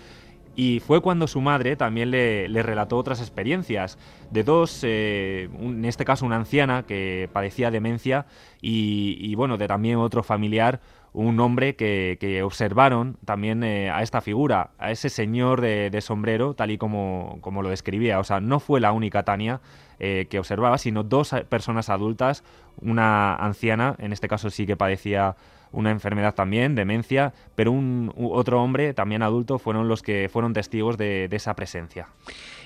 Y 0.60 0.82
fue 0.82 0.99
cuando 0.99 1.26
su 1.28 1.39
madre 1.39 1.78
también 1.78 2.12
le, 2.12 2.64
relató 2.64 2.97
otras 2.97 3.22
experiencias 3.22 3.97
de 4.30 4.43
dos, 4.43 4.82
eh, 4.84 5.47
en 5.57 5.86
este 5.86 6.03
caso 6.03 6.26
una 6.26 6.36
anciana 6.36 6.84
que 6.86 7.30
padecía 7.32 7.72
demencia 7.72 8.26
y, 8.62 9.34
bueno, 9.36 9.55
de 9.55 9.70
también 9.70 9.99
otro 9.99 10.22
familiar, 10.22 10.82
un 11.14 11.39
hombre 11.39 11.78
que, 11.78 12.41
observaron 12.43 13.16
también 13.24 13.64
eh, 13.64 13.89
a 13.89 14.03
esta 14.03 14.20
figura, 14.20 14.72
a 14.80 14.91
ese 14.91 15.07
señor 15.07 15.62
de, 15.62 16.01
sombrero, 16.01 16.55
tal 16.55 16.72
y 16.72 16.78
como, 16.78 17.38
como, 17.39 17.62
lo 17.62 17.70
describía. 17.70 18.20
O 18.20 18.26
sea, 18.26 18.41
no 18.41 18.60
fue 18.60 18.82
la 18.82 18.91
única 18.91 19.24
Tania 19.24 19.62
eh, 19.97 20.28
que 20.30 20.39
observaba, 20.39 20.78
sino 20.78 21.03
dos 21.03 21.34
personas 21.47 21.88
adultas, 21.88 22.43
una 22.82 23.34
anciana, 23.34 23.95
en 23.97 24.12
este 24.12 24.28
caso 24.28 24.49
sí 24.49 24.66
que 24.66 24.76
padecía 24.76 25.38
una 25.72 25.91
enfermedad 25.91 26.36
también, 26.36 26.76
demencia, 26.76 27.34
pero 27.55 27.72
un, 27.72 28.11
otro 28.15 28.61
hombre, 28.61 28.93
también 28.93 29.22
adulto, 29.22 29.59
fueron 29.59 29.88
los 29.88 30.01
que 30.01 30.30
fueron 30.32 30.53
testigos 30.53 30.97
de, 30.97 31.30
esa 31.32 31.55
presencia. 31.55 32.07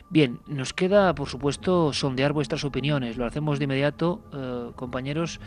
Bien, 0.10 0.40
nos 0.48 0.74
queda, 0.74 1.16
por 1.16 1.30
supuesto, 1.30 1.94
sondear 1.94 2.34
vuestras 2.34 2.64
opiniones. 2.64 3.18
Lo 3.18 3.26
hacemos 3.26 3.60
de 3.60 3.66
inmediato, 3.66 4.22
eh, 4.34 4.72
compañeros, 4.76 5.40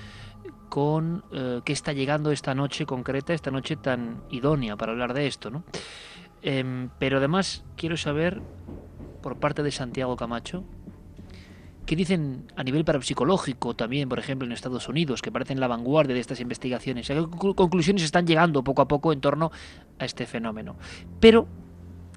con 0.69 1.25
eh, 1.33 1.61
qué 1.65 1.73
está 1.73 1.93
llegando 1.93 2.31
esta 2.31 2.55
noche 2.55 2.87
concreta, 2.87 3.33
esta 3.33 3.51
noche 3.51 3.77
tan 3.77 4.23
idónea 4.31 4.77
para 4.77 4.93
hablar 4.93 5.15
de 5.15 5.27
esto, 5.27 5.51
¿no? 5.51 5.65
Em, 6.43 6.91
pero 6.99 7.19
además 7.19 7.65
quiero 7.77 7.97
saber, 7.97 8.41
por 9.23 9.39
parte 9.39 9.63
de 9.63 9.71
Santiago 9.71 10.17
Camacho, 10.17 10.65
¿Qué 11.87 11.95
dicen 11.95 12.49
a 12.57 12.65
nivel 12.65 12.85
parapsicológico 12.85 13.77
también, 13.77 14.09
por 14.09 14.19
ejemplo, 14.19 14.45
en 14.45 14.51
Estados 14.51 14.89
Unidos, 14.89 15.23
que 15.23 15.31
parecen 15.31 15.61
la 15.61 15.69
vanguardia 15.69 16.15
de 16.15 16.21
estas 16.21 16.41
investigaciones? 16.41 17.09
¿A 17.11 17.15
qué 17.15 17.55
conclusiones 17.55 18.03
están 18.03 18.27
llegando 18.27 18.65
poco 18.65 18.83
a 18.83 18.89
poco 18.89 19.13
en 19.13 19.21
torno 19.21 19.53
a 20.01 20.05
este 20.05 20.27
fenómeno? 20.27 20.77
Pero 21.21 21.47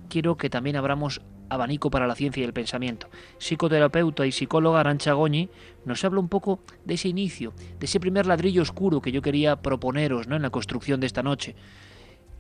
quiero 0.10 0.38
que 0.38 0.50
también 0.50 0.76
abramos 0.76 1.22
abanico 1.50 1.92
para 1.92 2.08
la 2.08 2.16
ciencia 2.16 2.42
y 2.42 2.46
el 2.46 2.54
pensamiento. 2.54 3.10
Psicoterapeuta 3.38 4.26
y 4.26 4.32
psicóloga 4.32 4.80
Arancha 4.80 5.14
Goñi 5.14 5.50
nos 5.86 6.04
habla 6.04 6.20
un 6.20 6.30
poco 6.30 6.62
de 6.84 6.96
ese 6.96 7.08
inicio, 7.08 7.54
de 7.80 7.86
ese 7.86 8.00
primer 8.00 8.26
ladrillo 8.26 8.64
oscuro 8.64 9.02
que 9.02 9.12
yo 9.12 9.22
quería 9.22 9.58
proponeros 9.58 10.28
¿no? 10.28 10.36
en 10.36 10.42
la 10.42 10.50
construcción 10.50 11.00
de 11.00 11.06
esta 11.06 11.22
noche. 11.22 11.56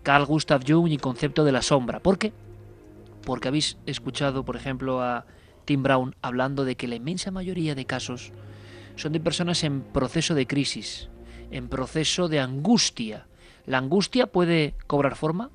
Carl 0.02 0.26
Gustav 0.26 0.64
Jung 0.68 0.92
y 0.92 0.98
concepto 0.98 1.44
de 1.44 1.52
la 1.52 1.62
sombra. 1.62 2.00
¿Por 2.00 2.18
qué? 2.18 2.34
Porque 3.24 3.50
habéis 3.50 3.78
escuchado, 3.86 4.44
por 4.44 4.56
ejemplo, 4.56 5.04
a 5.04 5.26
Tim 5.70 5.84
Brown 5.84 6.16
hablando 6.24 6.66
de 6.66 6.76
que 6.76 6.88
la 6.88 6.96
inmensa 6.96 7.30
mayoría 7.30 7.76
de 7.76 7.86
casos 7.86 8.32
son 8.96 9.14
de 9.14 9.20
personas 9.20 9.64
en 9.64 9.82
proceso 9.82 10.34
de 10.34 10.48
crisis, 10.48 11.10
en 11.52 11.70
proceso 11.70 12.28
de 12.28 12.40
angustia. 12.40 13.28
¿La 13.68 13.78
angustia 13.78 14.26
puede 14.26 14.74
cobrar 14.88 15.16
forma? 15.16 15.52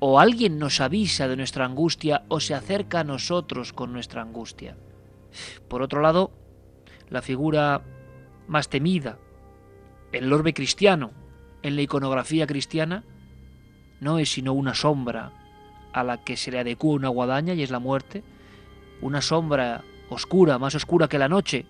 ¿O 0.00 0.18
alguien 0.18 0.58
nos 0.58 0.80
avisa 0.80 1.28
de 1.28 1.36
nuestra 1.36 1.64
angustia 1.64 2.24
o 2.26 2.40
se 2.40 2.54
acerca 2.54 2.98
a 2.98 3.04
nosotros 3.04 3.72
con 3.72 3.92
nuestra 3.92 4.20
angustia? 4.20 4.76
Por 5.68 5.80
otro 5.80 6.00
lado, 6.00 6.32
la 7.08 7.22
figura 7.22 7.82
más 8.48 8.68
temida, 8.68 9.16
el 10.10 10.32
orbe 10.32 10.54
cristiano, 10.54 11.12
en 11.62 11.76
la 11.76 11.82
iconografía 11.82 12.48
cristiana, 12.48 13.04
no 14.00 14.18
es 14.18 14.32
sino 14.32 14.54
una 14.54 14.74
sombra 14.74 15.30
a 15.92 16.02
la 16.02 16.24
que 16.24 16.36
se 16.36 16.50
le 16.50 16.58
adecua 16.58 16.94
una 16.94 17.10
guadaña 17.10 17.54
y 17.54 17.62
es 17.62 17.70
la 17.70 17.78
muerte, 17.78 18.24
una 19.00 19.20
sombra 19.20 19.84
oscura, 20.10 20.58
más 20.58 20.74
oscura 20.74 21.08
que 21.08 21.18
la 21.18 21.28
noche, 21.28 21.66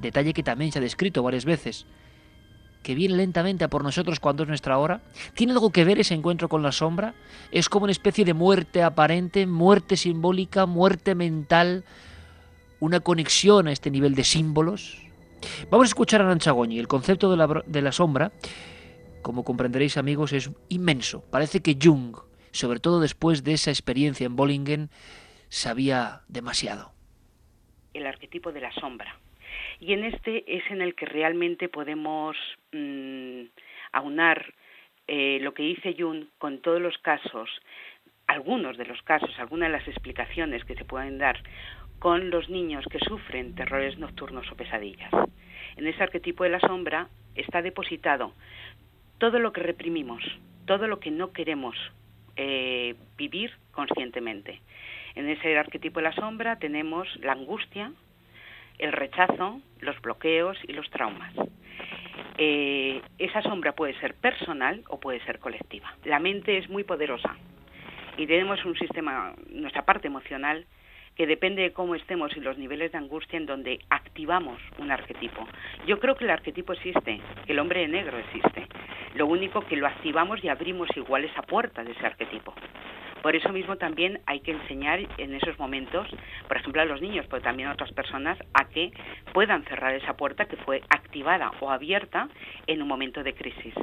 detalle 0.00 0.32
que 0.32 0.42
también 0.42 0.72
se 0.72 0.78
ha 0.78 0.82
descrito 0.82 1.22
varias 1.22 1.44
veces, 1.44 1.86
que 2.82 2.94
viene 2.94 3.16
lentamente 3.16 3.64
a 3.64 3.68
por 3.68 3.84
nosotros 3.84 4.20
cuando 4.20 4.42
es 4.42 4.48
nuestra 4.48 4.78
hora? 4.78 5.02
¿Tiene 5.34 5.52
algo 5.52 5.70
que 5.70 5.84
ver 5.84 6.00
ese 6.00 6.14
encuentro 6.14 6.48
con 6.48 6.62
la 6.62 6.72
sombra? 6.72 7.14
¿Es 7.50 7.68
como 7.68 7.84
una 7.84 7.92
especie 7.92 8.24
de 8.24 8.34
muerte 8.34 8.82
aparente, 8.82 9.46
muerte 9.46 9.96
simbólica, 9.96 10.66
muerte 10.66 11.14
mental, 11.14 11.84
una 12.80 13.00
conexión 13.00 13.68
a 13.68 13.72
este 13.72 13.90
nivel 13.90 14.14
de 14.14 14.24
símbolos? 14.24 14.98
Vamos 15.70 15.86
a 15.86 15.88
escuchar 15.88 16.22
a 16.22 16.26
Nanchagoñi. 16.26 16.78
El 16.78 16.88
concepto 16.88 17.30
de 17.30 17.36
la, 17.36 17.62
de 17.66 17.82
la 17.82 17.92
sombra, 17.92 18.32
como 19.22 19.44
comprenderéis 19.44 19.96
amigos, 19.96 20.32
es 20.32 20.50
inmenso. 20.68 21.22
Parece 21.30 21.60
que 21.60 21.78
Jung, 21.80 22.16
sobre 22.50 22.80
todo 22.80 23.00
después 23.00 23.44
de 23.44 23.54
esa 23.54 23.70
experiencia 23.70 24.26
en 24.26 24.36
Bollingen, 24.36 24.90
sabía 25.52 26.22
demasiado. 26.28 26.92
El 27.92 28.06
arquetipo 28.06 28.52
de 28.52 28.62
la 28.62 28.72
sombra. 28.72 29.14
Y 29.80 29.92
en 29.92 30.04
este 30.04 30.44
es 30.56 30.62
en 30.70 30.80
el 30.80 30.94
que 30.94 31.04
realmente 31.04 31.68
podemos 31.68 32.36
mm, 32.72 33.42
aunar 33.92 34.54
eh, 35.06 35.38
lo 35.42 35.52
que 35.52 35.62
dice 35.64 35.94
Jung 35.98 36.24
con 36.38 36.62
todos 36.62 36.80
los 36.80 36.96
casos, 36.98 37.50
algunos 38.26 38.78
de 38.78 38.86
los 38.86 39.02
casos, 39.02 39.30
algunas 39.38 39.70
de 39.70 39.78
las 39.78 39.88
explicaciones 39.88 40.64
que 40.64 40.74
se 40.74 40.86
pueden 40.86 41.18
dar 41.18 41.38
con 41.98 42.30
los 42.30 42.48
niños 42.48 42.86
que 42.90 42.98
sufren 43.00 43.54
terrores 43.54 43.98
nocturnos 43.98 44.50
o 44.50 44.56
pesadillas. 44.56 45.12
En 45.76 45.86
ese 45.86 46.02
arquetipo 46.02 46.44
de 46.44 46.50
la 46.50 46.60
sombra 46.60 47.08
está 47.34 47.60
depositado 47.60 48.32
todo 49.18 49.38
lo 49.38 49.52
que 49.52 49.60
reprimimos, 49.60 50.24
todo 50.64 50.88
lo 50.88 50.98
que 50.98 51.10
no 51.10 51.32
queremos 51.32 51.76
eh, 52.36 52.94
vivir 53.18 53.52
conscientemente. 53.72 54.62
En 55.14 55.28
ese 55.28 55.58
arquetipo 55.58 56.00
de 56.00 56.04
la 56.04 56.12
sombra 56.12 56.56
tenemos 56.56 57.08
la 57.20 57.32
angustia, 57.32 57.92
el 58.78 58.92
rechazo, 58.92 59.60
los 59.80 60.00
bloqueos 60.00 60.58
y 60.66 60.72
los 60.72 60.88
traumas. 60.90 61.34
Eh, 62.38 63.02
esa 63.18 63.42
sombra 63.42 63.72
puede 63.72 63.98
ser 64.00 64.14
personal 64.14 64.82
o 64.88 64.98
puede 64.98 65.20
ser 65.24 65.38
colectiva. 65.38 65.94
La 66.04 66.18
mente 66.18 66.58
es 66.58 66.68
muy 66.68 66.84
poderosa 66.84 67.36
y 68.16 68.26
tenemos 68.26 68.64
un 68.64 68.76
sistema, 68.76 69.34
nuestra 69.50 69.84
parte 69.84 70.08
emocional, 70.08 70.66
que 71.22 71.26
depende 71.28 71.62
de 71.62 71.72
cómo 71.72 71.94
estemos 71.94 72.36
y 72.36 72.40
los 72.40 72.58
niveles 72.58 72.90
de 72.90 72.98
angustia 72.98 73.36
en 73.36 73.46
donde 73.46 73.78
activamos 73.90 74.60
un 74.78 74.90
arquetipo. 74.90 75.46
Yo 75.86 76.00
creo 76.00 76.16
que 76.16 76.24
el 76.24 76.30
arquetipo 76.30 76.72
existe, 76.72 77.20
que 77.46 77.52
el 77.52 77.60
hombre 77.60 77.82
de 77.82 77.86
negro 77.86 78.18
existe. 78.18 78.66
Lo 79.14 79.28
único 79.28 79.60
que 79.60 79.76
lo 79.76 79.86
activamos 79.86 80.42
y 80.42 80.48
abrimos 80.48 80.88
igual 80.96 81.24
esa 81.24 81.42
puerta 81.42 81.84
de 81.84 81.92
ese 81.92 82.04
arquetipo. 82.04 82.52
Por 83.22 83.36
eso 83.36 83.50
mismo 83.50 83.76
también 83.76 84.20
hay 84.26 84.40
que 84.40 84.50
enseñar 84.50 84.98
en 85.16 85.34
esos 85.34 85.56
momentos, 85.60 86.08
por 86.48 86.56
ejemplo 86.56 86.82
a 86.82 86.86
los 86.86 87.00
niños, 87.00 87.24
pero 87.30 87.40
también 87.40 87.68
a 87.68 87.72
otras 87.74 87.92
personas, 87.92 88.36
a 88.52 88.68
que 88.68 88.90
puedan 89.32 89.62
cerrar 89.66 89.94
esa 89.94 90.16
puerta 90.16 90.46
que 90.46 90.56
fue 90.56 90.82
activada 90.90 91.52
o 91.60 91.70
abierta 91.70 92.28
en 92.66 92.82
un 92.82 92.88
momento 92.88 93.22
de 93.22 93.32
crisis. 93.32 93.74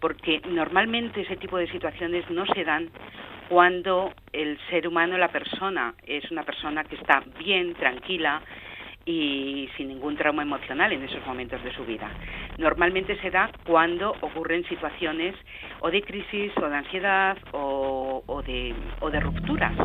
Porque 0.00 0.40
normalmente 0.48 1.20
ese 1.20 1.36
tipo 1.36 1.58
de 1.58 1.70
situaciones 1.70 2.30
no 2.30 2.46
se 2.46 2.64
dan 2.64 2.88
cuando 3.48 4.12
el 4.32 4.58
ser 4.70 4.88
humano, 4.88 5.16
la 5.18 5.28
persona, 5.28 5.94
es 6.06 6.30
una 6.30 6.42
persona 6.42 6.82
que 6.88 6.96
está 6.96 7.22
bien, 7.38 7.74
tranquila, 7.74 8.42
y 9.06 9.68
sin 9.76 9.88
ningún 9.88 10.16
trauma 10.16 10.42
emocional 10.42 10.92
en 10.92 11.02
esos 11.04 11.24
momentos 11.24 11.62
de 11.62 11.72
su 11.74 11.84
vida. 11.84 12.10
Normalmente 12.58 13.18
se 13.20 13.30
da 13.30 13.50
cuando 13.64 14.10
ocurren 14.20 14.64
situaciones 14.68 15.36
o 15.80 15.90
de 15.90 16.02
crisis 16.02 16.52
o 16.56 16.68
de 16.68 16.76
ansiedad 16.76 17.38
o, 17.52 18.42
de, 18.44 18.74
o 19.00 19.08
rupturas. 19.08 19.76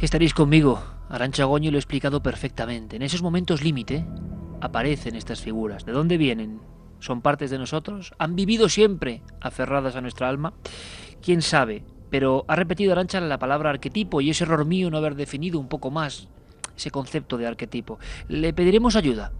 Estaréis 0.00 0.34
conmigo. 0.34 0.78
Arancha 1.08 1.44
Goño 1.44 1.70
lo 1.70 1.78
he 1.78 1.80
explicado 1.80 2.22
perfectamente. 2.22 2.96
En 2.96 3.02
esos 3.02 3.22
momentos 3.22 3.64
límite 3.64 4.04
aparecen 4.60 5.16
estas 5.16 5.42
figuras. 5.42 5.86
¿De 5.86 5.92
dónde 5.92 6.18
vienen? 6.18 6.60
¿Son 6.98 7.22
partes 7.22 7.50
de 7.50 7.58
nosotros? 7.58 8.12
¿Han 8.18 8.36
vivido 8.36 8.68
siempre 8.68 9.22
aferradas 9.40 9.96
a 9.96 10.02
nuestra 10.02 10.28
alma? 10.28 10.52
¿Quién 11.22 11.40
sabe? 11.40 11.84
Pero 12.16 12.46
ha 12.48 12.56
repetido 12.56 12.92
Arancha 12.92 13.20
la 13.20 13.36
palabra 13.36 13.68
arquetipo 13.68 14.22
y 14.22 14.30
es 14.30 14.40
error 14.40 14.64
mío 14.64 14.88
no 14.88 14.96
haber 14.96 15.16
definido 15.16 15.60
un 15.60 15.68
poco 15.68 15.90
más 15.90 16.30
ese 16.74 16.90
concepto 16.90 17.36
de 17.36 17.46
arquetipo. 17.46 17.98
Le 18.26 18.54
pediremos 18.54 18.96
ayuda 18.96 19.32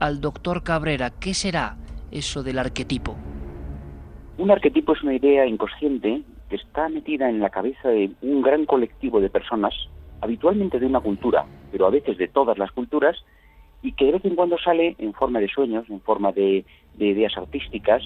al 0.00 0.20
doctor 0.20 0.64
Cabrera. 0.64 1.10
¿Qué 1.10 1.32
será 1.32 1.76
eso 2.10 2.42
del 2.42 2.58
arquetipo? 2.58 3.14
Un 4.36 4.50
arquetipo 4.50 4.94
es 4.94 5.02
una 5.04 5.14
idea 5.14 5.46
inconsciente 5.46 6.22
que 6.50 6.56
está 6.56 6.88
metida 6.88 7.30
en 7.30 7.38
la 7.38 7.50
cabeza 7.50 7.90
de 7.90 8.10
un 8.22 8.42
gran 8.42 8.66
colectivo 8.66 9.20
de 9.20 9.30
personas, 9.30 9.72
habitualmente 10.20 10.80
de 10.80 10.86
una 10.86 10.98
cultura, 10.98 11.46
pero 11.70 11.86
a 11.86 11.90
veces 11.90 12.18
de 12.18 12.26
todas 12.26 12.58
las 12.58 12.72
culturas, 12.72 13.16
y 13.80 13.92
que 13.92 14.06
de 14.06 14.12
vez 14.14 14.24
en 14.24 14.34
cuando 14.34 14.58
sale 14.58 14.96
en 14.98 15.14
forma 15.14 15.38
de 15.38 15.46
sueños, 15.46 15.88
en 15.88 16.00
forma 16.00 16.32
de, 16.32 16.64
ideas 16.98 17.36
artísticas, 17.36 18.02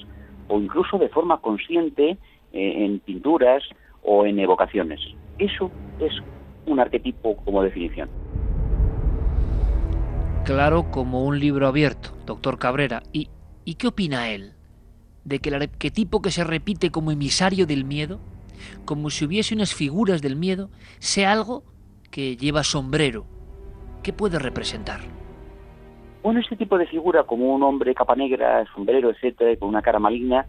o 0.48 0.60
incluso 0.60 0.98
de 0.98 1.08
forma 1.08 1.40
consciente 1.40 2.18
eh, 2.52 2.84
en 2.84 2.98
pinturas 2.98 3.62
o 4.02 4.26
en 4.26 4.38
evocaciones. 4.38 5.00
Eso 5.38 5.70
es 6.00 6.12
un 6.66 6.80
arquetipo 6.80 7.36
como 7.44 7.62
definición. 7.62 8.08
Claro, 10.44 10.90
como 10.90 11.24
un 11.24 11.38
libro 11.38 11.66
abierto, 11.66 12.10
doctor 12.24 12.58
Cabrera. 12.58 13.02
¿Y, 13.12 13.28
¿Y 13.64 13.74
qué 13.74 13.88
opina 13.88 14.30
él? 14.30 14.52
¿De 15.24 15.40
que 15.40 15.50
el 15.50 15.56
arquetipo 15.56 16.22
que 16.22 16.30
se 16.30 16.44
repite 16.44 16.90
como 16.90 17.10
emisario 17.10 17.66
del 17.66 17.84
miedo, 17.84 18.18
como 18.86 19.10
si 19.10 19.26
hubiese 19.26 19.54
unas 19.54 19.74
figuras 19.74 20.22
del 20.22 20.36
miedo, 20.36 20.70
sea 20.98 21.32
algo 21.32 21.64
que 22.10 22.36
lleva 22.36 22.62
sombrero? 22.62 23.26
¿Qué 24.02 24.12
puede 24.12 24.38
representar? 24.38 25.00
Bueno, 26.22 26.40
este 26.40 26.56
tipo 26.56 26.78
de 26.78 26.86
figura, 26.86 27.24
como 27.24 27.54
un 27.54 27.62
hombre 27.62 27.94
capa 27.94 28.14
negra, 28.14 28.64
sombrero, 28.74 29.10
etcétera, 29.10 29.54
con 29.58 29.68
una 29.68 29.82
cara 29.82 29.98
maligna, 29.98 30.46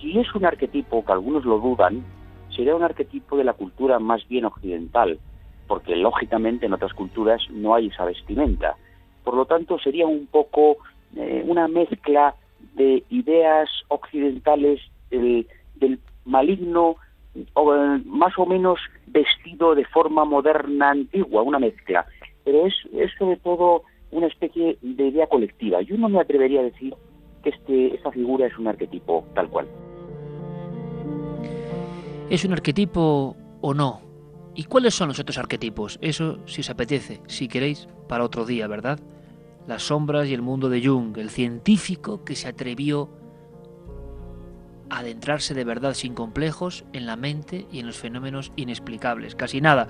si 0.00 0.18
es 0.18 0.32
un 0.34 0.44
arquetipo 0.44 1.04
que 1.04 1.12
algunos 1.12 1.44
lo 1.44 1.58
dudan, 1.58 2.04
sería 2.54 2.74
un 2.74 2.82
arquetipo 2.82 3.36
de 3.36 3.44
la 3.44 3.52
cultura 3.52 3.98
más 3.98 4.26
bien 4.28 4.44
occidental, 4.44 5.18
porque 5.66 5.96
lógicamente 5.96 6.66
en 6.66 6.72
otras 6.72 6.92
culturas 6.92 7.40
no 7.50 7.74
hay 7.74 7.88
esa 7.88 8.04
vestimenta. 8.04 8.76
Por 9.22 9.34
lo 9.34 9.46
tanto, 9.46 9.78
sería 9.78 10.06
un 10.06 10.26
poco 10.26 10.76
eh, 11.16 11.44
una 11.46 11.68
mezcla 11.68 12.34
de 12.74 13.02
ideas 13.10 13.68
occidentales 13.88 14.80
del, 15.10 15.46
maligno, 16.24 16.96
o, 17.54 17.74
eh, 17.74 18.02
más 18.06 18.38
o 18.38 18.46
menos 18.46 18.78
vestido 19.06 19.74
de 19.74 19.84
forma 19.84 20.24
moderna 20.24 20.90
antigua, 20.90 21.42
una 21.42 21.58
mezcla. 21.58 22.06
Pero 22.44 22.66
es, 22.66 22.74
es 22.92 23.10
sobre 23.18 23.36
todo 23.36 23.82
una 24.10 24.26
especie 24.26 24.78
de 24.80 25.08
idea 25.08 25.26
colectiva. 25.26 25.82
Yo 25.82 25.96
no 25.96 26.08
me 26.08 26.20
atrevería 26.20 26.60
a 26.60 26.64
decir 26.64 26.94
que 27.42 27.50
este, 27.50 27.94
esta 27.94 28.10
figura 28.10 28.46
es 28.46 28.56
un 28.58 28.68
arquetipo 28.68 29.24
tal 29.34 29.48
cual. 29.48 29.66
¿Es 32.30 32.44
un 32.44 32.52
arquetipo 32.54 33.36
o 33.60 33.74
no? 33.74 34.00
¿Y 34.54 34.64
cuáles 34.64 34.94
son 34.94 35.08
los 35.08 35.18
otros 35.18 35.36
arquetipos? 35.36 35.98
Eso, 36.00 36.38
si 36.46 36.62
os 36.62 36.70
apetece, 36.70 37.20
si 37.26 37.48
queréis, 37.48 37.86
para 38.08 38.24
otro 38.24 38.46
día, 38.46 38.66
¿verdad? 38.66 38.98
Las 39.66 39.84
sombras 39.84 40.26
y 40.28 40.34
el 40.34 40.40
mundo 40.40 40.70
de 40.70 40.84
Jung, 40.84 41.16
el 41.18 41.28
científico 41.28 42.24
que 42.24 42.34
se 42.34 42.48
atrevió 42.48 43.10
a 44.88 45.00
adentrarse 45.00 45.52
de 45.52 45.64
verdad 45.64 45.92
sin 45.92 46.14
complejos 46.14 46.84
en 46.94 47.04
la 47.06 47.16
mente 47.16 47.66
y 47.70 47.80
en 47.80 47.86
los 47.86 47.98
fenómenos 47.98 48.52
inexplicables, 48.56 49.34
casi 49.34 49.60
nada. 49.60 49.86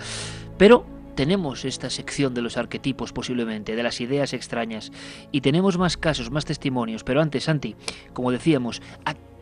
Pero 0.59 0.86
tenemos 1.15 1.65
esta 1.65 1.89
sección 1.89 2.35
de 2.35 2.43
los 2.43 2.56
arquetipos 2.56 3.12
posiblemente, 3.12 3.77
de 3.77 3.82
las 3.85 4.01
ideas 4.01 4.32
extrañas, 4.32 4.90
y 5.31 5.40
tenemos 5.40 5.78
más 5.78 5.97
casos, 5.97 6.32
más 6.32 6.44
testimonios, 6.44 7.05
pero 7.05 7.20
antes, 7.20 7.44
Santi, 7.44 7.77
como 8.12 8.32
decíamos, 8.32 8.82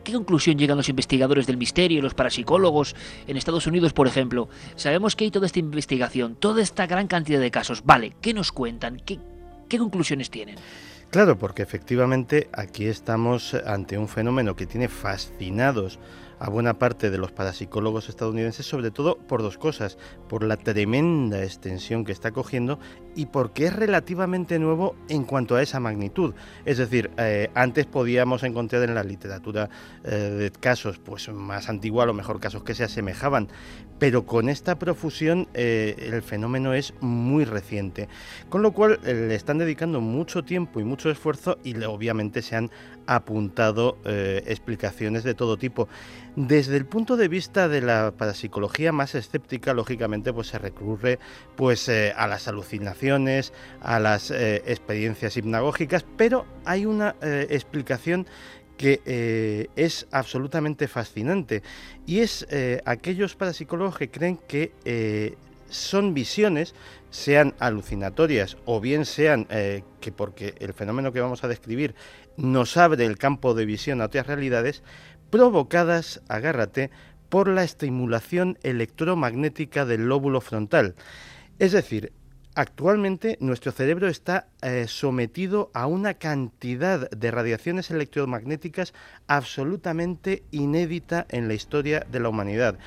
qué 0.02 0.12
conclusión 0.12 0.58
llegan 0.58 0.76
los 0.76 0.88
investigadores 0.88 1.46
del 1.46 1.56
misterio, 1.56 2.02
los 2.02 2.14
parapsicólogos 2.14 2.94
en 3.26 3.36
Estados 3.36 3.66
Unidos, 3.66 3.92
por 3.92 4.06
ejemplo? 4.06 4.48
Sabemos 4.76 5.16
que 5.16 5.24
hay 5.24 5.30
toda 5.30 5.46
esta 5.46 5.58
investigación, 5.58 6.34
toda 6.36 6.62
esta 6.62 6.86
gran 6.86 7.06
cantidad 7.06 7.40
de 7.40 7.50
casos. 7.50 7.82
Vale, 7.84 8.14
¿qué 8.20 8.34
nos 8.34 8.52
cuentan? 8.52 9.00
¿Qué, 9.04 9.18
qué 9.68 9.78
conclusiones 9.78 10.30
tienen? 10.30 10.56
Claro, 11.10 11.38
porque 11.38 11.62
efectivamente 11.62 12.48
aquí 12.52 12.86
estamos 12.86 13.52
ante 13.52 13.98
un 13.98 14.08
fenómeno 14.08 14.56
que 14.56 14.66
tiene 14.66 14.88
fascinados 14.88 15.98
a 16.42 16.50
buena 16.50 16.76
parte 16.76 17.10
de 17.10 17.18
los 17.18 17.30
parapsicólogos 17.30 18.08
estadounidenses, 18.08 18.66
sobre 18.66 18.90
todo 18.90 19.16
por 19.16 19.42
dos 19.42 19.58
cosas, 19.58 19.96
por 20.28 20.42
la 20.42 20.56
tremenda 20.56 21.44
extensión 21.44 22.04
que 22.04 22.10
está 22.10 22.32
cogiendo 22.32 22.80
y 23.14 23.26
porque 23.26 23.66
es 23.66 23.76
relativamente 23.76 24.58
nuevo 24.58 24.96
en 25.08 25.22
cuanto 25.22 25.54
a 25.54 25.62
esa 25.62 25.78
magnitud. 25.78 26.34
Es 26.64 26.78
decir, 26.78 27.12
eh, 27.16 27.48
antes 27.54 27.86
podíamos 27.86 28.42
encontrar 28.42 28.82
en 28.82 28.96
la 28.96 29.04
literatura 29.04 29.70
eh, 30.02 30.50
casos 30.58 30.98
pues 30.98 31.28
más 31.28 31.68
antiguos, 31.68 32.02
a 32.02 32.06
lo 32.06 32.14
mejor 32.14 32.40
casos 32.40 32.64
que 32.64 32.74
se 32.74 32.82
asemejaban, 32.82 33.46
pero 34.00 34.26
con 34.26 34.48
esta 34.48 34.80
profusión 34.80 35.46
eh, 35.54 35.94
el 36.12 36.22
fenómeno 36.22 36.74
es 36.74 36.92
muy 37.00 37.44
reciente, 37.44 38.08
con 38.48 38.62
lo 38.62 38.72
cual 38.72 38.98
le 39.04 39.36
están 39.36 39.58
dedicando 39.58 40.00
mucho 40.00 40.42
tiempo 40.42 40.80
y 40.80 40.84
mucho 40.84 41.08
esfuerzo 41.08 41.58
y 41.62 41.80
obviamente 41.84 42.42
se 42.42 42.56
han 42.56 42.70
apuntado 43.14 43.98
explicaciones 44.04 45.24
de 45.24 45.34
todo 45.34 45.56
tipo. 45.56 45.88
Desde 46.34 46.78
el 46.78 46.86
punto 46.86 47.18
de 47.18 47.28
vista 47.28 47.68
de 47.68 47.82
la 47.82 48.14
parapsicología 48.16 48.90
más 48.90 49.14
escéptica, 49.14 49.74
lógicamente, 49.74 50.32
pues 50.32 50.46
se 50.46 50.58
recurre 50.58 51.18
pues 51.56 51.86
eh, 51.90 52.14
a 52.16 52.26
las 52.26 52.48
alucinaciones, 52.48 53.52
a 53.82 54.00
las 54.00 54.30
eh, 54.30 54.62
experiencias 54.64 55.36
hipnagógicas, 55.36 56.06
pero 56.16 56.46
hay 56.64 56.86
una 56.86 57.16
eh, 57.20 57.48
explicación 57.50 58.26
que 58.78 59.68
es 59.76 60.08
absolutamente 60.10 60.88
fascinante 60.88 61.62
y 62.04 62.18
es 62.18 62.48
aquellos 62.84 63.36
parapsicólogos 63.36 63.96
que 63.96 64.10
creen 64.10 64.38
que 64.48 65.36
son 65.68 66.14
visiones, 66.14 66.74
sean 67.10 67.54
alucinatorias 67.60 68.56
o 68.64 68.80
bien 68.80 69.04
sean 69.04 69.44
que 69.44 70.10
porque 70.10 70.56
el 70.58 70.72
fenómeno 70.72 71.12
que 71.12 71.20
vamos 71.20 71.44
a 71.44 71.48
describir 71.48 71.94
nos 72.36 72.76
abre 72.76 73.06
el 73.06 73.18
campo 73.18 73.54
de 73.54 73.66
visión 73.66 74.00
a 74.00 74.06
otras 74.06 74.26
realidades, 74.26 74.82
provocadas, 75.30 76.22
agárrate, 76.28 76.90
por 77.28 77.48
la 77.48 77.64
estimulación 77.64 78.58
electromagnética 78.62 79.86
del 79.86 80.08
lóbulo 80.08 80.40
frontal. 80.40 80.94
Es 81.58 81.72
decir, 81.72 82.12
Actualmente 82.54 83.38
nuestro 83.40 83.72
cerebro 83.72 84.08
está 84.08 84.48
eh, 84.60 84.84
sometido 84.86 85.70
a 85.72 85.86
una 85.86 86.14
cantidad 86.14 87.08
de 87.08 87.30
radiaciones 87.30 87.90
electromagnéticas 87.90 88.92
absolutamente 89.26 90.42
inédita 90.50 91.24
en 91.30 91.48
la 91.48 91.54
historia 91.54 92.04
de 92.10 92.20
la 92.20 92.28
humanidad. 92.28 92.78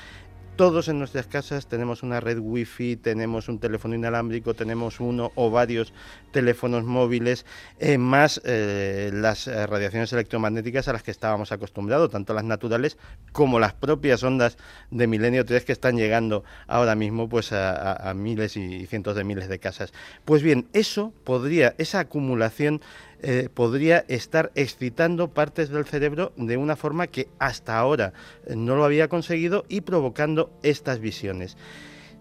Todos 0.56 0.88
en 0.88 0.98
nuestras 0.98 1.26
casas 1.26 1.66
tenemos 1.66 2.02
una 2.02 2.18
red 2.18 2.38
wifi, 2.38 2.96
tenemos 2.96 3.50
un 3.50 3.58
teléfono 3.58 3.94
inalámbrico, 3.94 4.54
tenemos 4.54 5.00
uno 5.00 5.30
o 5.34 5.50
varios 5.50 5.92
teléfonos 6.32 6.82
móviles, 6.82 7.44
eh, 7.78 7.98
más 7.98 8.40
eh, 8.42 9.10
las 9.12 9.48
eh, 9.48 9.66
radiaciones 9.66 10.14
electromagnéticas 10.14 10.88
a 10.88 10.94
las 10.94 11.02
que 11.02 11.10
estábamos 11.10 11.52
acostumbrados, 11.52 12.10
tanto 12.10 12.32
las 12.32 12.44
naturales 12.44 12.96
como 13.32 13.58
las 13.58 13.74
propias 13.74 14.22
ondas 14.22 14.56
de 14.90 15.06
milenio 15.06 15.44
3 15.44 15.62
que 15.62 15.72
están 15.72 15.98
llegando 15.98 16.42
ahora 16.68 16.94
mismo 16.94 17.28
pues 17.28 17.52
a 17.52 18.14
miles 18.16 18.56
y 18.56 18.86
cientos 18.86 19.14
de 19.14 19.24
miles 19.24 19.50
de 19.50 19.58
casas. 19.58 19.92
Pues 20.24 20.42
bien, 20.42 20.68
eso 20.72 21.12
podría, 21.24 21.74
esa 21.76 22.00
acumulación 22.00 22.80
eh, 23.22 23.48
podría 23.52 24.04
estar 24.08 24.52
excitando 24.54 25.32
partes 25.32 25.70
del 25.70 25.86
cerebro 25.86 26.32
de 26.36 26.56
una 26.56 26.76
forma 26.76 27.06
que 27.06 27.28
hasta 27.38 27.78
ahora 27.78 28.12
eh, 28.46 28.56
no 28.56 28.76
lo 28.76 28.84
había 28.84 29.08
conseguido 29.08 29.64
y 29.68 29.82
provocando 29.82 30.50
estas 30.62 31.00
visiones. 31.00 31.56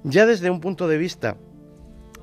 Ya 0.04 0.26
desde 0.26 0.50
un 0.50 0.62
punto 0.62 0.88
de 0.88 0.98
vista 0.98 1.38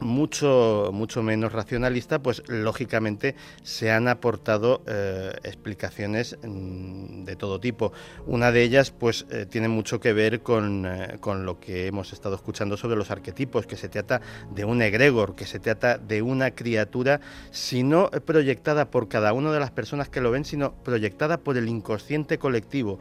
mucho, 0.03 0.91
mucho 0.93 1.23
menos 1.23 1.53
racionalista, 1.53 2.23
pues 2.23 2.43
lógicamente 2.49 3.35
se 3.63 3.91
han 3.91 4.09
aportado 4.09 4.83
eh, 4.87 5.33
explicaciones 5.45 6.37
mm, 6.43 7.25
de 7.25 7.37
todo 7.37 7.61
tipo. 7.61 7.93
Una 8.27 8.53
de 8.53 8.63
ellas, 8.63 8.91
pues, 8.91 9.27
eh, 9.31 9.47
tiene 9.49 9.69
mucho 9.69 10.01
que 10.01 10.13
ver 10.13 10.43
con, 10.43 10.87
eh, 10.87 11.17
con, 11.21 11.47
lo 11.47 11.59
que 11.59 11.87
hemos 11.87 12.13
estado 12.13 12.35
escuchando 12.35 12.77
sobre 12.77 12.97
los 12.97 13.11
arquetipos, 13.11 13.67
que 13.67 13.77
se 13.77 13.89
trata 13.89 14.21
de 14.55 14.65
un 14.65 14.83
egregor, 14.83 15.35
que 15.35 15.47
se 15.47 15.59
trata 15.59 15.99
de 15.99 16.23
una 16.23 16.53
criatura, 16.53 17.21
si 17.51 17.83
no 17.83 18.11
proyectada 18.11 18.91
por 18.91 19.09
cada 19.09 19.33
una 19.33 19.53
de 19.53 19.61
las 19.61 19.71
personas 19.71 20.09
que 20.09 20.21
lo 20.21 20.31
ven, 20.31 20.45
sino 20.45 20.75
proyectada 20.83 21.39
por 21.39 21.57
el 21.57 21.69
inconsciente 21.69 22.39
colectivo, 22.39 22.99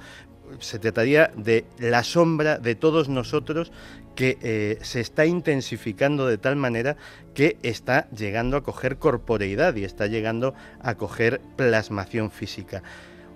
se 0.59 0.79
trataría 0.79 1.31
de 1.35 1.65
la 1.79 2.03
sombra 2.03 2.57
de 2.57 2.75
todos 2.75 3.09
nosotros 3.09 3.71
que 4.15 4.37
eh, 4.41 4.77
se 4.81 4.99
está 4.99 5.25
intensificando 5.25 6.27
de 6.27 6.37
tal 6.37 6.55
manera 6.55 6.97
que 7.33 7.57
está 7.63 8.09
llegando 8.09 8.57
a 8.57 8.63
coger 8.63 8.97
corporeidad 8.97 9.75
y 9.75 9.83
está 9.83 10.07
llegando 10.07 10.53
a 10.81 10.95
coger 10.95 11.41
plasmación 11.55 12.29
física. 12.29 12.83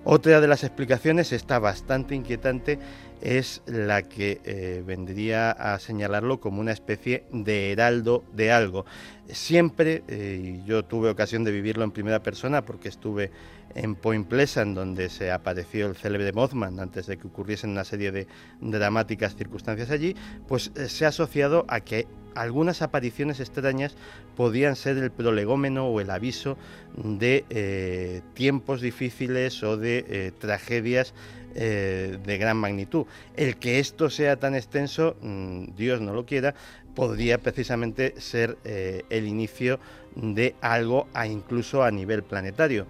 Otra 0.07 0.39
de 0.39 0.47
las 0.47 0.63
explicaciones 0.63 1.31
está 1.31 1.57
bastante 1.57 2.13
inquietante 2.13 2.77
es 3.21 3.63
la 3.65 4.03
que 4.03 4.39
eh, 4.43 4.83
vendría 4.85 5.49
a 5.49 5.79
señalarlo 5.79 6.39
como 6.39 6.61
una 6.61 6.73
especie 6.73 7.23
de 7.31 7.71
heraldo 7.71 8.23
de 8.31 8.51
algo. 8.51 8.85
Siempre, 9.27 10.03
eh, 10.07 10.61
yo 10.63 10.85
tuve 10.85 11.09
ocasión 11.09 11.43
de 11.43 11.51
vivirlo 11.51 11.83
en 11.83 11.89
primera 11.89 12.21
persona 12.21 12.63
porque 12.63 12.87
estuve 12.87 13.31
en 13.73 13.95
Point 13.95 14.27
Pleasant, 14.27 14.75
donde 14.75 15.09
se 15.09 15.31
apareció 15.31 15.87
el 15.87 15.95
célebre 15.95 16.31
Mothman 16.33 16.79
antes 16.79 17.07
de 17.07 17.17
que 17.17 17.25
ocurriesen 17.25 17.71
una 17.71 17.83
serie 17.83 18.11
de 18.11 18.27
dramáticas 18.61 19.35
circunstancias 19.35 19.89
allí, 19.89 20.15
pues 20.47 20.71
eh, 20.75 20.87
se 20.87 21.05
ha 21.05 21.07
asociado 21.07 21.65
a 21.67 21.79
que 21.79 22.05
algunas 22.35 22.81
apariciones 22.81 23.39
extrañas 23.39 23.95
podían 24.35 24.75
ser 24.75 24.97
el 24.97 25.11
prolegómeno 25.11 25.87
o 25.87 25.99
el 26.01 26.09
aviso 26.09 26.57
de 26.95 27.45
eh, 27.49 28.21
tiempos 28.33 28.81
difíciles 28.81 29.63
o 29.63 29.77
de 29.77 30.05
eh, 30.07 30.31
tragedias 30.37 31.13
eh, 31.55 32.17
de 32.23 32.37
gran 32.37 32.57
magnitud. 32.57 33.05
El 33.35 33.57
que 33.57 33.79
esto 33.79 34.09
sea 34.09 34.37
tan 34.37 34.55
extenso, 34.55 35.15
mm, 35.21 35.75
Dios 35.75 36.01
no 36.01 36.13
lo 36.13 36.25
quiera, 36.25 36.53
podría 36.93 37.39
precisamente 37.39 38.13
ser 38.21 38.57
el 38.63 39.27
inicio 39.27 39.81
de 40.15 40.55
algo 40.61 41.09
incluso 41.25 41.83
a 41.83 41.91
nivel 41.91 42.23
planetario. 42.23 42.85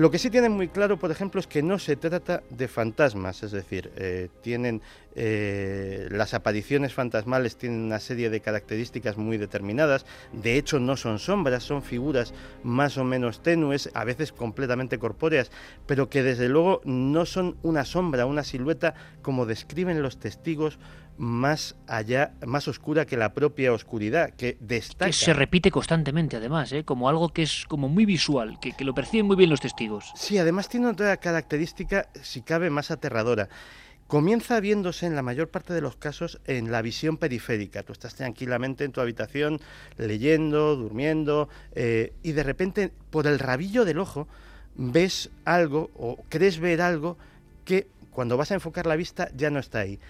Lo 0.00 0.10
que 0.10 0.18
sí 0.18 0.30
tienen 0.30 0.52
muy 0.52 0.68
claro, 0.68 0.98
por 0.98 1.10
ejemplo, 1.10 1.40
es 1.40 1.46
que 1.46 1.62
no 1.62 1.78
se 1.78 1.94
trata 1.94 2.42
de 2.48 2.68
fantasmas, 2.68 3.42
es 3.42 3.52
decir, 3.52 3.92
eh, 3.96 4.30
tienen 4.40 4.80
eh, 5.14 6.08
las 6.10 6.32
apariciones 6.32 6.94
fantasmales 6.94 7.56
tienen 7.56 7.80
una 7.80 8.00
serie 8.00 8.30
de 8.30 8.40
características 8.40 9.18
muy 9.18 9.36
determinadas. 9.36 10.06
De 10.32 10.56
hecho, 10.56 10.80
no 10.80 10.96
son 10.96 11.18
sombras, 11.18 11.64
son 11.64 11.82
figuras 11.82 12.32
más 12.62 12.96
o 12.96 13.04
menos 13.04 13.42
tenues, 13.42 13.90
a 13.92 14.04
veces 14.04 14.32
completamente 14.32 14.98
corpóreas, 14.98 15.50
pero 15.86 16.08
que 16.08 16.22
desde 16.22 16.48
luego 16.48 16.80
no 16.86 17.26
son 17.26 17.58
una 17.62 17.84
sombra, 17.84 18.24
una 18.24 18.42
silueta 18.42 18.94
como 19.20 19.44
describen 19.44 20.00
los 20.00 20.18
testigos 20.18 20.78
más 21.20 21.76
allá, 21.86 22.32
más 22.46 22.66
oscura 22.66 23.04
que 23.04 23.18
la 23.18 23.34
propia 23.34 23.74
oscuridad, 23.74 24.30
que 24.30 24.56
destaca. 24.58 25.04
Que 25.04 25.12
se 25.12 25.34
repite 25.34 25.70
constantemente, 25.70 26.36
además, 26.36 26.72
¿eh? 26.72 26.82
como 26.82 27.10
algo 27.10 27.28
que 27.28 27.42
es 27.42 27.66
como 27.68 27.90
muy 27.90 28.06
visual, 28.06 28.58
que, 28.58 28.72
que 28.72 28.84
lo 28.84 28.94
perciben 28.94 29.26
muy 29.26 29.36
bien 29.36 29.50
los 29.50 29.60
testigos. 29.60 30.12
Sí, 30.16 30.38
además 30.38 30.70
tiene 30.70 30.86
otra 30.86 31.14
característica, 31.18 32.08
si 32.22 32.40
cabe, 32.40 32.70
más 32.70 32.90
aterradora 32.90 33.50
comienza 34.06 34.58
viéndose 34.58 35.06
en 35.06 35.14
la 35.14 35.22
mayor 35.22 35.50
parte 35.50 35.72
de 35.72 35.80
los 35.80 35.94
casos 35.94 36.40
en 36.46 36.72
la 36.72 36.82
visión 36.82 37.16
periférica. 37.16 37.84
Tú 37.84 37.92
estás 37.92 38.16
tranquilamente 38.16 38.82
en 38.82 38.90
tu 38.90 39.00
habitación 39.00 39.60
leyendo, 39.98 40.74
durmiendo, 40.74 41.48
eh, 41.76 42.12
y 42.24 42.32
de 42.32 42.42
repente 42.42 42.90
por 43.10 43.28
el 43.28 43.38
rabillo 43.38 43.84
del 43.84 44.00
ojo 44.00 44.26
ves 44.74 45.30
algo 45.44 45.90
o 45.94 46.24
crees 46.28 46.58
ver 46.58 46.82
algo 46.82 47.18
que 47.64 47.86
cuando 48.10 48.36
vas 48.36 48.50
a 48.50 48.54
enfocar 48.54 48.86
la 48.86 48.96
vista 48.96 49.30
ya 49.36 49.48
no 49.48 49.60
está 49.60 49.78
ahí. 49.78 50.00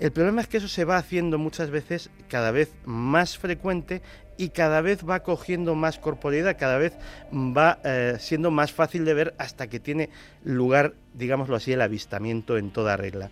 El 0.00 0.12
problema 0.12 0.40
es 0.40 0.48
que 0.48 0.56
eso 0.56 0.66
se 0.66 0.86
va 0.86 0.96
haciendo 0.96 1.36
muchas 1.36 1.68
veces 1.68 2.08
cada 2.28 2.50
vez 2.52 2.72
más 2.86 3.36
frecuente 3.36 4.00
y 4.38 4.48
cada 4.48 4.80
vez 4.80 5.06
va 5.06 5.20
cogiendo 5.20 5.74
más 5.74 5.98
corporeidad, 5.98 6.56
cada 6.58 6.78
vez 6.78 6.94
va 7.30 7.78
eh, 7.84 8.16
siendo 8.18 8.50
más 8.50 8.72
fácil 8.72 9.04
de 9.04 9.12
ver 9.12 9.34
hasta 9.36 9.66
que 9.66 9.78
tiene 9.78 10.08
lugar, 10.42 10.94
digámoslo 11.12 11.54
así, 11.54 11.72
el 11.72 11.82
avistamiento 11.82 12.56
en 12.56 12.70
toda 12.70 12.96
regla. 12.96 13.30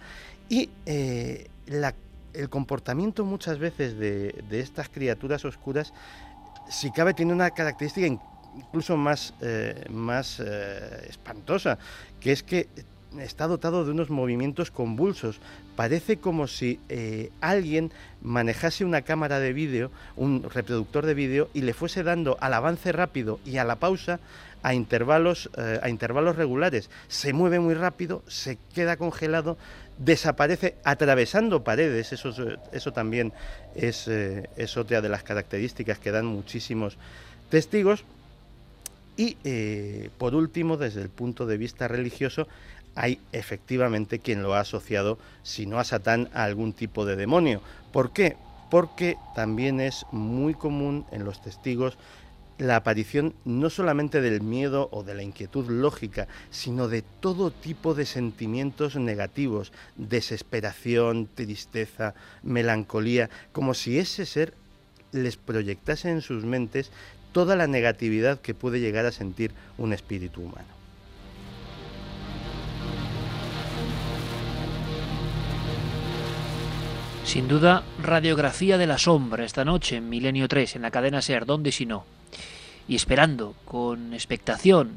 Y 0.50 0.68
eh, 0.84 1.48
el 2.34 2.50
comportamiento 2.50 3.24
muchas 3.24 3.58
veces 3.58 3.98
de, 3.98 4.44
estas 4.50 4.90
criaturas 4.90 5.46
oscuras, 5.46 5.94
si 6.68 6.90
cabe, 6.90 7.14
tiene 7.14 7.32
una 7.32 7.48
característica 7.48 8.06
incluso 8.54 8.94
más, 8.98 9.32
eh, 9.40 9.86
más 9.88 10.38
espantosa, 10.40 11.78
que 12.20 12.32
es 12.32 12.42
que 12.42 12.68
está 13.18 13.46
dotado 13.46 13.84
de 13.84 13.90
unos 13.90 14.10
movimientos 14.10 14.70
convulsos. 14.70 15.40
Parece 15.76 16.18
como 16.18 16.46
si 16.46 16.80
eh, 16.88 17.30
alguien 17.40 17.92
manejase 18.22 18.84
una 18.84 19.02
cámara 19.02 19.40
de 19.40 19.52
vídeo, 19.52 19.90
un 20.16 20.42
reproductor 20.42 21.06
de 21.06 21.14
vídeo, 21.14 21.48
y 21.54 21.62
le 21.62 21.74
fuese 21.74 22.02
dando 22.02 22.36
al 22.40 22.54
avance 22.54 22.92
rápido 22.92 23.40
y 23.44 23.56
a 23.56 23.64
la 23.64 23.76
pausa 23.76 24.20
a 24.62 24.74
intervalos, 24.74 25.50
eh, 25.56 25.80
a 25.82 25.88
intervalos 25.88 26.36
regulares. 26.36 26.90
Se 27.08 27.32
mueve 27.32 27.60
muy 27.60 27.74
rápido, 27.74 28.22
se 28.26 28.58
queda 28.74 28.96
congelado, 28.96 29.56
desaparece 29.98 30.76
atravesando 30.84 31.64
paredes. 31.64 32.12
Eso, 32.12 32.32
eso 32.72 32.92
también 32.92 33.32
es, 33.74 34.08
eh, 34.08 34.50
es 34.56 34.76
otra 34.76 35.00
de 35.00 35.08
las 35.08 35.22
características 35.22 35.98
que 35.98 36.10
dan 36.10 36.26
muchísimos 36.26 36.98
testigos. 37.50 38.04
Y 39.16 39.36
por 40.16 40.36
último, 40.36 40.76
desde 40.76 41.02
el 41.02 41.08
punto 41.08 41.44
de 41.44 41.56
vista 41.56 41.88
religioso, 41.88 42.46
hay 42.98 43.20
efectivamente 43.30 44.18
quien 44.18 44.42
lo 44.42 44.54
ha 44.54 44.60
asociado, 44.60 45.18
si 45.44 45.66
no 45.66 45.78
a 45.78 45.84
Satán, 45.84 46.28
a 46.34 46.42
algún 46.42 46.72
tipo 46.72 47.06
de 47.06 47.14
demonio. 47.14 47.62
¿Por 47.92 48.12
qué? 48.12 48.36
Porque 48.70 49.16
también 49.36 49.80
es 49.80 50.04
muy 50.10 50.52
común 50.54 51.06
en 51.12 51.24
los 51.24 51.40
testigos 51.40 51.96
la 52.58 52.74
aparición 52.74 53.34
no 53.44 53.70
solamente 53.70 54.20
del 54.20 54.40
miedo 54.40 54.88
o 54.90 55.04
de 55.04 55.14
la 55.14 55.22
inquietud 55.22 55.70
lógica, 55.70 56.26
sino 56.50 56.88
de 56.88 57.02
todo 57.02 57.52
tipo 57.52 57.94
de 57.94 58.04
sentimientos 58.04 58.96
negativos, 58.96 59.72
desesperación, 59.96 61.28
tristeza, 61.32 62.14
melancolía, 62.42 63.30
como 63.52 63.74
si 63.74 64.00
ese 64.00 64.26
ser 64.26 64.54
les 65.12 65.36
proyectase 65.36 66.10
en 66.10 66.20
sus 66.20 66.44
mentes 66.44 66.90
toda 67.30 67.54
la 67.54 67.68
negatividad 67.68 68.40
que 68.40 68.54
puede 68.54 68.80
llegar 68.80 69.06
a 69.06 69.12
sentir 69.12 69.52
un 69.78 69.92
espíritu 69.92 70.42
humano. 70.42 70.77
Sin 77.28 77.46
duda, 77.46 77.82
radiografía 78.02 78.78
de 78.78 78.86
la 78.86 78.96
sombra 78.96 79.44
esta 79.44 79.62
noche 79.62 79.96
en 79.96 80.08
Milenio 80.08 80.48
3, 80.48 80.76
en 80.76 80.82
la 80.82 80.90
cadena 80.90 81.20
Ser, 81.20 81.44
¿dónde 81.44 81.72
si 81.72 81.84
no? 81.84 82.06
Y 82.88 82.96
esperando, 82.96 83.54
con 83.66 84.14
expectación 84.14 84.96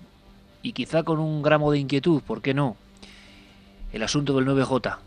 y 0.62 0.72
quizá 0.72 1.04
con 1.04 1.20
un 1.20 1.42
gramo 1.42 1.74
de 1.74 1.80
inquietud, 1.80 2.22
¿por 2.22 2.42
qué 2.42 2.54
no? 2.54 2.78
El 3.92 4.02
asunto 4.02 4.34
del 4.34 4.46
9J. 4.46 5.00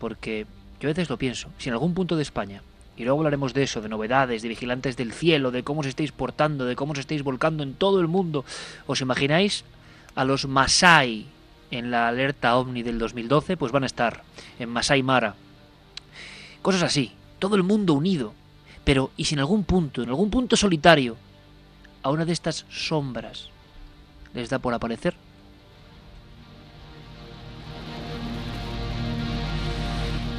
Porque 0.00 0.44
yo 0.80 0.88
a 0.88 0.92
veces 0.92 1.08
lo 1.08 1.16
pienso, 1.16 1.48
si 1.58 1.68
en 1.68 1.74
algún 1.74 1.94
punto 1.94 2.16
de 2.16 2.22
España, 2.22 2.62
y 2.96 3.04
luego 3.04 3.20
hablaremos 3.20 3.54
de 3.54 3.62
eso, 3.62 3.80
de 3.80 3.88
novedades, 3.88 4.42
de 4.42 4.48
vigilantes 4.48 4.96
del 4.96 5.12
cielo, 5.12 5.52
de 5.52 5.62
cómo 5.62 5.82
os 5.82 5.86
estáis 5.86 6.10
portando, 6.10 6.64
de 6.64 6.74
cómo 6.74 6.90
os 6.90 6.98
estáis 6.98 7.22
volcando 7.22 7.62
en 7.62 7.74
todo 7.74 8.00
el 8.00 8.08
mundo, 8.08 8.44
¿os 8.88 9.00
imagináis 9.00 9.62
a 10.16 10.24
los 10.24 10.48
Masai 10.48 11.26
en 11.70 11.92
la 11.92 12.08
alerta 12.08 12.56
OVNI 12.56 12.82
del 12.82 12.98
2012? 12.98 13.56
Pues 13.56 13.70
van 13.70 13.84
a 13.84 13.86
estar 13.86 14.24
en 14.58 14.70
Masai 14.70 15.04
Mara 15.04 15.36
Cosas 16.62 16.84
así, 16.84 17.12
todo 17.40 17.56
el 17.56 17.64
mundo 17.64 17.92
unido. 17.92 18.32
Pero, 18.84 19.10
¿y 19.16 19.24
si 19.24 19.34
en 19.34 19.40
algún 19.40 19.64
punto, 19.64 20.02
en 20.02 20.08
algún 20.08 20.30
punto 20.30 20.56
solitario, 20.56 21.16
a 22.02 22.10
una 22.10 22.24
de 22.24 22.32
estas 22.32 22.64
sombras 22.70 23.48
les 24.34 24.48
da 24.48 24.58
por 24.58 24.72
aparecer? 24.72 25.14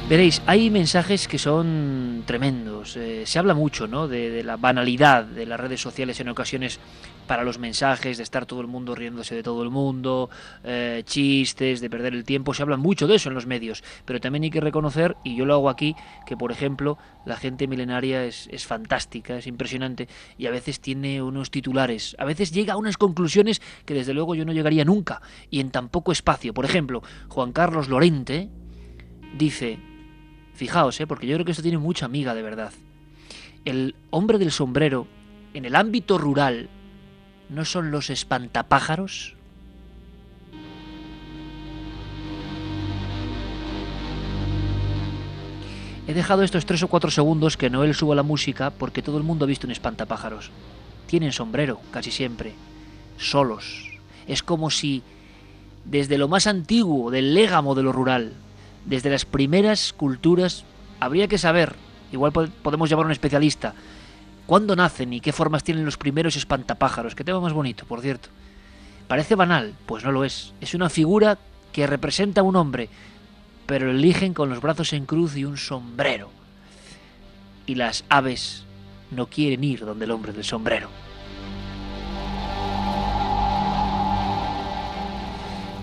Veréis, 0.06 0.42
hay 0.44 0.68
mensajes 0.68 1.26
que 1.26 1.38
son 1.38 2.24
tremendos. 2.26 2.94
Eh, 2.98 3.22
se 3.24 3.38
habla 3.38 3.54
mucho 3.54 3.86
¿no? 3.86 4.06
de, 4.06 4.44
la 4.44 4.58
banalidad 4.58 5.24
de 5.24 5.46
las 5.46 5.58
redes 5.58 5.80
sociales 5.80 6.20
en 6.20 6.28
ocasiones 6.28 6.78
para 7.26 7.42
los 7.42 7.58
mensajes, 7.58 8.18
de 8.18 8.22
estar 8.22 8.44
todo 8.44 8.60
el 8.60 8.66
mundo 8.66 8.94
riéndose 8.94 9.34
de 9.34 9.42
todo 9.42 9.62
el 9.62 9.70
mundo, 9.70 10.28
eh, 10.62 11.02
chistes, 11.06 11.80
de 11.80 11.88
perder 11.88 12.12
el 12.12 12.24
tiempo. 12.24 12.52
Se 12.52 12.62
habla 12.62 12.76
mucho 12.76 13.06
de 13.06 13.14
eso 13.14 13.30
en 13.30 13.34
los 13.34 13.46
medios. 13.46 13.82
Pero 14.04 14.20
también 14.20 14.42
hay 14.42 14.50
que 14.50 14.60
reconocer, 14.60 15.16
y 15.24 15.36
yo 15.36 15.46
lo 15.46 15.54
hago 15.54 15.70
aquí, 15.70 15.96
que 16.26 16.36
por 16.36 16.52
ejemplo 16.52 16.98
la 17.24 17.36
gente 17.36 17.66
milenaria 17.66 18.26
es, 18.26 18.46
es 18.52 18.66
fantástica, 18.66 19.38
es 19.38 19.46
impresionante 19.46 20.06
y 20.36 20.44
a 20.44 20.50
veces 20.50 20.80
tiene 20.80 21.22
unos 21.22 21.50
titulares. 21.50 22.14
A 22.18 22.26
veces 22.26 22.52
llega 22.52 22.74
a 22.74 22.76
unas 22.76 22.98
conclusiones 22.98 23.62
que 23.86 23.94
desde 23.94 24.12
luego 24.12 24.34
yo 24.34 24.44
no 24.44 24.52
llegaría 24.52 24.84
nunca 24.84 25.22
y 25.48 25.60
en 25.60 25.70
tan 25.70 25.88
poco 25.88 26.12
espacio. 26.12 26.52
Por 26.52 26.66
ejemplo, 26.66 27.02
Juan 27.28 27.52
Carlos 27.52 27.88
Lorente 27.88 28.50
dice 29.38 29.93
Fijaos, 30.54 31.00
¿eh? 31.00 31.06
porque 31.06 31.26
yo 31.26 31.34
creo 31.34 31.44
que 31.44 31.50
esto 31.50 31.62
tiene 31.62 31.78
mucha 31.78 32.06
amiga 32.06 32.34
de 32.34 32.42
verdad. 32.42 32.72
El 33.64 33.96
hombre 34.10 34.38
del 34.38 34.52
sombrero, 34.52 35.08
en 35.52 35.64
el 35.64 35.74
ámbito 35.74 36.16
rural, 36.16 36.68
¿no 37.48 37.64
son 37.64 37.90
los 37.90 38.08
espantapájaros? 38.08 39.34
He 46.06 46.12
dejado 46.12 46.42
estos 46.42 46.66
tres 46.66 46.82
o 46.82 46.88
cuatro 46.88 47.10
segundos 47.10 47.56
que 47.56 47.70
Noel 47.70 47.94
suba 47.94 48.14
la 48.14 48.22
música 48.22 48.70
porque 48.70 49.02
todo 49.02 49.16
el 49.16 49.24
mundo 49.24 49.46
ha 49.46 49.48
visto 49.48 49.66
un 49.66 49.72
espantapájaros. 49.72 50.50
Tienen 51.06 51.32
sombrero, 51.32 51.80
casi 51.90 52.10
siempre. 52.10 52.52
Solos. 53.16 53.90
Es 54.28 54.42
como 54.42 54.70
si, 54.70 55.02
desde 55.84 56.18
lo 56.18 56.28
más 56.28 56.46
antiguo 56.46 57.10
del 57.10 57.34
légamo 57.34 57.74
de 57.74 57.82
lo 57.82 57.92
rural, 57.92 58.34
desde 58.84 59.10
las 59.10 59.24
primeras 59.24 59.92
culturas, 59.92 60.64
habría 61.00 61.28
que 61.28 61.38
saber, 61.38 61.74
igual 62.12 62.32
podemos 62.32 62.88
llamar 62.88 63.04
a 63.04 63.06
un 63.06 63.12
especialista, 63.12 63.74
cuándo 64.46 64.76
nacen 64.76 65.12
y 65.12 65.20
qué 65.20 65.32
formas 65.32 65.64
tienen 65.64 65.84
los 65.84 65.96
primeros 65.96 66.36
espantapájaros. 66.36 67.14
Qué 67.14 67.24
tema 67.24 67.40
más 67.40 67.52
bonito, 67.52 67.84
por 67.86 68.00
cierto. 68.00 68.28
Parece 69.08 69.34
banal, 69.34 69.74
pues 69.86 70.04
no 70.04 70.12
lo 70.12 70.24
es. 70.24 70.52
Es 70.60 70.74
una 70.74 70.88
figura 70.88 71.38
que 71.72 71.86
representa 71.86 72.40
a 72.40 72.44
un 72.44 72.56
hombre, 72.56 72.88
pero 73.66 73.86
lo 73.86 73.92
eligen 73.92 74.34
con 74.34 74.48
los 74.48 74.60
brazos 74.60 74.92
en 74.92 75.06
cruz 75.06 75.36
y 75.36 75.44
un 75.44 75.56
sombrero. 75.56 76.30
Y 77.66 77.74
las 77.74 78.04
aves 78.08 78.64
no 79.10 79.26
quieren 79.26 79.64
ir 79.64 79.84
donde 79.84 80.04
el 80.04 80.10
hombre 80.10 80.32
del 80.32 80.44
sombrero. 80.44 80.88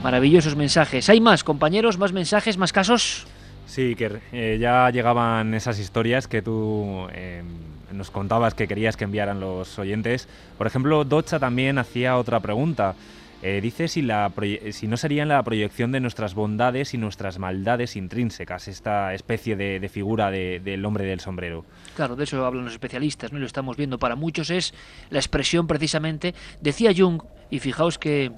Maravillosos 0.03 0.55
mensajes. 0.55 1.09
¿Hay 1.09 1.21
más, 1.21 1.43
compañeros? 1.43 1.99
¿Más 1.99 2.11
mensajes? 2.11 2.57
¿Más 2.57 2.73
casos? 2.73 3.27
Sí, 3.67 3.93
que 3.95 4.19
eh, 4.31 4.57
ya 4.59 4.89
llegaban 4.89 5.53
esas 5.53 5.77
historias 5.77 6.27
que 6.27 6.41
tú 6.41 7.07
em, 7.13 7.45
nos 7.93 8.09
contabas 8.09 8.55
que 8.55 8.67
querías 8.67 8.97
que 8.97 9.03
enviaran 9.03 9.39
los 9.39 9.77
oyentes. 9.77 10.27
Por 10.57 10.65
ejemplo, 10.65 11.05
Docha 11.05 11.37
también 11.37 11.77
hacía 11.77 12.17
otra 12.17 12.39
pregunta. 12.39 12.95
Eh, 13.43 13.59
dice 13.61 13.87
si, 13.87 14.01
la 14.01 14.31
si 14.71 14.87
no 14.87 14.97
serían 14.97 15.27
la 15.27 15.41
proyección 15.43 15.91
de 15.91 15.99
nuestras 15.99 16.33
bondades 16.33 16.95
y 16.95 16.97
nuestras 16.97 17.37
maldades 17.37 17.95
intrínsecas, 17.95 18.67
esta 18.67 19.13
especie 19.13 19.55
de, 19.55 19.87
figura 19.89 20.31
del 20.31 20.83
hombre 20.83 21.05
del 21.05 21.19
sombrero. 21.19 21.63
Claro, 21.95 22.15
de 22.15 22.23
eso 22.23 22.43
hablan 22.43 22.65
los 22.65 22.73
especialistas, 22.73 23.31
¿no? 23.31 23.39
lo 23.39 23.45
estamos 23.45 23.77
viendo. 23.77 23.99
Para 23.99 24.15
muchos 24.15 24.49
es 24.49 24.73
la 25.11 25.19
expresión 25.19 25.67
precisamente, 25.67 26.33
decía 26.59 26.91
Jung, 26.95 27.21
y 27.51 27.59
fijaos 27.59 27.97
qué 27.97 28.31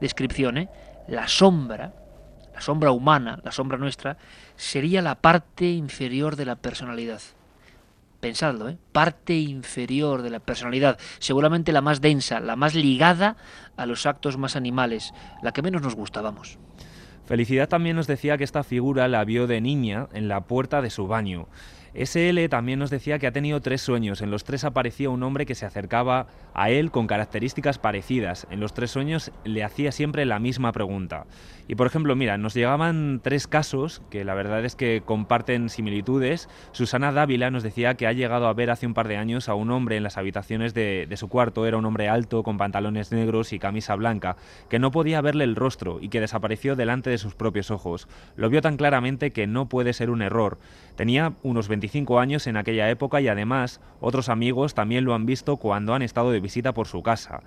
descripción, 0.00 0.58
¿eh? 0.58 0.68
La 1.08 1.28
sombra, 1.28 1.92
la 2.54 2.60
sombra 2.60 2.90
humana, 2.90 3.40
la 3.42 3.52
sombra 3.52 3.78
nuestra, 3.78 4.16
sería 4.56 5.02
la 5.02 5.16
parte 5.16 5.66
inferior 5.66 6.36
de 6.36 6.46
la 6.46 6.56
personalidad 6.56 7.20
pensadlo, 8.20 8.68
¿eh? 8.68 8.76
parte 8.92 9.34
inferior 9.34 10.22
de 10.22 10.30
la 10.30 10.40
personalidad, 10.40 10.98
seguramente 11.18 11.70
la 11.70 11.80
más 11.80 12.00
densa, 12.00 12.40
la 12.40 12.56
más 12.56 12.74
ligada 12.74 13.36
a 13.76 13.86
los 13.86 14.06
actos 14.06 14.36
más 14.36 14.56
animales, 14.56 15.14
la 15.42 15.52
que 15.52 15.62
menos 15.62 15.82
nos 15.82 15.94
gusta, 15.94 16.22
vamos. 16.22 16.58
Felicidad 17.26 17.68
también 17.68 17.96
nos 17.96 18.06
decía 18.06 18.36
que 18.36 18.44
esta 18.44 18.64
figura 18.64 19.08
la 19.08 19.24
vio 19.24 19.46
de 19.46 19.60
niña 19.60 20.08
en 20.12 20.28
la 20.28 20.42
puerta 20.42 20.80
de 20.80 20.90
su 20.90 21.06
baño. 21.06 21.48
SL 21.96 22.48
también 22.50 22.78
nos 22.78 22.90
decía 22.90 23.18
que 23.18 23.26
ha 23.26 23.32
tenido 23.32 23.60
tres 23.60 23.80
sueños. 23.80 24.20
En 24.20 24.30
los 24.30 24.44
tres 24.44 24.64
aparecía 24.64 25.08
un 25.08 25.22
hombre 25.22 25.46
que 25.46 25.54
se 25.54 25.64
acercaba 25.64 26.26
a 26.52 26.70
él 26.70 26.90
con 26.90 27.06
características 27.06 27.78
parecidas. 27.78 28.46
En 28.50 28.60
los 28.60 28.74
tres 28.74 28.90
sueños 28.90 29.32
le 29.44 29.64
hacía 29.64 29.92
siempre 29.92 30.26
la 30.26 30.38
misma 30.38 30.72
pregunta. 30.72 31.24
Y 31.68 31.74
por 31.74 31.86
ejemplo, 31.86 32.14
mira, 32.14 32.38
nos 32.38 32.54
llegaban 32.54 33.20
tres 33.22 33.46
casos 33.48 34.02
que 34.10 34.24
la 34.24 34.34
verdad 34.34 34.64
es 34.64 34.76
que 34.76 35.02
comparten 35.04 35.68
similitudes. 35.68 36.48
Susana 36.72 37.12
Dávila 37.12 37.50
nos 37.50 37.62
decía 37.62 37.94
que 37.94 38.06
ha 38.06 38.12
llegado 38.12 38.46
a 38.46 38.54
ver 38.54 38.70
hace 38.70 38.86
un 38.86 38.94
par 38.94 39.08
de 39.08 39.16
años 39.16 39.48
a 39.48 39.54
un 39.54 39.70
hombre 39.70 39.96
en 39.96 40.02
las 40.02 40.16
habitaciones 40.16 40.74
de, 40.74 41.12
su 41.16 41.28
cuarto. 41.28 41.66
Era 41.66 41.78
un 41.78 41.84
hombre 41.86 42.08
alto, 42.08 42.42
con 42.42 42.58
pantalones 42.58 43.10
negros 43.10 43.52
y 43.52 43.58
camisa 43.58 43.96
blanca, 43.96 44.36
que 44.68 44.78
no 44.78 44.90
podía 44.90 45.20
verle 45.22 45.44
el 45.44 45.56
rostro 45.56 45.98
y 46.00 46.08
que 46.08 46.20
desapareció 46.20 46.76
delante 46.76 47.10
de 47.10 47.18
sus 47.18 47.34
propios 47.34 47.70
ojos. 47.70 48.06
Lo 48.36 48.48
vio 48.48 48.60
tan 48.60 48.76
claramente 48.76 49.32
que 49.32 49.46
no 49.46 49.68
puede 49.68 49.92
ser 49.92 50.10
un 50.10 50.22
error. 50.22 50.58
Tenía 50.94 51.32
unos 51.42 51.68
25 51.86 52.18
años 52.18 52.46
en 52.48 52.56
aquella 52.56 52.90
época 52.90 53.20
y 53.20 53.28
además 53.28 53.80
otros 54.00 54.28
amigos 54.28 54.74
también 54.74 55.04
lo 55.04 55.14
han 55.14 55.24
visto 55.24 55.56
cuando 55.56 55.94
han 55.94 56.02
estado 56.02 56.32
de 56.32 56.40
visita 56.40 56.74
por 56.74 56.88
su 56.88 57.02
casa. 57.02 57.42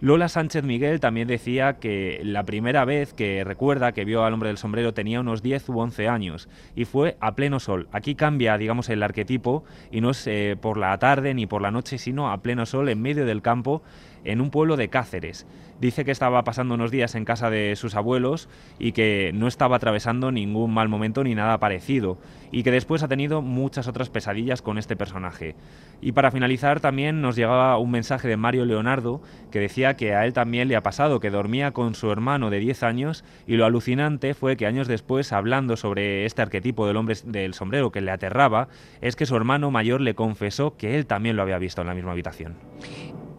Lola 0.00 0.28
Sánchez 0.28 0.64
Miguel 0.64 1.00
también 1.00 1.28
decía 1.28 1.74
que 1.74 2.20
la 2.24 2.44
primera 2.44 2.84
vez 2.84 3.12
que 3.12 3.44
recuerda 3.44 3.92
que 3.92 4.04
vio 4.04 4.24
al 4.24 4.32
hombre 4.32 4.48
del 4.48 4.58
sombrero 4.58 4.92
tenía 4.92 5.20
unos 5.20 5.42
10 5.42 5.68
u 5.68 5.78
11 5.78 6.08
años 6.08 6.48
y 6.74 6.84
fue 6.84 7.16
a 7.20 7.34
pleno 7.34 7.60
sol. 7.60 7.88
Aquí 7.92 8.14
cambia, 8.14 8.58
digamos, 8.58 8.88
el 8.88 9.02
arquetipo 9.02 9.64
y 9.92 10.00
no 10.00 10.10
es 10.10 10.26
eh, 10.26 10.56
por 10.60 10.78
la 10.78 10.98
tarde 10.98 11.34
ni 11.34 11.46
por 11.46 11.62
la 11.62 11.70
noche, 11.70 11.98
sino 11.98 12.32
a 12.32 12.42
pleno 12.42 12.66
sol 12.66 12.88
en 12.88 13.00
medio 13.00 13.24
del 13.24 13.42
campo 13.42 13.82
en 14.24 14.40
un 14.40 14.50
pueblo 14.50 14.76
de 14.76 14.88
Cáceres. 14.88 15.46
Dice 15.80 16.04
que 16.04 16.12
estaba 16.12 16.44
pasando 16.44 16.74
unos 16.74 16.90
días 16.90 17.14
en 17.14 17.24
casa 17.24 17.50
de 17.50 17.76
sus 17.76 17.94
abuelos 17.94 18.48
y 18.78 18.92
que 18.92 19.32
no 19.34 19.48
estaba 19.48 19.76
atravesando 19.76 20.30
ningún 20.30 20.72
mal 20.72 20.88
momento 20.88 21.24
ni 21.24 21.34
nada 21.34 21.58
parecido, 21.58 22.18
y 22.52 22.62
que 22.62 22.70
después 22.70 23.02
ha 23.02 23.08
tenido 23.08 23.42
muchas 23.42 23.88
otras 23.88 24.08
pesadillas 24.08 24.62
con 24.62 24.78
este 24.78 24.96
personaje. 24.96 25.56
Y 26.00 26.12
para 26.12 26.30
finalizar 26.30 26.80
también 26.80 27.20
nos 27.20 27.36
llegaba 27.36 27.76
un 27.78 27.90
mensaje 27.90 28.28
de 28.28 28.36
Mario 28.36 28.64
Leonardo 28.64 29.20
que 29.50 29.58
decía 29.58 29.94
que 29.96 30.14
a 30.14 30.24
él 30.24 30.32
también 30.32 30.68
le 30.68 30.76
ha 30.76 30.82
pasado, 30.82 31.20
que 31.20 31.30
dormía 31.30 31.72
con 31.72 31.94
su 31.94 32.10
hermano 32.10 32.50
de 32.50 32.60
10 32.60 32.82
años 32.82 33.24
y 33.46 33.56
lo 33.56 33.64
alucinante 33.64 34.34
fue 34.34 34.56
que 34.56 34.66
años 34.66 34.88
después, 34.88 35.32
hablando 35.32 35.76
sobre 35.76 36.24
este 36.24 36.42
arquetipo 36.42 36.86
del 36.86 36.96
hombre 36.96 37.16
del 37.24 37.54
sombrero 37.54 37.90
que 37.90 38.00
le 38.00 38.10
aterraba, 38.10 38.68
es 39.00 39.16
que 39.16 39.26
su 39.26 39.36
hermano 39.36 39.70
mayor 39.70 40.00
le 40.00 40.14
confesó 40.14 40.76
que 40.76 40.96
él 40.96 41.06
también 41.06 41.36
lo 41.36 41.42
había 41.42 41.58
visto 41.58 41.80
en 41.80 41.88
la 41.88 41.94
misma 41.94 42.12
habitación. 42.12 42.54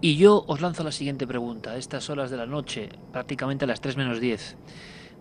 Y 0.01 0.17
yo 0.17 0.43
os 0.47 0.61
lanzo 0.61 0.84
la 0.84 0.91
siguiente 0.91 1.26
pregunta, 1.26 1.72
a 1.72 1.77
estas 1.77 2.09
horas 2.09 2.30
de 2.30 2.38
la 2.38 2.45
noche, 2.45 2.89
prácticamente 3.11 3.65
a 3.65 3.67
las 3.67 3.81
3 3.81 3.97
menos 3.97 4.19
10 4.19 4.57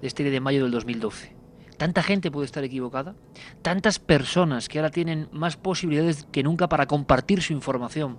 de 0.00 0.06
este 0.06 0.24
día 0.24 0.32
de 0.32 0.40
mayo 0.40 0.62
del 0.62 0.72
2012. 0.72 1.34
¿Tanta 1.76 2.02
gente 2.02 2.30
puede 2.30 2.46
estar 2.46 2.62
equivocada? 2.64 3.14
¿Tantas 3.62 3.98
personas 3.98 4.68
que 4.68 4.78
ahora 4.78 4.90
tienen 4.90 5.28
más 5.32 5.56
posibilidades 5.56 6.26
que 6.30 6.42
nunca 6.42 6.68
para 6.68 6.86
compartir 6.86 7.40
su 7.40 7.52
información? 7.52 8.18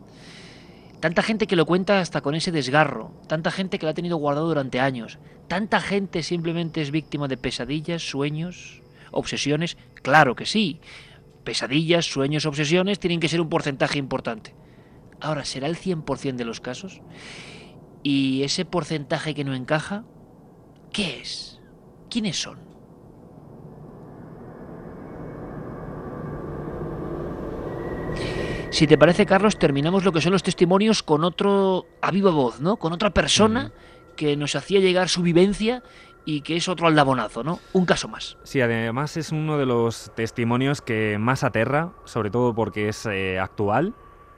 Tanta 1.00 1.22
gente 1.22 1.46
que 1.46 1.56
lo 1.56 1.66
cuenta 1.66 2.00
hasta 2.00 2.22
con 2.22 2.36
ese 2.36 2.52
desgarro, 2.52 3.12
tanta 3.28 3.52
gente 3.52 3.78
que 3.78 3.86
lo 3.86 3.92
ha 3.92 3.94
tenido 3.94 4.18
guardado 4.18 4.48
durante 4.48 4.80
años, 4.80 5.20
tanta 5.48 5.80
gente 5.80 6.24
simplemente 6.24 6.82
es 6.82 6.90
víctima 6.90 7.28
de 7.28 7.38
pesadillas, 7.38 8.02
sueños, 8.02 8.82
obsesiones, 9.12 9.78
claro 10.02 10.36
que 10.36 10.46
sí. 10.46 10.80
Pesadillas, 11.44 12.06
sueños, 12.06 12.46
obsesiones 12.46 13.00
tienen 13.00 13.20
que 13.20 13.30
ser 13.30 13.40
un 13.40 13.50
porcentaje 13.50 14.00
importante. 14.00 14.56
Ahora, 15.22 15.46
¿será 15.46 15.68
el 15.68 15.78
100% 15.78 16.36
de 16.36 16.46
los 16.46 16.62
casos? 16.62 17.02
¿Y 18.04 18.44
ese 18.44 18.66
porcentaje 18.66 19.34
que 19.34 19.44
no 19.44 19.56
encaja? 19.56 20.04
¿Qué 20.92 21.22
es? 21.22 21.60
¿Quiénes 22.10 22.42
son? 22.42 22.60
Si 28.70 28.88
te 28.88 28.98
parece, 28.98 29.26
Carlos, 29.26 29.58
terminamos 29.58 30.04
lo 30.04 30.12
que 30.12 30.20
son 30.20 30.34
los 30.34 30.44
testimonios 30.44 31.02
con 31.02 31.24
otro 31.24 31.86
a 32.02 32.12
viva 32.12 32.32
voz, 32.32 32.60
¿no? 32.60 32.76
Con 32.76 32.92
otra 32.92 33.12
persona 33.12 33.72
que 34.18 34.36
nos 34.36 34.56
hacía 34.56 34.82
llegar 34.82 35.08
su 35.08 35.22
vivencia 35.22 35.82
y 36.26 36.42
que 36.42 36.58
es 36.58 36.68
otro 36.68 36.88
aldabonazo, 36.88 37.44
¿no? 37.44 37.60
Un 37.72 37.86
caso 37.86 38.08
más. 38.08 38.38
Sí, 38.44 38.60
además 38.60 39.16
es 39.16 39.32
uno 39.32 39.58
de 39.58 39.66
los 39.66 40.12
testimonios 40.16 40.82
que 40.82 41.18
más 41.18 41.44
aterra, 41.44 41.94
sobre 42.04 42.32
todo 42.32 42.54
porque 42.54 42.90
es 42.90 43.06
eh, 43.06 43.40
actual 43.40 43.96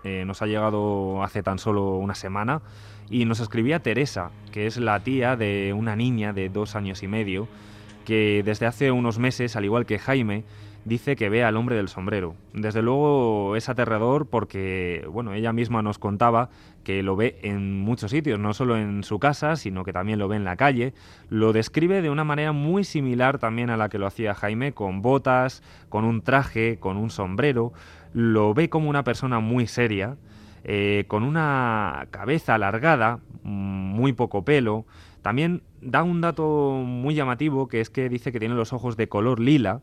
eh, 0.08 0.24
nos 0.26 0.42
ha 0.42 0.48
llegado 0.48 1.22
hace 1.22 1.44
tan 1.44 1.60
solo 1.60 1.98
una 1.98 2.16
semana 2.16 2.62
y 3.10 3.26
nos 3.26 3.42
escribía 3.42 3.80
Teresa, 3.80 4.32
que 4.52 4.66
es 4.66 4.78
la 4.78 5.02
tía 5.02 5.36
de 5.36 5.74
una 5.74 5.98
niña 5.98 6.32
de 6.32 6.48
dos 6.48 6.78
años 6.78 7.04
y 7.04 7.08
medio, 7.10 7.50
que 8.06 8.42
desde 8.46 8.66
hace 8.66 8.92
unos 8.92 9.20
meses, 9.20 9.58
al 9.58 9.66
igual 9.66 9.86
que 9.86 10.00
Jaime, 10.00 10.46
dice 10.86 11.18
que 11.18 11.28
ve 11.28 11.44
al 11.44 11.58
hombre 11.58 11.76
del 11.76 11.90
sombrero. 11.90 12.36
Desde 12.54 12.82
luego 12.82 13.58
es 13.58 13.68
aterrador 13.68 14.28
porque, 14.28 15.06
bueno, 15.12 15.34
ella 15.34 15.52
misma 15.52 15.82
nos 15.82 16.00
contaba 16.00 16.50
que 16.86 17.04
lo 17.04 17.18
ve 17.18 17.38
en 17.44 17.82
muchos 17.82 18.12
sitios, 18.12 18.40
no 18.40 18.54
solo 18.54 18.78
en 18.78 19.04
su 19.04 19.20
casa, 19.20 19.58
sino 19.58 19.84
que 19.84 19.92
también 19.92 20.20
lo 20.20 20.30
ve 20.30 20.38
en 20.38 20.46
la 20.46 20.56
calle. 20.56 20.94
Lo 21.30 21.52
describe 21.52 22.02
de 22.02 22.10
una 22.10 22.24
manera 22.24 22.54
muy 22.54 22.86
similar 22.86 23.40
también 23.40 23.70
a 23.70 23.76
la 23.76 23.90
que 23.90 24.00
lo 24.00 24.08
hacía 24.08 24.34
Jaime, 24.34 24.72
con 24.72 25.02
botas, 25.02 25.62
con 25.90 26.06
un 26.06 26.22
traje, 26.22 26.78
con 26.80 26.96
un 26.96 27.10
sombrero 27.10 27.74
lo 28.18 28.56
ve 28.56 28.68
como 28.68 28.90
una 28.90 29.04
persona 29.04 29.40
muy 29.40 29.68
seria, 29.68 30.18
eh, 30.64 31.06
con 31.08 31.22
una 31.22 32.08
cabeza 32.10 32.56
alargada, 32.56 33.20
muy 33.44 34.12
poco 34.14 34.44
pelo. 34.44 34.88
También 35.22 35.62
da 35.82 36.02
un 36.02 36.20
dato 36.22 36.82
muy 36.84 37.14
llamativo, 37.14 37.68
que 37.68 37.80
es 37.80 37.92
que 37.92 38.10
dice 38.10 38.32
que 38.32 38.40
tiene 38.40 38.56
los 38.56 38.74
ojos 38.74 38.98
de 38.98 39.08
color 39.08 39.40
lila, 39.40 39.82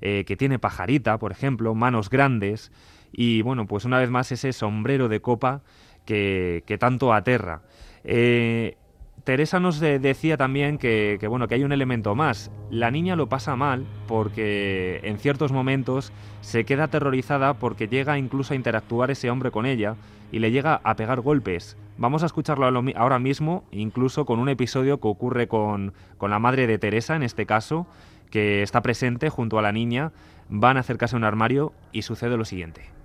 eh, 0.00 0.22
que 0.24 0.36
tiene 0.36 0.60
pajarita, 0.60 1.18
por 1.18 1.32
ejemplo, 1.32 1.74
manos 1.74 2.08
grandes, 2.08 2.70
y 3.10 3.42
bueno, 3.42 3.66
pues 3.66 3.84
una 3.84 3.98
vez 3.98 4.10
más 4.10 4.30
ese 4.30 4.52
sombrero 4.52 5.08
de 5.08 5.20
copa 5.20 5.62
que, 6.06 6.76
tanto 6.78 7.12
aterra. 7.12 7.62
Eh, 8.04 8.76
Teresa 9.24 9.60
nos 9.60 9.78
decía 9.78 10.36
también 10.36 10.78
que, 10.78 11.16
bueno, 11.28 11.46
que 11.46 11.54
hay 11.54 11.62
un 11.62 11.70
elemento 11.70 12.16
más. 12.16 12.50
La 12.70 12.90
niña 12.90 13.14
lo 13.14 13.28
pasa 13.28 13.54
mal 13.54 13.86
porque 14.08 14.98
en 15.04 15.18
ciertos 15.18 15.52
momentos 15.52 16.12
se 16.40 16.64
queda 16.64 16.84
aterrorizada 16.84 17.54
porque 17.54 17.86
llega 17.86 18.18
incluso 18.18 18.52
a 18.52 18.56
interactuar 18.56 19.12
ese 19.12 19.30
hombre 19.30 19.52
con 19.52 19.64
ella 19.64 19.94
y 20.32 20.40
le 20.40 20.50
llega 20.50 20.80
a 20.82 20.96
pegar 20.96 21.20
golpes. 21.20 21.76
Vamos 21.98 22.24
a 22.24 22.26
escucharlo 22.26 22.66
ahora 22.96 23.18
mismo, 23.20 23.62
incluso 23.70 24.24
con 24.24 24.40
un 24.40 24.48
episodio 24.48 24.98
que 24.98 25.06
ocurre 25.06 25.46
con, 25.46 25.92
con 26.18 26.30
la 26.30 26.40
madre 26.40 26.66
de 26.66 26.78
Teresa, 26.78 27.14
en 27.14 27.22
este 27.22 27.46
caso, 27.46 27.86
que 28.30 28.62
está 28.62 28.82
presente 28.82 29.28
junto 29.28 29.56
a 29.56 29.62
la 29.62 29.70
niña. 29.70 30.10
Van 30.48 30.76
a 30.76 30.80
acercarse 30.80 31.14
a 31.14 31.18
un 31.18 31.24
armario 31.24 31.72
y 31.92 32.02
sucede 32.02 32.36
lo 32.36 32.44
siguiente. 32.44 33.01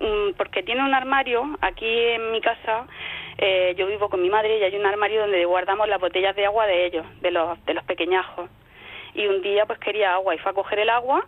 Mm, 0.00 0.34
porque 0.36 0.62
tiene 0.62 0.84
un 0.84 0.94
armario 0.94 1.44
aquí 1.60 1.86
en 1.86 2.30
mi 2.30 2.40
casa 2.40 2.86
eh, 3.40 3.74
yo 3.76 3.86
vivo 3.86 4.08
con 4.08 4.20
mi 4.20 4.30
madre 4.30 4.58
y 4.58 4.62
hay 4.64 4.76
un 4.76 4.84
armario 4.84 5.20
donde 5.20 5.44
guardamos 5.44 5.88
las 5.88 6.00
botellas 6.00 6.34
de 6.34 6.44
agua 6.44 6.66
de 6.66 6.86
ellos, 6.86 7.06
de 7.20 7.30
los, 7.30 7.64
de 7.66 7.74
los 7.74 7.84
pequeñajos. 7.84 8.50
Y 9.14 9.26
un 9.28 9.42
día 9.42 9.64
pues 9.64 9.78
quería 9.78 10.14
agua 10.14 10.34
y 10.34 10.38
fue 10.38 10.50
a 10.50 10.54
coger 10.54 10.80
el 10.80 10.90
agua 10.90 11.24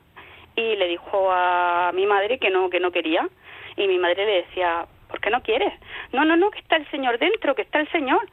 y 0.57 0.75
le 0.75 0.89
dijo 0.89 1.31
a 1.31 1.93
mi 1.95 2.07
madre 2.07 2.39
que 2.39 2.51
no, 2.51 2.69
que 2.69 2.81
no 2.81 2.91
quería. 2.91 3.29
Y 3.77 3.87
mi 3.87 3.99
madre 3.99 4.27
le 4.27 4.33
decía, 4.43 4.87
¿por 5.09 5.21
qué 5.21 5.31
no 5.31 5.41
quieres? 5.43 5.73
No, 6.13 6.25
no, 6.25 6.37
no, 6.37 6.51
que 6.51 6.59
está 6.59 6.77
el 6.77 6.91
señor 6.91 7.19
dentro, 7.19 7.55
que 7.55 7.63
está 7.63 7.79
el 7.79 7.89
señor. 7.93 8.27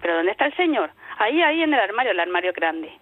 ¿Pero 0.00 0.16
dónde 0.16 0.30
está 0.30 0.46
el 0.46 0.56
señor? 0.56 0.90
Ahí, 1.18 1.42
ahí 1.42 1.62
en 1.62 1.74
el 1.74 1.80
armario, 1.80 2.12
el 2.12 2.20
armario 2.20 2.52
grande. 2.52 2.92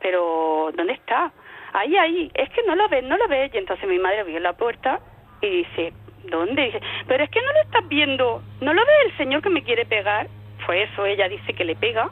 Pero, 0.00 0.70
¿dónde 0.74 0.94
está? 0.94 1.32
Ahí, 1.72 1.96
ahí. 1.96 2.30
Es 2.34 2.50
que 2.50 2.62
no 2.64 2.74
lo 2.74 2.88
ves, 2.88 3.04
no 3.04 3.16
lo 3.16 3.28
ves. 3.28 3.54
Y 3.54 3.58
entonces 3.58 3.88
mi 3.88 3.98
madre 3.98 4.24
vio 4.24 4.40
la 4.40 4.54
puerta 4.54 5.00
y 5.40 5.48
dice, 5.48 5.92
¿Dónde? 6.30 6.62
Dice, 6.62 6.80
pero 7.06 7.24
es 7.24 7.30
que 7.30 7.40
no 7.40 7.52
lo 7.52 7.60
estás 7.62 7.88
viendo. 7.88 8.42
¿No 8.60 8.72
lo 8.72 8.82
ve 8.84 8.92
el 9.06 9.16
señor 9.16 9.42
que 9.42 9.50
me 9.50 9.62
quiere 9.62 9.86
pegar? 9.86 10.28
Fue 10.66 10.82
eso, 10.82 11.06
ella 11.06 11.28
dice 11.28 11.54
que 11.54 11.64
le 11.64 11.76
pega, 11.76 12.10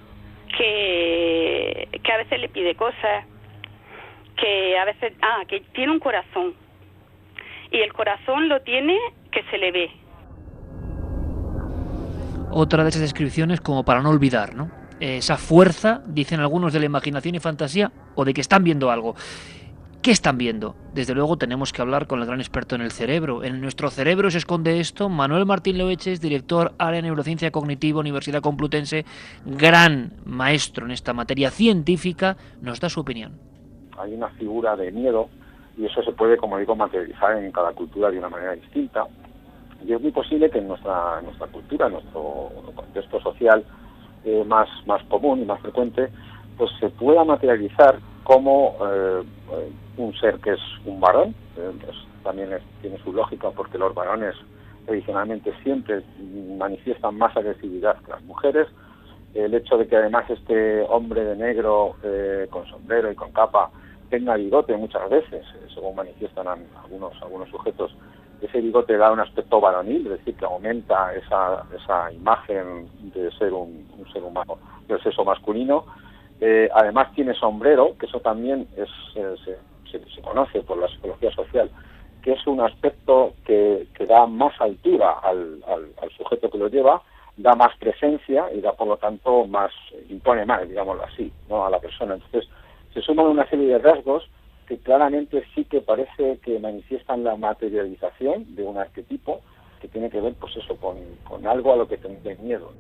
que, 0.57 1.89
que 2.03 2.13
a 2.13 2.17
veces 2.17 2.41
le 2.41 2.49
pide 2.49 2.75
cosas, 2.75 3.25
que 4.37 4.47
que 4.47 4.79
a 4.79 4.85
veces, 4.85 5.13
ah, 5.23 5.45
que 5.49 5.61
tiene 5.73 5.93
un 5.93 5.99
corazón. 5.99 6.55
Y 7.71 7.79
el 7.79 7.93
corazón 7.93 8.49
lo 8.49 8.61
tiene 8.61 8.97
que 9.33 9.43
se 9.51 9.59
le 9.59 9.73
ve. 9.73 9.91
Otra 12.51 12.83
de 12.85 12.91
esas 12.91 13.03
descripciones 13.03 13.61
como 13.61 13.85
para 13.85 14.01
no 14.03 14.11
olvidar, 14.11 14.55
¿no? 14.55 14.71
Esa 15.01 15.37
fuerza, 15.37 16.03
dicen 16.07 16.41
algunos, 16.41 16.73
de 16.73 16.81
la 16.81 16.87
imaginación 16.87 17.35
y 17.35 17.41
fantasía 17.41 17.91
o 18.15 18.25
de 18.25 18.33
que 18.33 18.41
están 18.41 18.65
viendo 18.65 18.91
algo. 18.91 19.15
¿Qué 20.03 20.13
están 20.13 20.39
viendo? 20.39 20.77
Desde 20.95 21.15
luego 21.15 21.37
tenemos 21.37 21.73
que 21.73 21.83
hablar 21.83 22.07
con 22.07 22.21
el 22.21 22.27
gran 22.27 22.39
experto 22.41 22.77
en 22.77 22.81
el 22.81 22.93
cerebro. 22.93 23.43
En 23.43 23.61
nuestro 23.61 23.91
cerebro 23.91 24.31
se 24.31 24.39
esconde 24.39 24.79
esto. 24.79 25.09
Manuel 25.09 25.47
Martín 25.47 25.79
Loeches, 25.79 26.21
director 26.21 26.73
área 26.79 26.97
de 26.97 27.09
neurociencia 27.09 27.51
cognitiva, 27.51 28.01
Universidad 28.01 28.41
Complutense, 28.41 29.05
gran 29.45 30.13
maestro 30.25 30.87
en 30.87 30.93
esta 30.93 31.13
materia 31.13 31.51
científica, 31.51 32.37
nos 32.63 32.79
da 32.79 32.89
su 32.89 33.01
opinión. 33.01 33.33
Hay 33.99 34.15
una 34.15 34.29
figura 34.29 34.77
de 34.77 34.93
miedo 34.93 35.29
y 35.77 35.87
eso 35.87 36.03
se 36.03 36.13
puede, 36.13 36.37
como 36.37 36.59
digo, 36.59 36.77
materializar 36.77 37.37
en 37.37 37.51
cada 37.51 37.73
cultura 37.73 38.11
de 38.11 38.19
una 38.19 38.29
manera 38.29 38.53
distinta. 38.53 39.07
Y 39.85 39.93
es 39.93 40.01
muy 40.01 40.13
posible 40.13 40.49
que 40.51 40.59
en 40.59 40.69
nuestra, 40.69 41.21
cultura, 41.53 41.87
en 41.87 41.95
nuestro 41.95 42.51
contexto 42.75 43.21
social 43.21 43.65
eh, 44.25 44.45
más, 44.47 44.69
más 44.87 45.03
común 45.05 45.43
y 45.43 45.45
más 45.45 45.61
frecuente, 45.61 46.11
pues 46.57 46.71
se 46.81 46.89
pueda 46.91 47.25
materializar 47.25 47.99
como 48.27 48.77
eh, 48.85 49.23
un 49.97 50.13
ser 50.17 50.41
que 50.41 50.51
es 50.55 50.61
un 50.85 50.99
varón, 50.99 51.33
eh, 51.57 51.71
también 52.25 52.51
tiene 52.81 52.99
su 53.05 53.13
lógica 53.13 53.53
porque 53.53 53.79
los 53.79 53.95
varones 53.95 54.35
tradicionalmente 54.85 55.53
siempre 55.63 56.03
manifiestan 56.59 57.17
más 57.17 57.37
agresividad 57.37 57.97
que 58.03 58.11
las 58.11 58.23
mujeres. 58.25 58.67
El 59.33 59.55
hecho 59.55 59.79
de 59.79 59.87
que 59.87 59.97
además 59.97 60.29
este 60.29 60.83
hombre 60.89 61.25
de 61.25 61.37
negro 61.37 61.95
eh, 62.03 62.49
con 62.51 62.67
sombrero 62.67 63.13
y 63.13 63.15
con 63.15 63.31
capa 63.31 63.71
tenga 64.11 64.35
bigote 64.35 64.77
muchas 64.77 65.09
veces, 65.09 65.47
eh, 65.55 65.69
según 65.73 65.95
manifiestan 65.95 66.49
algunos, 66.49 67.13
algunos 67.23 67.49
sujetos, 67.49 67.95
ese 68.41 68.61
bigote 68.61 68.97
da 68.97 69.13
un 69.13 69.21
aspecto 69.21 69.61
varonil, 69.61 70.05
es 70.07 70.19
decir, 70.19 70.35
que 70.35 70.45
aumenta 70.45 71.15
esa, 71.15 71.65
esa 71.73 72.13
imagen 72.13 72.89
de 73.15 73.31
ser 73.39 73.53
un, 73.53 73.87
un 73.97 74.13
ser 74.13 74.25
humano 74.25 74.59
del 74.89 75.01
sexo 75.01 75.25
masculino. 75.25 75.85
Además 76.73 77.13
tiene 77.15 77.35
sombrero, 77.35 77.97
que 77.99 78.07
eso 78.07 78.21
también 78.21 78.67
es, 78.77 78.89
se, 79.15 80.21
conoce 80.23 80.61
por 80.63 80.79
la 80.79 80.89
psicología 80.89 81.31
social, 81.33 81.71
que 82.23 82.33
es 82.33 82.47
un 82.47 82.61
aspecto 82.61 83.35
que, 83.45 83.87
da 84.07 84.27
más 84.27 84.61
altura 84.61 85.19
al, 85.23 85.63
sujeto 86.17 86.51
que 86.51 86.59
lo 86.59 86.69
lleva, 86.69 87.03
da 87.37 87.55
más 87.55 87.77
presencia 87.79 88.53
y 88.53 88.61
da 88.61 88.73
por 88.73 88.89
lo 88.89 88.97
tanto 88.97 89.47
más, 89.47 89.71
impone 90.09 90.45
más, 90.45 90.69
digámoslo 90.69 91.05
así, 91.05 91.33
¿no? 91.49 91.67
a 91.67 91.71
la 91.71 91.79
persona. 91.79 92.15
Entonces, 92.15 92.49
se 92.93 93.03
suman 93.03 93.27
una 93.27 93.49
serie 93.49 93.69
de 93.69 93.79
rasgos 93.79 94.29
que 94.67 94.79
claramente 94.79 95.45
sí 95.55 95.65
que 95.65 95.81
parece 95.81 96.39
que 96.39 96.59
manifiestan 96.59 97.25
la 97.25 97.37
materialización 97.37 98.57
de 98.57 98.65
un 98.65 98.79
arquetipo 98.79 99.41
que 99.81 99.89
tiene 99.89 100.11
que 100.11 100.21
ver, 100.21 100.35
pues 100.35 100.57
eso, 100.57 100.77
con, 100.77 100.97
con 101.25 101.47
algo 101.47 101.73
a 101.73 101.77
lo 101.77 101.87
que 101.87 101.99
tener 101.99 102.39
miedo 102.41 102.73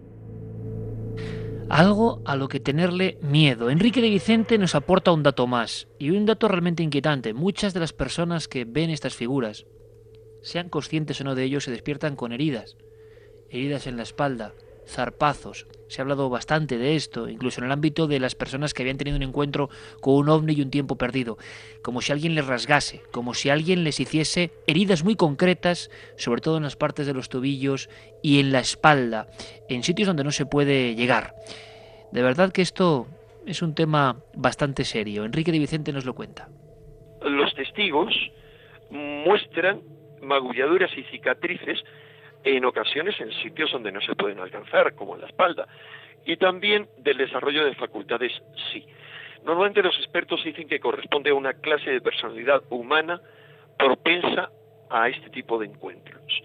algo 1.68 2.22
a 2.24 2.36
lo 2.36 2.48
que 2.48 2.60
tenerle 2.60 3.18
miedo. 3.22 3.70
Enrique 3.70 4.01
de 4.01 4.10
Vicente 4.10 4.59
nos 4.59 4.74
aporta 4.74 5.12
un 5.12 5.22
dato 5.22 5.47
más, 5.47 5.88
y 5.98 6.10
un 6.10 6.26
dato 6.26 6.48
realmente 6.48 6.82
inquietante. 6.82 7.34
Muchas 7.34 7.74
de 7.74 7.80
las 7.80 7.93
personas 7.93 8.48
que 8.48 8.64
ven 8.64 8.90
estas 8.90 9.14
figuras, 9.14 9.66
sean 10.43 10.68
conscientes 10.68 11.20
o 11.20 11.24
no 11.24 11.34
de 11.34 11.44
ello, 11.44 11.60
se 11.60 11.70
despiertan 11.70 12.16
con 12.16 12.32
heridas. 12.32 12.76
Heridas 13.51 13.86
en 13.86 13.97
la 13.97 14.02
espalda, 14.02 14.55
zarpazos. 14.86 15.66
Se 15.88 16.00
ha 16.00 16.02
hablado 16.02 16.28
bastante 16.30 16.78
de 16.78 16.96
esto, 16.96 17.28
incluso 17.28 17.60
en 17.60 17.66
el 17.66 17.72
ámbito 17.72 18.06
de 18.06 18.18
las 18.18 18.34
personas 18.34 18.74
que 18.74 18.82
habían 18.82 18.98
tenido 18.98 19.16
un 19.16 19.22
encuentro 19.22 19.68
con 20.00 20.14
un 20.14 20.28
ovni 20.28 20.54
y 20.54 20.62
un 20.62 20.70
tiempo 20.70 20.96
perdido, 20.96 21.36
como 21.82 22.00
si 22.00 22.12
alguien 22.12 22.34
les 22.34 22.46
rasgase, 22.46 23.02
como 23.12 23.34
si 23.34 23.50
alguien 23.50 23.84
les 23.84 24.00
hiciese 24.00 24.52
heridas 24.66 25.04
muy 25.04 25.16
concretas, 25.16 25.90
sobre 26.16 26.40
todo 26.40 26.56
en 26.56 26.64
las 26.64 26.76
partes 26.76 27.06
de 27.06 27.14
los 27.14 27.28
tobillos 27.28 27.88
y 28.22 28.40
en 28.40 28.52
la 28.52 28.60
espalda, 28.60 29.28
en 29.68 29.82
sitios 29.82 30.06
donde 30.06 30.24
no 30.24 30.32
se 30.32 30.46
puede 30.46 30.94
llegar. 30.94 31.34
De 32.12 32.22
verdad 32.22 32.52
que 32.52 32.62
esto 32.62 33.06
es 33.46 33.62
un 33.62 33.74
tema 33.74 34.16
bastante 34.34 34.84
serio. 34.84 35.24
Enrique 35.24 35.52
de 35.52 35.58
Vicente 35.58 35.92
nos 35.92 36.04
lo 36.04 36.14
cuenta. 36.14 36.48
Los 37.22 37.54
testigos 37.54 38.14
muestran 38.90 39.80
magulladuras 40.22 40.90
y 40.96 41.02
cicatrices 41.04 41.78
en 42.47 42.64
ocasiones 42.64 43.20
en 43.20 43.32
sitios 43.43 43.73
donde 43.73 43.90
no 43.90 44.01
se 44.01 44.14
pueden 44.14 44.39
alcanzar, 44.39 44.94
como 44.94 45.16
en 45.16 45.23
la 45.23 45.27
espalda, 45.27 45.66
y 46.24 46.36
también 46.36 46.89
del 46.98 47.18
desarrollo 47.18 47.64
de 47.64 47.74
facultades 47.74 48.32
sí. 48.73 48.86
Normalmente 49.44 49.82
los 49.82 49.97
expertos 49.98 50.43
dicen 50.44 50.68
que 50.68 50.78
corresponde 50.78 51.31
a 51.31 51.35
una 51.35 51.55
clase 51.55 51.90
de 51.90 52.01
personalidad 52.01 52.62
humana 52.70 53.20
propensa 53.77 54.51
a 54.90 55.09
este 55.09 55.28
tipo 55.31 55.59
de 55.59 55.66
encuentros. 55.66 56.43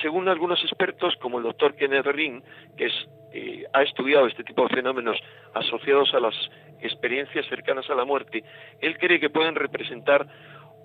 Según 0.00 0.28
algunos 0.28 0.62
expertos, 0.62 1.14
como 1.20 1.36
el 1.36 1.44
doctor 1.44 1.76
Kenneth 1.76 2.06
Ring, 2.06 2.42
que 2.78 2.90
eh, 3.34 3.64
ha 3.74 3.82
estudiado 3.82 4.26
este 4.26 4.44
tipo 4.44 4.66
de 4.66 4.74
fenómenos 4.74 5.18
asociados 5.52 6.14
a 6.14 6.20
las 6.20 6.34
experiencias 6.80 7.46
cercanas 7.46 7.88
a 7.90 7.94
la 7.94 8.06
muerte, 8.06 8.42
él 8.80 8.96
cree 8.96 9.20
que 9.20 9.28
pueden 9.28 9.54
representar 9.54 10.26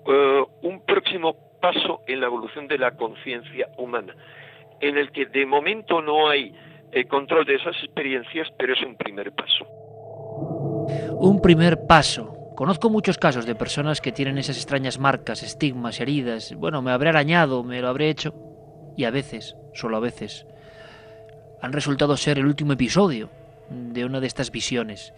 eh, 0.06 0.44
un 0.60 0.84
próximo 0.84 1.36
paso 1.60 2.02
en 2.06 2.20
la 2.20 2.26
evolución 2.26 2.68
de 2.68 2.78
la 2.78 2.92
conciencia 2.96 3.68
humana 3.78 4.14
en 4.80 4.98
el 4.98 5.10
que 5.12 5.26
de 5.26 5.46
momento 5.46 6.00
no 6.00 6.28
hay 6.28 6.54
eh, 6.92 7.04
control 7.06 7.44
de 7.44 7.56
esas 7.56 7.76
experiencias, 7.82 8.48
pero 8.58 8.72
es 8.72 8.82
un 8.82 8.96
primer 8.96 9.32
paso. 9.32 9.66
Un 11.18 11.40
primer 11.42 11.86
paso. 11.86 12.34
Conozco 12.54 12.90
muchos 12.90 13.18
casos 13.18 13.46
de 13.46 13.54
personas 13.54 14.00
que 14.00 14.12
tienen 14.12 14.38
esas 14.38 14.56
extrañas 14.56 14.98
marcas, 14.98 15.42
estigmas, 15.42 16.00
heridas. 16.00 16.54
Bueno, 16.54 16.82
me 16.82 16.90
habré 16.90 17.10
arañado, 17.10 17.62
me 17.62 17.80
lo 17.80 17.88
habré 17.88 18.08
hecho. 18.08 18.34
Y 18.96 19.04
a 19.04 19.10
veces, 19.10 19.56
solo 19.74 19.96
a 19.96 20.00
veces, 20.00 20.46
han 21.60 21.72
resultado 21.72 22.16
ser 22.16 22.38
el 22.38 22.46
último 22.46 22.72
episodio 22.72 23.30
de 23.70 24.04
una 24.04 24.20
de 24.20 24.26
estas 24.26 24.50
visiones. 24.50 25.12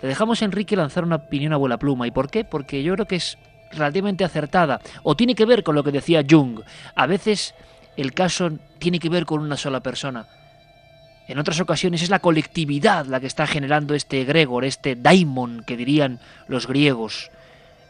Le 0.00 0.08
dejamos 0.08 0.40
a 0.40 0.44
Enrique 0.44 0.76
lanzar 0.76 1.04
una 1.04 1.16
opinión 1.16 1.52
a 1.52 1.56
vuela 1.56 1.78
pluma. 1.78 2.06
¿Y 2.06 2.12
por 2.12 2.30
qué? 2.30 2.44
Porque 2.44 2.82
yo 2.82 2.94
creo 2.94 3.06
que 3.06 3.16
es 3.16 3.36
relativamente 3.72 4.24
acertada. 4.24 4.80
O 5.02 5.16
tiene 5.16 5.34
que 5.34 5.44
ver 5.44 5.62
con 5.62 5.74
lo 5.74 5.82
que 5.82 5.92
decía 5.92 6.24
Jung. 6.28 6.60
A 6.94 7.06
veces 7.06 7.54
el 7.96 8.12
caso 8.12 8.50
tiene 8.78 8.98
que 8.98 9.08
ver 9.08 9.24
con 9.24 9.40
una 9.40 9.56
sola 9.56 9.80
persona. 9.80 10.26
En 11.28 11.38
otras 11.38 11.60
ocasiones 11.60 12.02
es 12.02 12.10
la 12.10 12.20
colectividad 12.20 13.06
la 13.06 13.18
que 13.18 13.26
está 13.26 13.46
generando 13.46 13.94
este 13.94 14.20
egregor, 14.20 14.64
este 14.64 14.94
daimon 14.94 15.64
que 15.66 15.76
dirían 15.76 16.20
los 16.46 16.68
griegos, 16.68 17.30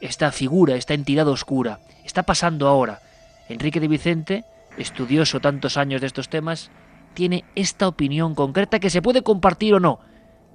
esta 0.01 0.33
figura, 0.33 0.77
esta 0.77 0.95
entidad 0.95 1.29
oscura. 1.29 1.81
Está 2.05 2.23
pasando 2.23 2.67
ahora. 2.67 3.01
Enrique 3.49 3.81
de 3.81 3.89
Vicente, 3.89 4.45
estudioso 4.79 5.41
tantos 5.41 5.77
años 5.77 6.01
de 6.01 6.07
estos 6.07 6.29
temas, 6.29 6.71
tiene 7.15 7.45
esta 7.55 7.89
opinión 7.89 8.35
concreta 8.35 8.81
que 8.81 8.91
se 8.91 9.03
puede 9.03 9.23
compartir 9.23 9.75
o 9.75 9.81
no, 9.81 10.01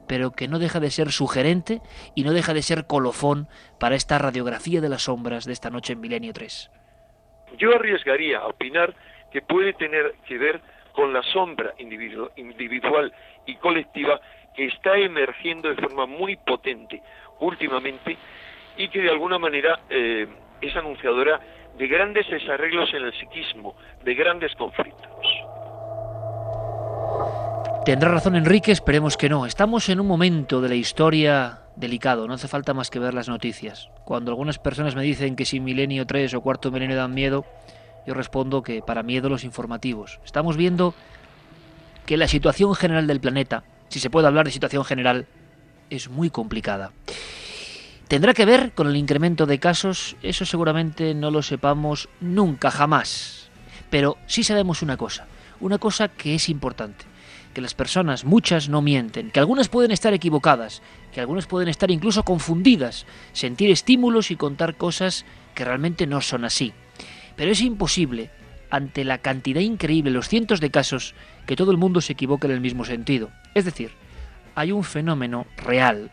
pero 0.07 0.31
que 0.31 0.47
no 0.47 0.59
deja 0.59 0.79
de 0.79 0.91
ser 0.91 1.11
sugerente 1.11 1.81
y 2.15 2.23
no 2.23 2.33
deja 2.33 2.53
de 2.53 2.61
ser 2.61 2.85
colofón 2.85 3.47
para 3.79 3.95
esta 3.95 4.17
radiografía 4.17 4.81
de 4.81 4.89
las 4.89 5.03
sombras 5.03 5.45
de 5.45 5.53
esta 5.53 5.69
noche 5.69 5.93
en 5.93 6.01
Milenio 6.01 6.33
3. 6.33 6.71
Yo 7.57 7.75
arriesgaría 7.75 8.39
a 8.39 8.47
opinar 8.47 8.95
que 9.31 9.41
puede 9.41 9.73
tener 9.73 10.15
que 10.27 10.37
ver 10.37 10.61
con 10.93 11.13
la 11.13 11.23
sombra 11.23 11.73
individual 11.77 13.13
y 13.45 13.55
colectiva 13.55 14.19
que 14.55 14.65
está 14.65 14.97
emergiendo 14.97 15.69
de 15.69 15.75
forma 15.75 16.05
muy 16.05 16.35
potente 16.35 17.01
últimamente 17.39 18.17
y 18.77 18.89
que 18.89 19.01
de 19.01 19.09
alguna 19.09 19.39
manera 19.39 19.79
eh, 19.89 20.27
es 20.61 20.75
anunciadora 20.75 21.39
de 21.77 21.87
grandes 21.87 22.29
desarreglos 22.29 22.93
en 22.93 23.03
el 23.03 23.13
psiquismo, 23.13 23.75
de 24.03 24.13
grandes 24.13 24.53
conflictos. 24.55 25.25
Tendrá 27.85 28.09
razón 28.09 28.35
Enrique, 28.35 28.71
esperemos 28.71 29.17
que 29.17 29.29
no. 29.29 29.45
Estamos 29.45 29.89
en 29.89 29.99
un 29.99 30.07
momento 30.07 30.61
de 30.61 30.69
la 30.69 30.75
historia 30.75 31.61
delicado, 31.75 32.27
no 32.27 32.35
hace 32.35 32.47
falta 32.47 32.73
más 32.73 32.91
que 32.91 32.99
ver 32.99 33.13
las 33.13 33.27
noticias. 33.27 33.89
Cuando 34.05 34.31
algunas 34.31 34.59
personas 34.59 34.95
me 34.95 35.01
dicen 35.01 35.35
que 35.35 35.45
si 35.45 35.59
Milenio 35.59 36.05
3 36.05 36.33
o 36.35 36.41
Cuarto 36.41 36.69
Milenio 36.69 36.95
dan 36.95 37.13
miedo, 37.13 37.45
yo 38.05 38.13
respondo 38.13 38.63
que 38.63 38.81
para 38.81 39.03
miedo 39.03 39.29
los 39.29 39.43
informativos. 39.43 40.19
Estamos 40.25 40.57
viendo 40.57 40.93
que 42.05 42.17
la 42.17 42.27
situación 42.27 42.73
general 42.75 43.07
del 43.07 43.19
planeta, 43.19 43.63
si 43.89 43.99
se 43.99 44.09
puede 44.09 44.27
hablar 44.27 44.45
de 44.45 44.51
situación 44.51 44.83
general, 44.83 45.27
es 45.89 46.09
muy 46.09 46.29
complicada. 46.29 46.91
¿Tendrá 48.07 48.33
que 48.33 48.45
ver 48.45 48.73
con 48.73 48.87
el 48.87 48.97
incremento 48.97 49.45
de 49.45 49.59
casos? 49.59 50.17
Eso 50.21 50.45
seguramente 50.45 51.13
no 51.13 51.31
lo 51.31 51.41
sepamos 51.41 52.09
nunca, 52.19 52.69
jamás. 52.69 53.49
Pero 53.89 54.17
sí 54.25 54.43
sabemos 54.43 54.81
una 54.81 54.97
cosa, 54.97 55.27
una 55.59 55.77
cosa 55.77 56.09
que 56.09 56.35
es 56.35 56.49
importante, 56.49 57.05
que 57.53 57.61
las 57.61 57.73
personas, 57.73 58.25
muchas, 58.25 58.67
no 58.67 58.81
mienten, 58.81 59.31
que 59.31 59.39
algunas 59.39 59.69
pueden 59.69 59.91
estar 59.91 60.13
equivocadas, 60.13 60.81
que 61.13 61.21
algunas 61.21 61.45
pueden 61.45 61.69
estar 61.69 61.91
incluso 61.91 62.23
confundidas, 62.23 63.05
sentir 63.31 63.69
estímulos 63.69 64.31
y 64.31 64.35
contar 64.35 64.75
cosas 64.75 65.25
que 65.55 65.63
realmente 65.63 66.07
no 66.07 66.19
son 66.19 66.43
así. 66.43 66.73
Pero 67.35 67.51
es 67.51 67.61
imposible, 67.61 68.29
ante 68.69 69.03
la 69.03 69.17
cantidad 69.17 69.61
increíble, 69.61 70.11
los 70.11 70.27
cientos 70.27 70.59
de 70.59 70.71
casos, 70.71 71.13
que 71.45 71.55
todo 71.55 71.71
el 71.71 71.77
mundo 71.77 72.01
se 72.01 72.13
equivoque 72.13 72.47
en 72.47 72.53
el 72.53 72.61
mismo 72.61 72.85
sentido. 72.85 73.29
Es 73.53 73.65
decir, 73.65 73.91
hay 74.55 74.71
un 74.71 74.83
fenómeno 74.83 75.45
real, 75.57 76.11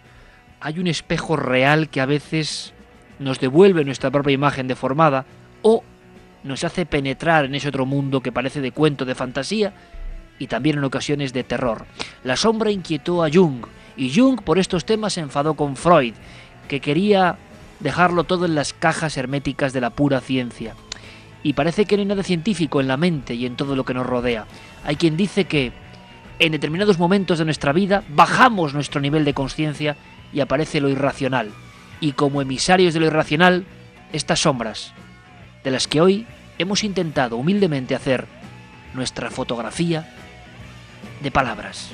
hay 0.60 0.78
un 0.78 0.86
espejo 0.86 1.36
real 1.36 1.88
que 1.88 2.00
a 2.00 2.06
veces 2.06 2.74
nos 3.18 3.40
devuelve 3.40 3.84
nuestra 3.84 4.10
propia 4.10 4.32
imagen 4.32 4.68
deformada 4.68 5.24
o 5.62 5.82
nos 6.44 6.64
hace 6.64 6.86
penetrar 6.86 7.44
en 7.44 7.54
ese 7.54 7.68
otro 7.68 7.86
mundo 7.86 8.20
que 8.20 8.32
parece 8.32 8.60
de 8.60 8.72
cuento, 8.72 9.04
de 9.04 9.14
fantasía 9.14 9.72
y 10.38 10.46
también 10.46 10.78
en 10.78 10.84
ocasiones 10.84 11.32
de 11.32 11.44
terror. 11.44 11.86
La 12.24 12.36
sombra 12.36 12.70
inquietó 12.70 13.24
a 13.24 13.30
Jung 13.30 13.66
y 13.96 14.14
Jung 14.14 14.42
por 14.42 14.58
estos 14.58 14.84
temas 14.84 15.14
se 15.14 15.20
enfadó 15.20 15.54
con 15.54 15.76
Freud, 15.76 16.14
que 16.68 16.80
quería 16.80 17.36
dejarlo 17.80 18.24
todo 18.24 18.46
en 18.46 18.54
las 18.54 18.72
cajas 18.72 19.16
herméticas 19.16 19.72
de 19.72 19.80
la 19.80 19.90
pura 19.90 20.20
ciencia. 20.20 20.74
Y 21.48 21.54
parece 21.54 21.86
que 21.86 21.96
no 21.96 22.00
hay 22.00 22.06
nada 22.06 22.22
científico 22.22 22.78
en 22.78 22.88
la 22.88 22.98
mente 22.98 23.32
y 23.32 23.46
en 23.46 23.56
todo 23.56 23.74
lo 23.74 23.82
que 23.82 23.94
nos 23.94 24.06
rodea. 24.06 24.44
Hay 24.84 24.96
quien 24.96 25.16
dice 25.16 25.46
que 25.46 25.72
en 26.38 26.52
determinados 26.52 26.98
momentos 26.98 27.38
de 27.38 27.46
nuestra 27.46 27.72
vida 27.72 28.04
bajamos 28.10 28.74
nuestro 28.74 29.00
nivel 29.00 29.24
de 29.24 29.32
conciencia 29.32 29.96
y 30.30 30.40
aparece 30.40 30.78
lo 30.78 30.90
irracional. 30.90 31.48
Y 32.02 32.12
como 32.12 32.42
emisarios 32.42 32.92
de 32.92 33.00
lo 33.00 33.06
irracional, 33.06 33.64
estas 34.12 34.40
sombras, 34.40 34.92
de 35.64 35.70
las 35.70 35.88
que 35.88 36.02
hoy 36.02 36.26
hemos 36.58 36.84
intentado 36.84 37.38
humildemente 37.38 37.94
hacer 37.94 38.26
nuestra 38.92 39.30
fotografía 39.30 40.06
de 41.22 41.30
palabras. 41.30 41.92